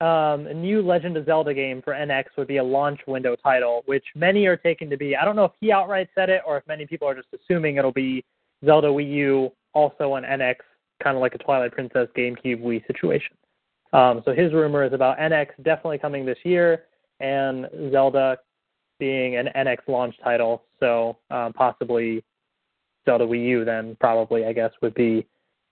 um, 0.00 0.46
a 0.46 0.52
new 0.54 0.82
Legend 0.82 1.16
of 1.16 1.24
Zelda 1.24 1.54
game 1.54 1.80
for 1.80 1.94
NX 1.94 2.24
would 2.36 2.48
be 2.48 2.58
a 2.58 2.64
launch 2.64 3.00
window 3.06 3.34
title, 3.36 3.82
which 3.86 4.04
many 4.14 4.44
are 4.46 4.56
taking 4.56 4.90
to 4.90 4.96
be. 4.96 5.16
I 5.16 5.24
don't 5.24 5.36
know 5.36 5.46
if 5.46 5.52
he 5.58 5.72
outright 5.72 6.08
said 6.14 6.28
it 6.28 6.42
or 6.46 6.58
if 6.58 6.66
many 6.66 6.86
people 6.86 7.08
are 7.08 7.14
just 7.14 7.28
assuming 7.34 7.76
it'll 7.76 7.92
be 7.92 8.22
Zelda 8.64 8.88
Wii 8.88 9.10
U, 9.14 9.52
also 9.72 10.12
on 10.12 10.22
NX, 10.24 10.56
kind 11.02 11.16
of 11.16 11.22
like 11.22 11.34
a 11.34 11.38
Twilight 11.38 11.72
Princess 11.72 12.08
GameCube 12.16 12.62
Wii 12.62 12.86
situation. 12.86 13.36
Um, 13.94 14.20
so 14.26 14.32
his 14.32 14.52
rumor 14.52 14.84
is 14.84 14.92
about 14.92 15.18
NX 15.18 15.48
definitely 15.62 15.98
coming 15.98 16.26
this 16.26 16.38
year, 16.44 16.84
and 17.20 17.66
Zelda 17.90 18.38
being 18.98 19.36
an 19.36 19.48
NX 19.56 19.78
launch 19.88 20.14
title. 20.22 20.64
So 20.80 21.18
um, 21.30 21.52
possibly 21.52 22.24
Zelda 23.04 23.24
Wii 23.24 23.46
U 23.46 23.64
then 23.64 23.96
probably 24.00 24.44
I 24.44 24.52
guess 24.52 24.72
would 24.82 24.94
be 24.94 25.26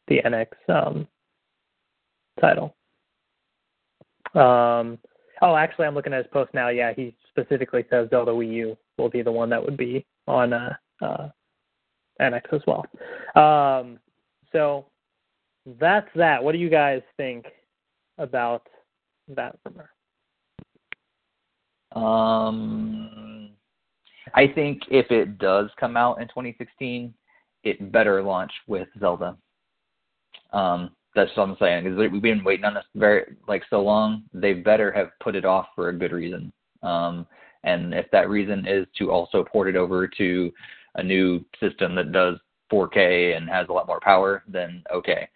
the 0.09 0.21
NX 0.25 0.47
um, 0.69 1.09
title. 2.41 2.75
Um, 4.35 4.99
oh, 5.43 5.57
actually, 5.57 5.87
I'm 5.87 5.95
looking 5.95 6.13
at 6.13 6.25
his 6.25 6.33
post 6.33 6.53
now. 6.55 6.69
Yeah, 6.69 6.93
he 6.95 7.15
specifically 7.31 7.85
says 7.91 8.09
Zelda 8.11 8.33
Wii 8.33 8.53
U 8.53 8.79
will 8.99 9.09
be 9.09 9.23
the 9.23 9.33
one 9.33 9.51
that 9.51 9.65
would 9.65 9.77
be 9.77 10.05
on 10.27 10.53
uh, 10.53 10.75
uh, 11.01 11.29
NX 12.21 12.53
as 12.53 12.61
well. 12.67 12.85
Um, 13.35 13.99
so 14.53 14.87
that's 15.81 16.09
that. 16.15 16.43
What 16.43 16.53
do 16.53 16.59
you 16.59 16.71
guys 16.71 17.03
think 17.17 17.47
about 18.19 18.67
that 19.29 19.57
rumor? 19.65 19.91
Um, 21.95 23.51
I 24.35 24.49
think 24.49 24.83
if 24.91 25.11
it 25.11 25.39
does 25.39 25.71
come 25.79 25.97
out 25.97 26.21
in 26.21 26.29
2016, 26.29 27.15
it 27.63 27.93
better 27.93 28.23
launch 28.23 28.53
with 28.67 28.89
Zelda. 28.99 29.37
Um, 30.53 30.91
that's 31.15 31.31
what 31.37 31.49
I'm 31.49 31.57
saying 31.61 31.85
because 31.85 31.99
we've 31.99 32.21
been 32.21 32.45
waiting 32.45 32.65
on 32.65 32.75
this 32.75 32.85
very 32.97 33.37
like 33.47 33.63
so 33.71 33.81
long. 33.83 34.25
They 34.33 34.53
better 34.53 34.91
have 34.93 35.11
put 35.23 35.37
it 35.37 35.45
off 35.45 35.67
for 35.75 35.89
a 35.89 35.97
good 35.97 36.13
reason. 36.13 36.53
Um, 36.83 37.27
and 37.63 37.95
if 37.95 38.07
that 38.11 38.29
reason 38.29 38.67
is 38.67 38.87
to 38.99 39.11
also 39.11 39.45
port 39.45 39.69
it 39.69 39.77
over 39.77 40.07
to 40.09 40.53
a 40.97 41.03
new 41.03 41.45
system 41.61 41.95
that 41.95 42.13
does 42.13 42.39
4K 42.73 43.37
and 43.37 43.49
has 43.49 43.69
a 43.69 43.73
lot 43.73 43.87
more 43.87 44.01
power, 44.01 44.43
then 44.49 44.83
okay. 44.93 45.29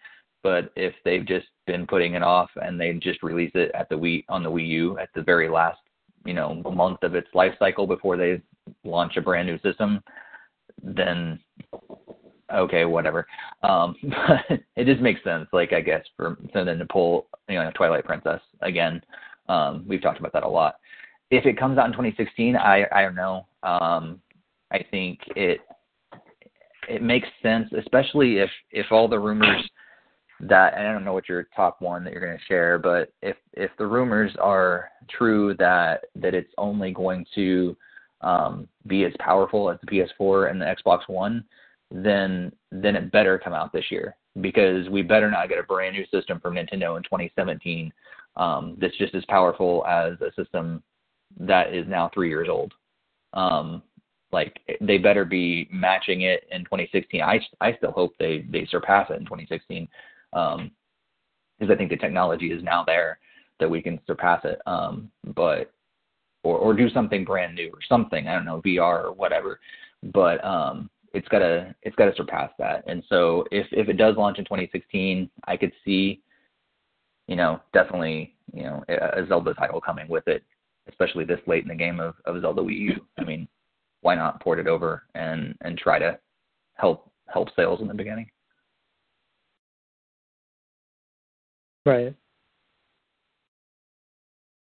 But 0.43 0.71
if 0.75 0.93
they've 1.03 1.25
just 1.25 1.47
been 1.65 1.87
putting 1.87 2.13
it 2.13 2.23
off 2.23 2.49
and 2.61 2.79
they 2.79 2.93
just 2.93 3.23
release 3.23 3.51
it 3.55 3.71
at 3.73 3.89
the 3.89 3.95
Wii 3.95 4.25
on 4.29 4.43
the 4.43 4.51
Wii 4.51 4.67
U 4.67 4.97
at 4.99 5.09
the 5.15 5.21
very 5.21 5.49
last, 5.49 5.79
you 6.25 6.33
know, 6.33 6.61
a 6.65 6.71
month 6.71 7.03
of 7.03 7.15
its 7.15 7.27
life 7.33 7.53
cycle 7.59 7.87
before 7.87 8.17
they 8.17 8.41
launch 8.83 9.17
a 9.17 9.21
brand 9.21 9.47
new 9.47 9.59
system, 9.59 10.01
then 10.83 11.39
okay, 12.53 12.85
whatever. 12.85 13.27
Um, 13.63 13.95
but 14.03 14.59
it 14.75 14.85
just 14.85 15.01
makes 15.01 15.23
sense, 15.23 15.47
like 15.53 15.73
I 15.73 15.81
guess, 15.81 16.03
for 16.15 16.37
so 16.53 16.63
then 16.65 16.79
to 16.79 16.85
pull 16.85 17.27
you 17.47 17.55
know 17.55 17.71
Twilight 17.75 18.05
Princess 18.05 18.41
again. 18.61 19.01
Um, 19.47 19.83
we've 19.87 20.01
talked 20.01 20.19
about 20.19 20.33
that 20.33 20.43
a 20.43 20.47
lot. 20.47 20.75
If 21.31 21.45
it 21.45 21.59
comes 21.59 21.77
out 21.77 21.87
in 21.87 21.93
2016, 21.93 22.55
I 22.55 22.85
I 22.91 23.01
don't 23.01 23.15
know. 23.15 23.45
Um, 23.63 24.21
I 24.71 24.83
think 24.91 25.19
it 25.35 25.61
it 26.87 27.01
makes 27.01 27.27
sense, 27.41 27.69
especially 27.77 28.37
if 28.37 28.49
if 28.71 28.87
all 28.91 29.07
the 29.07 29.19
rumors 29.19 29.69
that 30.41 30.77
and 30.77 30.87
I 30.87 30.93
don't 30.93 31.03
know 31.03 31.13
what 31.13 31.27
your 31.27 31.47
top 31.55 31.81
one 31.81 32.03
that 32.03 32.13
you're 32.13 32.25
going 32.25 32.37
to 32.37 32.45
share, 32.45 32.77
but 32.79 33.11
if 33.21 33.35
if 33.53 33.71
the 33.77 33.85
rumors 33.85 34.31
are 34.39 34.89
true 35.09 35.53
that 35.59 36.05
that 36.15 36.33
it's 36.33 36.53
only 36.57 36.91
going 36.91 37.25
to 37.35 37.75
um, 38.21 38.67
be 38.87 39.05
as 39.05 39.13
powerful 39.19 39.69
as 39.69 39.77
the 39.81 39.87
PS4 40.19 40.51
and 40.51 40.61
the 40.61 40.65
Xbox 40.65 41.01
One, 41.07 41.43
then 41.91 42.51
then 42.71 42.95
it 42.95 43.11
better 43.11 43.37
come 43.37 43.53
out 43.53 43.73
this 43.73 43.91
year 43.91 44.15
because 44.41 44.87
we 44.89 45.01
better 45.01 45.29
not 45.29 45.49
get 45.49 45.59
a 45.59 45.63
brand 45.63 45.95
new 45.95 46.05
system 46.07 46.39
from 46.39 46.55
Nintendo 46.55 46.95
in 46.97 47.03
2017 47.03 47.91
um, 48.35 48.77
that's 48.79 48.97
just 48.97 49.15
as 49.15 49.25
powerful 49.25 49.85
as 49.85 50.13
a 50.21 50.31
system 50.41 50.81
that 51.39 51.73
is 51.73 51.85
now 51.87 52.09
three 52.13 52.29
years 52.29 52.47
old. 52.49 52.73
Um, 53.33 53.83
like 54.31 54.59
they 54.79 54.99
better 54.99 55.25
be 55.25 55.67
matching 55.71 56.21
it 56.21 56.47
in 56.51 56.61
2016. 56.61 57.21
I 57.21 57.39
I 57.59 57.73
still 57.73 57.91
hope 57.91 58.13
they 58.19 58.45
they 58.49 58.65
surpass 58.69 59.09
it 59.09 59.15
in 59.15 59.25
2016 59.25 59.87
um, 60.33 60.71
because 61.57 61.73
I 61.73 61.77
think 61.77 61.89
the 61.89 61.97
technology 61.97 62.51
is 62.51 62.63
now 62.63 62.83
there 62.85 63.19
that 63.59 63.69
we 63.69 63.81
can 63.81 63.99
surpass 64.07 64.41
it. 64.45 64.59
Um, 64.65 65.11
but 65.35 65.71
or 66.43 66.57
or 66.57 66.73
do 66.73 66.89
something 66.89 67.25
brand 67.25 67.55
new 67.55 67.69
or 67.69 67.79
something. 67.87 68.27
I 68.27 68.33
don't 68.33 68.45
know 68.45 68.61
VR 68.61 69.03
or 69.03 69.11
whatever. 69.11 69.59
But 70.13 70.43
um, 70.43 70.89
it's 71.13 71.27
gotta 71.27 71.75
it's 71.83 71.95
gotta 71.95 72.15
surpass 72.15 72.51
that. 72.59 72.83
And 72.87 73.03
so 73.09 73.45
if 73.51 73.67
if 73.71 73.89
it 73.89 73.97
does 73.97 74.15
launch 74.17 74.39
in 74.39 74.45
2016, 74.45 75.29
I 75.45 75.57
could 75.57 75.73
see, 75.83 76.21
you 77.27 77.35
know, 77.35 77.59
definitely 77.73 78.35
you 78.53 78.63
know 78.63 78.83
a, 78.89 79.21
a 79.21 79.27
Zelda 79.27 79.53
title 79.53 79.81
coming 79.81 80.07
with 80.07 80.27
it, 80.27 80.43
especially 80.87 81.25
this 81.25 81.41
late 81.47 81.63
in 81.63 81.69
the 81.69 81.75
game 81.75 81.99
of 81.99 82.15
of 82.25 82.41
Zelda 82.41 82.61
Wii 82.61 82.79
U. 82.79 83.05
I 83.17 83.23
mean, 83.23 83.47
why 84.01 84.15
not 84.15 84.41
port 84.41 84.59
it 84.59 84.67
over 84.67 85.03
and 85.15 85.55
and 85.61 85.77
try 85.77 85.99
to 85.99 86.17
help 86.75 87.11
help 87.27 87.49
sales 87.55 87.81
in 87.81 87.87
the 87.87 87.93
beginning? 87.93 88.29
Right. 91.89 92.13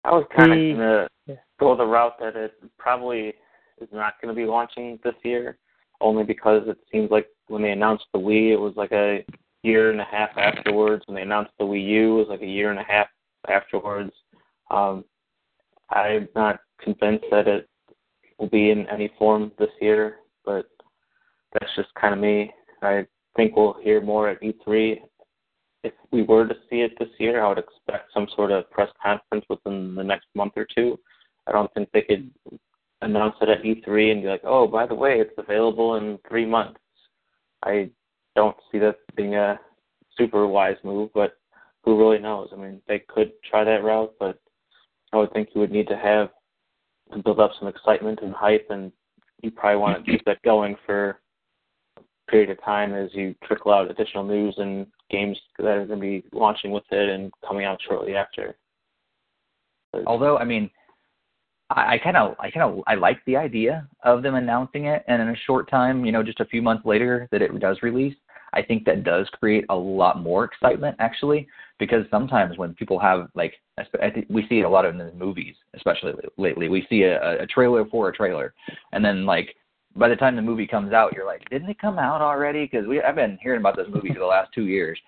I 0.04 0.12
was 0.12 0.26
kind 0.36 0.52
of 0.52 0.58
The- 0.58 0.74
gonna 0.74 1.08
yeah. 1.26 1.36
go 1.58 1.76
the 1.76 1.86
route 1.86 2.20
that 2.20 2.36
it 2.36 2.54
probably 2.78 3.34
is 3.80 3.90
not 3.94 4.22
going 4.22 4.36
to 4.36 4.40
be 4.40 4.46
launching 4.46 5.00
this 5.06 5.16
year, 5.24 5.58
only 6.02 6.26
because 6.26 6.68
it 6.68 6.78
seems 6.92 7.10
like 7.12 7.30
when 7.48 7.62
they 7.62 7.72
announced 7.72 8.06
the 8.12 8.20
Wii, 8.20 8.52
it 8.52 8.58
was 8.60 8.76
like 8.76 8.92
a 8.92 9.26
year 9.64 9.92
and 9.92 10.02
a 10.02 10.04
half 10.04 10.38
afterwards. 10.38 11.04
When 11.08 11.16
they 11.16 11.22
announced 11.22 11.54
the 11.58 11.66
Wii 11.66 11.86
U, 11.88 12.16
it 12.16 12.20
was 12.20 12.28
like 12.28 12.42
a 12.42 12.46
year 12.46 12.72
and 12.72 12.80
a 12.80 12.84
half 12.84 13.08
afterwards. 13.48 14.12
Um, 14.70 15.06
I'm 15.92 16.28
not 16.36 16.60
convinced 16.82 17.26
that 17.32 17.48
it 17.48 17.70
will 18.38 18.50
be 18.50 18.72
in 18.72 18.86
any 18.90 19.08
form 19.18 19.54
this 19.58 19.72
year, 19.80 20.18
but 20.44 20.66
that's 21.54 21.74
just 21.78 21.94
kind 21.94 22.14
of 22.14 22.20
me. 22.20 22.52
I 22.82 23.06
think 23.38 23.56
we'll 23.56 23.78
hear 23.82 24.02
more 24.02 24.28
at 24.28 24.42
E3. 24.42 25.00
If 25.84 25.94
we 26.12 26.24
were 26.24 26.48
to 26.48 26.56
see 26.70 26.82
it 26.82 26.98
this 26.98 27.10
year, 27.20 27.44
I 27.44 27.50
would 27.50 27.58
expect 27.58 28.14
some 28.14 28.28
sort 28.36 28.52
of 28.52 28.70
press 28.72 28.90
conference 29.02 29.46
within 29.50 29.96
the 29.96 30.04
next 30.04 30.28
month 30.34 30.54
or 30.56 30.66
two. 30.74 30.98
I 31.48 31.52
don't 31.52 31.74
think 31.74 31.90
they 31.92 32.04
could 32.04 32.32
announce 33.02 33.36
it 33.42 33.50
at 33.50 33.64
E3 33.64 34.12
and 34.12 34.22
be 34.22 34.30
like, 34.30 34.44
"Oh, 34.46 34.66
by 34.66 34.86
the 34.86 34.96
way, 34.96 35.20
it's 35.20 35.38
available 35.38 35.96
in 35.96 36.18
three 36.30 36.46
months." 36.46 36.80
I 37.64 37.92
don't 38.36 38.56
see 38.72 38.80
that 38.80 38.98
being 39.16 39.36
a 39.36 39.60
super 40.18 40.48
wise 40.48 40.78
move, 40.84 41.12
but 41.14 41.38
who 41.84 41.98
really 41.98 42.20
knows? 42.20 42.50
I 42.54 42.56
mean, 42.56 42.82
they 42.88 43.00
could 43.00 43.34
try 43.44 43.64
that 43.64 43.84
route, 43.84 44.14
but 44.20 44.40
I 45.12 45.18
would 45.18 45.34
think 45.34 45.50
you 45.54 45.62
would 45.62 45.72
need 45.72 45.88
to 45.90 45.98
have 45.98 46.32
to 47.12 47.20
build 47.20 47.40
up 47.40 47.52
some 47.60 47.68
excitement 47.68 48.20
and 48.22 48.34
hype, 48.34 48.68
and 48.70 48.92
you 49.42 49.52
probably 49.52 49.78
want 49.78 50.06
to 50.06 50.12
keep 50.12 50.24
that 50.26 50.42
going 50.44 50.76
for 50.86 51.20
period 52.30 52.50
of 52.50 52.64
time 52.64 52.94
as 52.94 53.10
you 53.14 53.36
trickle 53.44 53.74
out 53.74 53.92
additional 53.92 54.24
news 54.24 54.56
and 54.58 54.88
games 55.10 55.38
that 55.58 55.68
are 55.68 55.86
going 55.86 56.00
to 56.00 56.06
be 56.06 56.24
launching 56.32 56.72
with 56.72 56.84
it 56.92 57.10
and 57.10 57.32
coming 57.48 57.66
out 57.66 57.80
shortly 57.88 58.16
after. 58.16 58.56
But- 59.92 60.06
Although, 60.08 60.38
I 60.38 60.46
mean, 60.46 60.70
I 61.70 61.98
kind 62.04 62.18
of, 62.18 62.36
I 62.40 62.52
kind 62.52 62.64
of, 62.64 62.84
I 62.88 62.96
like 62.96 63.20
the 63.26 63.38
idea 63.38 63.88
of 64.04 64.22
them 64.22 64.36
announcing 64.36 64.86
it, 64.86 65.04
and 65.08 65.22
in 65.22 65.30
a 65.30 65.36
short 65.48 65.70
time, 65.70 66.06
you 66.06 66.12
know, 66.12 66.22
just 66.22 66.40
a 66.40 66.46
few 66.46 66.62
months 66.62 66.86
later 66.86 67.28
that 67.32 67.42
it 67.42 67.58
does 67.60 67.78
release. 67.82 68.16
I 68.54 68.62
think 68.62 68.86
that 68.86 69.04
does 69.04 69.28
create 69.40 69.66
a 69.70 69.76
lot 69.76 70.22
more 70.22 70.44
excitement, 70.44 70.96
actually, 71.00 71.48
because 71.80 72.06
sometimes 72.12 72.58
when 72.58 72.76
people 72.76 73.00
have 73.00 73.30
like, 73.34 73.56
I 73.80 74.12
think 74.12 74.28
we 74.30 74.46
see 74.48 74.60
it 74.60 74.66
a 74.66 74.70
lot 74.70 74.86
in 74.86 75.00
the 75.00 75.12
movies, 75.14 75.56
especially 75.74 76.14
lately. 76.38 76.70
We 76.70 76.86
see 76.88 77.04
a, 77.04 77.42
a 77.42 77.48
trailer 77.48 77.86
for 77.86 78.10
a 78.10 78.14
trailer, 78.14 78.54
and 78.92 79.04
then 79.04 79.26
like 79.26 79.56
by 79.96 80.10
the 80.10 80.16
time 80.16 80.36
the 80.36 80.42
movie 80.42 80.68
comes 80.68 80.94
out, 80.94 81.14
you're 81.14 81.26
like, 81.26 81.48
didn't 81.50 81.70
it 81.70 81.80
come 81.80 82.00
out 82.00 82.22
already? 82.22 82.66
Because 82.66 82.88
we 82.88 83.02
I've 83.02 83.16
been 83.16 83.38
hearing 83.42 83.60
about 83.60 83.76
this 83.76 83.88
movie 83.90 84.14
for 84.14 84.20
the 84.20 84.26
last 84.26 84.52
two 84.54 84.66
years. 84.66 85.00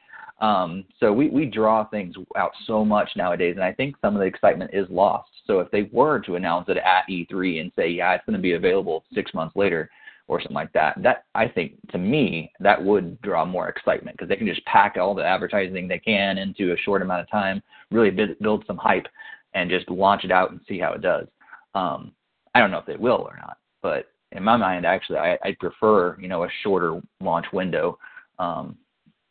Um, 0.42 0.84
so 1.00 1.14
we 1.14 1.30
we 1.30 1.46
draw 1.46 1.86
things 1.86 2.16
out 2.38 2.52
so 2.68 2.84
much 2.84 3.10
nowadays, 3.16 3.56
and 3.56 3.64
I 3.64 3.72
think 3.72 3.96
some 4.02 4.16
of 4.16 4.20
the 4.20 4.28
excitement 4.28 4.72
is 4.74 4.86
lost. 4.90 5.30
So 5.48 5.60
if 5.60 5.72
they 5.72 5.84
were 5.92 6.20
to 6.22 6.36
announce 6.36 6.68
it 6.70 6.78
at 6.78 7.08
E3 7.10 7.62
and 7.62 7.72
say, 7.76 7.90
yeah, 7.90 8.14
it's 8.14 8.26
going 8.26 8.36
to 8.36 8.42
be 8.42 8.54
available 8.54 9.04
six 9.14 9.34
months 9.34 9.56
later 9.56 9.90
or 10.28 10.42
something 10.42 10.56
like 10.56 10.74
that, 10.74 11.02
that 11.04 11.26
I 11.36 11.48
think 11.48 11.74
to 11.92 11.98
me 12.00 12.52
that 12.60 12.84
would 12.84 13.22
draw 13.22 13.46
more 13.46 13.70
excitement 13.70 14.18
because 14.18 14.28
they 14.28 14.36
can 14.36 14.48
just 14.48 14.66
pack 14.66 14.98
all 14.98 15.14
the 15.14 15.24
advertising 15.24 15.88
they 15.88 16.00
can 16.00 16.40
into 16.40 16.74
a 16.74 16.78
short 16.78 17.04
amount 17.04 17.22
of 17.22 17.30
time, 17.30 17.62
really 17.92 18.10
bu- 18.10 18.36
build 18.42 18.66
some 18.66 18.78
hype, 18.78 19.08
and 19.54 19.70
just 19.70 19.90
launch 19.90 20.24
it 20.24 20.32
out 20.32 20.52
and 20.52 20.60
see 20.68 20.80
how 20.80 20.94
it 20.94 21.02
does. 21.02 21.28
Um, 21.76 22.12
I 22.56 22.60
don't 22.60 22.72
know 22.72 22.80
if 22.80 22.86
they 22.88 22.96
will 22.96 23.22
or 23.22 23.38
not, 23.38 23.58
but 23.84 24.08
in 24.36 24.44
my 24.44 24.58
mind, 24.58 24.86
actually, 24.86 25.18
I, 25.18 25.38
I 25.44 25.56
prefer 25.60 26.20
you 26.20 26.28
know 26.28 26.44
a 26.44 26.50
shorter 26.64 27.02
launch 27.22 27.46
window 27.54 27.98
um, 28.40 28.78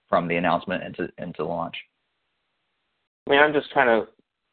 from 0.08 0.28
the 0.28 0.36
announcement 0.36 0.82
into 0.82 1.08
into 1.18 1.44
launch. 1.44 1.76
I 3.26 3.30
mean, 3.30 3.40
I'm 3.40 3.52
just 3.52 3.70
trying 3.70 3.86
to 3.86 4.08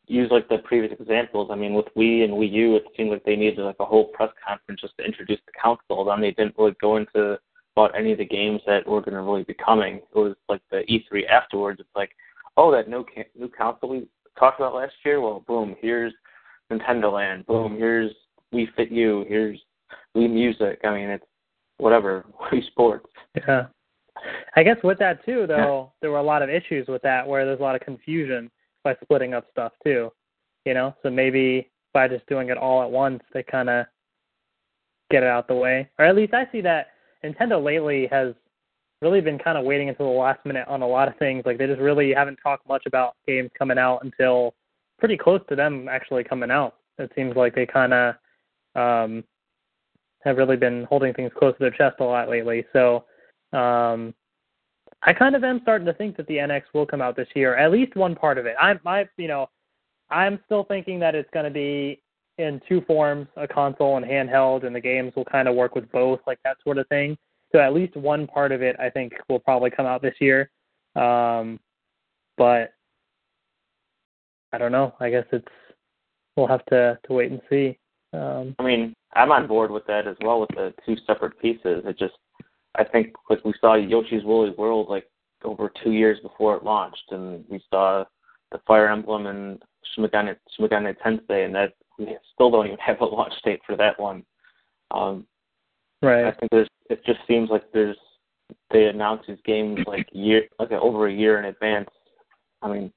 use 0.08 0.30
like 0.32 0.47
the 0.49 0.60
previous 0.60 0.93
examples. 0.99 1.49
I 1.52 1.56
mean, 1.56 1.74
with 1.74 1.88
Wii 1.97 2.24
and 2.24 2.34
Wii 2.34 2.52
U, 2.52 2.76
it 2.76 2.84
seemed 2.95 3.12
like 3.12 3.24
they 3.24 3.36
needed 3.36 3.60
like 3.60 3.76
a 3.80 3.86
whole 3.86 4.06
press 4.06 4.30
conference 4.45 4.82
just 4.82 4.97
to 4.97 5.06
introduce 5.06 5.39
the 5.45 5.52
console. 5.62 6.06
Then 6.06 6.22
they 6.22 6.32
didn't 6.32 6.56
really 6.58 6.76
go 6.82 6.97
into 6.97 7.38
about 7.76 7.97
any 7.97 8.12
of 8.12 8.18
the 8.18 8.26
games 8.26 8.62
that 8.68 8.86
were 8.86 9.02
going 9.02 9.14
to 9.14 9.22
really 9.22 9.43
be 9.43 9.54
coming. 9.54 9.95
It 9.95 10.18
was 10.18 10.36
like 10.49 10.62
the 10.70 10.84
E3 10.89 11.30
afterwards. 11.30 11.80
It's 11.80 11.89
like, 11.95 12.12
oh, 12.58 12.72
that 12.72 12.89
new 12.89 13.06
ca- 13.06 13.30
new 13.38 13.49
console 13.49 13.89
we 13.89 14.08
talked 14.38 14.60
about 14.60 14.76
last 14.76 14.93
year. 15.06 15.22
Well, 15.22 15.43
boom, 15.47 15.76
here's 15.80 16.14
Nintendo 16.72 17.14
Land. 17.14 17.45
Boom, 17.45 17.78
here's 17.78 18.12
Wii 18.54 18.74
Fit 18.76 18.91
U. 18.91 19.26
Here's 19.28 19.60
Wii 20.15 20.29
Music. 20.29 20.79
I 20.83 20.93
mean, 20.93 21.09
it's 21.09 21.25
whatever 21.77 22.25
Wii 22.51 22.65
Sports. 22.67 23.07
Yeah. 23.35 23.67
I 24.55 24.63
guess 24.63 24.77
with 24.83 24.99
that 24.99 25.25
too, 25.25 25.47
though, 25.47 25.93
there 26.01 26.11
were 26.11 26.19
a 26.19 26.23
lot 26.23 26.43
of 26.43 26.49
issues 26.49 26.87
with 26.87 27.01
that 27.01 27.27
where 27.27 27.45
there's 27.45 27.59
a 27.59 27.63
lot 27.63 27.75
of 27.75 27.81
confusion 27.81 28.51
by 28.83 28.95
splitting 29.03 29.33
up 29.33 29.47
stuff 29.51 29.71
too. 29.83 30.11
You 30.65 30.75
know, 30.75 30.95
so 31.01 31.09
maybe 31.09 31.71
by 31.93 32.07
just 32.07 32.27
doing 32.27 32.49
it 32.49 32.57
all 32.57 32.83
at 32.83 32.91
once, 32.91 33.21
they 33.33 33.41
kind 33.41 33.69
of 33.69 33.85
get 35.09 35.23
it 35.23 35.29
out 35.29 35.47
the 35.47 35.55
way. 35.55 35.89
Or 35.97 36.05
at 36.05 36.15
least 36.15 36.33
I 36.33 36.47
see 36.51 36.61
that 36.61 36.87
Nintendo 37.23 37.63
lately 37.63 38.07
has 38.11 38.33
really 39.01 39.21
been 39.21 39.39
kind 39.39 39.57
of 39.57 39.65
waiting 39.65 39.89
until 39.89 40.11
the 40.11 40.19
last 40.19 40.45
minute 40.45 40.67
on 40.67 40.81
a 40.81 40.87
lot 40.87 41.07
of 41.07 41.17
things. 41.17 41.43
Like 41.45 41.57
they 41.57 41.67
just 41.67 41.81
really 41.81 42.13
haven't 42.13 42.37
talked 42.37 42.67
much 42.67 42.83
about 42.85 43.15
games 43.27 43.49
coming 43.57 43.77
out 43.77 44.03
until 44.03 44.53
pretty 44.99 45.17
close 45.17 45.41
to 45.49 45.55
them 45.55 45.87
actually 45.89 46.23
coming 46.23 46.51
out. 46.51 46.75
It 46.99 47.11
seems 47.15 47.35
like 47.35 47.55
they 47.55 47.65
kind 47.65 47.93
of 47.93 48.15
um, 48.75 49.23
have 50.24 50.38
really 50.38 50.57
been 50.57 50.86
holding 50.86 51.13
things 51.13 51.32
close 51.38 51.53
to 51.53 51.59
their 51.59 51.72
chest 51.72 51.97
a 51.99 52.03
lot 52.03 52.30
lately. 52.30 52.65
So 52.74 53.05
um, 53.53 54.13
I 55.01 55.13
kind 55.13 55.36
of 55.36 55.43
am 55.43 55.59
starting 55.63 55.86
to 55.88 55.93
think 55.93 56.17
that 56.17 56.28
the 56.28 56.38
NX 56.38 56.63
will 56.74 56.86
come 56.86 57.01
out 57.01 57.15
this 57.15 57.28
year, 57.36 57.55
at 57.55 57.72
least 57.72 57.95
one 57.95 58.15
part 58.15 58.38
of 58.38 58.45
it. 58.45 58.55
I'm, 58.59 58.80
you 59.17 59.28
know, 59.28 59.49
I'm 60.09 60.39
still 60.45 60.63
thinking 60.63 60.99
that 60.99 61.15
it's 61.15 61.30
going 61.34 61.45
to 61.45 61.51
be 61.51 62.01
in 62.38 62.61
two 62.67 62.82
forms, 62.82 63.28
a 63.36 63.47
console 63.47 63.97
and 63.97 64.05
handheld, 64.05 64.65
and 64.65 64.76
the 64.76 64.80
games 64.80 65.13
will 65.15 65.26
kind 65.26 65.47
of 65.47 65.55
work 65.55 65.76
with 65.76 65.91
both, 65.91 66.19
like 66.28 66.39
that 66.43 66.57
sort 66.63 66.78
of 66.78 66.88
thing. 66.88 67.17
So 67.51 67.59
at 67.59 67.74
least 67.74 67.95
one 67.95 68.28
part 68.28 68.51
of 68.51 68.61
it, 68.61 68.76
I 68.80 68.89
think, 68.89 69.13
will 69.30 69.39
probably 69.39 69.69
come 69.69 69.86
out 69.86 70.01
this 70.01 70.15
year. 70.19 70.49
Um, 70.95 71.59
but 72.38 72.74
I 74.53 74.57
don't 74.57 74.72
know. 74.72 74.93
I 74.99 75.09
guess 75.09 75.26
it's 75.32 75.47
we'll 76.36 76.47
have 76.47 76.65
to 76.67 76.97
to 77.05 77.13
wait 77.13 77.32
and 77.32 77.41
see. 77.49 77.78
Um, 78.13 78.55
I 78.59 78.63
mean, 78.63 78.93
I'm 79.14 79.32
on 79.32 79.47
board 79.47 79.72
with 79.72 79.86
that 79.88 80.07
as 80.07 80.16
well 80.22 80.41
with 80.41 80.49
the 80.51 80.74
two 80.86 80.95
separate 81.05 81.39
pieces. 81.39 81.84
It 81.86 81.97
just, 81.99 82.14
I 82.76 82.84
think, 82.84 83.14
like 83.30 83.43
we 83.43 83.53
saw 83.59 83.76
Yoshi's 83.76 84.24
Woolly 84.24 84.51
World, 84.57 84.88
like 84.89 85.05
over 85.43 85.72
two 85.84 85.91
years 85.91 86.20
before 86.22 86.55
it 86.55 86.64
launched, 86.64 87.12
and 87.12 87.43
we 87.49 87.62
saw 87.70 88.05
the 88.51 88.59
Fire 88.68 88.89
Emblem 88.89 89.28
and 89.28 89.62
Shimigane 89.97 90.36
Shimigane 90.59 90.95
Tensei, 91.05 91.45
and 91.45 91.55
that 91.55 91.74
we 91.97 92.16
still 92.34 92.51
don't 92.51 92.68
even 92.68 92.78
have 92.86 93.01
a 93.01 93.05
launch 93.05 93.34
date 93.43 93.62
for 93.66 93.76
that 93.76 93.99
one. 93.99 94.24
Um, 94.91 95.26
right. 96.01 96.26
I 96.26 96.32
think 96.32 96.51
there's 96.51 96.70
it 96.89 97.03
just 97.05 97.20
seems 97.28 97.49
like 97.49 97.64
there's 97.74 97.97
they 98.72 98.86
announce 98.86 99.24
these 99.28 99.38
games 99.45 99.80
like 99.88 100.07
year 100.12 100.43
like 100.59 100.72
over 100.72 101.07
a 101.07 101.14
year 101.14 101.39
in 101.39 101.45
advance. 101.45 101.89
I 102.62 102.70
mean, 102.70 102.91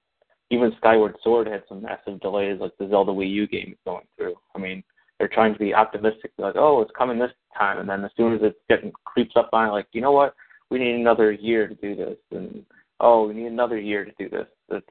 even 0.51 0.73
Skyward 0.77 1.17
Sword 1.23 1.47
had 1.47 1.63
some 1.69 1.83
massive 1.83 2.21
delays, 2.21 2.61
like 2.61 2.73
the 2.79 2.89
Zelda 2.89 3.13
Wii 3.13 3.31
U 3.31 3.47
game 3.47 3.71
is 3.73 3.79
going 3.87 4.05
through. 4.17 4.35
I 4.55 4.59
mean, 4.59 4.83
they're 5.19 5.29
trying 5.29 5.53
to 5.53 5.59
be 5.59 5.75
optimistic, 5.75 6.33
like, 6.39 6.57
oh, 6.57 6.83
it's 6.83 6.91
coming 6.97 7.19
this 7.19 7.31
time, 7.57 7.79
and 7.79 7.89
then 7.89 8.05
as 8.05 8.11
soon 8.17 8.35
as 8.35 8.41
it 8.43 8.57
getting 8.69 8.93
creeps 9.05 9.37
up 9.37 9.51
on, 9.53 9.69
it, 9.69 9.73
like, 9.73 9.87
you 9.93 10.01
know 10.01 10.13
what, 10.13 10.35
we 10.71 10.79
need 10.79 10.95
another 10.95 11.31
year 11.31 11.69
to 11.69 11.75
do 11.77 11.95
this, 11.95 12.17
and 12.33 12.65
oh, 13.01 13.29
we 13.29 13.35
need 13.35 13.47
another 13.47 13.79
year 13.79 14.05
to 14.05 14.13
do 14.19 14.29
this. 14.29 14.47
It's 14.71 14.87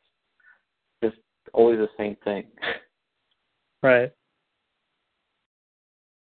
just 1.03 1.17
always 1.53 1.77
the 1.77 1.89
same 1.97 2.15
thing. 2.23 2.45
Right. 3.83 4.13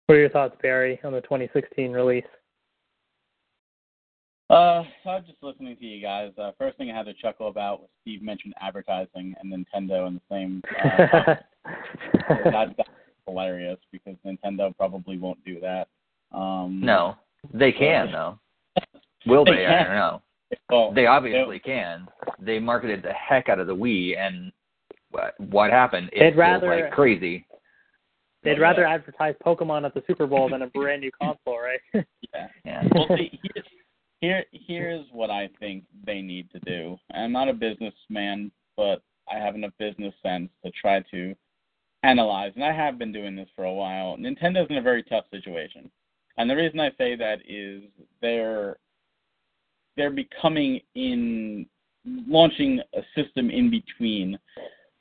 What 0.07 0.15
are 0.15 0.19
your 0.19 0.29
thoughts, 0.29 0.55
Barry, 0.63 0.99
on 1.03 1.13
the 1.13 1.21
2016 1.21 1.91
release? 1.91 2.25
Uh, 4.49 4.83
I 5.05 5.15
was 5.15 5.23
just 5.27 5.41
listening 5.41 5.77
to 5.77 5.85
you 5.85 6.01
guys. 6.01 6.31
Uh, 6.37 6.51
first 6.57 6.77
thing 6.77 6.91
I 6.91 6.97
had 6.97 7.05
to 7.05 7.13
chuckle 7.13 7.47
about 7.47 7.79
was 7.79 7.89
Steve 8.01 8.21
mentioned 8.21 8.53
advertising 8.59 9.35
and 9.39 9.53
Nintendo 9.53 10.07
in 10.07 10.15
the 10.15 10.21
same. 10.29 10.61
Uh, 10.83 11.35
that, 12.29 12.73
that's 12.75 12.89
hilarious 13.31 13.79
because 13.91 14.15
Nintendo 14.25 14.75
probably 14.75 15.17
won't 15.17 15.43
do 15.45 15.59
that. 15.61 15.87
Um, 16.35 16.81
No, 16.83 17.15
they 17.53 17.71
can 17.71 18.11
though. 18.11 18.39
Will 19.25 19.45
They 19.45 19.51
they? 19.55 19.65
I 19.65 19.83
don't 19.83 19.93
know. 19.95 20.21
well, 20.69 20.91
They 20.93 21.05
obviously 21.07 21.59
can. 21.59 22.07
They 22.39 22.59
marketed 22.59 23.03
the 23.03 23.13
heck 23.13 23.49
out 23.49 23.59
of 23.59 23.67
the 23.67 23.75
Wii, 23.75 24.17
and 24.17 24.51
what 25.11 25.33
what 25.39 25.71
happened? 25.71 26.09
It 26.13 26.19
They'd 26.19 26.29
sold 26.31 26.37
rather- 26.37 26.67
like 26.83 26.91
crazy. 26.91 27.45
They'd 28.43 28.59
rather 28.59 28.81
yeah. 28.81 28.95
advertise 28.95 29.35
Pokemon 29.45 29.85
at 29.85 29.93
the 29.93 30.01
Super 30.07 30.25
Bowl 30.25 30.49
than 30.49 30.63
a 30.63 30.67
brand 30.67 31.01
new 31.01 31.11
console, 31.21 31.59
right? 31.59 31.79
Yeah. 32.33 32.47
Yeah. 32.65 32.83
well, 32.95 33.05
see, 33.15 33.39
here's, 33.53 33.65
here, 34.21 34.45
here's 34.51 35.05
what 35.11 35.29
I 35.29 35.47
think 35.59 35.83
they 36.07 36.21
need 36.21 36.49
to 36.51 36.59
do. 36.61 36.97
I'm 37.13 37.31
not 37.33 37.49
a 37.49 37.53
businessman, 37.53 38.51
but 38.77 39.03
I 39.31 39.35
have 39.37 39.53
enough 39.53 39.73
business 39.77 40.13
sense 40.23 40.49
to 40.65 40.71
try 40.71 41.01
to 41.11 41.35
analyze, 42.03 42.51
and 42.55 42.63
I 42.63 42.73
have 42.73 42.97
been 42.97 43.11
doing 43.11 43.35
this 43.35 43.49
for 43.55 43.65
a 43.65 43.73
while. 43.73 44.17
Nintendo's 44.17 44.69
in 44.69 44.77
a 44.77 44.81
very 44.81 45.03
tough 45.03 45.25
situation, 45.31 45.89
and 46.37 46.49
the 46.49 46.55
reason 46.55 46.79
I 46.79 46.91
say 46.97 47.15
that 47.15 47.39
is 47.47 47.83
they're 48.21 48.77
they're 49.97 50.11
becoming 50.11 50.81
in 50.95 51.65
launching 52.05 52.81
a 52.95 53.01
system 53.15 53.49
in 53.49 53.69
between. 53.69 54.37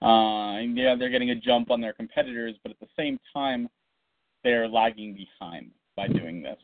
Uh, 0.03 0.57
and 0.57 0.77
yeah, 0.77 0.95
they're 0.99 1.11
getting 1.11 1.31
a 1.31 1.35
jump 1.35 1.71
on 1.71 1.81
their 1.81 1.93
competitors, 1.93 2.57
but 2.63 2.73
at 2.73 2.81
the 2.81 2.89
same 2.99 3.19
time, 3.33 3.69
they're 4.43 4.69
lagging 4.69 5.15
behind 5.15 5.71
by 5.97 6.09
doing 6.09 6.43
this. 6.43 6.59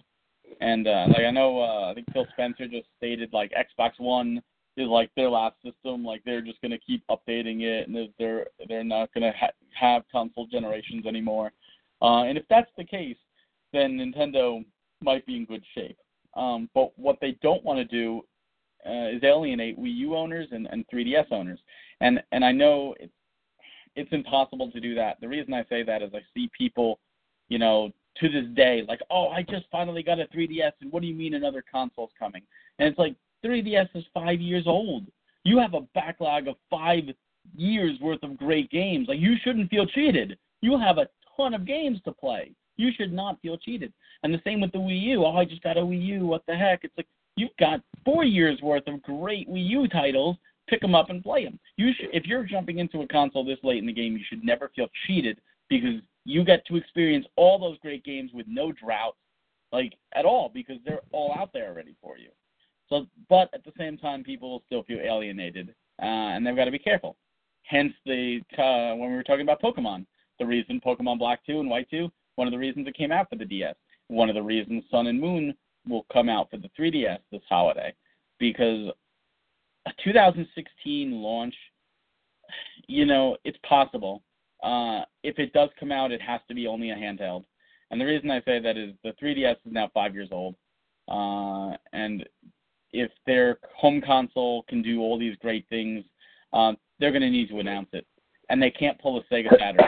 And 0.61 0.87
uh, 0.87 1.07
like 1.09 1.25
I 1.27 1.31
know, 1.31 1.61
uh, 1.61 1.91
I 1.91 1.95
think 1.95 2.07
Phil 2.13 2.27
Spencer 2.33 2.67
just 2.67 2.87
stated 2.97 3.33
like 3.33 3.53
Xbox 3.53 3.93
One 3.99 4.41
is 4.77 4.89
like 4.89 5.11
their 5.15 5.31
last 5.31 5.57
system. 5.65 6.05
Like 6.05 6.23
they're 6.25 6.43
just 6.43 6.61
gonna 6.63 6.79
keep 6.79 7.05
updating 7.09 7.63
it, 7.63 7.89
and 7.89 7.97
they're 8.19 8.47
they're, 8.69 8.85
not 8.85 9.13
gonna 9.15 9.33
ha- 9.39 9.49
have 9.79 10.03
console 10.11 10.47
generations 10.47 11.07
anymore. 11.07 11.53
Uh, 12.03 12.25
and 12.25 12.37
if 12.37 12.45
that's 12.49 12.71
the 12.77 12.85
case, 12.85 13.17
then 13.73 13.93
Nintendo 13.99 14.65
might 15.01 15.25
be 15.27 15.37
in 15.37 15.45
good 15.45 15.65
shape. 15.75 15.99
Um, 16.35 16.69
but 16.75 16.97
what 16.99 17.19
they 17.21 17.39
don't 17.43 17.65
want 17.65 17.79
to 17.79 17.85
do 17.85 18.23
uh, 18.87 19.09
is 19.09 19.25
alienate 19.25 19.79
Wii 19.79 19.97
U 19.97 20.17
owners 20.17 20.49
and, 20.53 20.69
and 20.71 20.85
3DS 20.93 21.33
owners. 21.33 21.59
And 22.01 22.23
and 22.33 22.45
I 22.45 22.53
know 22.53 22.95
it's 23.01 23.13
it's 23.95 24.13
impossible 24.13 24.71
to 24.71 24.81
do 24.81 24.95
that. 24.95 25.21
The 25.21 25.29
reason 25.29 25.55
I 25.55 25.65
say 25.69 25.83
that 25.83 26.03
is 26.03 26.11
I 26.15 26.21
see 26.35 26.51
people, 26.57 27.01
you 27.49 27.59
know, 27.59 27.91
to 28.21 28.29
this 28.29 28.45
day 28.55 28.85
like, 28.87 29.01
oh, 29.11 29.29
I 29.29 29.43
just 29.43 29.65
finally 29.73 30.03
got 30.03 30.21
a 30.21 30.27
3DS, 30.27 30.73
and 30.81 30.93
what 30.93 31.01
do 31.01 31.09
you 31.09 31.15
mean 31.15 31.35
another 31.35 31.65
console's 31.71 32.11
coming? 32.19 32.43
And 32.79 32.89
it's 32.89 32.99
like 32.99 33.17
3DS 33.45 33.89
is 33.95 34.05
five 34.15 34.41
years 34.41 34.65
old. 34.67 35.07
You 35.45 35.59
have 35.59 35.75
a 35.75 35.87
backlog 35.95 36.49
of 36.49 36.57
five 36.71 37.05
years 37.55 37.99
worth 38.01 38.23
of 38.23 38.37
great 38.37 38.71
games. 38.71 39.09
Like 39.09 39.21
you 39.21 39.37
shouldn't 39.43 39.71
feel 39.71 39.87
cheated. 39.87 40.39
You 40.61 40.79
have 40.79 40.99
a 40.99 41.09
ton 41.37 41.55
of 41.55 41.67
games 41.67 42.01
to 42.05 42.13
play. 42.13 42.53
You 42.77 42.91
should 42.97 43.13
not 43.13 43.41
feel 43.41 43.57
cheated. 43.57 43.93
And 44.23 44.33
the 44.33 44.41
same 44.45 44.61
with 44.61 44.73
the 44.73 44.79
Wii 44.79 45.01
U. 45.03 45.25
Oh, 45.25 45.37
I 45.37 45.45
just 45.45 45.63
got 45.63 45.77
a 45.77 45.81
Wii 45.81 46.05
U. 46.07 46.27
What 46.27 46.43
the 46.47 46.57
heck? 46.57 46.81
It's 46.83 46.97
like 46.97 47.07
you've 47.37 47.57
got 47.59 47.81
four 48.05 48.25
years 48.25 48.61
worth 48.61 48.87
of 48.87 49.03
great 49.03 49.49
Wii 49.49 49.69
U 49.69 49.89
titles. 49.89 50.37
Pick 50.69 50.81
them 50.81 50.95
up 50.95 51.11
and 51.11 51.23
play 51.23 51.45
them. 51.45 51.61
You 51.77 51.93
should, 51.97 52.09
if 52.13 52.27
you're 52.27 52.43
jumping 52.43 52.79
into 52.79 53.03
a 53.03 53.07
console 53.07 53.45
this 53.45 53.59
late 53.63 53.79
in 53.79 53.87
the 53.87 53.93
game, 53.93 54.17
you 54.17 54.25
should 54.29 54.45
never 54.45 54.71
feel 54.75 54.89
cheated 55.07 55.39
because 55.69 56.01
you 56.25 56.45
get 56.45 56.67
to 56.67 56.77
experience 56.77 57.25
all 57.37 57.59
those 57.59 57.79
great 57.79 58.05
games 58.05 58.33
with 58.35 58.47
no 58.49 58.73
drought, 58.73 59.15
like 59.73 59.95
at 60.15 60.25
all, 60.25 60.51
because 60.53 60.77
they're 60.85 61.03
all 61.13 61.33
out 61.39 61.53
there 61.53 61.69
already 61.69 61.95
for 62.03 62.19
you. 62.19 62.31
So, 62.89 63.07
but 63.29 63.51
at 63.53 63.65
the 63.65 63.73
same 63.79 63.99
time, 63.99 64.23
people 64.23 64.51
will 64.51 64.63
still 64.67 64.83
feel 64.85 65.01
alienated, 65.01 65.75
uh, 66.01 66.05
and 66.05 66.47
they've 66.47 66.57
got 66.57 66.67
to 66.67 66.71
be 66.71 66.79
careful. 66.79 67.17
Hence, 67.65 67.93
the 68.05 68.41
uh, 68.57 68.97
when 68.97 69.11
we 69.11 69.17
were 69.17 69.25
talking 69.25 69.43
about 69.43 69.61
Pokemon, 69.61 70.07
the 70.39 70.47
reason 70.47 70.81
Pokemon 70.85 71.19
Black 71.19 71.45
2 71.47 71.61
and 71.61 71.69
White 71.69 71.91
2, 71.91 72.11
one 72.37 72.47
of 72.47 72.53
the 72.53 72.59
reasons 72.59 72.87
it 72.87 72.97
came 72.97 73.11
out 73.11 73.29
for 73.29 73.37
the 73.37 73.45
DS, 73.45 73.75
one 74.09 74.29
of 74.29 74.35
the 74.35 74.43
reasons 74.43 74.85
Sun 74.91 75.09
and 75.09 75.21
Moon 75.21 75.55
will 75.89 76.07
come 76.13 76.29
out 76.29 76.51
for 76.51 76.59
the 76.59 76.71
3DS 76.79 77.19
this 77.33 77.43
holiday, 77.49 77.93
because 78.39 78.91
a 79.87 79.91
2016 80.05 81.13
launch, 81.13 81.55
you 82.87 83.05
know, 83.05 83.37
it's 83.45 83.59
possible. 83.69 84.23
Uh, 84.63 85.03
if 85.23 85.39
it 85.39 85.53
does 85.53 85.71
come 85.79 85.93
out, 85.93 86.13
it 86.13 86.23
has 86.23 86.41
to 86.49 86.55
be 86.55 86.67
only 86.67 86.91
a 86.91 86.97
handheld. 86.97 87.45
And 87.91 88.01
the 88.01 88.05
reason 88.05 88.31
I 88.31 88.41
say 88.43 88.61
that 88.61 88.77
is 88.77 88.95
the 89.05 89.13
3DS 89.23 89.57
is 89.65 89.73
now 89.73 89.91
five 89.95 90.15
years 90.15 90.29
old, 90.33 90.55
uh, 91.09 91.77
and 91.93 92.25
if 93.01 93.11
their 93.27 93.59
home 93.77 94.01
console 94.01 94.63
can 94.69 94.83
do 94.83 95.01
all 95.01 95.19
these 95.19 95.37
great 95.41 95.67
things, 95.69 96.05
uh, 96.53 96.73
they're 96.99 97.13
going 97.13 97.23
to 97.23 97.31
need 97.31 97.49
to 97.51 97.61
announce 97.61 97.89
it, 97.93 98.07
and 98.49 98.63
they 98.63 98.71
can't 98.71 98.99
pull 99.01 99.19
a 99.19 99.35
Sega 99.35 99.51
Saturn. 99.59 99.85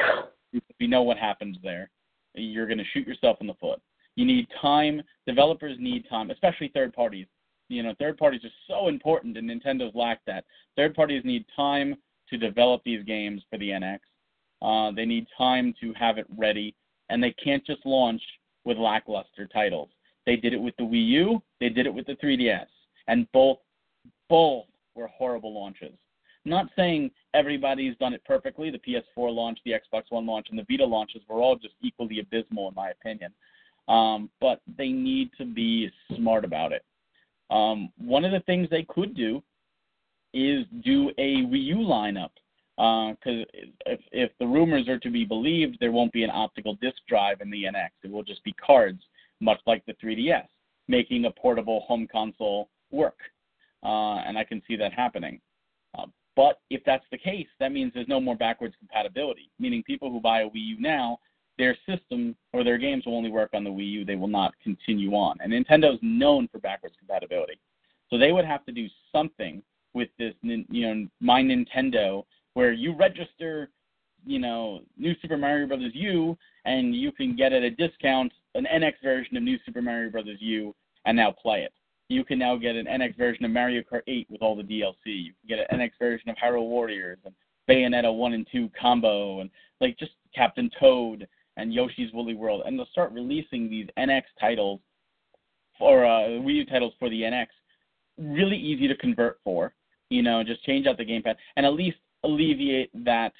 we 0.81 0.87
know 0.87 1.03
what 1.03 1.17
happens 1.17 1.57
there. 1.63 1.91
You're 2.35 2.67
going 2.67 2.79
to 2.79 2.85
shoot 2.93 3.07
yourself 3.07 3.39
in 3.41 3.47
the 3.47 3.55
foot. 3.55 3.81
You 4.17 4.25
need 4.25 4.47
time. 4.61 5.03
Developers 5.27 5.77
need 5.81 6.05
time, 6.09 6.31
especially 6.31 6.71
third 6.75 6.93
parties. 6.93 7.27
You 7.69 7.83
know, 7.83 7.95
third 7.99 8.19
parties 8.19 8.45
are 8.45 8.51
so 8.67 8.89
important, 8.89 9.37
and 9.37 9.49
Nintendo's 9.49 9.95
lacked 9.95 10.27
that. 10.27 10.45
Third 10.77 10.95
parties 10.95 11.23
need 11.25 11.45
time 11.55 11.97
to 12.31 12.37
develop 12.37 12.83
these 12.85 13.05
games 13.05 13.43
for 13.51 13.59
the 13.59 13.71
NX. 13.71 13.99
Uh, 14.61 14.91
they 14.95 15.05
need 15.05 15.27
time 15.37 15.75
to 15.81 15.93
have 15.95 16.19
it 16.19 16.27
ready, 16.37 16.75
and 17.09 17.23
they 17.23 17.33
can't 17.33 17.65
just 17.65 17.85
launch 17.87 18.23
with 18.65 18.77
lackluster 18.77 19.47
titles. 19.47 19.89
They 20.27 20.37
did 20.37 20.53
it 20.53 20.61
with 20.61 20.77
the 20.77 20.85
Wii 20.85 21.07
U. 21.09 21.43
They 21.61 21.69
did 21.69 21.87
it 21.87 21.95
with 21.95 22.07
the 22.07 22.17
3DS, 22.17 22.67
and 23.09 23.31
both 23.33 23.59
both 24.29 24.67
were 24.95 25.09
horrible 25.09 25.53
launches. 25.55 25.95
not 26.45 26.69
saying 26.77 27.11
everybody's 27.35 27.97
done 27.97 28.15
it 28.15 28.25
perfectly. 28.25 28.71
The 28.71 28.79
PS4 28.79 29.35
launch, 29.35 29.59
the 29.65 29.73
Xbox 29.73 30.05
One 30.11 30.27
launch, 30.27 30.47
and 30.51 30.59
the 30.59 30.67
Vita 30.69 30.85
launches 30.85 31.23
were 31.29 31.41
all 31.41 31.57
just 31.57 31.75
equally 31.83 32.21
abysmal, 32.21 32.69
in 32.69 32.75
my 32.75 32.91
opinion. 32.91 33.33
Um, 33.89 34.31
but 34.41 34.61
they 34.77 34.89
need 34.89 35.31
to 35.39 35.45
be 35.45 35.91
smart 36.15 36.45
about 36.45 36.73
it. 36.73 36.85
Um, 37.51 37.91
one 37.99 38.25
of 38.25 38.33
the 38.33 38.41
things 38.41 38.69
they 38.71 38.85
could 38.89 39.15
do 39.15 39.43
is 40.35 40.67
do 40.85 41.11
a 41.19 41.37
Wii 41.37 41.65
U 41.65 41.77
lineup 41.77 42.31
because 42.77 43.45
if, 43.87 44.01
if 44.13 44.31
the 44.39 44.47
rumors 44.47 44.89
are 44.89 44.99
to 45.01 45.11
be 45.11 45.25
believed, 45.25 45.79
there 45.81 45.91
won't 45.91 46.13
be 46.13 46.23
an 46.23 46.31
optical 46.31 46.75
disc 46.77 46.99
drive 47.09 47.41
in 47.41 47.51
the 47.51 47.65
NX. 47.65 47.89
It 48.05 48.11
will 48.11 48.23
just 48.23 48.45
be 48.45 48.53
cards, 48.53 49.03
much 49.41 49.59
like 49.67 49.85
the 49.87 49.95
3DS, 49.95 50.47
making 50.87 51.25
a 51.25 51.31
portable 51.31 51.81
home 51.81 52.07
console 52.11 52.69
work. 52.91 53.19
Uh, 53.83 54.17
and 54.27 54.37
I 54.37 54.45
can 54.45 54.63
see 54.67 54.77
that 54.77 54.93
happening. 54.93 55.41
Uh, 55.97 56.07
but 56.37 56.61
if 56.71 56.83
that's 56.85 57.05
the 57.11 57.19
case, 57.19 57.47
that 57.61 57.73
means 57.73 57.93
there's 57.95 58.09
no 58.09 58.21
more 58.21 58.37
backwards 58.37 58.75
compatibility, 58.79 59.51
meaning 59.59 59.83
people 59.85 60.11
who 60.11 60.21
buy 60.21 60.43
a 60.43 60.47
Wii 60.47 60.53
U 60.55 60.81
now, 60.81 61.19
their 61.59 61.77
system 61.89 62.37
or 62.53 62.63
their 62.63 62.79
games 62.79 63.05
will 63.05 63.17
only 63.17 63.31
work 63.31 63.51
on 63.53 63.65
the 63.65 63.71
Wii 63.71 63.91
U. 63.93 64.05
They 64.05 64.17
will 64.17 64.29
not 64.29 64.55
continue 64.63 65.13
on. 65.13 65.37
And 65.41 65.53
Nintendo's 65.53 65.99
known 66.03 66.49
for 66.49 66.59
backwards 66.59 66.95
compatibility. 66.99 67.59
So 68.11 68.19
they 68.19 68.33
would 68.33 68.45
have 68.45 68.65
to 68.67 68.73
do 68.73 68.87
something 69.13 69.63
with 69.95 70.09
this, 70.19 70.35
you 70.43 70.65
know, 70.71 71.09
My 71.21 71.43
Nintendo 71.43 72.25
where 72.55 72.73
you 72.73 72.95
register, 72.95 73.71
you 74.27 74.39
know, 74.39 74.81
New 74.97 75.15
Super 75.23 75.37
Mario 75.37 75.67
Brothers 75.67 75.93
U, 75.95 76.37
and 76.65 76.95
you 76.95 77.13
can 77.13 77.37
get 77.37 77.53
at 77.53 77.63
a 77.63 77.71
discount 77.71 78.33
an 78.55 78.67
NX 78.73 78.95
version 79.03 79.37
of 79.37 79.43
New 79.43 79.59
Super 79.65 79.81
Mario 79.81 80.11
Brothers 80.11 80.39
U, 80.41 80.75
and 81.05 81.17
now 81.17 81.31
play 81.31 81.63
it. 81.63 81.73
You 82.09 82.25
can 82.25 82.39
now 82.39 82.57
get 82.57 82.75
an 82.75 82.87
NX 82.87 83.17
version 83.17 83.45
of 83.45 83.51
Mario 83.51 83.83
Kart 83.83 84.03
8 84.07 84.27
with 84.31 84.43
all 84.43 84.57
the 84.57 84.63
DLC. 84.63 84.95
You 85.05 85.33
can 85.41 85.59
get 85.59 85.67
an 85.71 85.79
NX 85.79 85.91
version 85.99 86.31
of 86.31 86.37
Hyrule 86.37 86.69
Warriors 86.69 87.19
and 87.25 87.35
Bayonetta 87.69 88.15
1 88.15 88.33
and 88.33 88.47
2 88.51 88.71
combo, 88.81 89.41
and 89.41 89.51
like 89.81 89.99
just 89.99 90.13
Captain 90.35 90.71
Toad 90.81 91.29
and 91.59 91.73
Yoshi's 91.73 92.13
Woolly 92.15 92.35
World, 92.35 92.63
and 92.65 92.79
they'll 92.79 92.87
start 92.87 93.13
releasing 93.13 93.69
these 93.69 93.89
NX 93.99 94.23
titles 94.41 94.81
or 95.81 96.07
uh, 96.07 96.29
Wii 96.41 96.57
U 96.57 96.67
titles 96.67 96.95
for 96.99 97.11
the 97.11 97.23
NX 97.23 97.47
really 98.19 98.57
easy 98.57 98.89
to 98.89 98.97
convert 98.97 99.39
for. 99.45 99.75
You 100.11 100.23
know, 100.23 100.43
just 100.43 100.65
change 100.65 100.87
out 100.87 100.97
the 100.97 101.05
gamepad 101.05 101.37
and 101.57 101.67
at 101.67 101.75
least 101.75 101.99
alleviate 102.25 102.91
that 103.05 103.33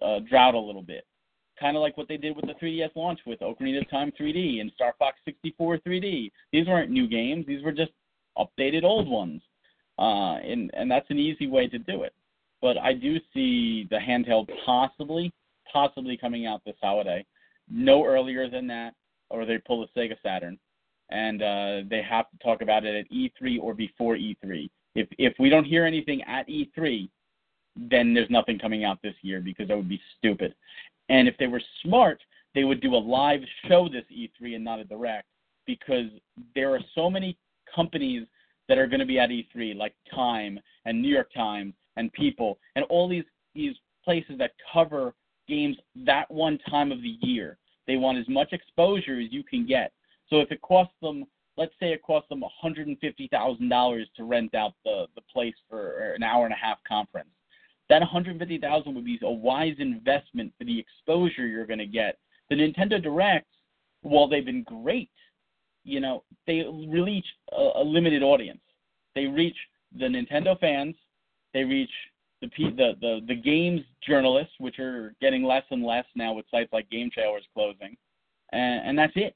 uh, 0.00 0.20
drought 0.20 0.54
a 0.54 0.58
little 0.58 0.82
bit. 0.82 1.04
Kind 1.60 1.76
of 1.76 1.82
like 1.82 1.96
what 1.96 2.08
they 2.08 2.16
did 2.16 2.34
with 2.34 2.46
the 2.46 2.54
3DS 2.54 2.96
launch 2.96 3.20
with 3.26 3.40
Ocarina 3.40 3.82
of 3.82 3.90
Time 3.90 4.12
3D 4.18 4.60
and 4.60 4.72
Star 4.74 4.94
Fox 4.98 5.18
64 5.26 5.78
3D. 5.78 6.32
These 6.52 6.66
weren't 6.66 6.90
new 6.90 7.06
games; 7.06 7.46
these 7.46 7.62
were 7.62 7.72
just 7.72 7.92
updated 8.38 8.82
old 8.82 9.08
ones, 9.08 9.42
uh, 9.98 10.36
and 10.36 10.70
and 10.72 10.90
that's 10.90 11.10
an 11.10 11.18
easy 11.18 11.46
way 11.46 11.68
to 11.68 11.78
do 11.78 12.02
it. 12.04 12.14
But 12.62 12.78
I 12.78 12.94
do 12.94 13.18
see 13.34 13.86
the 13.90 13.98
handheld 13.98 14.48
possibly, 14.64 15.32
possibly 15.70 16.16
coming 16.16 16.46
out 16.46 16.62
this 16.64 16.76
holiday, 16.82 17.24
no 17.70 18.04
earlier 18.04 18.48
than 18.48 18.66
that, 18.68 18.94
or 19.28 19.44
they 19.44 19.58
pull 19.58 19.80
the 19.80 20.00
Sega 20.00 20.16
Saturn, 20.22 20.58
and 21.10 21.42
uh, 21.42 21.80
they 21.88 22.02
have 22.08 22.30
to 22.30 22.38
talk 22.42 22.62
about 22.62 22.84
it 22.84 22.94
at 22.94 23.10
E3 23.10 23.60
or 23.60 23.74
before 23.74 24.16
E3. 24.16 24.70
If 24.94 25.08
if 25.18 25.34
we 25.38 25.48
don't 25.50 25.64
hear 25.64 25.84
anything 25.84 26.22
at 26.22 26.48
E3, 26.48 27.08
then 27.76 28.14
there's 28.14 28.30
nothing 28.30 28.58
coming 28.58 28.84
out 28.84 28.98
this 29.02 29.14
year 29.22 29.40
because 29.40 29.68
that 29.68 29.76
would 29.76 29.88
be 29.88 30.00
stupid. 30.18 30.54
And 31.10 31.28
if 31.28 31.36
they 31.38 31.48
were 31.48 31.60
smart, 31.82 32.22
they 32.54 32.64
would 32.64 32.80
do 32.80 32.94
a 32.94 32.96
live 32.96 33.40
show 33.68 33.88
this 33.88 34.04
E3 34.10 34.54
and 34.54 34.64
not 34.64 34.78
a 34.78 34.84
direct 34.84 35.26
because 35.66 36.06
there 36.54 36.74
are 36.74 36.80
so 36.94 37.10
many 37.10 37.36
companies 37.74 38.26
that 38.68 38.78
are 38.78 38.86
going 38.86 39.00
to 39.00 39.06
be 39.06 39.18
at 39.18 39.28
E3 39.28 39.76
like 39.76 39.94
Time 40.14 40.58
and 40.86 41.02
New 41.02 41.12
York 41.12 41.30
Times 41.34 41.74
and 41.96 42.12
People 42.12 42.58
and 42.76 42.84
all 42.86 43.08
these 43.08 43.24
these 43.54 43.74
places 44.04 44.38
that 44.38 44.52
cover 44.72 45.12
games 45.48 45.76
that 46.06 46.30
one 46.30 46.58
time 46.70 46.92
of 46.92 47.02
the 47.02 47.16
year. 47.20 47.58
They 47.86 47.96
want 47.96 48.18
as 48.18 48.28
much 48.28 48.52
exposure 48.52 49.20
as 49.20 49.32
you 49.32 49.42
can 49.42 49.66
get. 49.66 49.92
So 50.28 50.38
if 50.38 50.52
it 50.52 50.62
costs 50.62 50.94
them, 51.02 51.24
let's 51.56 51.72
say 51.80 51.92
it 51.92 52.02
costs 52.04 52.28
them 52.28 52.44
$150,000 52.64 54.04
to 54.16 54.24
rent 54.24 54.54
out 54.54 54.74
the 54.84 55.06
the 55.16 55.22
place 55.22 55.56
for 55.68 56.12
an 56.14 56.22
hour 56.22 56.44
and 56.44 56.54
a 56.54 56.56
half 56.56 56.78
conference, 56.86 57.30
that 57.90 58.00
150,000 58.00 58.94
would 58.94 59.04
be 59.04 59.18
a 59.22 59.30
wise 59.30 59.74
investment 59.78 60.52
for 60.56 60.64
the 60.64 60.78
exposure 60.78 61.46
you're 61.46 61.66
going 61.66 61.80
to 61.80 61.86
get. 61.86 62.18
The 62.48 62.54
Nintendo 62.54 63.02
Directs, 63.02 63.50
while 64.02 64.28
they've 64.28 64.44
been 64.44 64.62
great, 64.62 65.10
you 65.84 65.98
know, 65.98 66.22
they 66.46 66.64
reach 66.88 67.26
a, 67.52 67.70
a 67.76 67.84
limited 67.84 68.22
audience. 68.22 68.60
They 69.14 69.26
reach 69.26 69.56
the 69.98 70.06
Nintendo 70.06 70.58
fans, 70.60 70.94
they 71.52 71.64
reach 71.64 71.90
the, 72.40 72.48
the 72.56 72.92
the 73.00 73.20
the 73.26 73.34
games 73.34 73.82
journalists, 74.06 74.54
which 74.58 74.78
are 74.78 75.14
getting 75.20 75.42
less 75.42 75.64
and 75.70 75.84
less 75.84 76.06
now 76.14 76.32
with 76.32 76.46
sites 76.50 76.72
like 76.72 76.88
Game 76.90 77.10
closing, 77.54 77.96
and, 78.52 78.88
and 78.88 78.98
that's 78.98 79.12
it. 79.16 79.34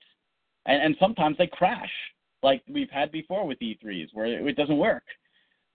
And, 0.66 0.80
and 0.80 0.96
sometimes 1.00 1.36
they 1.36 1.48
crash, 1.48 1.90
like 2.42 2.62
we've 2.68 2.90
had 2.90 3.10
before 3.10 3.46
with 3.46 3.58
E3s, 3.58 4.08
where 4.12 4.26
it, 4.26 4.46
it 4.46 4.56
doesn't 4.56 4.78
work, 4.78 5.02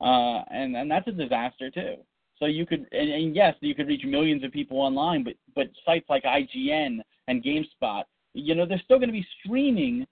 uh, 0.01 0.43
and 0.49 0.75
and 0.77 0.89
that's 0.89 1.07
a 1.07 1.11
disaster 1.11 1.69
too. 1.69 1.97
So 2.39 2.45
you 2.45 2.65
could, 2.65 2.87
and, 2.91 3.09
and 3.09 3.35
yes, 3.35 3.55
you 3.59 3.75
could 3.75 3.87
reach 3.87 4.05
millions 4.05 4.43
of 4.43 4.51
people 4.51 4.79
online, 4.79 5.23
but 5.23 5.33
but 5.55 5.67
sites 5.85 6.05
like 6.09 6.23
IGN 6.23 6.99
and 7.27 7.43
GameSpot, 7.43 8.03
you 8.33 8.55
know, 8.55 8.65
they're 8.65 8.81
still 8.83 8.97
going 8.97 9.09
to 9.09 9.13
be 9.13 9.27
streaming 9.43 10.07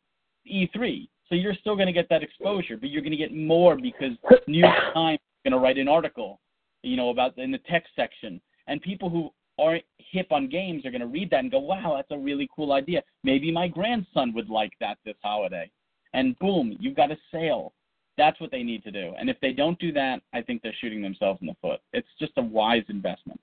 E3. 0.51 1.07
So 1.29 1.35
you're 1.35 1.55
still 1.55 1.75
going 1.75 1.87
to 1.87 1.93
get 1.93 2.09
that 2.09 2.23
exposure, 2.23 2.77
but 2.77 2.89
you're 2.89 3.01
going 3.01 3.11
to 3.11 3.17
get 3.17 3.33
more 3.33 3.75
because 3.75 4.11
New 4.47 4.59
York 4.65 4.93
Times 4.93 5.19
is 5.19 5.49
going 5.49 5.59
to 5.59 5.63
write 5.63 5.77
an 5.77 5.87
article, 5.87 6.39
you 6.83 6.97
know, 6.97 7.09
about 7.09 7.37
in 7.37 7.51
the 7.51 7.59
text 7.69 7.89
section, 7.95 8.41
and 8.67 8.81
people 8.81 9.09
who 9.09 9.31
aren't 9.59 9.83
hip 9.97 10.31
on 10.31 10.47
games 10.47 10.85
are 10.85 10.91
going 10.91 11.01
to 11.01 11.07
read 11.07 11.29
that 11.31 11.39
and 11.39 11.51
go, 11.51 11.59
"Wow, 11.59 11.93
that's 11.95 12.11
a 12.11 12.17
really 12.17 12.49
cool 12.55 12.73
idea. 12.73 13.03
Maybe 13.23 13.51
my 13.51 13.67
grandson 13.67 14.33
would 14.33 14.49
like 14.49 14.73
that 14.79 14.97
this 15.05 15.15
holiday." 15.23 15.69
And 16.13 16.37
boom, 16.39 16.75
you've 16.79 16.95
got 16.95 17.11
a 17.11 17.17
sale. 17.31 17.73
That's 18.17 18.39
what 18.41 18.51
they 18.51 18.63
need 18.63 18.83
to 18.83 18.91
do. 18.91 19.13
And 19.19 19.29
if 19.29 19.39
they 19.41 19.53
don't 19.53 19.77
do 19.79 19.91
that, 19.93 20.21
I 20.33 20.41
think 20.41 20.61
they're 20.61 20.73
shooting 20.81 21.01
themselves 21.01 21.39
in 21.41 21.47
the 21.47 21.55
foot. 21.61 21.79
It's 21.93 22.07
just 22.19 22.33
a 22.37 22.41
wise 22.41 22.83
investment. 22.89 23.39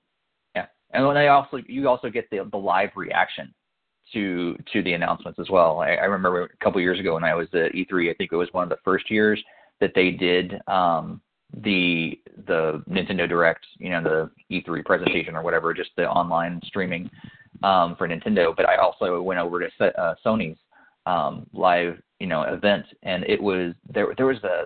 Yeah, 0.57 0.67
and 0.91 1.07
when 1.07 1.15
they 1.15 1.29
also 1.29 1.59
you 1.67 1.89
also 1.89 2.11
get 2.11 2.29
the 2.31 2.49
the 2.51 2.59
live 2.59 2.91
reaction 2.97 3.55
to 4.13 4.57
to 4.73 4.83
the 4.83 4.93
announcements 4.93 5.39
as 5.39 5.49
well. 5.49 5.81
I, 5.81 5.95
I 5.95 6.05
remember 6.05 6.45
a 6.45 6.65
couple 6.65 6.81
years 6.81 6.99
ago 6.99 7.15
when 7.15 7.25
I 7.25 7.35
was 7.35 7.49
at 7.53 7.73
E3, 7.73 8.11
I 8.11 8.15
think 8.15 8.33
it 8.33 8.37
was 8.37 8.49
one 8.53 8.65
of 8.65 8.69
the 8.69 8.79
first 8.85 9.11
years 9.11 9.43
that 9.81 9.93
they 9.95 10.11
did 10.11 10.61
um, 10.69 11.21
the 11.63 12.21
the 12.47 12.83
Nintendo 12.89 13.29
Direct, 13.29 13.65
you 13.79 13.91
know, 13.91 14.03
the 14.03 14.31
E3 14.51 14.85
presentation 14.85 15.37
or 15.37 15.43
whatever, 15.43 15.73
just 15.73 15.91
the 15.97 16.09
online 16.09 16.61
streaming 16.65 17.11
um, 17.63 17.95
for 17.97 18.09
Nintendo. 18.09 18.55
But 18.55 18.69
I 18.69 18.77
also 18.77 19.21
went 19.23 19.41
over 19.41 19.61
to 19.61 20.01
uh, 20.01 20.15
Sony's 20.25 20.59
um, 21.07 21.47
live, 21.53 22.01
you 22.19 22.27
know, 22.27 22.43
event, 22.43 22.87
and 23.03 23.25
it 23.25 23.43
was 23.43 23.75
there. 23.93 24.15
There 24.17 24.27
was 24.27 24.43
a 24.45 24.65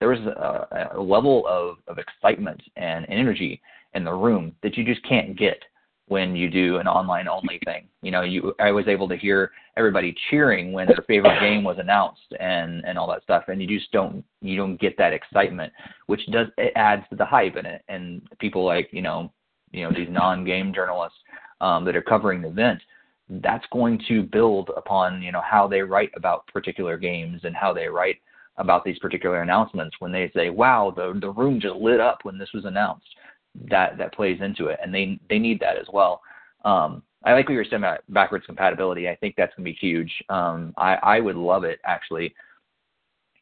there 0.00 0.08
was 0.08 0.18
a, 0.20 0.96
a 0.96 1.00
level 1.00 1.46
of, 1.46 1.76
of 1.86 1.98
excitement 1.98 2.60
and 2.74 3.06
energy 3.08 3.62
in 3.94 4.02
the 4.02 4.12
room 4.12 4.52
that 4.64 4.76
you 4.76 4.84
just 4.84 5.00
can't 5.08 5.38
get 5.38 5.62
when 6.08 6.34
you 6.34 6.50
do 6.50 6.78
an 6.78 6.88
online 6.88 7.28
only 7.28 7.60
thing. 7.64 7.86
You 8.02 8.10
know, 8.10 8.22
you 8.22 8.52
I 8.58 8.72
was 8.72 8.88
able 8.88 9.08
to 9.08 9.16
hear 9.16 9.52
everybody 9.76 10.14
cheering 10.28 10.72
when 10.72 10.88
their 10.88 11.04
favorite 11.06 11.38
game 11.40 11.62
was 11.62 11.78
announced 11.78 12.34
and 12.40 12.84
and 12.84 12.98
all 12.98 13.08
that 13.10 13.22
stuff 13.22 13.44
and 13.46 13.62
you 13.62 13.78
just 13.78 13.92
don't 13.92 14.24
you 14.40 14.56
don't 14.56 14.80
get 14.80 14.98
that 14.98 15.12
excitement 15.12 15.72
which 16.06 16.20
does 16.30 16.48
it 16.58 16.72
adds 16.76 17.04
to 17.08 17.16
the 17.16 17.24
hype 17.24 17.56
in 17.56 17.64
it 17.64 17.82
and 17.88 18.22
people 18.40 18.64
like, 18.64 18.88
you 18.92 19.02
know, 19.02 19.32
you 19.70 19.84
know 19.84 19.92
these 19.96 20.08
non-game 20.10 20.74
journalists 20.74 21.18
um 21.60 21.84
that 21.84 21.96
are 21.96 22.02
covering 22.02 22.42
the 22.42 22.48
event 22.48 22.80
that's 23.40 23.64
going 23.72 24.00
to 24.08 24.22
build 24.22 24.70
upon 24.76 25.22
you 25.22 25.32
know 25.32 25.42
how 25.42 25.66
they 25.66 25.80
write 25.80 26.10
about 26.16 26.46
particular 26.48 26.96
games 26.98 27.40
and 27.44 27.56
how 27.56 27.72
they 27.72 27.86
write 27.86 28.16
about 28.58 28.84
these 28.84 28.98
particular 28.98 29.40
announcements 29.40 29.96
when 30.00 30.12
they 30.12 30.30
say 30.34 30.50
wow 30.50 30.92
the 30.94 31.18
the 31.20 31.30
room 31.30 31.60
just 31.60 31.76
lit 31.76 32.00
up 32.00 32.18
when 32.24 32.36
this 32.36 32.52
was 32.52 32.64
announced 32.64 33.06
that 33.70 33.96
that 33.96 34.14
plays 34.14 34.40
into 34.42 34.66
it 34.66 34.78
and 34.82 34.94
they 34.94 35.18
they 35.30 35.38
need 35.38 35.58
that 35.60 35.78
as 35.78 35.86
well 35.92 36.20
um 36.64 37.02
I 37.24 37.32
like 37.32 37.46
what 37.46 37.52
you 37.52 37.58
were 37.58 37.64
saying 37.64 37.82
about 37.82 38.00
backwards 38.08 38.46
compatibility. 38.46 39.08
I 39.08 39.16
think 39.16 39.36
that's 39.36 39.54
going 39.54 39.64
to 39.64 39.70
be 39.70 39.78
huge. 39.78 40.12
Um, 40.28 40.74
I, 40.76 40.94
I 40.94 41.20
would 41.20 41.36
love 41.36 41.64
it 41.64 41.78
actually 41.84 42.34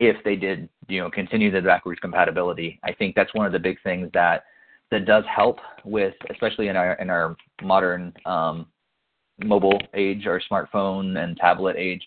if 0.00 0.22
they 0.24 0.36
did, 0.36 0.68
you 0.88 1.00
know, 1.00 1.10
continue 1.10 1.50
the 1.50 1.62
backwards 1.62 2.00
compatibility. 2.00 2.78
I 2.84 2.92
think 2.92 3.14
that's 3.14 3.32
one 3.34 3.46
of 3.46 3.52
the 3.52 3.58
big 3.58 3.78
things 3.82 4.10
that 4.14 4.44
that 4.90 5.06
does 5.06 5.24
help 5.34 5.58
with, 5.84 6.14
especially 6.30 6.68
in 6.68 6.76
our 6.76 6.94
in 6.94 7.10
our 7.10 7.36
modern 7.62 8.12
um, 8.26 8.66
mobile 9.44 9.80
age, 9.94 10.26
our 10.26 10.40
smartphone 10.50 11.22
and 11.22 11.36
tablet 11.36 11.76
age, 11.76 12.02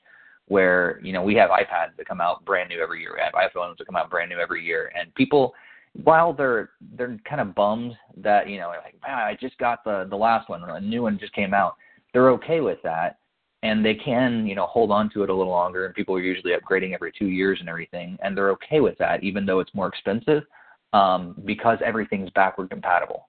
where 0.47 0.99
you 1.03 1.13
know 1.13 1.21
we 1.21 1.35
have 1.35 1.49
iPads 1.49 1.95
that 1.97 2.07
come 2.07 2.21
out 2.21 2.43
brand 2.45 2.69
new 2.69 2.81
every 2.81 3.01
year, 3.01 3.13
we 3.15 3.21
have 3.21 3.33
iPhones 3.33 3.77
that 3.77 3.85
come 3.85 3.95
out 3.95 4.09
brand 4.09 4.29
new 4.29 4.39
every 4.39 4.63
year, 4.63 4.91
and 4.97 5.13
people, 5.15 5.53
while 6.03 6.33
they're 6.33 6.71
they're 6.97 7.17
kind 7.27 7.41
of 7.41 7.55
bummed 7.55 7.93
that 8.17 8.49
you 8.49 8.59
know 8.59 8.67
like 8.67 8.95
man 9.05 9.17
I 9.17 9.37
just 9.39 9.57
got 9.57 9.83
the 9.83 10.07
the 10.09 10.15
last 10.15 10.49
one, 10.49 10.63
a 10.63 10.79
new 10.79 11.03
one 11.03 11.19
just 11.19 11.33
came 11.33 11.53
out, 11.53 11.75
they're 12.13 12.29
okay 12.31 12.61
with 12.61 12.79
that, 12.83 13.19
and 13.63 13.85
they 13.85 13.95
can 13.95 14.45
you 14.45 14.55
know 14.55 14.67
hold 14.67 14.91
on 14.91 15.09
to 15.11 15.23
it 15.23 15.29
a 15.29 15.35
little 15.35 15.53
longer, 15.53 15.85
and 15.85 15.95
people 15.95 16.15
are 16.15 16.21
usually 16.21 16.53
upgrading 16.53 16.93
every 16.93 17.11
two 17.17 17.27
years 17.27 17.59
and 17.59 17.69
everything, 17.69 18.17
and 18.21 18.37
they're 18.37 18.51
okay 18.51 18.79
with 18.79 18.97
that 18.97 19.23
even 19.23 19.45
though 19.45 19.59
it's 19.59 19.73
more 19.73 19.87
expensive, 19.87 20.43
um, 20.93 21.35
because 21.45 21.79
everything's 21.83 22.29
backward 22.31 22.69
compatible 22.69 23.27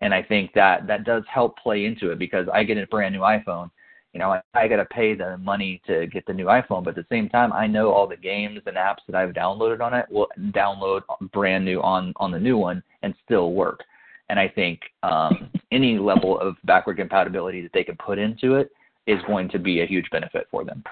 and 0.00 0.14
I 0.14 0.22
think 0.22 0.52
that 0.54 0.86
that 0.86 1.04
does 1.04 1.24
help 1.32 1.58
play 1.58 1.84
into 1.84 2.10
it 2.10 2.18
because 2.18 2.46
I 2.52 2.64
get 2.64 2.78
a 2.78 2.86
brand 2.86 3.14
new 3.14 3.20
iPhone. 3.20 3.70
You 4.12 4.18
know, 4.18 4.30
I, 4.30 4.40
I 4.54 4.66
got 4.66 4.76
to 4.76 4.86
pay 4.86 5.14
the 5.14 5.36
money 5.38 5.80
to 5.86 6.06
get 6.08 6.26
the 6.26 6.32
new 6.32 6.46
iPhone, 6.46 6.82
but 6.82 6.90
at 6.90 6.96
the 6.96 7.14
same 7.14 7.28
time, 7.28 7.52
I 7.52 7.66
know 7.66 7.92
all 7.92 8.08
the 8.08 8.16
games 8.16 8.60
and 8.66 8.76
apps 8.76 8.98
that 9.06 9.14
I've 9.14 9.34
downloaded 9.34 9.80
on 9.80 9.94
it 9.94 10.06
will 10.10 10.28
download 10.50 11.02
brand 11.32 11.64
new 11.64 11.80
on 11.80 12.12
on 12.16 12.30
the 12.30 12.40
new 12.40 12.58
one 12.58 12.82
and 13.02 13.14
still 13.24 13.52
work. 13.52 13.84
And 14.28 14.38
I 14.38 14.48
think 14.48 14.80
um, 15.02 15.50
any 15.72 15.98
level 15.98 16.38
of 16.40 16.56
backward 16.64 16.96
compatibility 16.96 17.60
that 17.62 17.72
they 17.72 17.84
can 17.84 17.96
put 17.96 18.18
into 18.18 18.54
it 18.54 18.70
is 19.06 19.20
going 19.26 19.48
to 19.50 19.58
be 19.58 19.82
a 19.82 19.86
huge 19.86 20.08
benefit 20.10 20.46
for 20.50 20.64
them. 20.64 20.82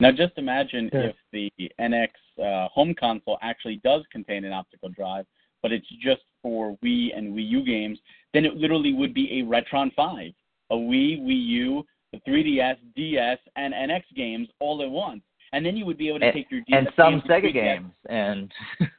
Now, 0.00 0.12
just 0.12 0.34
imagine 0.36 0.90
yeah. 0.92 1.10
if 1.10 1.16
the 1.32 1.52
NX 1.80 2.08
uh, 2.40 2.68
home 2.68 2.94
console 2.98 3.38
actually 3.42 3.80
does 3.82 4.02
contain 4.12 4.44
an 4.44 4.52
optical 4.52 4.88
drive, 4.90 5.26
but 5.62 5.72
it's 5.72 5.88
just 6.00 6.22
for 6.40 6.76
Wii 6.84 7.16
and 7.16 7.34
Wii 7.34 7.48
U 7.48 7.64
games, 7.64 7.98
then 8.34 8.44
it 8.44 8.56
literally 8.56 8.92
would 8.92 9.14
be 9.14 9.40
a 9.40 9.44
Retron 9.44 9.94
5, 9.94 10.32
a 10.70 10.74
Wii, 10.74 11.22
Wii 11.22 11.46
U, 11.46 11.84
the 12.12 12.20
3DS, 12.28 12.76
DS, 12.96 13.38
and 13.56 13.74
NX 13.74 14.02
games 14.16 14.48
all 14.60 14.82
at 14.82 14.90
once. 14.90 15.22
And 15.52 15.64
then 15.64 15.76
you 15.76 15.86
would 15.86 15.98
be 15.98 16.08
able 16.08 16.20
to 16.20 16.26
and, 16.26 16.34
take 16.34 16.50
your 16.50 16.60
DS 16.62 16.78
and 16.78 16.88
some 16.94 17.20
games 17.20 17.22
Sega 17.24 17.52
games 17.52 17.90
and 18.10 18.52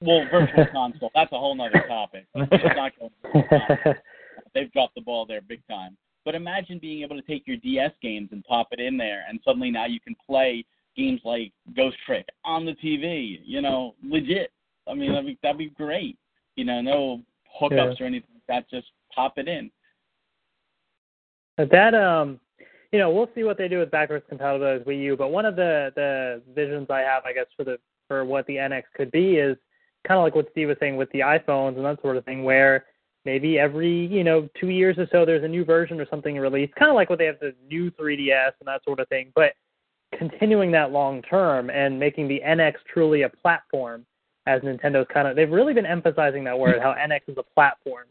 well, 0.00 0.26
virtual 0.30 0.66
console. 0.72 1.10
That's 1.14 1.32
a 1.32 1.38
whole 1.38 1.58
other 1.60 1.84
topic. 1.88 2.26
They've 4.54 4.72
dropped 4.72 4.94
the 4.94 5.00
ball 5.00 5.24
there 5.26 5.40
big 5.40 5.66
time. 5.68 5.96
But 6.24 6.34
imagine 6.34 6.78
being 6.78 7.02
able 7.02 7.16
to 7.16 7.22
take 7.22 7.46
your 7.46 7.56
DS 7.58 7.92
games 8.02 8.30
and 8.32 8.42
pop 8.44 8.68
it 8.70 8.80
in 8.80 8.96
there, 8.96 9.24
and 9.28 9.40
suddenly 9.44 9.70
now 9.70 9.86
you 9.86 10.00
can 10.00 10.16
play 10.26 10.64
games 10.96 11.20
like 11.24 11.52
Ghost 11.76 11.96
Trick 12.06 12.26
on 12.44 12.64
the 12.64 12.72
TV. 12.72 13.40
You 13.44 13.60
know, 13.60 13.94
legit. 14.02 14.50
I 14.88 14.94
mean, 14.94 15.12
that'd 15.12 15.26
be 15.26 15.38
that'd 15.42 15.58
be 15.58 15.70
great. 15.70 16.16
You 16.56 16.64
know, 16.64 16.80
no 16.80 17.22
hookups 17.60 17.98
yeah. 17.98 18.04
or 18.04 18.06
anything 18.06 18.28
like 18.33 18.33
that. 18.48 18.68
Just 18.70 18.88
pop 19.14 19.38
it 19.38 19.48
in. 19.48 19.70
That 21.56 21.94
um, 21.94 22.40
you 22.92 22.98
know, 22.98 23.10
we'll 23.10 23.30
see 23.34 23.44
what 23.44 23.58
they 23.58 23.68
do 23.68 23.78
with 23.78 23.90
backwards 23.90 24.24
compatibility 24.28 24.78
with 24.78 24.88
Wii 24.88 25.02
U. 25.02 25.16
But 25.16 25.28
one 25.28 25.44
of 25.44 25.56
the 25.56 25.92
the 25.94 26.42
visions 26.54 26.88
I 26.90 27.00
have, 27.00 27.24
I 27.24 27.32
guess, 27.32 27.46
for 27.56 27.64
the 27.64 27.78
for 28.08 28.24
what 28.24 28.46
the 28.46 28.56
NX 28.56 28.82
could 28.94 29.10
be 29.10 29.36
is 29.36 29.56
kind 30.06 30.18
of 30.18 30.24
like 30.24 30.34
what 30.34 30.48
Steve 30.50 30.68
was 30.68 30.76
saying 30.80 30.96
with 30.96 31.10
the 31.12 31.20
iPhones 31.20 31.76
and 31.76 31.84
that 31.84 32.00
sort 32.02 32.16
of 32.16 32.24
thing, 32.24 32.44
where 32.44 32.84
maybe 33.24 33.58
every 33.58 34.06
you 34.06 34.24
know 34.24 34.48
two 34.60 34.68
years 34.68 34.98
or 34.98 35.08
so 35.10 35.24
there's 35.24 35.44
a 35.44 35.48
new 35.48 35.64
version 35.64 36.00
or 36.00 36.06
something 36.08 36.36
released, 36.36 36.74
kind 36.74 36.90
of 36.90 36.94
like 36.94 37.10
what 37.10 37.18
they 37.18 37.26
have 37.26 37.40
the 37.40 37.54
new 37.70 37.90
3DS 37.92 38.52
and 38.60 38.66
that 38.66 38.84
sort 38.84 39.00
of 39.00 39.08
thing, 39.08 39.32
but 39.34 39.52
continuing 40.18 40.70
that 40.72 40.92
long 40.92 41.22
term 41.22 41.70
and 41.70 41.98
making 41.98 42.28
the 42.28 42.40
NX 42.46 42.74
truly 42.92 43.22
a 43.22 43.28
platform 43.28 44.06
as 44.46 44.60
Nintendo's 44.62 45.06
kind 45.12 45.26
of 45.26 45.36
they've 45.36 45.50
really 45.50 45.74
been 45.74 45.86
emphasizing 45.86 46.44
that 46.44 46.58
word 46.58 46.80
how 46.82 46.92
NX 46.94 47.20
is 47.28 47.38
a 47.38 47.42
platform. 47.42 48.06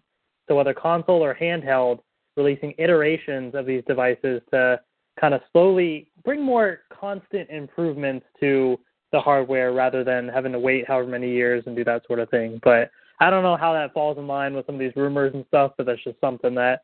So 0.47 0.55
whether 0.55 0.73
console 0.73 1.23
or 1.23 1.35
handheld, 1.35 1.99
releasing 2.35 2.73
iterations 2.77 3.55
of 3.55 3.65
these 3.65 3.83
devices 3.87 4.41
to 4.51 4.79
kind 5.19 5.33
of 5.33 5.41
slowly 5.51 6.09
bring 6.25 6.41
more 6.41 6.79
constant 6.89 7.49
improvements 7.49 8.25
to 8.39 8.79
the 9.11 9.19
hardware 9.19 9.73
rather 9.73 10.03
than 10.03 10.27
having 10.27 10.51
to 10.51 10.59
wait 10.59 10.87
however 10.87 11.07
many 11.07 11.31
years 11.31 11.63
and 11.67 11.75
do 11.75 11.83
that 11.83 12.01
sort 12.07 12.19
of 12.19 12.29
thing. 12.29 12.59
But 12.63 12.89
I 13.19 13.29
don't 13.29 13.43
know 13.43 13.55
how 13.55 13.73
that 13.73 13.93
falls 13.93 14.17
in 14.17 14.25
line 14.25 14.55
with 14.55 14.65
some 14.65 14.75
of 14.75 14.79
these 14.79 14.95
rumors 14.95 15.33
and 15.35 15.45
stuff, 15.47 15.73
but 15.77 15.85
that's 15.85 16.03
just 16.03 16.19
something 16.19 16.55
that 16.55 16.81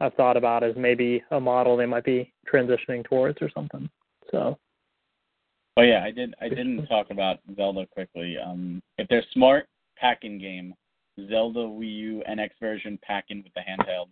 I've 0.00 0.14
thought 0.14 0.36
about 0.36 0.62
as 0.62 0.76
maybe 0.76 1.22
a 1.32 1.40
model 1.40 1.76
they 1.76 1.86
might 1.86 2.04
be 2.04 2.32
transitioning 2.50 3.04
towards 3.04 3.38
or 3.42 3.50
something. 3.54 3.90
So 4.30 4.58
Oh 5.76 5.82
yeah, 5.82 6.02
I 6.02 6.10
did. 6.10 6.34
I 6.40 6.48
didn't 6.48 6.86
talk 6.88 7.10
about 7.10 7.38
Zelda 7.54 7.86
quickly. 7.86 8.36
Um, 8.38 8.82
if 8.98 9.08
they're 9.08 9.24
smart, 9.32 9.68
pack 9.96 10.20
in 10.22 10.38
game. 10.38 10.74
Zelda 11.28 11.60
Wii 11.60 11.96
U 11.96 12.22
NX 12.28 12.50
version 12.60 12.98
pack 13.02 13.26
in 13.30 13.42
with 13.42 13.52
the 13.54 13.60
handheld. 13.60 14.08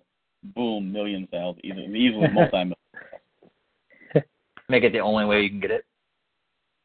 Boom, 0.54 0.92
million 0.92 1.28
sales, 1.30 1.56
easily, 1.64 1.86
easily 1.86 2.28
multi 2.28 2.52
million. 2.52 2.74
Make 4.68 4.84
it 4.84 4.92
the 4.92 5.00
only 5.00 5.24
way 5.24 5.42
you 5.42 5.50
can 5.50 5.60
get 5.60 5.70
it. 5.70 5.84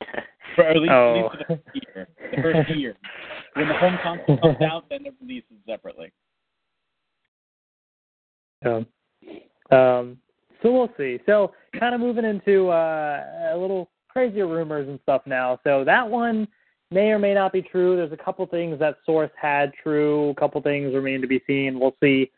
For 0.56 0.64
at 0.64 0.78
least, 0.78 0.92
Oh. 0.92 1.30
at 1.50 1.50
least 1.50 1.54
for 1.54 1.58
the 1.58 1.62
first 1.62 1.76
year. 1.96 2.08
The 2.36 2.42
first 2.42 2.70
year. 2.78 2.96
When 3.54 3.68
the 3.68 3.74
home 3.76 3.98
console 4.04 4.38
comes 4.38 4.62
out, 4.62 4.86
then 4.90 5.06
it 5.06 5.14
releases 5.22 5.58
separately. 5.68 6.12
Um, 8.66 8.86
um, 9.72 10.18
so 10.62 10.72
we'll 10.72 10.92
see. 10.98 11.20
So 11.26 11.54
kind 11.80 11.96
of 11.96 12.02
moving 12.02 12.26
into 12.26 12.70
uh, 12.70 13.24
a 13.54 13.58
little 13.58 13.90
crazier 14.10 14.48
rumors 14.48 14.88
and 14.88 15.00
stuff 15.04 15.22
now. 15.26 15.60
So 15.64 15.84
that 15.86 16.08
one 16.08 16.48
may 16.92 17.12
or 17.12 17.20
may 17.20 17.34
not 17.34 17.54
be 17.54 17.62
true. 17.62 17.96
There's 17.96 18.12
a 18.12 18.18
couple 18.18 18.46
things 18.48 18.80
that 18.80 18.98
source 19.06 19.32
had 19.40 19.72
true. 19.82 20.30
A 20.30 20.36
couple 20.36 20.62
things 20.62 20.94
remain 20.94 21.22
to 21.22 21.28
be 21.28 21.42
seen. 21.46 21.80
We'll 21.80 21.96
see. 22.02 22.32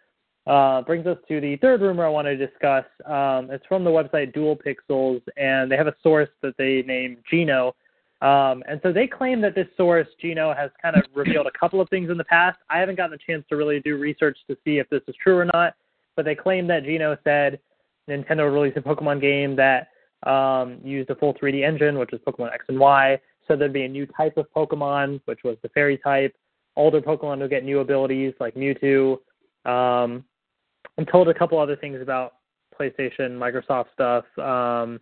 Uh, 0.48 0.82
brings 0.82 1.06
us 1.06 1.18
to 1.28 1.40
the 1.40 1.56
third 1.58 1.82
rumor 1.82 2.06
I 2.06 2.10
want 2.10 2.26
to 2.26 2.36
discuss. 2.36 2.86
Um, 3.06 3.52
it's 3.52 3.66
from 3.68 3.84
the 3.84 3.92
website 3.92 4.34
Dual 4.34 4.58
Pixels, 4.58 5.22
and 5.38 5.72
they 5.72 5.78
have 5.78 5.88
a 5.88 5.96
source 6.02 6.30
that 6.42 6.56
they 6.58 6.82
name 6.82 7.18
Gino. 7.30 7.76
Um, 8.22 8.64
and 8.68 8.80
so 8.84 8.92
they 8.92 9.08
claim 9.08 9.42
that 9.42 9.56
this 9.56 9.68
source, 9.78 10.08
Gino, 10.20 10.54
has 10.54 10.70
kind 10.82 10.96
of 10.96 11.04
revealed 11.16 11.48
a 11.48 11.58
couple 11.58 11.80
of 11.80 11.90
things 11.90 12.10
in 12.10 12.18
the 12.18 12.24
past. 12.24 12.58
I 12.70 12.80
haven't 12.80 12.96
gotten 12.96 13.14
a 13.14 13.32
chance 13.32 13.46
to 13.50 13.56
really 13.56 13.80
do 13.80 13.98
research 13.98 14.38
to 14.50 14.58
see 14.64 14.78
if 14.80 14.90
this 14.90 15.02
is 15.08 15.16
true 15.22 15.38
or 15.38 15.46
not, 15.46 15.76
but 16.16 16.26
they 16.26 16.36
claim 16.36 16.68
that 16.68 16.84
Gino 16.84 17.18
said 17.24 17.60
Nintendo 18.10 18.52
released 18.52 18.78
a 18.78 18.82
Pokemon 18.82 19.22
game 19.22 19.56
that 19.56 19.90
um, 20.30 20.80
used 20.84 21.10
a 21.10 21.16
full 21.16 21.34
3D 21.36 21.64
engine, 21.64 21.98
which 21.98 22.14
is 22.14 22.20
Pokemon 22.28 22.54
X 22.54 22.66
and 22.68 22.80
Y. 22.80 23.20
So 23.52 23.58
there'd 23.58 23.74
be 23.74 23.84
a 23.84 23.90
new 23.90 24.06
type 24.06 24.38
of 24.38 24.46
Pokemon, 24.56 25.20
which 25.26 25.40
was 25.44 25.58
the 25.62 25.68
Fairy 25.70 25.98
type. 25.98 26.34
Older 26.78 27.02
Pokemon 27.02 27.40
would 27.40 27.50
get 27.50 27.66
new 27.66 27.80
abilities 27.80 28.34
like 28.40 28.56
Mewtwo. 28.56 29.18
Um, 29.66 30.24
and 30.98 31.06
told 31.12 31.28
a 31.28 31.34
couple 31.34 31.60
other 31.60 31.76
things 31.76 32.02
about 32.02 32.36
PlayStation, 32.80 33.38
Microsoft 33.38 33.88
stuff, 33.94 34.24
um, 34.40 35.02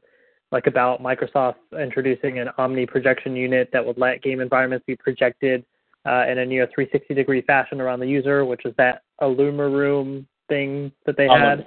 like 0.52 0.66
about 0.66 1.00
Microsoft 1.00 1.58
introducing 1.80 2.40
an 2.40 2.50
Omni 2.58 2.88
projection 2.88 3.36
unit 3.36 3.70
that 3.72 3.86
would 3.86 4.00
let 4.00 4.24
game 4.24 4.40
environments 4.40 4.84
be 4.88 4.96
projected 4.96 5.64
uh, 6.08 6.26
in 6.28 6.40
a 6.40 6.46
near 6.46 6.68
360 6.74 7.14
degree 7.14 7.44
fashion 7.44 7.80
around 7.80 8.00
the 8.00 8.08
user, 8.08 8.46
which 8.46 8.66
is 8.66 8.74
that 8.78 9.04
IllumiRoom 9.22 10.26
thing 10.48 10.92
that 11.06 11.16
they 11.18 11.28
had. 11.28 11.60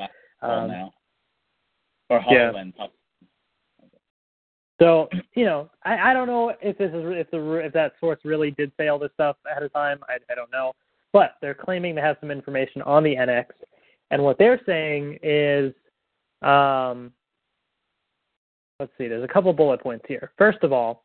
Um, 0.42 0.68
now. 0.68 0.92
Or 2.10 2.24
yeah. 2.28 2.50
So 4.82 5.08
you 5.34 5.44
know, 5.44 5.70
I, 5.84 6.10
I 6.10 6.12
don't 6.12 6.26
know 6.26 6.52
if 6.60 6.76
this 6.76 6.90
is 6.90 7.04
if 7.04 7.30
the 7.30 7.54
if 7.54 7.72
that 7.72 7.92
source 8.00 8.18
really 8.24 8.50
did 8.50 8.72
say 8.76 8.88
all 8.88 8.98
this 8.98 9.12
stuff 9.14 9.36
ahead 9.48 9.62
of 9.62 9.72
time. 9.72 10.00
I, 10.08 10.14
I 10.28 10.34
don't 10.34 10.50
know, 10.50 10.72
but 11.12 11.36
they're 11.40 11.54
claiming 11.54 11.94
to 11.94 12.02
have 12.02 12.16
some 12.18 12.32
information 12.32 12.82
on 12.82 13.04
the 13.04 13.14
NX, 13.14 13.46
and 14.10 14.24
what 14.24 14.38
they're 14.38 14.60
saying 14.66 15.20
is, 15.22 15.72
um, 16.42 17.12
let's 18.80 18.90
see, 18.98 19.06
there's 19.06 19.22
a 19.22 19.32
couple 19.32 19.52
bullet 19.52 19.80
points 19.80 20.04
here. 20.08 20.32
First 20.36 20.64
of 20.64 20.72
all, 20.72 21.04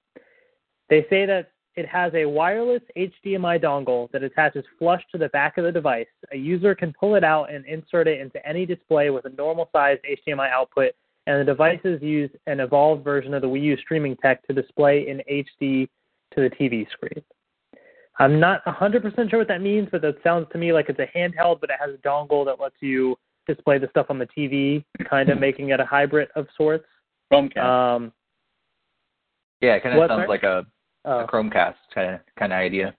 they 0.90 1.06
say 1.08 1.28
that 1.28 1.52
it 1.76 1.88
has 1.88 2.12
a 2.16 2.26
wireless 2.26 2.82
HDMI 2.98 3.64
dongle 3.64 4.10
that 4.10 4.24
attaches 4.24 4.66
flush 4.80 5.04
to 5.12 5.20
the 5.20 5.30
back 5.30 5.60
of 5.60 5.66
the 5.66 5.72
device. 5.72 6.08
A 6.34 6.36
user 6.36 6.74
can 6.74 6.91
pull 6.99 7.14
it 7.14 7.24
out 7.24 7.54
and 7.54 7.64
insert 7.68 8.08
it 8.08 8.20
into 8.22 8.44
any 8.44 8.66
display 8.66 9.12
with 9.12 9.26
a 9.26 9.30
normal 9.30 9.70
sized 9.72 10.02
HDMI 10.04 10.49
output 10.49 10.94
and 11.28 11.41
the 11.41 11.44
devices 11.44 12.02
use 12.02 12.32
an 12.48 12.62
evolved 12.62 13.04
version 13.04 13.34
of 13.34 13.41
the 13.41 13.48
Wii 13.48 13.62
U 13.64 13.78
streaming 13.78 14.16
tech 14.16 14.48
to 14.48 14.54
display 14.54 15.08
in 15.08 15.22
HD 15.30 15.88
to 16.34 16.41
the 16.41 16.49
TV 16.49 16.90
screen. 16.91 17.22
I'm 18.18 18.40
not 18.40 18.64
100% 18.66 19.30
sure 19.30 19.38
what 19.38 19.48
that 19.49 19.62
means, 19.62 19.90
but 19.91 20.02
that 20.02 20.16
sounds 20.24 20.48
to 20.54 20.58
me 20.58 20.74
like 20.74 20.88
it's 20.90 20.99
a 20.99 21.18
handheld, 21.18 21.60
but 21.60 21.70
it 21.70 21.76
has 21.80 21.94
a 21.94 21.98
dongle 21.98 22.45
that 22.45 22.60
lets 22.60 22.78
you 22.80 23.18
display 23.45 23.78
the 23.78 23.88
stuff 23.90 24.08
on 24.10 24.18
the 24.18 24.28
TV, 24.28 24.84
kind 25.08 25.30
of 25.30 25.40
making 25.48 25.70
it 25.70 25.80
a 25.80 25.86
hybrid 25.86 26.30
of 26.36 26.48
sorts. 26.56 26.86
Chromecast. 27.32 27.58
Um, 27.58 28.14
Yeah, 29.62 29.76
it 29.76 29.84
kind 29.84 29.95
of 29.95 29.99
What, 29.99 30.10
sounds 30.10 30.20
sorry? 30.20 30.28
like 30.30 30.44
a, 30.44 30.66
oh. 31.06 31.20
a 31.20 31.28
Chromecast 31.28 31.76
kind 31.94 32.16
of 32.16 32.22
kind 32.40 32.54
of 32.54 32.58
idea. 32.58 32.95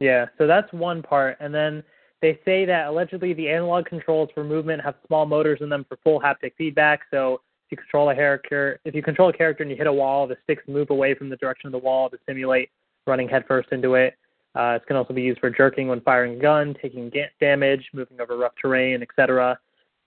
Yeah, 0.00 0.26
so 0.38 0.46
that's 0.46 0.72
one 0.72 1.02
part. 1.02 1.36
And 1.40 1.54
then 1.54 1.84
they 2.22 2.38
say 2.44 2.64
that 2.66 2.86
allegedly 2.86 3.32
the 3.32 3.48
analog 3.48 3.86
controls 3.86 4.28
for 4.34 4.44
movement 4.44 4.82
have 4.82 4.94
small 5.06 5.26
motors 5.26 5.60
in 5.62 5.68
them 5.68 5.84
for 5.88 5.96
full 6.02 6.20
haptic 6.20 6.52
feedback. 6.58 7.00
So 7.10 7.40
if 7.66 7.72
you 7.72 7.76
control 7.78 8.10
a 8.10 8.14
character, 8.14 8.78
if 8.84 8.94
you 8.94 9.02
control 9.02 9.30
a 9.30 9.32
character 9.32 9.62
and 9.62 9.70
you 9.70 9.76
hit 9.76 9.86
a 9.86 9.92
wall, 9.92 10.26
the 10.26 10.36
sticks 10.44 10.62
move 10.68 10.90
away 10.90 11.14
from 11.14 11.28
the 11.28 11.36
direction 11.36 11.66
of 11.66 11.72
the 11.72 11.78
wall 11.78 12.10
to 12.10 12.18
simulate 12.26 12.70
running 13.06 13.28
headfirst 13.28 13.72
into 13.72 13.94
it. 13.94 14.16
Uh, 14.54 14.78
it 14.80 14.86
can 14.86 14.96
also 14.96 15.14
be 15.14 15.22
used 15.22 15.38
for 15.40 15.48
jerking 15.48 15.88
when 15.88 16.00
firing 16.00 16.34
a 16.34 16.40
gun, 16.40 16.74
taking 16.82 17.10
damage, 17.40 17.88
moving 17.94 18.20
over 18.20 18.36
rough 18.36 18.52
terrain, 18.60 19.00
etc. 19.02 19.58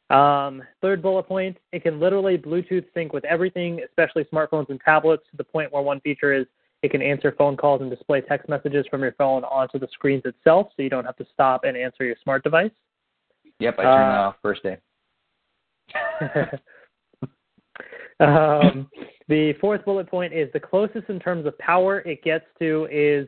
Um, 0.10 0.62
third 0.82 1.02
bullet 1.02 1.24
point: 1.24 1.58
it 1.72 1.82
can 1.82 2.00
literally 2.00 2.38
Bluetooth 2.38 2.86
sync 2.94 3.14
with 3.14 3.24
everything, 3.24 3.82
especially 3.88 4.26
smartphones 4.26 4.70
and 4.70 4.82
tablets, 4.82 5.24
to 5.32 5.38
the 5.38 5.44
point 5.46 5.72
where 5.72 5.82
one 5.82 6.02
feature 6.02 6.34
is 6.34 6.46
it 6.84 6.92
can 6.92 7.02
answer 7.02 7.34
phone 7.38 7.56
calls 7.56 7.82
and 7.82 7.90
display 7.90 8.22
text 8.22 8.50
messages 8.50 8.86
from 8.92 9.02
your 9.02 9.14
phone 9.14 9.46
onto 9.46 9.80
the 9.80 9.88
screens 9.94 10.22
itself, 10.26 10.68
so 10.76 10.84
you 10.84 10.90
don't 10.90 11.06
have 11.06 11.16
to 11.16 11.26
stop 11.34 11.64
and 11.64 11.78
answer 11.78 12.04
your 12.04 12.18
smart 12.22 12.44
device. 12.44 12.72
Yep, 13.60 13.80
I 13.80 13.84
turned 13.84 13.96
Uh, 13.96 14.12
that 14.12 14.20
off 14.20 14.36
first 14.42 14.64
day. 14.64 14.78
um, 18.20 18.90
the 19.30 19.54
fourth 19.62 19.86
bullet 19.86 20.10
point 20.10 20.34
is 20.34 20.52
the 20.52 20.60
closest 20.60 21.10
in 21.10 21.20
terms 21.20 21.46
of 21.46 21.58
power 21.58 22.00
it 22.00 22.22
gets 22.22 22.46
to 22.60 22.88
is 22.92 23.28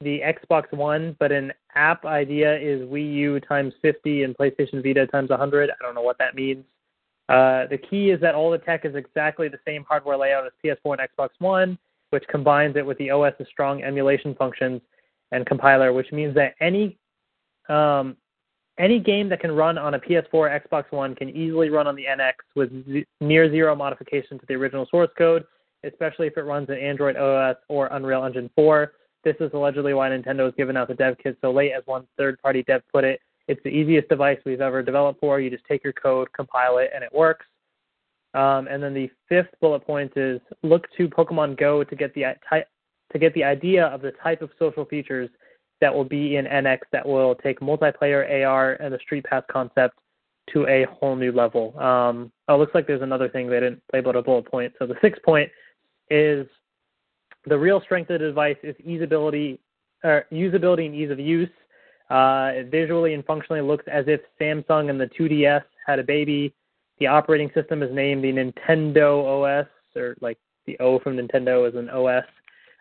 the 0.00 0.20
Xbox 0.20 0.72
One, 0.72 1.16
but 1.18 1.30
an 1.32 1.52
app 1.74 2.06
idea 2.06 2.58
is 2.58 2.80
Wii 2.88 3.12
U 3.14 3.40
times 3.40 3.74
50 3.82 4.22
and 4.22 4.36
PlayStation 4.36 4.82
Vita 4.82 5.06
times 5.06 5.28
100. 5.28 5.70
I 5.70 5.74
don't 5.82 5.94
know 5.94 6.02
what 6.02 6.18
that 6.18 6.34
means. 6.34 6.64
Uh, 7.28 7.66
the 7.66 7.78
key 7.78 8.10
is 8.10 8.20
that 8.20 8.34
all 8.34 8.50
the 8.50 8.58
tech 8.58 8.86
is 8.86 8.94
exactly 8.94 9.48
the 9.48 9.58
same 9.66 9.84
hardware 9.86 10.16
layout 10.16 10.46
as 10.46 10.52
PS4 10.64 10.98
and 10.98 11.08
Xbox 11.10 11.30
One, 11.40 11.76
which 12.10 12.24
combines 12.28 12.76
it 12.76 12.86
with 12.86 12.98
the 12.98 13.10
OS's 13.10 13.46
strong 13.50 13.82
emulation 13.82 14.34
functions 14.34 14.80
and 15.32 15.46
compiler, 15.46 15.92
which 15.92 16.12
means 16.12 16.34
that 16.34 16.54
any 16.60 16.98
um, 17.68 18.16
any 18.78 19.00
game 19.00 19.28
that 19.30 19.40
can 19.40 19.52
run 19.52 19.78
on 19.78 19.94
a 19.94 19.98
PS4 19.98 20.26
or 20.34 20.48
Xbox 20.48 20.84
One 20.90 21.14
can 21.14 21.30
easily 21.30 21.70
run 21.70 21.86
on 21.86 21.96
the 21.96 22.04
NX 22.04 22.34
with 22.54 22.70
z- 22.86 23.06
near 23.20 23.50
zero 23.50 23.74
modification 23.74 24.38
to 24.38 24.46
the 24.46 24.54
original 24.54 24.86
source 24.90 25.08
code, 25.16 25.44
especially 25.84 26.26
if 26.26 26.36
it 26.36 26.42
runs 26.42 26.68
in 26.68 26.76
Android 26.76 27.16
OS 27.16 27.56
or 27.68 27.86
Unreal 27.86 28.24
Engine 28.24 28.50
4. 28.54 28.92
This 29.24 29.36
is 29.40 29.50
allegedly 29.54 29.94
why 29.94 30.10
Nintendo 30.10 30.44
has 30.44 30.54
given 30.56 30.76
out 30.76 30.88
the 30.88 30.94
dev 30.94 31.16
kit 31.20 31.38
so 31.40 31.50
late, 31.50 31.72
as 31.72 31.82
one 31.86 32.06
third 32.16 32.40
party 32.42 32.62
dev 32.64 32.82
put 32.92 33.02
it. 33.02 33.20
It's 33.48 33.62
the 33.64 33.70
easiest 33.70 34.08
device 34.08 34.38
we've 34.44 34.60
ever 34.60 34.82
developed 34.82 35.20
for. 35.20 35.40
You 35.40 35.50
just 35.50 35.64
take 35.64 35.82
your 35.82 35.92
code, 35.92 36.32
compile 36.32 36.78
it, 36.78 36.90
and 36.94 37.02
it 37.02 37.12
works. 37.12 37.46
Um, 38.36 38.68
and 38.68 38.82
then 38.82 38.92
the 38.92 39.10
fifth 39.28 39.48
bullet 39.60 39.86
point 39.86 40.12
is 40.14 40.40
look 40.62 40.86
to 40.98 41.08
Pokemon 41.08 41.58
Go 41.58 41.82
to 41.82 41.96
get 41.96 42.14
the 42.14 42.24
to 43.12 43.18
get 43.18 43.32
the 43.34 43.44
idea 43.44 43.86
of 43.86 44.02
the 44.02 44.12
type 44.22 44.42
of 44.42 44.50
social 44.58 44.84
features 44.84 45.30
that 45.80 45.94
will 45.94 46.04
be 46.04 46.36
in 46.36 46.44
NX 46.44 46.80
that 46.92 47.06
will 47.06 47.34
take 47.34 47.60
multiplayer 47.60 48.46
AR 48.46 48.74
and 48.74 48.92
the 48.92 48.98
Street 48.98 49.24
Pass 49.24 49.42
concept 49.50 49.98
to 50.52 50.66
a 50.66 50.86
whole 50.90 51.16
new 51.16 51.32
level. 51.32 51.78
Um, 51.78 52.30
oh, 52.48 52.54
it 52.54 52.58
looks 52.58 52.74
like 52.74 52.86
there's 52.86 53.02
another 53.02 53.28
thing 53.28 53.48
they 53.48 53.60
didn't 53.60 53.82
label 53.92 54.16
a 54.16 54.22
bullet 54.22 54.50
point. 54.50 54.72
So 54.78 54.86
the 54.86 54.96
sixth 55.02 55.22
point 55.22 55.50
is 56.10 56.46
the 57.46 57.58
real 57.58 57.80
strength 57.80 58.10
of 58.10 58.20
the 58.20 58.26
device 58.26 58.56
is 58.62 58.76
usability, 58.86 59.58
or 60.04 60.26
usability 60.32 60.86
and 60.86 60.94
ease 60.94 61.10
of 61.10 61.18
use. 61.18 61.50
Uh, 62.10 62.50
it 62.54 62.70
visually 62.70 63.14
and 63.14 63.24
functionally 63.24 63.62
looks 63.62 63.84
as 63.90 64.04
if 64.06 64.20
Samsung 64.40 64.90
and 64.90 65.00
the 65.00 65.10
2DS 65.18 65.62
had 65.86 65.98
a 65.98 66.04
baby. 66.04 66.54
The 66.98 67.06
operating 67.06 67.50
system 67.54 67.82
is 67.82 67.92
named 67.92 68.24
the 68.24 68.32
Nintendo 68.32 69.24
OS, 69.24 69.66
or 69.94 70.16
like 70.20 70.38
the 70.66 70.78
O 70.80 70.98
from 70.98 71.16
Nintendo 71.16 71.68
is 71.68 71.74
an 71.74 71.90
OS. 71.90 72.24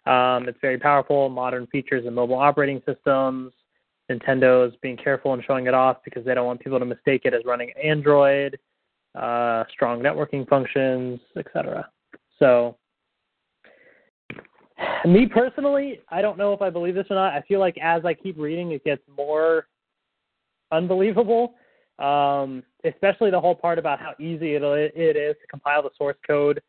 Um, 0.06 0.48
it's 0.48 0.58
very 0.62 0.78
powerful, 0.78 1.30
modern 1.30 1.68
features 1.68 2.06
and 2.06 2.16
mobile 2.16 2.36
operating 2.36 2.82
systems. 2.86 3.54
Nintendo 4.10 4.68
is 4.68 4.74
being 4.82 4.98
careful 4.98 5.34
and 5.34 5.44
showing 5.44 5.66
it 5.66 5.74
off 5.74 5.98
because 6.06 6.24
they 6.24 6.36
don't 6.36 6.46
want 6.46 6.60
people 6.60 6.80
to 6.80 6.86
mistake 6.86 7.22
it 7.26 7.34
as 7.34 7.42
running 7.46 7.72
Android. 7.82 8.58
Uh, 9.16 9.64
strong 9.72 10.02
networking 10.02 10.48
functions, 10.48 11.20
etc. 11.38 11.90
So, 12.38 12.78
me 15.06 15.26
personally, 15.26 16.02
I 16.10 16.22
don't 16.22 16.38
know 16.38 16.52
if 16.54 16.62
I 16.62 16.70
believe 16.70 16.96
this 16.96 17.08
or 17.10 17.16
not. 17.16 17.34
I 17.34 17.42
feel 17.48 17.62
like 17.62 17.78
as 17.82 18.04
I 18.04 18.14
keep 18.14 18.38
reading, 18.38 18.72
it 18.72 18.84
gets 18.84 19.02
more 19.16 19.68
unbelievable. 20.72 21.56
Um, 21.98 22.64
especially 22.84 23.32
the 23.32 23.40
whole 23.40 23.56
part 23.56 23.80
about 23.80 24.00
how 24.00 24.14
easy 24.20 24.56
it 24.56 24.64
it 24.64 25.16
is 25.16 25.36
to 25.42 25.48
compile 25.48 25.82
the 25.82 25.92
source 25.98 26.18
code 26.28 26.62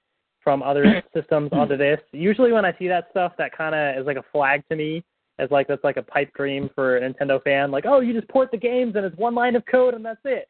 from 0.42 0.62
other 0.62 1.02
systems 1.14 1.50
onto 1.52 1.76
this. 1.76 1.98
Usually, 2.12 2.52
when 2.52 2.64
I 2.64 2.72
see 2.78 2.86
that 2.88 3.08
stuff, 3.10 3.32
that 3.38 3.56
kind 3.56 3.74
of 3.74 4.00
is 4.00 4.06
like 4.06 4.16
a 4.16 4.24
flag 4.32 4.62
to 4.68 4.76
me, 4.76 5.04
as 5.38 5.50
like 5.50 5.66
that's 5.66 5.82
like 5.82 5.96
a 5.96 6.02
pipe 6.02 6.32
dream 6.34 6.70
for 6.74 6.96
a 6.96 7.00
Nintendo 7.00 7.42
fan. 7.42 7.70
Like, 7.70 7.84
oh, 7.86 8.00
you 8.00 8.12
just 8.14 8.28
port 8.28 8.50
the 8.52 8.56
games 8.56 8.94
and 8.94 9.04
it's 9.04 9.16
one 9.16 9.34
line 9.34 9.56
of 9.56 9.64
code 9.66 9.94
and 9.94 10.04
that's 10.04 10.20
it. 10.24 10.48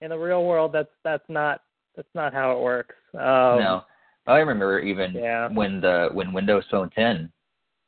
In 0.00 0.10
the 0.10 0.18
real 0.18 0.44
world, 0.44 0.72
that's 0.72 0.90
that's 1.04 1.24
not 1.28 1.62
that's 1.96 2.08
not 2.14 2.32
how 2.32 2.52
it 2.52 2.60
works. 2.62 2.94
Um, 3.14 3.20
no, 3.58 3.82
I 4.26 4.38
remember 4.38 4.78
even 4.80 5.12
Yeah. 5.14 5.48
when 5.52 5.80
the 5.80 6.08
when 6.12 6.32
Windows 6.32 6.64
Phone 6.70 6.90
10 6.90 7.30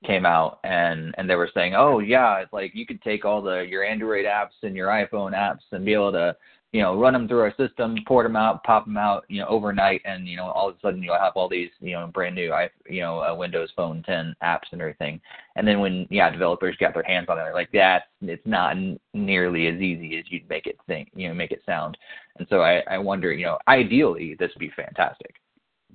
came 0.05 0.27
out 0.27 0.61
and 0.65 1.15
and 1.19 1.29
they 1.29 1.37
were 1.37 1.51
saying, 1.55 1.75
oh 1.75 1.99
yeah, 1.99 2.39
it's 2.39 2.53
like 2.53 2.75
you 2.75 2.87
could 2.87 3.03
take 3.03 3.25
all 3.25 3.43
the 3.43 3.61
your 3.61 3.85
Android 3.85 4.25
apps 4.25 4.63
and 4.63 4.77
your 4.77 4.89
iPhone 4.89 5.33
apps 5.33 5.63
and 5.73 5.85
be 5.85 5.95
able 5.95 6.13
to 6.13 6.37
you 6.73 6.83
know 6.83 6.99
run 6.99 7.13
them 7.13 7.29
through 7.29 7.41
our 7.41 7.55
system, 7.57 7.97
port 8.07 8.25
them 8.27 8.37
out, 8.37 8.65
pop 8.65 8.85
them 8.85 8.97
out, 8.97 9.25
you 9.29 9.41
know 9.41 9.47
overnight, 9.47 10.03
and 10.05 10.27
you 10.27 10.37
know 10.37 10.47
all 10.47 10.69
of 10.69 10.75
a 10.77 10.81
sudden 10.81 11.03
you'll 11.03 11.19
have 11.19 11.35
all 11.37 11.49
these 11.49 11.71
you 11.81 11.93
know 11.93 12.09
brand 12.13 12.35
new 12.35 12.53
i 12.53 12.69
you 12.89 13.01
know 13.01 13.21
uh, 13.21 13.35
Windows 13.35 13.71
Phone 13.77 14.03
10 14.05 14.35
apps 14.43 14.73
and 14.73 14.81
everything. 14.81 15.21
And 15.57 15.67
then 15.67 15.81
when 15.81 16.07
yeah 16.11 16.31
developers 16.31 16.77
got 16.79 16.93
their 16.93 17.05
hands 17.05 17.29
on 17.29 17.39
it, 17.39 17.43
they're 17.43 17.55
like 17.55 17.73
that 17.73 18.05
it's 18.21 18.47
not 18.47 18.73
n- 18.73 18.99
nearly 19.15 19.69
as 19.69 19.81
easy 19.81 20.19
as 20.19 20.25
you'd 20.29 20.49
make 20.49 20.67
it 20.67 20.77
think 20.87 21.11
you 21.15 21.29
know 21.29 21.35
make 21.35 21.53
it 21.53 21.63
sound. 21.65 21.97
And 22.39 22.47
so 22.51 22.61
I 22.61 22.83
I 22.91 22.99
wonder 22.99 23.33
you 23.33 23.47
know 23.47 23.59
ideally 23.69 24.37
this 24.39 24.51
would 24.55 24.61
be 24.61 24.73
fantastic, 24.77 25.37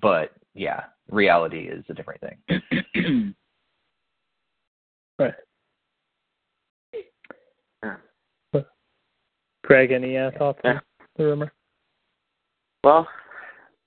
but 0.01 0.31
yeah 0.55 0.83
reality 1.11 1.67
is 1.67 1.83
a 1.89 1.93
different 1.93 2.21
thing. 2.21 3.35
Right. 5.19 5.33
Yeah. 7.83 8.61
Greg, 9.63 9.91
any 9.91 10.17
uh, 10.17 10.31
thoughts 10.37 10.59
Yeah. 10.63 10.71
on 10.75 10.81
the 11.17 11.25
rumor? 11.25 11.53
Well, 12.83 13.07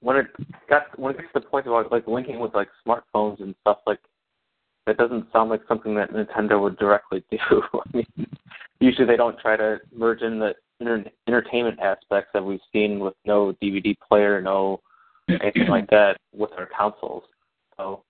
when 0.01 0.17
it 0.17 0.27
got 0.69 0.97
when 0.99 1.15
it 1.15 1.19
gets 1.19 1.33
to 1.33 1.41
the 1.41 1.47
point 1.47 1.67
about 1.67 1.91
like 1.91 2.07
linking 2.07 2.39
with 2.39 2.55
like 2.55 2.69
smartphones 2.87 3.41
and 3.41 3.55
stuff 3.63 3.79
like 3.87 3.99
that 4.87 4.99
doesn't 4.99 5.33
sound 5.33 5.49
like 5.49 5.63
something 5.67 5.95
that 5.95 6.11
Nintendo 6.11 6.61
would 6.61 6.77
directly 6.77 7.25
do. 7.31 7.39
I 7.73 7.97
mean, 7.97 8.27
usually 8.81 9.07
they 9.07 9.17
don't 9.17 9.39
try 9.39 9.57
to 9.57 9.81
merge 9.95 10.23
in 10.23 10.39
the 10.39 10.55
inter- 10.81 11.05
entertainment 11.27 11.79
aspects 11.81 12.31
that 12.35 12.45
we've 12.45 12.61
seen 12.73 12.99
with 12.99 13.15
no 13.25 13.55
DVD 13.63 13.97
player, 14.07 14.43
no 14.43 14.81
anything 15.29 15.69
like 15.69 15.89
that 15.91 16.19
with 16.35 16.51
our 16.59 16.69
consoles. 16.77 17.25
So 17.77 18.03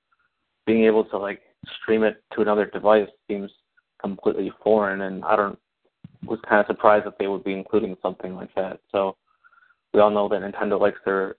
being 0.67 0.85
able 0.85 1.05
to 1.05 1.19
like 1.19 1.41
stream 1.81 2.03
it 2.03 2.23
to 2.35 2.41
another 2.41 2.67
device 2.67 3.09
seems 3.29 3.51
completely 4.01 4.53
foreign, 4.63 5.03
and 5.03 5.25
I 5.25 5.37
don't 5.37 5.59
was 6.25 6.39
kind 6.49 6.61
of 6.61 6.67
surprised 6.67 7.07
that 7.07 7.19
they 7.19 7.27
would 7.27 7.45
be 7.45 7.53
including 7.53 7.97
something 8.01 8.35
like 8.35 8.55
that. 8.55 8.81
So 8.93 9.17
we 9.93 10.01
all 10.01 10.11
know 10.11 10.29
that 10.29 10.41
Nintendo 10.41 10.81
likes 10.81 11.01
their 11.05 11.37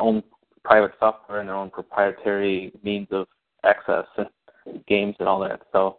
own 0.00 0.22
private 0.64 0.92
software 0.98 1.40
and 1.40 1.48
their 1.48 1.56
own 1.56 1.70
proprietary 1.70 2.72
means 2.82 3.06
of 3.10 3.26
access 3.64 4.06
and 4.16 4.28
games 4.86 5.14
and 5.18 5.28
all 5.28 5.40
that. 5.40 5.62
So 5.72 5.98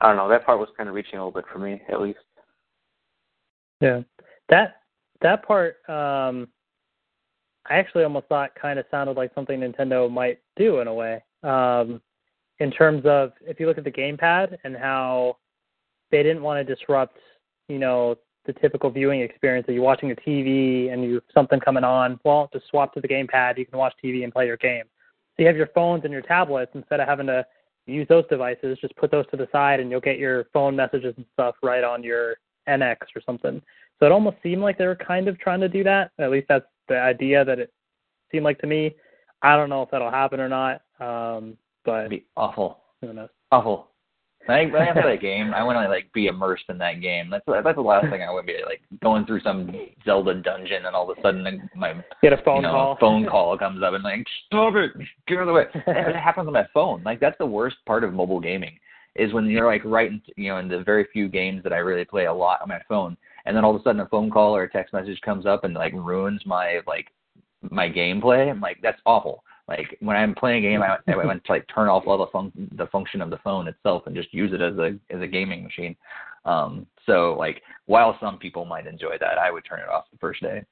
I 0.00 0.08
don't 0.08 0.16
know. 0.16 0.28
That 0.28 0.46
part 0.46 0.58
was 0.58 0.68
kind 0.76 0.88
of 0.88 0.94
reaching 0.94 1.18
a 1.18 1.24
little 1.24 1.40
bit 1.40 1.48
for 1.52 1.58
me, 1.58 1.82
at 1.90 2.00
least. 2.00 2.18
Yeah, 3.80 4.00
that 4.48 4.76
that 5.22 5.46
part, 5.46 5.76
um, 5.88 6.48
I 7.68 7.76
actually 7.76 8.04
almost 8.04 8.26
thought 8.26 8.54
kind 8.60 8.78
of 8.78 8.86
sounded 8.90 9.16
like 9.16 9.32
something 9.34 9.60
Nintendo 9.60 10.10
might 10.10 10.40
do 10.56 10.80
in 10.80 10.88
a 10.88 10.94
way. 10.94 11.22
Um, 11.42 12.00
in 12.60 12.70
terms 12.70 13.02
of 13.06 13.32
if 13.40 13.58
you 13.58 13.66
look 13.66 13.78
at 13.78 13.84
the 13.84 13.90
gamepad 13.90 14.56
and 14.64 14.76
how 14.76 15.36
they 16.10 16.22
didn't 16.22 16.42
want 16.42 16.66
to 16.66 16.74
disrupt, 16.74 17.18
you 17.68 17.78
know, 17.78 18.16
the 18.46 18.52
typical 18.54 18.90
viewing 18.90 19.20
experience 19.20 19.66
of 19.68 19.74
you're 19.74 19.84
watching 19.84 20.10
a 20.10 20.14
TV 20.14 20.92
and 20.92 21.02
you 21.04 21.20
something 21.34 21.60
coming 21.60 21.84
on. 21.84 22.18
Well, 22.24 22.48
just 22.52 22.66
swap 22.68 22.94
to 22.94 23.00
the 23.00 23.08
gamepad. 23.08 23.58
You 23.58 23.66
can 23.66 23.78
watch 23.78 23.94
TV 24.02 24.24
and 24.24 24.32
play 24.32 24.46
your 24.46 24.56
game. 24.56 24.84
So 24.84 25.42
you 25.42 25.46
have 25.46 25.56
your 25.56 25.68
phones 25.74 26.04
and 26.04 26.12
your 26.12 26.22
tablets 26.22 26.72
instead 26.74 27.00
of 27.00 27.08
having 27.08 27.26
to 27.26 27.44
use 27.86 28.06
those 28.08 28.24
devices. 28.28 28.78
Just 28.80 28.96
put 28.96 29.10
those 29.10 29.26
to 29.30 29.36
the 29.36 29.48
side 29.52 29.80
and 29.80 29.90
you'll 29.90 30.00
get 30.00 30.18
your 30.18 30.44
phone 30.52 30.74
messages 30.74 31.14
and 31.16 31.26
stuff 31.32 31.54
right 31.62 31.84
on 31.84 32.02
your 32.02 32.36
NX 32.68 32.96
or 33.14 33.22
something. 33.24 33.60
So 33.98 34.06
it 34.06 34.12
almost 34.12 34.36
seemed 34.42 34.62
like 34.62 34.78
they 34.78 34.86
were 34.86 34.96
kind 34.96 35.28
of 35.28 35.38
trying 35.38 35.60
to 35.60 35.68
do 35.68 35.84
that. 35.84 36.10
At 36.18 36.30
least 36.30 36.46
that's 36.48 36.66
the 36.88 36.98
idea 36.98 37.44
that 37.44 37.58
it 37.58 37.72
seemed 38.32 38.44
like 38.44 38.58
to 38.60 38.66
me. 38.66 38.94
I 39.42 39.56
don't 39.56 39.68
know 39.68 39.82
if 39.82 39.90
that'll 39.90 40.10
happen 40.10 40.40
or 40.40 40.48
not, 40.48 40.82
um, 41.00 41.56
but 41.90 41.98
It'd 42.00 42.10
be 42.10 42.24
awful, 42.36 42.78
who 43.00 43.12
knows? 43.12 43.28
awful. 43.52 43.88
I, 44.48 44.64
when 44.64 44.82
I 44.82 44.92
play 44.92 45.02
that 45.16 45.20
game, 45.20 45.52
I 45.54 45.62
want 45.62 45.76
to 45.76 45.88
like 45.88 46.10
be 46.12 46.26
immersed 46.26 46.64
in 46.70 46.78
that 46.78 47.00
game. 47.02 47.28
That's 47.30 47.44
that's 47.46 47.76
the 47.76 47.82
last 47.82 48.08
thing 48.10 48.22
I 48.22 48.32
would 48.32 48.46
be 48.46 48.56
like 48.64 48.80
going 49.02 49.26
through 49.26 49.40
some 49.42 49.70
Zelda 50.04 50.34
dungeon 50.34 50.86
and 50.86 50.96
all 50.96 51.08
of 51.10 51.16
a 51.16 51.20
sudden 51.20 51.68
my 51.76 51.94
Get 52.22 52.32
a 52.32 52.38
phone 52.38 52.56
you 52.56 52.62
know, 52.62 52.70
call. 52.72 52.96
phone 52.98 53.26
call 53.26 53.58
comes 53.58 53.82
up 53.82 53.92
and 53.94 54.02
like 54.02 54.24
stop 54.46 54.74
it, 54.76 54.92
get 55.28 55.36
out 55.36 55.42
of 55.42 55.46
the 55.48 55.52
way. 55.52 55.64
And 55.86 56.08
it 56.08 56.16
happens 56.16 56.46
on 56.46 56.54
my 56.54 56.66
phone. 56.72 57.02
Like 57.04 57.20
that's 57.20 57.36
the 57.38 57.46
worst 57.46 57.76
part 57.86 58.02
of 58.02 58.14
mobile 58.14 58.40
gaming 58.40 58.78
is 59.14 59.32
when 59.34 59.46
you're 59.46 59.66
like 59.66 59.84
right 59.84 60.10
in, 60.10 60.22
you 60.36 60.48
know 60.50 60.56
in 60.58 60.68
the 60.68 60.82
very 60.84 61.06
few 61.12 61.28
games 61.28 61.62
that 61.62 61.72
I 61.74 61.78
really 61.78 62.04
play 62.06 62.24
a 62.26 62.32
lot 62.32 62.62
on 62.62 62.68
my 62.68 62.80
phone, 62.88 63.16
and 63.44 63.54
then 63.54 63.64
all 63.64 63.74
of 63.74 63.80
a 63.80 63.84
sudden 63.84 64.00
a 64.00 64.08
phone 64.08 64.30
call 64.30 64.56
or 64.56 64.62
a 64.62 64.70
text 64.70 64.94
message 64.94 65.20
comes 65.20 65.44
up 65.46 65.64
and 65.64 65.74
like 65.74 65.92
ruins 65.92 66.40
my 66.46 66.80
like 66.86 67.08
my 67.70 67.88
gameplay. 67.90 68.48
I'm 68.50 68.60
like 68.60 68.78
that's 68.82 69.00
awful. 69.04 69.44
Like 69.70 69.96
when 70.00 70.16
I'm 70.16 70.34
playing 70.34 70.64
a 70.64 70.68
game, 70.68 70.82
I, 70.82 70.96
I 71.10 71.16
went 71.24 71.44
to 71.46 71.52
like 71.52 71.64
turn 71.72 71.88
off 71.88 72.04
all 72.06 72.18
the 72.18 72.26
fun- 72.26 72.52
the 72.76 72.88
function 72.88 73.22
of 73.22 73.30
the 73.30 73.38
phone 73.38 73.68
itself 73.68 74.02
and 74.06 74.16
just 74.16 74.34
use 74.34 74.52
it 74.52 74.60
as 74.60 74.76
a 74.78 74.98
as 75.14 75.22
a 75.22 75.26
gaming 75.26 75.62
machine. 75.62 75.96
Um, 76.44 76.86
so 77.06 77.36
like 77.38 77.62
while 77.86 78.16
some 78.20 78.38
people 78.38 78.64
might 78.64 78.86
enjoy 78.86 79.16
that, 79.20 79.38
I 79.38 79.50
would 79.50 79.64
turn 79.64 79.80
it 79.80 79.88
off 79.88 80.04
the 80.10 80.18
first 80.18 80.42
day. 80.42 80.64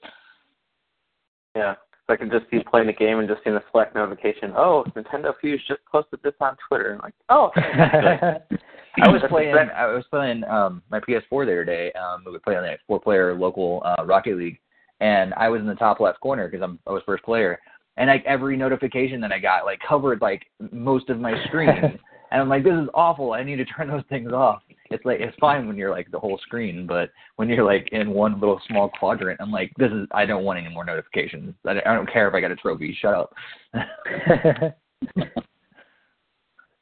Yeah. 1.55 1.77
I 2.11 2.17
could 2.17 2.31
just 2.31 2.51
be 2.51 2.61
playing 2.71 2.87
the 2.87 2.95
game 2.95 3.19
and 3.19 3.29
just 3.29 3.45
seeing 3.45 3.55
the 3.55 3.63
Slack 3.71 3.95
notification. 3.95 4.55
Oh, 4.57 4.83
Nintendo 4.97 5.35
Fuse 5.39 5.63
just 5.69 5.81
posted 5.93 6.21
this 6.23 6.33
on 6.41 6.57
Twitter. 6.67 6.95
I'm 6.95 7.01
like, 7.01 7.15
oh, 7.29 7.51
I 7.57 9.09
was 9.09 9.21
playing. 9.29 9.55
I 9.55 9.87
was 9.87 10.05
playing 10.11 10.43
um 10.45 10.83
my 10.91 11.01
PS4 11.01 11.45
the 11.45 11.53
other 11.53 11.65
day. 11.67 11.93
Um, 11.93 12.23
we 12.25 12.33
were 12.33 12.41
playing 12.41 12.65
a 12.65 12.79
four-player 12.87 13.35
local 13.35 13.83
uh, 13.85 14.07
Rocket 14.07 14.39
League, 14.39 14.59
and 15.01 15.35
I 15.35 15.51
was 15.51 15.61
in 15.61 15.67
the 15.67 15.75
top 15.75 16.01
left 16.01 16.21
corner 16.21 16.49
because 16.49 16.63
I'm 16.63 16.79
I 16.87 16.93
was 16.93 17.03
first 17.05 17.25
player, 17.25 17.61
and 17.99 18.09
like 18.09 18.25
every 18.25 18.57
notification 18.57 19.21
that 19.21 19.33
I 19.33 19.39
got 19.41 19.65
like 19.65 19.81
covered 19.87 20.23
like 20.23 20.47
most 20.73 21.11
of 21.11 21.19
my 21.19 21.35
screen, 21.47 21.69
and 22.31 22.41
I'm 22.41 22.49
like, 22.49 22.65
this 22.65 22.73
is 22.73 22.89
awful. 22.95 23.33
I 23.33 23.43
need 23.43 23.57
to 23.57 23.65
turn 23.65 23.89
those 23.89 24.05
things 24.09 24.33
off. 24.33 24.63
It's 24.91 25.05
like 25.05 25.21
it's 25.21 25.37
fine 25.39 25.67
when 25.67 25.77
you're 25.77 25.91
like 25.91 26.11
the 26.11 26.19
whole 26.19 26.39
screen, 26.39 26.87
but 26.87 27.11
when 27.37 27.49
you're 27.49 27.65
like 27.65 27.89
in 27.93 28.11
one 28.11 28.41
little 28.41 28.61
small 28.69 28.89
quadrant, 28.99 29.41
I'm 29.41 29.51
like, 29.51 29.73
this 29.77 29.91
is 29.91 30.07
I 30.13 30.25
don't 30.25 30.45
want 30.45 30.61
any 30.61 30.73
more 30.73 30.85
notifications. 30.85 31.55
I, 31.67 31.73
I 31.85 31.95
don't 31.95 32.11
care 32.11 32.29
if 32.29 32.35
I 32.35 32.41
got 32.41 32.53
a 32.53 32.57
trophy. 32.57 32.97
Shut 32.99 33.15
up. 33.15 33.35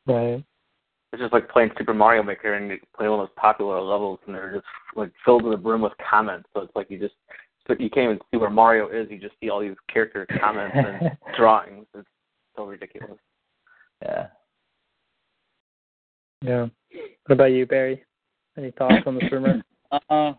right. 0.07 0.45
it's 1.13 1.21
just 1.21 1.33
like 1.33 1.49
playing 1.49 1.71
Super 1.79 1.95
Mario 1.95 2.23
Maker 2.23 2.55
and 2.55 2.71
you 2.71 2.79
play 2.97 3.09
one 3.09 3.21
of 3.21 3.27
those 3.27 3.35
popular 3.37 3.81
levels 3.81 4.21
and 4.27 4.35
they're 4.35 4.55
just 4.55 4.67
like 4.95 5.11
filled 5.25 5.45
to 5.45 5.51
the 5.51 5.57
brim 5.57 5.81
with 5.81 5.95
comments. 6.11 6.49
So 6.55 6.61
it's 6.61 6.77
like 6.77 6.91
you 6.91 6.99
just 6.99 7.15
so 7.67 7.75
you 7.79 7.91
can't 7.91 8.05
even 8.05 8.19
see 8.31 8.37
where 8.37 8.51
Mario 8.51 8.89
is. 8.89 9.09
You 9.11 9.19
just 9.19 9.35
see 9.41 9.51
all 9.51 9.61
these 9.61 9.77
character 9.93 10.27
comments 10.41 10.77
and 10.77 11.11
drawings. 11.37 11.87
It's 11.95 12.09
so 12.57 12.65
ridiculous. 12.65 13.19
yeah. 14.03 14.27
Yeah. 16.43 16.67
What 17.27 17.35
about 17.35 17.53
you, 17.53 17.67
Barry? 17.67 18.03
Any 18.57 18.71
thoughts 18.73 19.07
on 19.07 19.17
this 19.17 19.25
rumor? 19.33 19.63
Uh, 19.91 20.33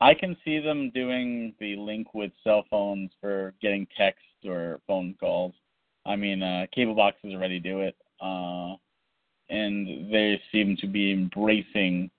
I 0.00 0.14
can 0.14 0.36
see 0.44 0.58
them 0.58 0.90
doing 0.90 1.54
the 1.60 1.76
link 1.76 2.14
with 2.14 2.32
cell 2.42 2.64
phones 2.70 3.10
for 3.20 3.54
getting 3.60 3.86
text 3.96 4.24
or 4.44 4.80
phone 4.86 5.14
calls. 5.20 5.54
I 6.06 6.16
mean, 6.16 6.42
uh, 6.42 6.66
cable 6.74 6.94
boxes 6.94 7.32
already 7.32 7.60
do 7.60 7.80
it, 7.80 7.96
uh, 8.20 8.74
and 9.48 10.12
they 10.12 10.40
seem 10.52 10.76
to 10.80 10.86
be 10.86 11.12
embracing 11.12 12.10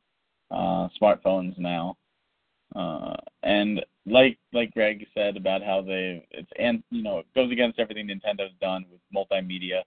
uh, 0.52 0.88
smartphones 1.00 1.58
now. 1.58 1.98
Uh, 2.76 3.16
and 3.44 3.82
like 4.06 4.38
like 4.54 4.74
Greg 4.74 5.06
said 5.14 5.38
about 5.38 5.64
how 5.64 5.82
they 5.82 6.26
it's 6.32 6.50
and 6.60 6.84
you 6.92 7.02
know 7.02 7.20
it 7.20 7.26
goes 7.34 7.52
against 7.52 7.80
everything 7.80 8.08
Nintendo's 8.08 8.54
done 8.62 8.86
with 8.92 9.02
multimedia. 9.14 9.82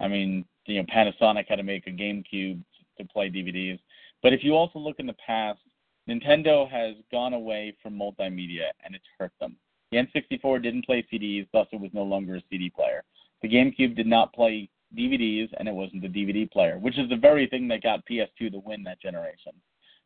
I 0.00 0.08
mean, 0.08 0.44
you 0.66 0.76
know, 0.76 0.86
Panasonic 0.94 1.46
had 1.48 1.56
to 1.56 1.62
make 1.62 1.86
a 1.86 1.90
GameCube 1.90 2.62
to 2.98 3.04
play 3.12 3.28
DVDs. 3.28 3.78
But 4.22 4.32
if 4.32 4.42
you 4.42 4.54
also 4.54 4.78
look 4.78 4.98
in 4.98 5.06
the 5.06 5.16
past, 5.24 5.60
Nintendo 6.08 6.68
has 6.70 6.94
gone 7.12 7.34
away 7.34 7.76
from 7.82 7.98
multimedia 7.98 8.70
and 8.84 8.94
it's 8.94 9.04
hurt 9.18 9.32
them. 9.40 9.56
The 9.92 9.98
N64 9.98 10.62
didn't 10.62 10.86
play 10.86 11.06
CDs, 11.12 11.46
thus 11.52 11.66
it 11.72 11.80
was 11.80 11.90
no 11.92 12.02
longer 12.02 12.36
a 12.36 12.42
CD 12.48 12.70
player. 12.70 13.04
The 13.42 13.48
GameCube 13.48 13.96
did 13.96 14.06
not 14.06 14.32
play 14.32 14.68
DVDs 14.96 15.50
and 15.58 15.68
it 15.68 15.74
wasn't 15.74 16.02
the 16.02 16.08
DVD 16.08 16.50
player, 16.50 16.78
which 16.78 16.98
is 16.98 17.08
the 17.08 17.16
very 17.16 17.46
thing 17.46 17.68
that 17.68 17.82
got 17.82 18.06
PS2 18.06 18.52
to 18.52 18.58
win 18.58 18.82
that 18.84 19.00
generation. 19.00 19.52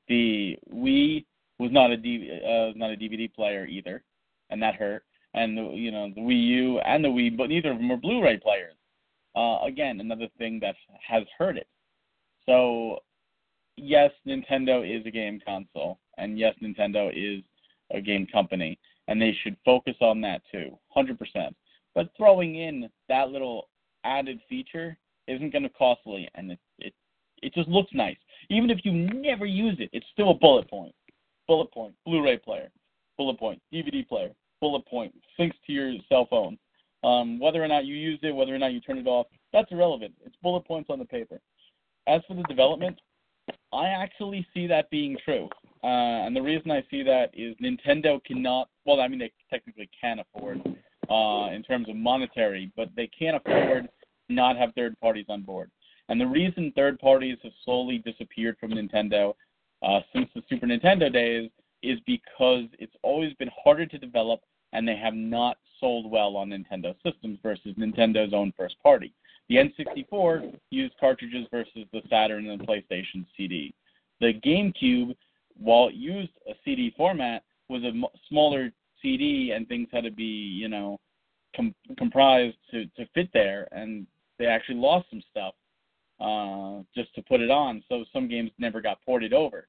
The 0.08 0.58
Wii 0.72 1.24
was 1.58 1.70
not 1.72 1.90
a 1.90 1.96
D, 1.96 2.30
uh, 2.44 2.72
not 2.76 2.90
a 2.90 2.96
DVD 2.96 3.32
player 3.32 3.66
either, 3.66 4.02
and 4.50 4.62
that 4.62 4.74
hurt. 4.74 5.04
And 5.34 5.56
the, 5.56 5.62
you 5.74 5.90
know 5.90 6.10
the 6.14 6.20
Wii 6.20 6.46
U 6.48 6.78
and 6.80 7.04
the 7.04 7.08
Wii, 7.08 7.36
but 7.36 7.48
neither 7.48 7.72
of 7.72 7.78
them 7.78 7.88
were 7.88 7.96
Blu-ray 7.96 8.38
players. 8.38 8.74
Uh, 9.36 9.64
again, 9.64 10.00
another 10.00 10.28
thing 10.38 10.60
that 10.60 10.76
has 11.06 11.24
hurt 11.36 11.56
it. 11.56 11.66
So, 12.46 13.00
yes, 13.76 14.12
Nintendo 14.26 14.84
is 14.84 15.04
a 15.06 15.10
game 15.10 15.40
console, 15.44 15.98
and 16.18 16.38
yes, 16.38 16.54
Nintendo 16.62 17.10
is 17.10 17.42
a 17.90 18.00
game 18.00 18.28
company, 18.28 18.78
and 19.08 19.20
they 19.20 19.36
should 19.42 19.56
focus 19.64 19.96
on 20.00 20.20
that 20.20 20.42
too, 20.52 20.78
100%. 20.96 21.16
But 21.96 22.10
throwing 22.16 22.56
in 22.56 22.88
that 23.08 23.30
little 23.30 23.68
added 24.04 24.40
feature 24.48 24.96
isn't 25.26 25.52
going 25.52 25.62
to 25.64 25.68
costly, 25.70 26.28
and 26.34 26.52
it, 26.52 26.58
it 26.78 26.94
it 27.42 27.52
just 27.52 27.68
looks 27.68 27.90
nice. 27.92 28.16
Even 28.50 28.70
if 28.70 28.78
you 28.84 28.92
never 28.92 29.44
use 29.44 29.76
it, 29.78 29.90
it's 29.92 30.06
still 30.12 30.30
a 30.30 30.34
bullet 30.34 30.68
point. 30.68 30.94
Bullet 31.46 31.72
point, 31.72 31.94
Blu-ray 32.06 32.38
player, 32.38 32.70
bullet 33.16 33.38
point, 33.38 33.60
DVD 33.72 34.06
player, 34.06 34.30
bullet 34.60 34.86
point, 34.86 35.14
syncs 35.38 35.54
to 35.66 35.72
your 35.72 35.92
cell 36.08 36.26
phone. 36.28 36.58
Um, 37.02 37.38
whether 37.38 37.62
or 37.62 37.68
not 37.68 37.84
you 37.84 37.94
use 37.94 38.18
it, 38.22 38.34
whether 38.34 38.54
or 38.54 38.58
not 38.58 38.72
you 38.72 38.80
turn 38.80 38.96
it 38.96 39.06
off, 39.06 39.26
that's 39.52 39.70
irrelevant. 39.70 40.14
It's 40.24 40.36
bullet 40.42 40.66
points 40.66 40.88
on 40.90 40.98
the 40.98 41.04
paper. 41.04 41.38
As 42.06 42.22
for 42.26 42.34
the 42.34 42.42
development, 42.44 42.98
I 43.72 43.88
actually 43.88 44.46
see 44.54 44.66
that 44.68 44.88
being 44.90 45.16
true. 45.24 45.48
Uh, 45.82 46.24
and 46.24 46.34
the 46.34 46.40
reason 46.40 46.70
I 46.70 46.82
see 46.90 47.02
that 47.02 47.30
is 47.34 47.54
Nintendo 47.62 48.22
cannot, 48.24 48.68
well, 48.86 49.00
I 49.00 49.08
mean, 49.08 49.18
they 49.18 49.32
technically 49.50 49.90
can 50.00 50.20
afford 50.20 50.62
uh, 51.10 51.54
in 51.54 51.62
terms 51.62 51.88
of 51.90 51.96
monetary, 51.96 52.72
but 52.74 52.88
they 52.96 53.06
can't 53.06 53.36
afford 53.36 53.88
not 54.30 54.56
have 54.56 54.70
third 54.74 54.98
parties 55.00 55.26
on 55.28 55.42
board. 55.42 55.70
And 56.08 56.20
the 56.20 56.26
reason 56.26 56.72
third 56.74 56.98
parties 56.98 57.36
have 57.42 57.52
slowly 57.64 57.98
disappeared 57.98 58.56
from 58.58 58.72
Nintendo 58.72 59.34
uh, 59.84 60.00
since 60.12 60.28
the 60.34 60.42
Super 60.48 60.66
Nintendo 60.66 61.12
days 61.12 61.50
is 61.82 61.98
because 62.06 62.64
it's 62.78 62.96
always 63.02 63.34
been 63.34 63.50
harder 63.62 63.86
to 63.86 63.98
develop 63.98 64.40
and 64.72 64.88
they 64.88 64.96
have 64.96 65.14
not 65.14 65.58
sold 65.78 66.10
well 66.10 66.36
on 66.36 66.50
Nintendo 66.50 66.94
systems 67.04 67.38
versus 67.42 67.74
Nintendo's 67.78 68.32
own 68.32 68.52
first 68.56 68.76
party. 68.82 69.12
The 69.48 69.56
N64 69.56 70.58
used 70.70 70.94
cartridges 70.98 71.46
versus 71.50 71.84
the 71.92 72.00
Saturn 72.08 72.48
and 72.48 72.60
the 72.60 72.64
PlayStation 72.64 73.26
CD. 73.36 73.74
The 74.20 74.32
GameCube, 74.44 75.14
while 75.58 75.88
it 75.88 75.94
used 75.94 76.32
a 76.48 76.54
CD 76.64 76.94
format, 76.96 77.42
was 77.68 77.82
a 77.82 77.88
m- 77.88 78.06
smaller 78.28 78.72
CD 79.02 79.52
and 79.54 79.68
things 79.68 79.88
had 79.92 80.04
to 80.04 80.10
be, 80.10 80.24
you 80.24 80.68
know, 80.68 80.98
com- 81.54 81.74
comprised 81.98 82.56
to, 82.70 82.86
to 82.96 83.06
fit 83.14 83.28
there, 83.34 83.68
and 83.72 84.06
they 84.38 84.46
actually 84.46 84.76
lost 84.76 85.08
some 85.10 85.22
stuff 85.30 85.54
uh, 86.20 86.82
just 86.94 87.14
to 87.14 87.22
put 87.22 87.40
it 87.40 87.50
on. 87.50 87.82
So 87.88 88.04
some 88.12 88.28
games 88.28 88.50
never 88.58 88.80
got 88.80 89.02
ported 89.04 89.32
over. 89.32 89.68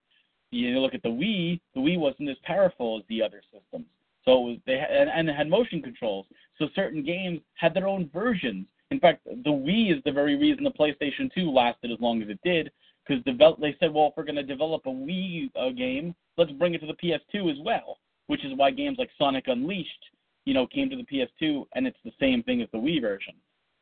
You 0.52 0.80
look 0.80 0.94
at 0.94 1.04
the 1.04 1.10
Wii, 1.10 1.60
the 1.74 1.82
Wii 1.82 2.00
wasn't 2.00 2.30
as 2.30 2.38
powerful 2.44 2.98
as 2.98 3.04
the 3.10 3.22
other 3.22 3.42
systems. 3.52 3.86
So 4.24 4.32
it 4.32 4.50
was, 4.50 4.58
they 4.66 4.78
had, 4.78 4.90
and, 5.08 5.30
it 5.30 5.36
had 5.36 5.50
motion 5.50 5.82
controls. 5.82 6.26
So 6.58 6.68
certain 6.76 7.04
games 7.04 7.42
had 7.56 7.74
their 7.74 7.88
own 7.88 8.10
versions. 8.14 8.66
In 8.92 9.00
fact, 9.00 9.26
the 9.26 9.52
Wii 9.52 9.96
is 9.96 10.04
the 10.04 10.12
very 10.12 10.36
reason 10.36 10.64
the 10.64 10.72
PlayStation 10.72 11.32
2 11.34 11.52
lasted 11.52 11.92
as 11.92 12.00
long 12.00 12.22
as 12.22 12.30
it 12.30 12.40
did, 12.44 12.72
because 13.06 13.24
develop, 13.24 13.60
they 13.60 13.76
said, 13.80 13.94
well, 13.94 14.08
if 14.08 14.14
we're 14.18 14.24
going 14.24 14.36
to 14.36 14.44
develop 14.44 14.86
a 14.86 14.90
Wii 14.90 15.52
uh, 15.56 15.70
game, 15.72 16.16
let's 16.38 16.52
bring 16.54 16.74
it 16.74 16.80
to 16.80 16.88
the 16.88 16.94
PS2 16.94 17.52
as 17.52 17.58
well. 17.64 17.98
Which 18.28 18.44
is 18.44 18.54
why 18.56 18.72
games 18.72 18.98
like 18.98 19.10
Sonic 19.20 19.46
Unleashed, 19.48 20.06
you 20.46 20.56
know, 20.56 20.66
came 20.66 20.90
to 20.90 20.96
the 20.96 21.04
PS2, 21.04 21.66
and 21.76 21.86
it's 21.86 22.00
the 22.04 22.14
same 22.20 22.42
thing 22.42 22.62
as 22.62 22.68
the 22.72 22.80
Wii 22.80 23.00
version. 23.02 23.36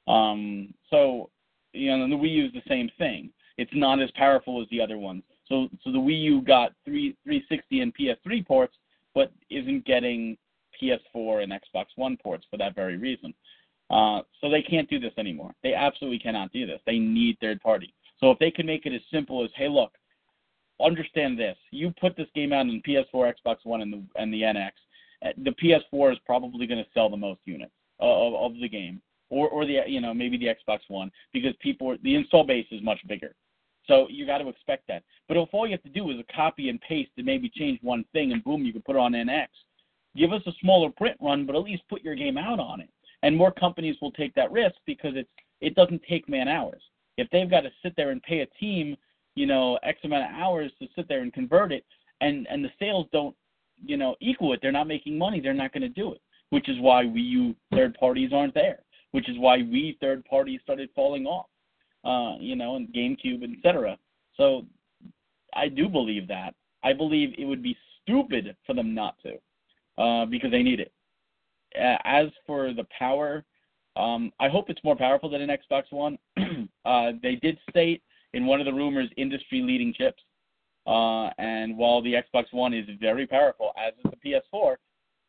Um, 0.07 0.73
so, 0.89 1.29
you 1.71 1.95
know, 1.95 2.09
the 2.09 2.21
Wii 2.21 2.35
U 2.35 2.45
is 2.45 2.51
the 2.53 2.61
same 2.67 2.89
thing. 2.97 3.29
It's 3.57 3.71
not 3.73 4.01
as 4.01 4.09
powerful 4.15 4.61
as 4.61 4.67
the 4.69 4.81
other 4.81 4.97
ones. 4.97 5.23
So, 5.47 5.67
so 5.83 5.91
the 5.91 5.97
Wii 5.97 6.21
U 6.21 6.41
got 6.41 6.73
three 6.85 7.15
360 7.23 7.81
and 7.81 7.93
PS3 7.95 8.45
ports, 8.45 8.75
but 9.13 9.31
isn't 9.49 9.85
getting 9.85 10.37
PS4 10.81 11.43
and 11.43 11.51
Xbox 11.51 11.85
One 11.95 12.17
ports 12.17 12.45
for 12.49 12.57
that 12.57 12.75
very 12.75 12.97
reason. 12.97 13.33
Uh, 13.89 14.21
so 14.41 14.49
they 14.49 14.61
can't 14.61 14.89
do 14.89 14.99
this 14.99 15.13
anymore. 15.17 15.53
They 15.61 15.73
absolutely 15.73 16.19
cannot 16.19 16.51
do 16.51 16.65
this. 16.65 16.79
They 16.85 16.97
need 16.97 17.37
third 17.39 17.61
party. 17.61 17.93
So 18.19 18.31
if 18.31 18.39
they 18.39 18.51
can 18.51 18.65
make 18.65 18.85
it 18.85 18.93
as 18.93 19.01
simple 19.11 19.43
as, 19.43 19.49
hey, 19.55 19.67
look, 19.67 19.91
understand 20.83 21.37
this: 21.37 21.57
you 21.71 21.93
put 21.99 22.15
this 22.15 22.27
game 22.33 22.53
out 22.53 22.61
on 22.61 22.81
PS4, 22.87 23.33
Xbox 23.33 23.57
One, 23.63 23.81
and 23.81 23.93
the 23.93 24.03
and 24.15 24.33
the 24.33 24.41
NX, 24.41 24.71
uh, 25.25 25.29
the 25.43 25.51
PS4 25.51 26.13
is 26.13 26.19
probably 26.25 26.65
going 26.65 26.83
to 26.83 26.89
sell 26.93 27.09
the 27.09 27.17
most 27.17 27.41
units 27.45 27.73
of, 27.99 28.33
of 28.33 28.59
the 28.59 28.69
game, 28.69 29.01
or 29.29 29.49
or 29.49 29.65
the 29.65 29.81
you 29.87 30.01
know 30.01 30.13
maybe 30.13 30.37
the 30.37 30.47
Xbox 30.47 30.79
One 30.87 31.11
because 31.33 31.53
people 31.59 31.95
the 32.03 32.15
install 32.15 32.45
base 32.45 32.67
is 32.71 32.81
much 32.81 32.99
bigger. 33.07 33.35
So 33.87 34.07
you 34.09 34.25
got 34.25 34.37
to 34.37 34.47
expect 34.47 34.87
that. 34.87 35.03
But 35.27 35.37
if 35.37 35.49
all 35.51 35.65
you 35.67 35.73
have 35.73 35.83
to 35.83 35.89
do 35.89 36.09
is 36.11 36.17
a 36.19 36.33
copy 36.33 36.69
and 36.69 36.79
paste 36.81 37.11
and 37.17 37.25
maybe 37.25 37.49
change 37.49 37.79
one 37.81 38.05
thing, 38.13 38.31
and 38.31 38.43
boom, 38.43 38.63
you 38.63 38.71
can 38.71 38.81
put 38.81 38.95
it 38.95 38.99
on 38.99 39.11
NX. 39.11 39.47
Give 40.15 40.31
us 40.31 40.41
a 40.45 40.51
smaller 40.61 40.89
print 40.89 41.17
run, 41.21 41.45
but 41.45 41.55
at 41.55 41.63
least 41.63 41.83
put 41.89 42.03
your 42.03 42.15
game 42.15 42.37
out 42.37 42.59
on 42.59 42.79
it. 42.79 42.89
And 43.23 43.35
more 43.35 43.51
companies 43.51 43.95
will 44.01 44.11
take 44.11 44.33
that 44.35 44.51
risk 44.51 44.75
because 44.85 45.13
it's 45.15 45.29
it 45.61 45.75
doesn't 45.75 46.01
take 46.07 46.27
man 46.27 46.47
hours. 46.47 46.81
If 47.17 47.29
they've 47.31 47.49
got 47.49 47.61
to 47.61 47.69
sit 47.81 47.95
there 47.95 48.09
and 48.09 48.21
pay 48.21 48.41
a 48.41 48.45
team, 48.59 48.97
you 49.35 49.45
know, 49.45 49.79
X 49.83 49.99
amount 50.03 50.25
of 50.25 50.39
hours 50.39 50.71
to 50.79 50.87
sit 50.95 51.07
there 51.07 51.21
and 51.21 51.33
convert 51.33 51.71
it, 51.71 51.85
and 52.21 52.47
and 52.49 52.63
the 52.63 52.71
sales 52.79 53.07
don't, 53.11 53.35
you 53.83 53.97
know, 53.97 54.15
equal 54.21 54.53
it, 54.53 54.59
they're 54.61 54.71
not 54.71 54.87
making 54.87 55.17
money. 55.17 55.39
They're 55.39 55.53
not 55.53 55.73
going 55.73 55.81
to 55.81 55.89
do 55.89 56.13
it. 56.13 56.21
Which 56.49 56.69
is 56.69 56.79
why 56.79 57.05
Wii 57.05 57.29
U 57.29 57.55
third 57.73 57.95
parties 57.95 58.31
aren't 58.33 58.53
there. 58.53 58.79
Which 59.11 59.29
is 59.29 59.37
why 59.39 59.57
we 59.57 59.97
third 60.01 60.23
parties 60.25 60.59
started 60.63 60.89
falling 60.95 61.25
off 61.25 61.47
uh, 62.03 62.35
you 62.39 62.55
know, 62.55 62.75
and 62.75 62.87
GameCube, 62.89 63.43
etc. 63.57 63.97
So 64.35 64.65
I 65.55 65.67
do 65.67 65.87
believe 65.87 66.27
that. 66.27 66.55
I 66.83 66.93
believe 66.93 67.33
it 67.37 67.45
would 67.45 67.63
be 67.63 67.77
stupid 68.01 68.55
for 68.65 68.73
them 68.73 68.93
not 68.93 69.15
to, 69.23 70.01
uh, 70.01 70.25
because 70.25 70.51
they 70.51 70.63
need 70.63 70.79
it. 70.79 70.91
As 71.75 72.27
for 72.45 72.73
the 72.73 72.85
power, 72.97 73.43
um, 73.95 74.31
I 74.39 74.49
hope 74.49 74.69
it's 74.69 74.83
more 74.83 74.95
powerful 74.95 75.29
than 75.29 75.41
an 75.41 75.49
Xbox 75.49 75.83
One. 75.91 76.17
uh, 76.85 77.11
they 77.21 77.35
did 77.35 77.57
state 77.69 78.01
in 78.33 78.45
one 78.45 78.59
of 78.59 78.65
the 78.65 78.73
rumors 78.73 79.09
industry-leading 79.17 79.93
chips, 79.93 80.21
uh, 80.87 81.29
and 81.37 81.77
while 81.77 82.01
the 82.01 82.13
Xbox 82.13 82.45
One 82.51 82.73
is 82.73 82.85
very 82.99 83.25
powerful, 83.25 83.71
as 83.77 83.93
is 84.03 84.11
the 84.11 84.41
PS4, 84.53 84.75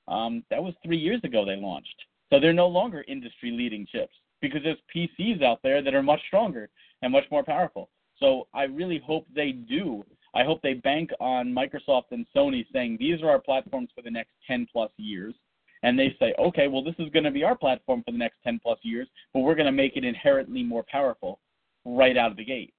um, 0.09 0.45
that 0.51 0.63
was 0.63 0.75
three 0.85 0.97
years 0.99 1.21
ago 1.25 1.45
they 1.45 1.57
launched. 1.57 1.95
So 2.31 2.41
they're 2.41 2.53
no 2.53 2.67
longer 2.67 3.05
industry-leading 3.07 3.87
chips 3.93 4.15
because 4.45 4.63
there's 4.63 4.79
PCs 4.95 5.43
out 5.43 5.61
there 5.63 5.83
that 5.83 5.95
are 5.95 6.03
much 6.03 6.21
stronger 6.27 6.69
and 7.01 7.11
much 7.11 7.25
more 7.31 7.43
powerful. 7.43 7.89
So 8.19 8.47
I 8.53 8.65
really 8.65 9.03
hope 9.05 9.27
they 9.35 9.53
do. 9.53 10.05
I 10.35 10.45
hope 10.45 10.61
they 10.63 10.75
bank 10.75 11.11
on 11.19 11.49
Microsoft 11.49 12.11
and 12.11 12.27
Sony 12.37 12.67
saying 12.73 12.99
these 12.99 13.23
are 13.23 13.31
our 13.31 13.41
platforms 13.41 13.89
for 13.95 14.03
the 14.03 14.11
next 14.11 14.33
10 14.47 14.67
plus 14.71 14.91
years. 14.99 15.35
And 15.83 15.99
they 15.99 16.15
say, 16.19 16.35
okay, 16.39 16.69
well, 16.69 16.85
this 16.85 16.95
is 16.99 17.11
going 17.11 17.25
to 17.25 17.31
be 17.31 17.43
our 17.43 17.57
platform 17.57 18.03
for 18.05 18.13
the 18.13 18.19
next 18.19 18.37
10 18.45 18.61
plus 18.63 18.79
years, 18.83 19.09
but 19.33 19.41
we're 19.41 19.55
going 19.55 19.67
to 19.67 19.73
make 19.73 19.97
it 19.97 20.05
inherently 20.05 20.63
more 20.63 20.85
powerful 20.91 21.41
right 21.87 22.17
out 22.17 22.31
of 22.31 22.37
the 22.37 22.45
gate. 22.45 22.75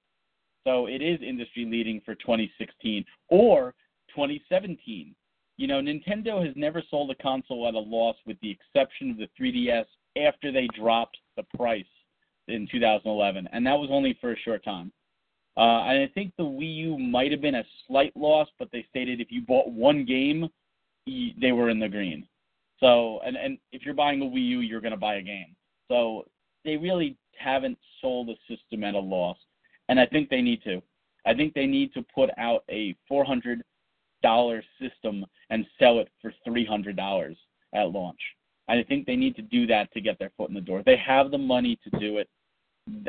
So 0.64 0.86
it 0.86 1.02
is 1.02 1.20
industry 1.20 1.64
leading 1.64 2.00
for 2.04 2.14
2016 2.14 3.04
or 3.28 3.74
2017. 4.14 5.14
You 5.56 5.66
know, 5.66 5.80
Nintendo 5.80 6.44
has 6.44 6.54
never 6.56 6.82
sold 6.90 7.10
a 7.10 7.22
console 7.22 7.66
at 7.66 7.74
a 7.74 7.78
loss 7.78 8.16
with 8.24 8.36
the 8.40 8.50
exception 8.50 9.10
of 9.10 9.16
the 9.16 9.28
3DS 9.40 9.86
after 10.16 10.52
they 10.52 10.68
dropped 10.76 11.16
the 11.36 11.44
price 11.56 11.84
in 12.48 12.68
2011, 12.70 13.48
and 13.52 13.66
that 13.66 13.74
was 13.78 13.88
only 13.90 14.16
for 14.20 14.32
a 14.32 14.38
short 14.38 14.64
time. 14.64 14.92
Uh, 15.56 15.84
and 15.84 16.02
I 16.02 16.10
think 16.14 16.32
the 16.36 16.44
Wii 16.44 16.76
U 16.76 16.98
might 16.98 17.30
have 17.30 17.40
been 17.40 17.54
a 17.56 17.64
slight 17.86 18.14
loss, 18.14 18.48
but 18.58 18.68
they 18.72 18.84
stated 18.90 19.20
if 19.20 19.28
you 19.30 19.40
bought 19.40 19.70
one 19.70 20.04
game, 20.04 20.48
they 21.06 21.52
were 21.52 21.70
in 21.70 21.78
the 21.78 21.88
green. 21.88 22.26
So, 22.78 23.20
and 23.24 23.36
and 23.36 23.58
if 23.72 23.82
you're 23.84 23.94
buying 23.94 24.20
a 24.20 24.24
Wii 24.24 24.48
U, 24.48 24.60
you're 24.60 24.82
going 24.82 24.92
to 24.92 24.98
buy 24.98 25.16
a 25.16 25.22
game. 25.22 25.56
So 25.88 26.26
they 26.64 26.76
really 26.76 27.16
haven't 27.38 27.78
sold 28.00 28.28
a 28.28 28.34
system 28.48 28.84
at 28.84 28.94
a 28.94 28.98
loss, 28.98 29.38
and 29.88 29.98
I 29.98 30.06
think 30.06 30.28
they 30.28 30.42
need 30.42 30.62
to. 30.64 30.82
I 31.24 31.34
think 31.34 31.54
they 31.54 31.66
need 31.66 31.92
to 31.94 32.04
put 32.14 32.30
out 32.38 32.62
a 32.70 32.94
$400 33.10 33.62
system 34.80 35.24
and 35.50 35.66
sell 35.78 35.98
it 35.98 36.08
for 36.22 36.32
$300 36.46 37.36
at 37.74 37.90
launch. 37.90 38.20
I 38.68 38.82
think 38.82 39.06
they 39.06 39.16
need 39.16 39.36
to 39.36 39.42
do 39.42 39.66
that 39.68 39.92
to 39.92 40.00
get 40.00 40.18
their 40.18 40.32
foot 40.36 40.48
in 40.48 40.54
the 40.54 40.60
door. 40.60 40.82
They 40.84 40.96
have 40.96 41.30
the 41.30 41.38
money 41.38 41.78
to 41.84 41.98
do 41.98 42.18
it, 42.18 42.28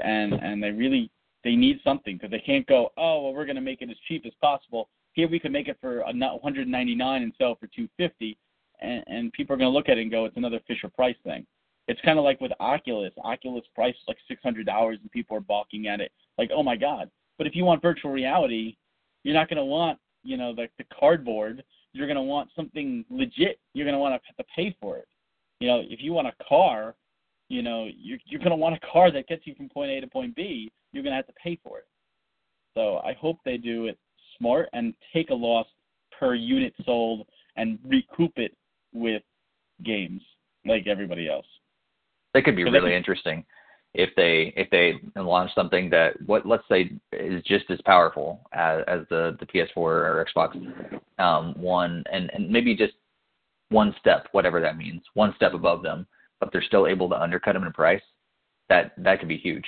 and 0.04 0.34
and 0.34 0.62
they 0.62 0.72
really 0.72 1.10
they 1.44 1.56
need 1.56 1.80
something 1.84 2.16
because 2.16 2.32
they 2.32 2.40
can't 2.40 2.68
go. 2.68 2.92
Oh 2.98 3.24
well, 3.24 3.34
we're 3.34 3.46
going 3.46 3.56
to 3.56 3.62
make 3.62 3.82
it 3.82 3.90
as 3.90 3.98
cheap 4.08 4.26
as 4.26 4.34
possible. 4.42 4.90
Here 5.14 5.28
we 5.28 5.40
can 5.40 5.52
make 5.52 5.68
it 5.68 5.78
for 5.82 6.04
199 6.04 7.24
and 7.24 7.34
sell 7.40 7.56
for 7.56 7.66
250, 7.68 8.38
and, 8.82 9.04
and 9.08 9.34
people 9.34 9.56
are 9.56 9.58
going 9.58 9.72
to 9.72 9.76
look 9.76 9.90
at 9.90 9.98
it 9.98 10.02
and 10.02 10.12
go, 10.12 10.26
it's 10.26 10.38
another 10.38 10.60
Fisher 10.68 10.90
Price 10.90 11.16
thing. 11.24 11.44
It's 11.88 12.00
kind 12.02 12.20
of 12.20 12.26
like 12.26 12.40
with 12.42 12.52
Oculus. 12.60 13.14
Oculus 13.24 13.64
price 13.74 13.96
is 13.96 14.04
like 14.08 14.18
six 14.28 14.44
hundred 14.44 14.66
dollars, 14.66 15.00
and 15.02 15.12
people 15.12 15.38
are 15.38 15.42
balking 15.42 15.88
at 15.88 16.02
it, 16.02 16.12
like, 16.38 16.50
oh 16.54 16.64
my 16.64 16.76
god. 16.76 17.10
But 17.38 17.48
if 17.48 17.56
you 17.56 17.64
want 17.64 17.82
virtual 17.82 18.12
reality, 18.12 18.76
you're 19.24 19.34
not 19.34 19.50
going 19.50 19.58
to 19.58 19.66
want, 19.66 20.00
you 20.24 20.38
know, 20.38 20.52
like 20.52 20.72
the 20.78 20.86
cardboard. 20.98 21.64
You're 21.94 22.08
going 22.08 22.18
to 22.18 22.22
want 22.22 22.50
something 22.56 23.06
legit. 23.10 23.60
You're 23.74 23.86
going 23.86 23.96
to 23.96 24.00
want 24.00 24.14
to 24.14 24.28
have 24.28 24.36
to 24.38 24.54
pay 24.56 24.76
for 24.80 24.98
it. 24.98 25.08
You 25.60 25.68
know, 25.68 25.82
if 25.88 26.02
you 26.02 26.14
want 26.14 26.28
a 26.28 26.44
car, 26.48 26.96
you 27.50 27.62
know, 27.62 27.88
you're 27.98 28.20
you're 28.26 28.42
gonna 28.42 28.56
want 28.56 28.76
a 28.76 28.80
car 28.92 29.12
that 29.12 29.28
gets 29.28 29.48
you 29.48 29.56
from 29.56 29.70
point 29.70 29.92
A 29.92 30.02
to 30.02 30.08
point 30.08 30.36
B. 30.36 30.72
You're 30.92 31.04
gonna 31.04 31.16
have 31.16 31.28
to 31.28 31.34
pay 31.34 31.60
for 31.64 31.80
it. 31.80 31.88
So 32.76 32.98
I 33.00 33.14
hope 33.14 33.40
they 33.44 33.58
do 33.58 33.86
it 33.88 33.98
smart 34.38 34.70
and 34.74 34.94
take 35.14 35.30
a 35.30 35.34
loss 35.34 35.66
per 36.18 36.36
unit 36.36 36.74
sold 36.86 37.26
and 37.56 37.80
recoup 37.86 38.34
it 38.38 38.56
with 38.94 39.24
games 39.84 40.22
like 40.66 40.86
everybody 40.88 41.28
else. 41.30 41.46
That 42.34 42.44
could 42.44 42.56
be 42.56 42.64
So 42.64 42.72
really 42.72 42.90
can- 42.90 42.98
interesting 42.98 43.46
if 43.94 44.10
they 44.16 44.54
if 44.56 44.70
they 44.70 45.00
launch 45.20 45.50
something 45.56 45.90
that 45.90 46.22
what 46.28 46.46
let's 46.46 46.68
say 46.70 46.92
is 47.14 47.42
just 47.44 47.66
as 47.72 47.80
powerful 47.86 48.42
as, 48.52 48.84
as 48.88 49.00
the 49.10 49.36
the 49.40 49.46
PS4 49.48 49.76
or 49.78 50.26
Xbox 50.36 51.02
um, 51.18 51.54
One, 51.60 52.04
and 52.12 52.30
and 52.34 52.50
maybe 52.50 52.76
just 52.76 52.94
one 53.70 53.96
step, 54.00 54.28
whatever 54.32 54.62
that 54.62 54.78
means, 54.78 55.02
one 55.14 55.34
step 55.36 55.54
above 55.54 55.84
them, 55.84 56.08
but 56.40 56.52
they're 56.52 56.62
still 56.62 56.88
able 56.88 57.10
to 57.10 57.22
undercut 57.22 57.54
them 57.54 57.64
in 57.64 57.74
price. 57.74 58.02
That 58.70 58.94
that 58.98 59.20
could 59.20 59.30
be 59.30 59.38
huge 59.38 59.66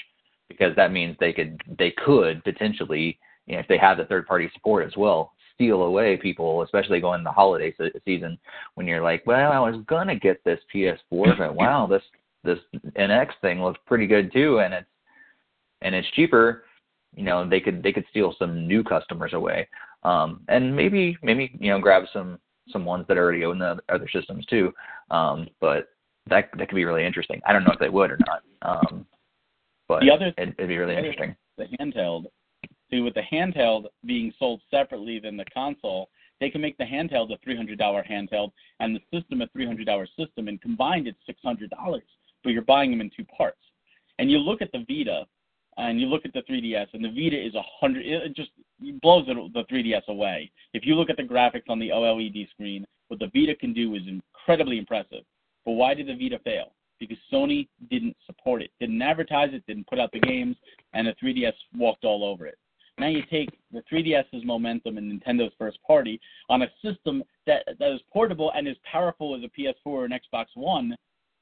because 0.50 0.76
that 0.76 0.92
means 0.92 1.16
they 1.20 1.34
could 1.34 1.62
they 1.78 1.92
could 1.92 2.44
potentially 2.44 3.20
you 3.46 3.56
know, 3.56 3.60
if 3.60 3.68
they 3.68 3.78
have 3.78 3.98
the 3.98 4.06
third 4.06 4.28
party 4.28 4.50
support 4.54 4.86
as 4.86 4.96
well 4.98 5.34
steal 5.60 5.82
away 5.82 6.16
people, 6.16 6.62
especially 6.62 7.02
going 7.02 7.22
the 7.22 7.32
holiday 7.32 7.74
se- 7.78 7.92
season 8.06 8.40
when 8.76 8.88
you're 8.88 9.04
like, 9.04 9.26
well, 9.26 9.52
I 9.52 9.60
was 9.60 9.84
gonna 9.88 10.16
get 10.16 10.42
this 10.46 10.60
PS4, 10.74 10.98
but 11.38 11.56
wow, 11.56 11.86
this 11.86 12.04
this 12.44 12.60
NX 12.98 13.32
thing 13.42 13.62
looks 13.62 13.80
pretty 13.86 14.08
good 14.08 14.32
too, 14.32 14.60
and 14.60 14.74
it's 14.74 14.88
and 15.82 15.94
it's 15.94 16.10
cheaper. 16.12 16.64
You 17.16 17.24
know, 17.24 17.48
they 17.48 17.60
could 17.60 17.84
they 17.84 17.92
could 17.92 18.06
steal 18.10 18.34
some 18.40 18.68
new 18.68 18.84
customers 18.84 19.34
away, 19.34 19.68
um, 20.04 20.42
and 20.48 20.74
maybe 20.74 21.18
maybe 21.22 21.52
you 21.60 21.72
know 21.72 21.80
grab 21.80 22.04
some 22.14 22.40
some 22.72 22.86
ones 22.86 23.06
that 23.08 23.18
already 23.18 23.46
own 23.46 23.60
the 23.60 23.80
other 23.90 24.08
systems 24.10 24.46
too. 24.46 24.74
Um, 25.12 25.48
but 25.60 25.90
that 26.28 26.50
that 26.58 26.70
could 26.70 26.76
be 26.76 26.86
really 26.86 27.06
interesting. 27.06 27.42
I 27.46 27.54
don't 27.54 27.64
know 27.64 27.72
if 27.72 27.80
they 27.80 27.90
would 27.90 28.12
or 28.12 28.20
not, 28.28 28.44
um, 28.62 29.06
but 29.88 30.02
The 30.02 30.12
other- 30.12 30.34
it, 30.38 30.50
it'd 30.58 30.68
be 30.68 30.78
really 30.78 30.96
interesting. 30.96 31.36
the 31.58 31.66
handheld. 31.80 32.26
See, 32.90 33.02
with 33.02 33.14
the 33.14 33.22
handheld 33.22 33.88
being 34.06 34.34
sold 34.40 34.62
separately 34.72 35.20
than 35.20 35.38
the 35.38 35.46
console, 35.46 36.10
they 36.40 36.50
can 36.50 36.62
make 36.62 36.78
the 36.78 36.86
handheld 36.86 37.32
a 37.34 37.38
$300 37.38 37.78
handheld 38.08 38.52
and 38.80 38.96
the 38.96 39.02
system 39.14 39.42
a 39.42 39.48
$300 39.48 40.08
system, 40.18 40.48
and 40.48 40.62
combined 40.62 41.08
it's 41.08 41.20
$600. 41.28 41.70
But 42.44 42.54
you're 42.54 42.62
buying 42.64 42.90
them 42.90 43.02
in 43.02 43.12
two 43.16 43.26
parts. 43.26 43.60
And 44.18 44.32
you 44.32 44.38
look 44.40 44.62
at 44.62 44.72
the 44.72 44.86
Vita, 44.88 45.26
and 45.78 46.00
you 46.00 46.08
look 46.08 46.26
at 46.26 46.34
the 46.34 46.42
3DS, 46.42 46.88
and 46.94 47.04
the 47.04 47.10
Vita 47.10 47.38
is 47.40 47.56
a 47.56 47.64
hundred. 47.80 48.06
It 48.06 48.36
just 48.36 48.52
blows 49.02 49.26
the 49.28 49.64
3DS 49.72 50.08
away. 50.08 50.52
If 50.74 50.86
you 50.86 50.96
look 50.96 51.10
at 51.10 51.18
the 51.18 51.24
graphics 51.24 51.70
on 51.70 51.80
the 51.80 51.90
OLED 51.90 52.50
screen, 52.50 52.86
what 53.08 53.20
the 53.20 53.32
Vita 53.34 53.56
can 53.56 53.74
do 53.74 53.96
is 53.96 54.02
incredibly 54.08 54.78
impressive. 54.78 55.24
But 55.66 55.74
why 55.74 55.94
did 55.94 56.08
the 56.08 56.16
Vita 56.16 56.40
fail? 56.44 56.74
Because 57.00 57.18
Sony 57.32 57.68
didn't 57.90 58.18
support 58.26 58.62
it, 58.62 58.72
didn't 58.80 59.02
advertise 59.02 59.52
it, 59.54 59.66
didn't 59.68 59.88
put 59.88 60.00
out 60.00 60.12
the 60.12 60.20
games, 60.20 60.58
and 60.94 61.08
the 61.08 61.16
3DS 61.24 61.54
walked 61.78 62.04
all 62.04 62.26
over 62.26 62.46
it. 62.46 62.58
Now 62.98 63.08
you 63.08 63.24
take 63.32 63.58
the 63.72 63.82
3DS's 63.90 64.44
momentum 64.44 64.98
and 64.98 65.10
Nintendo's 65.10 65.54
first 65.58 65.82
party 65.88 66.20
on 66.50 66.64
a 66.64 66.68
system 66.84 67.24
that 67.48 67.64
that 67.80 67.94
is 67.94 68.02
portable 68.12 68.52
and 68.54 68.68
as 68.68 68.76
powerful 68.92 69.34
as 69.36 69.42
a 69.44 69.60
PS4 69.60 69.74
or 69.86 70.04
an 70.04 70.12
Xbox 70.12 70.48
One. 70.56 70.94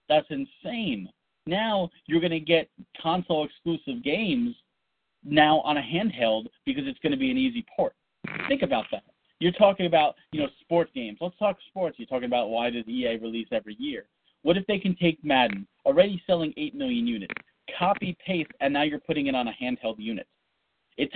That's 0.08 0.28
insane. 0.30 1.10
Now 1.48 1.90
you're 2.06 2.20
going 2.20 2.32
to 2.32 2.40
get 2.40 2.70
console 3.02 3.46
exclusive 3.46 4.04
games 4.04 4.56
now 5.24 5.62
on 5.62 5.78
a 5.78 5.82
handheld 5.82 6.48
because 6.66 6.84
it's 6.86 7.00
going 7.00 7.12
to 7.12 7.18
be 7.18 7.32
an 7.32 7.38
easy 7.38 7.66
port. 7.76 7.94
Think 8.48 8.62
about 8.62 8.86
that. 8.92 9.04
You're 9.40 9.54
talking 9.54 9.86
about, 9.86 10.16
you 10.32 10.42
know, 10.42 10.48
sports 10.62 10.92
games. 10.94 11.20
Let's 11.22 11.38
talk 11.38 11.58
sports. 11.68 11.98
You're 12.00 12.08
talking 12.08 12.26
about 12.26 12.50
why 12.50 12.70
does 12.70 12.88
EA 12.88 13.18
release 13.18 13.48
every 13.52 13.76
year? 13.80 14.06
What 14.42 14.58
if 14.58 14.66
they 14.68 14.80
can 14.80 14.96
take 14.96 15.24
Madden, 15.24 15.68
already 15.86 16.22
selling 16.26 16.54
8 16.58 16.76
million 16.76 17.08
units, 17.08 17.34
copy 17.78 18.18
paste, 18.26 18.52
and 18.62 18.74
now 18.74 18.84
you're 18.84 19.00
putting 19.00 19.28
it 19.28 19.36
on 19.36 19.48
a 19.48 19.54
handheld 19.62 19.96
unit? 19.98 20.28
It's 20.98 21.14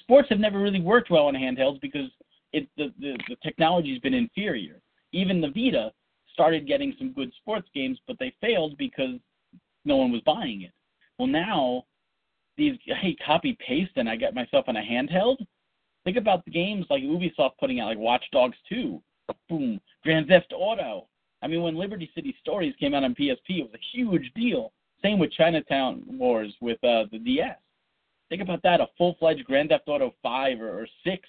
sports 0.00 0.28
have 0.28 0.40
never 0.40 0.60
really 0.60 0.80
worked 0.80 1.10
well 1.10 1.26
on 1.26 1.34
handhelds 1.34 1.80
because 1.80 2.10
it 2.52 2.68
the, 2.76 2.92
the 3.00 3.16
the 3.28 3.36
technology's 3.42 3.98
been 4.00 4.12
inferior. 4.12 4.80
Even 5.12 5.40
the 5.40 5.48
Vita 5.48 5.92
started 6.32 6.66
getting 6.66 6.94
some 6.98 7.12
good 7.12 7.32
sports 7.40 7.68
games, 7.74 7.98
but 8.06 8.18
they 8.18 8.34
failed 8.40 8.76
because 8.76 9.18
no 9.84 9.96
one 9.96 10.12
was 10.12 10.22
buying 10.22 10.62
it. 10.62 10.72
Well, 11.18 11.28
now 11.28 11.84
these 12.56 12.76
hey 12.84 13.16
copy 13.24 13.56
paste 13.66 13.92
and 13.96 14.08
I 14.08 14.16
get 14.16 14.34
myself 14.34 14.66
on 14.68 14.76
a 14.76 14.82
handheld. 14.82 15.36
Think 16.04 16.16
about 16.16 16.44
the 16.44 16.50
games 16.50 16.86
like 16.88 17.02
Ubisoft 17.02 17.52
putting 17.58 17.80
out 17.80 17.88
like 17.88 17.98
Watch 17.98 18.24
Dogs 18.32 18.56
2, 18.68 19.00
boom, 19.48 19.80
Grand 20.02 20.28
Theft 20.28 20.52
Auto. 20.54 21.08
I 21.42 21.46
mean, 21.46 21.62
when 21.62 21.76
Liberty 21.76 22.10
City 22.14 22.34
Stories 22.40 22.74
came 22.80 22.94
out 22.94 23.04
on 23.04 23.14
PSP, 23.14 23.60
it 23.60 23.62
was 23.62 23.74
a 23.74 23.96
huge 23.96 24.30
deal. 24.34 24.72
Same 25.02 25.18
with 25.18 25.32
Chinatown 25.32 26.02
Wars 26.06 26.54
with 26.60 26.82
uh, 26.84 27.04
the 27.10 27.18
DS. 27.18 27.56
Think 28.28 28.42
about 28.42 28.62
that, 28.62 28.80
a 28.80 28.86
full-fledged 28.96 29.44
Grand 29.44 29.70
Theft 29.70 29.88
Auto 29.88 30.14
5 30.22 30.60
or, 30.60 30.82
or 30.82 30.88
6 31.04 31.28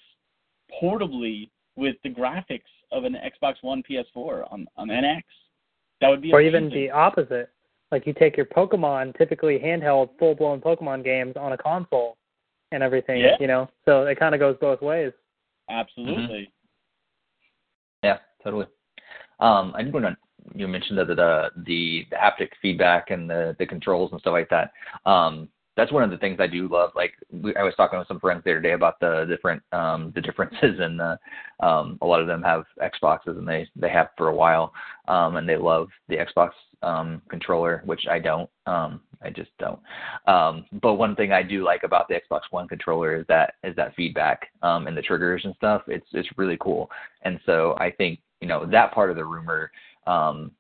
portably 0.82 1.50
with 1.76 1.96
the 2.04 2.10
graphics 2.10 2.62
of 2.92 3.06
an 3.06 3.16
Xbox 3.16 3.56
One 3.62 3.84
PS4 3.90 4.52
on, 4.52 4.68
on 4.78 4.88
NX. 4.90 5.24
That 6.02 6.10
would 6.10 6.22
be 6.22 6.32
or 6.32 6.42
even 6.42 6.70
the 6.70 6.92
opposite. 6.92 7.50
Like 7.92 8.08
you 8.08 8.14
take 8.14 8.38
your 8.38 8.46
Pokemon, 8.46 9.18
typically 9.18 9.60
handheld, 9.60 10.10
full 10.18 10.36
blown 10.36 10.62
Pokemon 10.62 11.04
games 11.04 11.34
on 11.38 11.52
a 11.52 11.58
console 11.58 12.18
and 12.72 12.82
everything, 12.82 13.20
Yeah. 13.20 13.36
you 13.40 13.48
know. 13.48 13.70
So 13.86 14.04
it 14.06 14.18
kind 14.18 14.34
of 14.34 14.40
goes 14.40 14.56
both 14.62 14.82
ways. 14.82 15.12
Absolutely. 15.70 16.52
Yeah, 18.04 18.18
totally. 18.44 18.68
Um, 19.40 19.74
I 19.76 19.84
did 19.84 19.94
want 19.94 20.06
to 20.06 20.16
you 20.56 20.68
mentioned 20.68 20.98
that 20.98 21.08
the 21.08 21.16
the 21.16 21.50
the 21.66 22.06
haptic 22.16 22.50
feedback 22.62 23.12
and 23.12 23.30
the 23.30 23.56
the 23.60 23.66
controls 23.66 24.12
and 24.12 24.20
stuff 24.22 24.32
like 24.32 24.50
that. 24.50 24.72
Um, 25.10 25.50
that's 25.82 25.92
one 25.92 26.04
of 26.04 26.12
the 26.12 26.18
things 26.18 26.40
I 26.40 26.46
do 26.46 26.68
love. 26.68 26.92
Like 26.96 27.14
we, 27.32 27.56
I 27.56 27.64
was 27.64 27.74
talking 27.76 27.98
with 27.98 28.08
some 28.08 28.20
friends 28.20 28.44
the 28.46 28.52
other 28.52 28.60
day 28.60 28.74
about 28.74 29.00
the 29.00 29.26
different 29.28 29.64
um, 29.72 30.12
the 30.14 30.22
differences, 30.22 30.80
and 30.80 31.02
uh, 31.02 31.18
um, 31.60 31.98
a 32.02 32.06
lot 32.06 32.22
of 32.22 32.28
them 32.28 32.44
have 32.44 32.66
Xboxes 32.80 33.38
and 33.38 33.48
they 33.48 33.68
they 33.76 33.90
have 33.90 34.10
for 34.16 34.28
a 34.28 34.36
while, 34.36 34.74
um, 35.08 35.38
and 35.38 35.50
they 35.50 35.58
love 35.58 35.88
the 36.08 36.18
Xbox 36.18 36.52
um, 36.84 37.20
controller, 37.30 37.82
which 37.86 38.06
I 38.08 38.20
don't. 38.20 38.48
Um, 38.68 39.02
I 39.24 39.32
just 39.32 39.50
don't. 39.58 39.80
Um, 40.28 40.66
but 40.84 40.96
one 40.96 41.16
thing 41.16 41.32
I 41.32 41.42
do 41.42 41.64
like 41.64 41.82
about 41.84 42.08
the 42.08 42.16
Xbox 42.16 42.42
One 42.52 42.68
controller 42.68 43.20
is 43.20 43.26
that 43.28 43.56
is 43.64 43.76
that 43.76 43.96
feedback 43.96 44.52
um, 44.62 44.86
and 44.86 44.96
the 44.96 45.02
triggers 45.02 45.46
and 45.46 45.56
stuff. 45.56 45.82
It's 45.88 46.08
it's 46.14 46.30
really 46.38 46.58
cool, 46.62 46.92
and 47.24 47.40
so 47.48 47.76
I 47.80 47.90
think 47.90 48.20
you 48.40 48.48
know 48.48 48.68
that 48.68 48.94
part 48.94 49.10
of 49.10 49.16
the 49.16 49.26
rumor 49.26 49.72
um, 50.06 50.52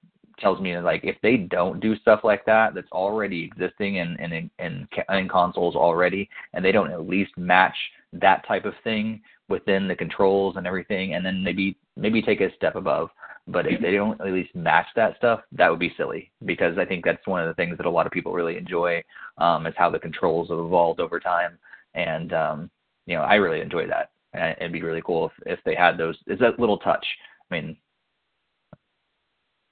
tells 0.41 0.59
me 0.59 0.77
like 0.77 1.03
if 1.03 1.15
they 1.21 1.37
don't 1.37 1.79
do 1.79 1.95
stuff 1.97 2.21
like 2.23 2.45
that 2.45 2.73
that's 2.73 2.91
already 2.91 3.43
existing 3.43 3.95
in 3.95 4.17
in 4.19 4.49
in, 4.59 4.87
in 5.09 5.29
consoles 5.29 5.75
already, 5.75 6.29
and 6.53 6.63
they 6.63 6.71
don't 6.71 6.91
at 6.91 7.07
least 7.07 7.37
match 7.37 7.75
that 8.13 8.45
type 8.47 8.65
of 8.65 8.73
thing 8.83 9.21
within 9.47 9.87
the 9.87 9.95
controls 9.95 10.55
and 10.57 10.67
everything, 10.67 11.13
and 11.13 11.25
then 11.25 11.43
maybe 11.43 11.77
maybe 11.95 12.21
take 12.21 12.41
a 12.41 12.53
step 12.55 12.75
above. 12.75 13.09
But 13.47 13.65
if 13.67 13.81
they 13.81 13.91
don't 13.91 14.19
at 14.21 14.33
least 14.33 14.55
match 14.55 14.85
that 14.95 15.17
stuff, 15.17 15.41
that 15.53 15.69
would 15.69 15.79
be 15.79 15.93
silly 15.97 16.31
because 16.45 16.77
I 16.77 16.85
think 16.85 17.03
that's 17.03 17.25
one 17.25 17.41
of 17.41 17.47
the 17.47 17.55
things 17.55 17.75
that 17.77 17.87
a 17.87 17.89
lot 17.89 18.05
of 18.05 18.11
people 18.11 18.33
really 18.33 18.55
enjoy 18.55 19.03
um, 19.39 19.65
is 19.65 19.73
how 19.77 19.89
the 19.89 19.99
controls 19.99 20.49
have 20.49 20.59
evolved 20.59 20.99
over 20.99 21.19
time, 21.19 21.57
and 21.93 22.33
um, 22.33 22.71
you 23.05 23.15
know 23.15 23.23
I 23.23 23.35
really 23.35 23.61
enjoy 23.61 23.87
that. 23.87 24.11
And 24.33 24.55
it'd 24.59 24.71
be 24.71 24.81
really 24.81 25.01
cool 25.05 25.25
if 25.25 25.57
if 25.57 25.59
they 25.65 25.75
had 25.75 25.97
those. 25.97 26.15
Is 26.27 26.39
that 26.39 26.59
little 26.59 26.77
touch? 26.77 27.05
I 27.49 27.55
mean, 27.55 27.77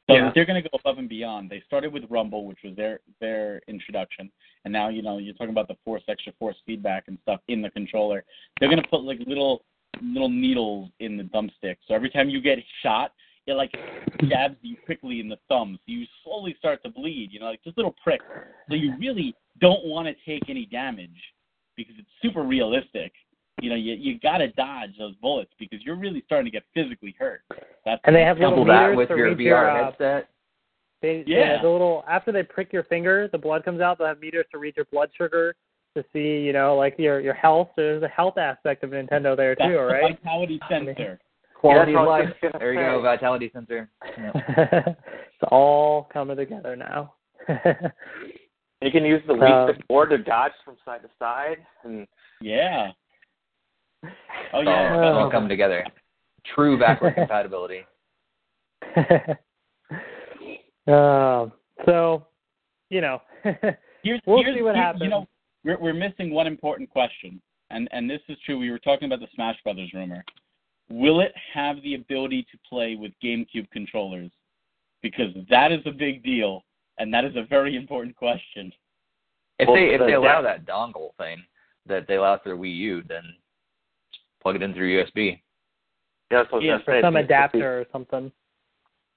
So 0.09 0.15
Yeah. 0.15 0.31
they're 0.33 0.45
going 0.45 0.61
to 0.61 0.67
go 0.67 0.77
above 0.79 0.97
and 0.97 1.07
beyond. 1.07 1.51
They 1.51 1.61
started 1.67 1.93
with 1.93 2.03
Rumble, 2.09 2.45
which 2.45 2.59
was 2.63 2.75
their 2.75 2.99
their 3.19 3.61
introduction, 3.67 4.31
and 4.65 4.73
now 4.73 4.89
you 4.89 5.03
know 5.03 5.19
you're 5.19 5.35
talking 5.35 5.51
about 5.51 5.67
the 5.67 5.77
force 5.85 6.01
extra 6.07 6.33
force 6.39 6.55
feedback 6.65 7.03
and 7.07 7.19
stuff 7.21 7.41
in 7.47 7.61
the 7.61 7.69
controller. 7.69 8.23
They're 8.59 8.69
going 8.69 8.81
to 8.81 8.87
put 8.87 9.03
like 9.03 9.19
little 9.27 9.63
little 10.01 10.29
needles 10.29 10.89
in 10.99 11.15
the 11.15 11.23
thumbstick, 11.25 11.77
so 11.87 11.93
every 11.93 12.09
time 12.09 12.27
you 12.29 12.41
get 12.41 12.57
shot, 12.81 13.13
it 13.45 13.53
like 13.53 13.71
jabs 14.27 14.55
you 14.61 14.77
quickly 14.83 15.19
in 15.19 15.29
the 15.29 15.37
thumb, 15.47 15.77
so 15.77 15.83
you 15.85 16.05
slowly 16.23 16.55
start 16.57 16.81
to 16.83 16.89
bleed. 16.89 17.31
You 17.31 17.41
know, 17.41 17.47
like 17.47 17.63
just 17.63 17.77
little 17.77 17.95
pricks. 18.03 18.25
So 18.69 18.75
you 18.75 18.95
really 18.97 19.35
don't 19.61 19.85
want 19.85 20.07
to 20.07 20.15
take 20.25 20.49
any 20.49 20.65
damage 20.65 21.21
because 21.75 21.93
it's 21.99 22.09
super 22.21 22.43
realistic. 22.43 23.13
You 23.61 23.69
know, 23.69 23.75
you 23.75 23.93
you 23.95 24.19
got 24.19 24.37
to 24.39 24.47
dodge 24.49 24.91
those 24.97 25.15
bullets 25.15 25.51
because 25.59 25.79
you're 25.83 25.95
really 25.97 26.21
starting 26.25 26.45
to 26.45 26.51
get 26.51 26.63
physically 26.73 27.15
hurt. 27.19 27.41
That's 27.85 28.01
And 28.05 28.15
they 28.15 28.21
have 28.23 28.37
little 28.37 28.51
couple 28.51 28.65
that 28.65 28.81
meters 28.89 28.97
with 28.97 29.09
to 29.09 29.15
your 29.17 29.29
read 29.29 29.37
VR 29.37 29.43
your, 29.45 29.69
uh, 29.69 29.85
headset. 29.85 30.29
They, 31.01 31.23
Yeah. 31.25 31.57
they- 31.57 31.61
the 31.63 31.69
little 31.69 32.03
after 32.07 32.31
they 32.31 32.43
prick 32.43 32.71
your 32.73 32.83
finger, 32.83 33.27
the 33.31 33.37
blood 33.37 33.63
comes 33.63 33.81
out. 33.81 33.97
They 33.97 34.05
have 34.05 34.19
meters 34.19 34.45
to 34.51 34.57
read 34.57 34.75
your 34.75 34.85
blood 34.85 35.09
sugar 35.17 35.55
to 35.95 36.03
see, 36.13 36.39
you 36.39 36.53
know, 36.53 36.75
like 36.75 36.97
your 36.99 37.19
your 37.19 37.33
health. 37.33 37.69
So 37.75 37.81
there's 37.81 38.03
a 38.03 38.07
health 38.07 38.37
aspect 38.37 38.83
of 38.83 38.91
Nintendo 38.91 39.35
there 39.35 39.55
That's 39.55 39.69
too, 39.69 39.73
the 39.77 39.83
right? 39.83 40.17
vitality 40.23 40.59
sensor. 40.69 41.19
Quality 41.55 41.91
Yeah, 41.91 41.99
of 41.99 42.05
that's 42.05 42.07
what 42.07 42.21
I 42.21 42.25
life. 42.25 42.35
was 42.41 42.51
There 42.59 42.73
you 42.73 42.79
go, 42.79 43.01
vitality 43.01 43.49
sensor. 43.53 43.89
Yeah. 44.17 44.31
it's 44.95 45.43
all 45.51 46.03
coming 46.13 46.37
together 46.37 46.75
now. 46.75 47.13
You 48.81 48.91
can 48.91 49.03
use 49.03 49.21
the 49.27 49.33
Wii 49.33 49.73
stick 49.73 49.85
board 49.89 50.09
to 50.11 50.17
dodge 50.19 50.53
from 50.63 50.77
side 50.85 51.01
to 51.01 51.09
side, 51.19 51.57
and 51.83 52.07
Yeah. 52.41 52.91
Oh 54.53 54.61
yeah. 54.61 54.93
all, 54.93 54.99
it's 55.09 55.15
all 55.15 55.27
Oh. 55.27 55.31
coming 55.31 55.49
together. 55.49 55.85
True 56.55 56.77
backward 56.79 57.15
compatibility. 57.15 57.85
um, 60.87 61.51
so 61.85 62.25
you 62.89 63.01
know, 63.01 63.21
Here's, 64.03 64.21
we'll 64.25 64.41
here's, 64.43 64.55
see 64.57 64.61
what 64.63 64.75
here's- 64.75 64.77
happens. 64.77 65.03
You 65.03 65.09
know, 65.09 65.27
we're 65.63 65.77
we're 65.79 65.93
missing 65.93 66.31
one 66.33 66.47
important 66.47 66.89
question, 66.89 67.41
and 67.69 67.87
and 67.91 68.09
this 68.09 68.21
is 68.29 68.37
true. 68.45 68.57
We 68.57 68.71
were 68.71 68.79
talking 68.79 69.05
about 69.05 69.19
the 69.19 69.27
Smash 69.35 69.57
Brothers 69.63 69.91
rumor. 69.93 70.23
Will 70.89 71.19
it 71.21 71.33
have 71.53 71.81
the 71.83 71.93
ability 71.95 72.43
to 72.51 72.57
play 72.67 72.95
with 72.95 73.11
GameCube 73.23 73.69
controllers? 73.71 74.31
Because 75.03 75.27
that 75.49 75.71
is 75.71 75.79
a 75.85 75.91
big 75.91 76.23
deal, 76.23 76.63
and 76.97 77.13
that 77.13 77.25
is 77.25 77.35
a 77.35 77.43
very 77.43 77.75
important 77.75 78.15
question. 78.15 78.71
If 79.59 79.67
Well, 79.67 79.75
they 79.75 79.93
if 79.93 79.99
the- 79.99 80.05
they 80.07 80.13
allow 80.13 80.41
that 80.41 80.65
dongle 80.65 81.13
thing 81.17 81.43
that 81.85 82.07
they 82.07 82.15
allow 82.15 82.37
for 82.39 82.55
Wii 82.57 82.75
U, 82.75 83.03
then 83.07 83.23
plug 84.41 84.55
it 84.55 84.63
in 84.63 84.73
through 84.73 85.03
USB. 85.03 85.41
Yeah, 86.31 86.43
so 86.51 86.59
Yeah, 86.59 86.79
or 86.85 87.01
some 87.01 87.15
adapter 87.15 87.79
or 87.79 87.85
something. 87.91 88.31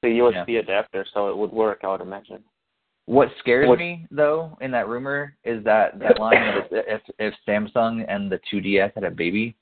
The 0.02 0.08
USB 0.08 0.58
adapter, 0.58 1.06
so 1.12 1.28
it 1.28 1.36
would 1.36 1.52
work. 1.52 1.80
I 1.84 1.88
would 1.88 2.00
imagine. 2.00 2.42
What 3.06 3.28
scares 3.38 3.68
What- 3.68 3.78
me 3.78 4.06
though 4.10 4.56
in 4.60 4.70
that 4.72 4.88
rumor 4.88 5.36
is 5.44 5.62
that 5.64 5.98
that 5.98 6.18
line 6.18 6.56
of 6.56 6.64
if 6.70 7.02
if 7.18 7.34
Samsung 7.46 8.04
and 8.08 8.30
the 8.30 8.40
2DS 8.52 8.94
had 8.94 9.04
a 9.04 9.10
baby, 9.10 9.56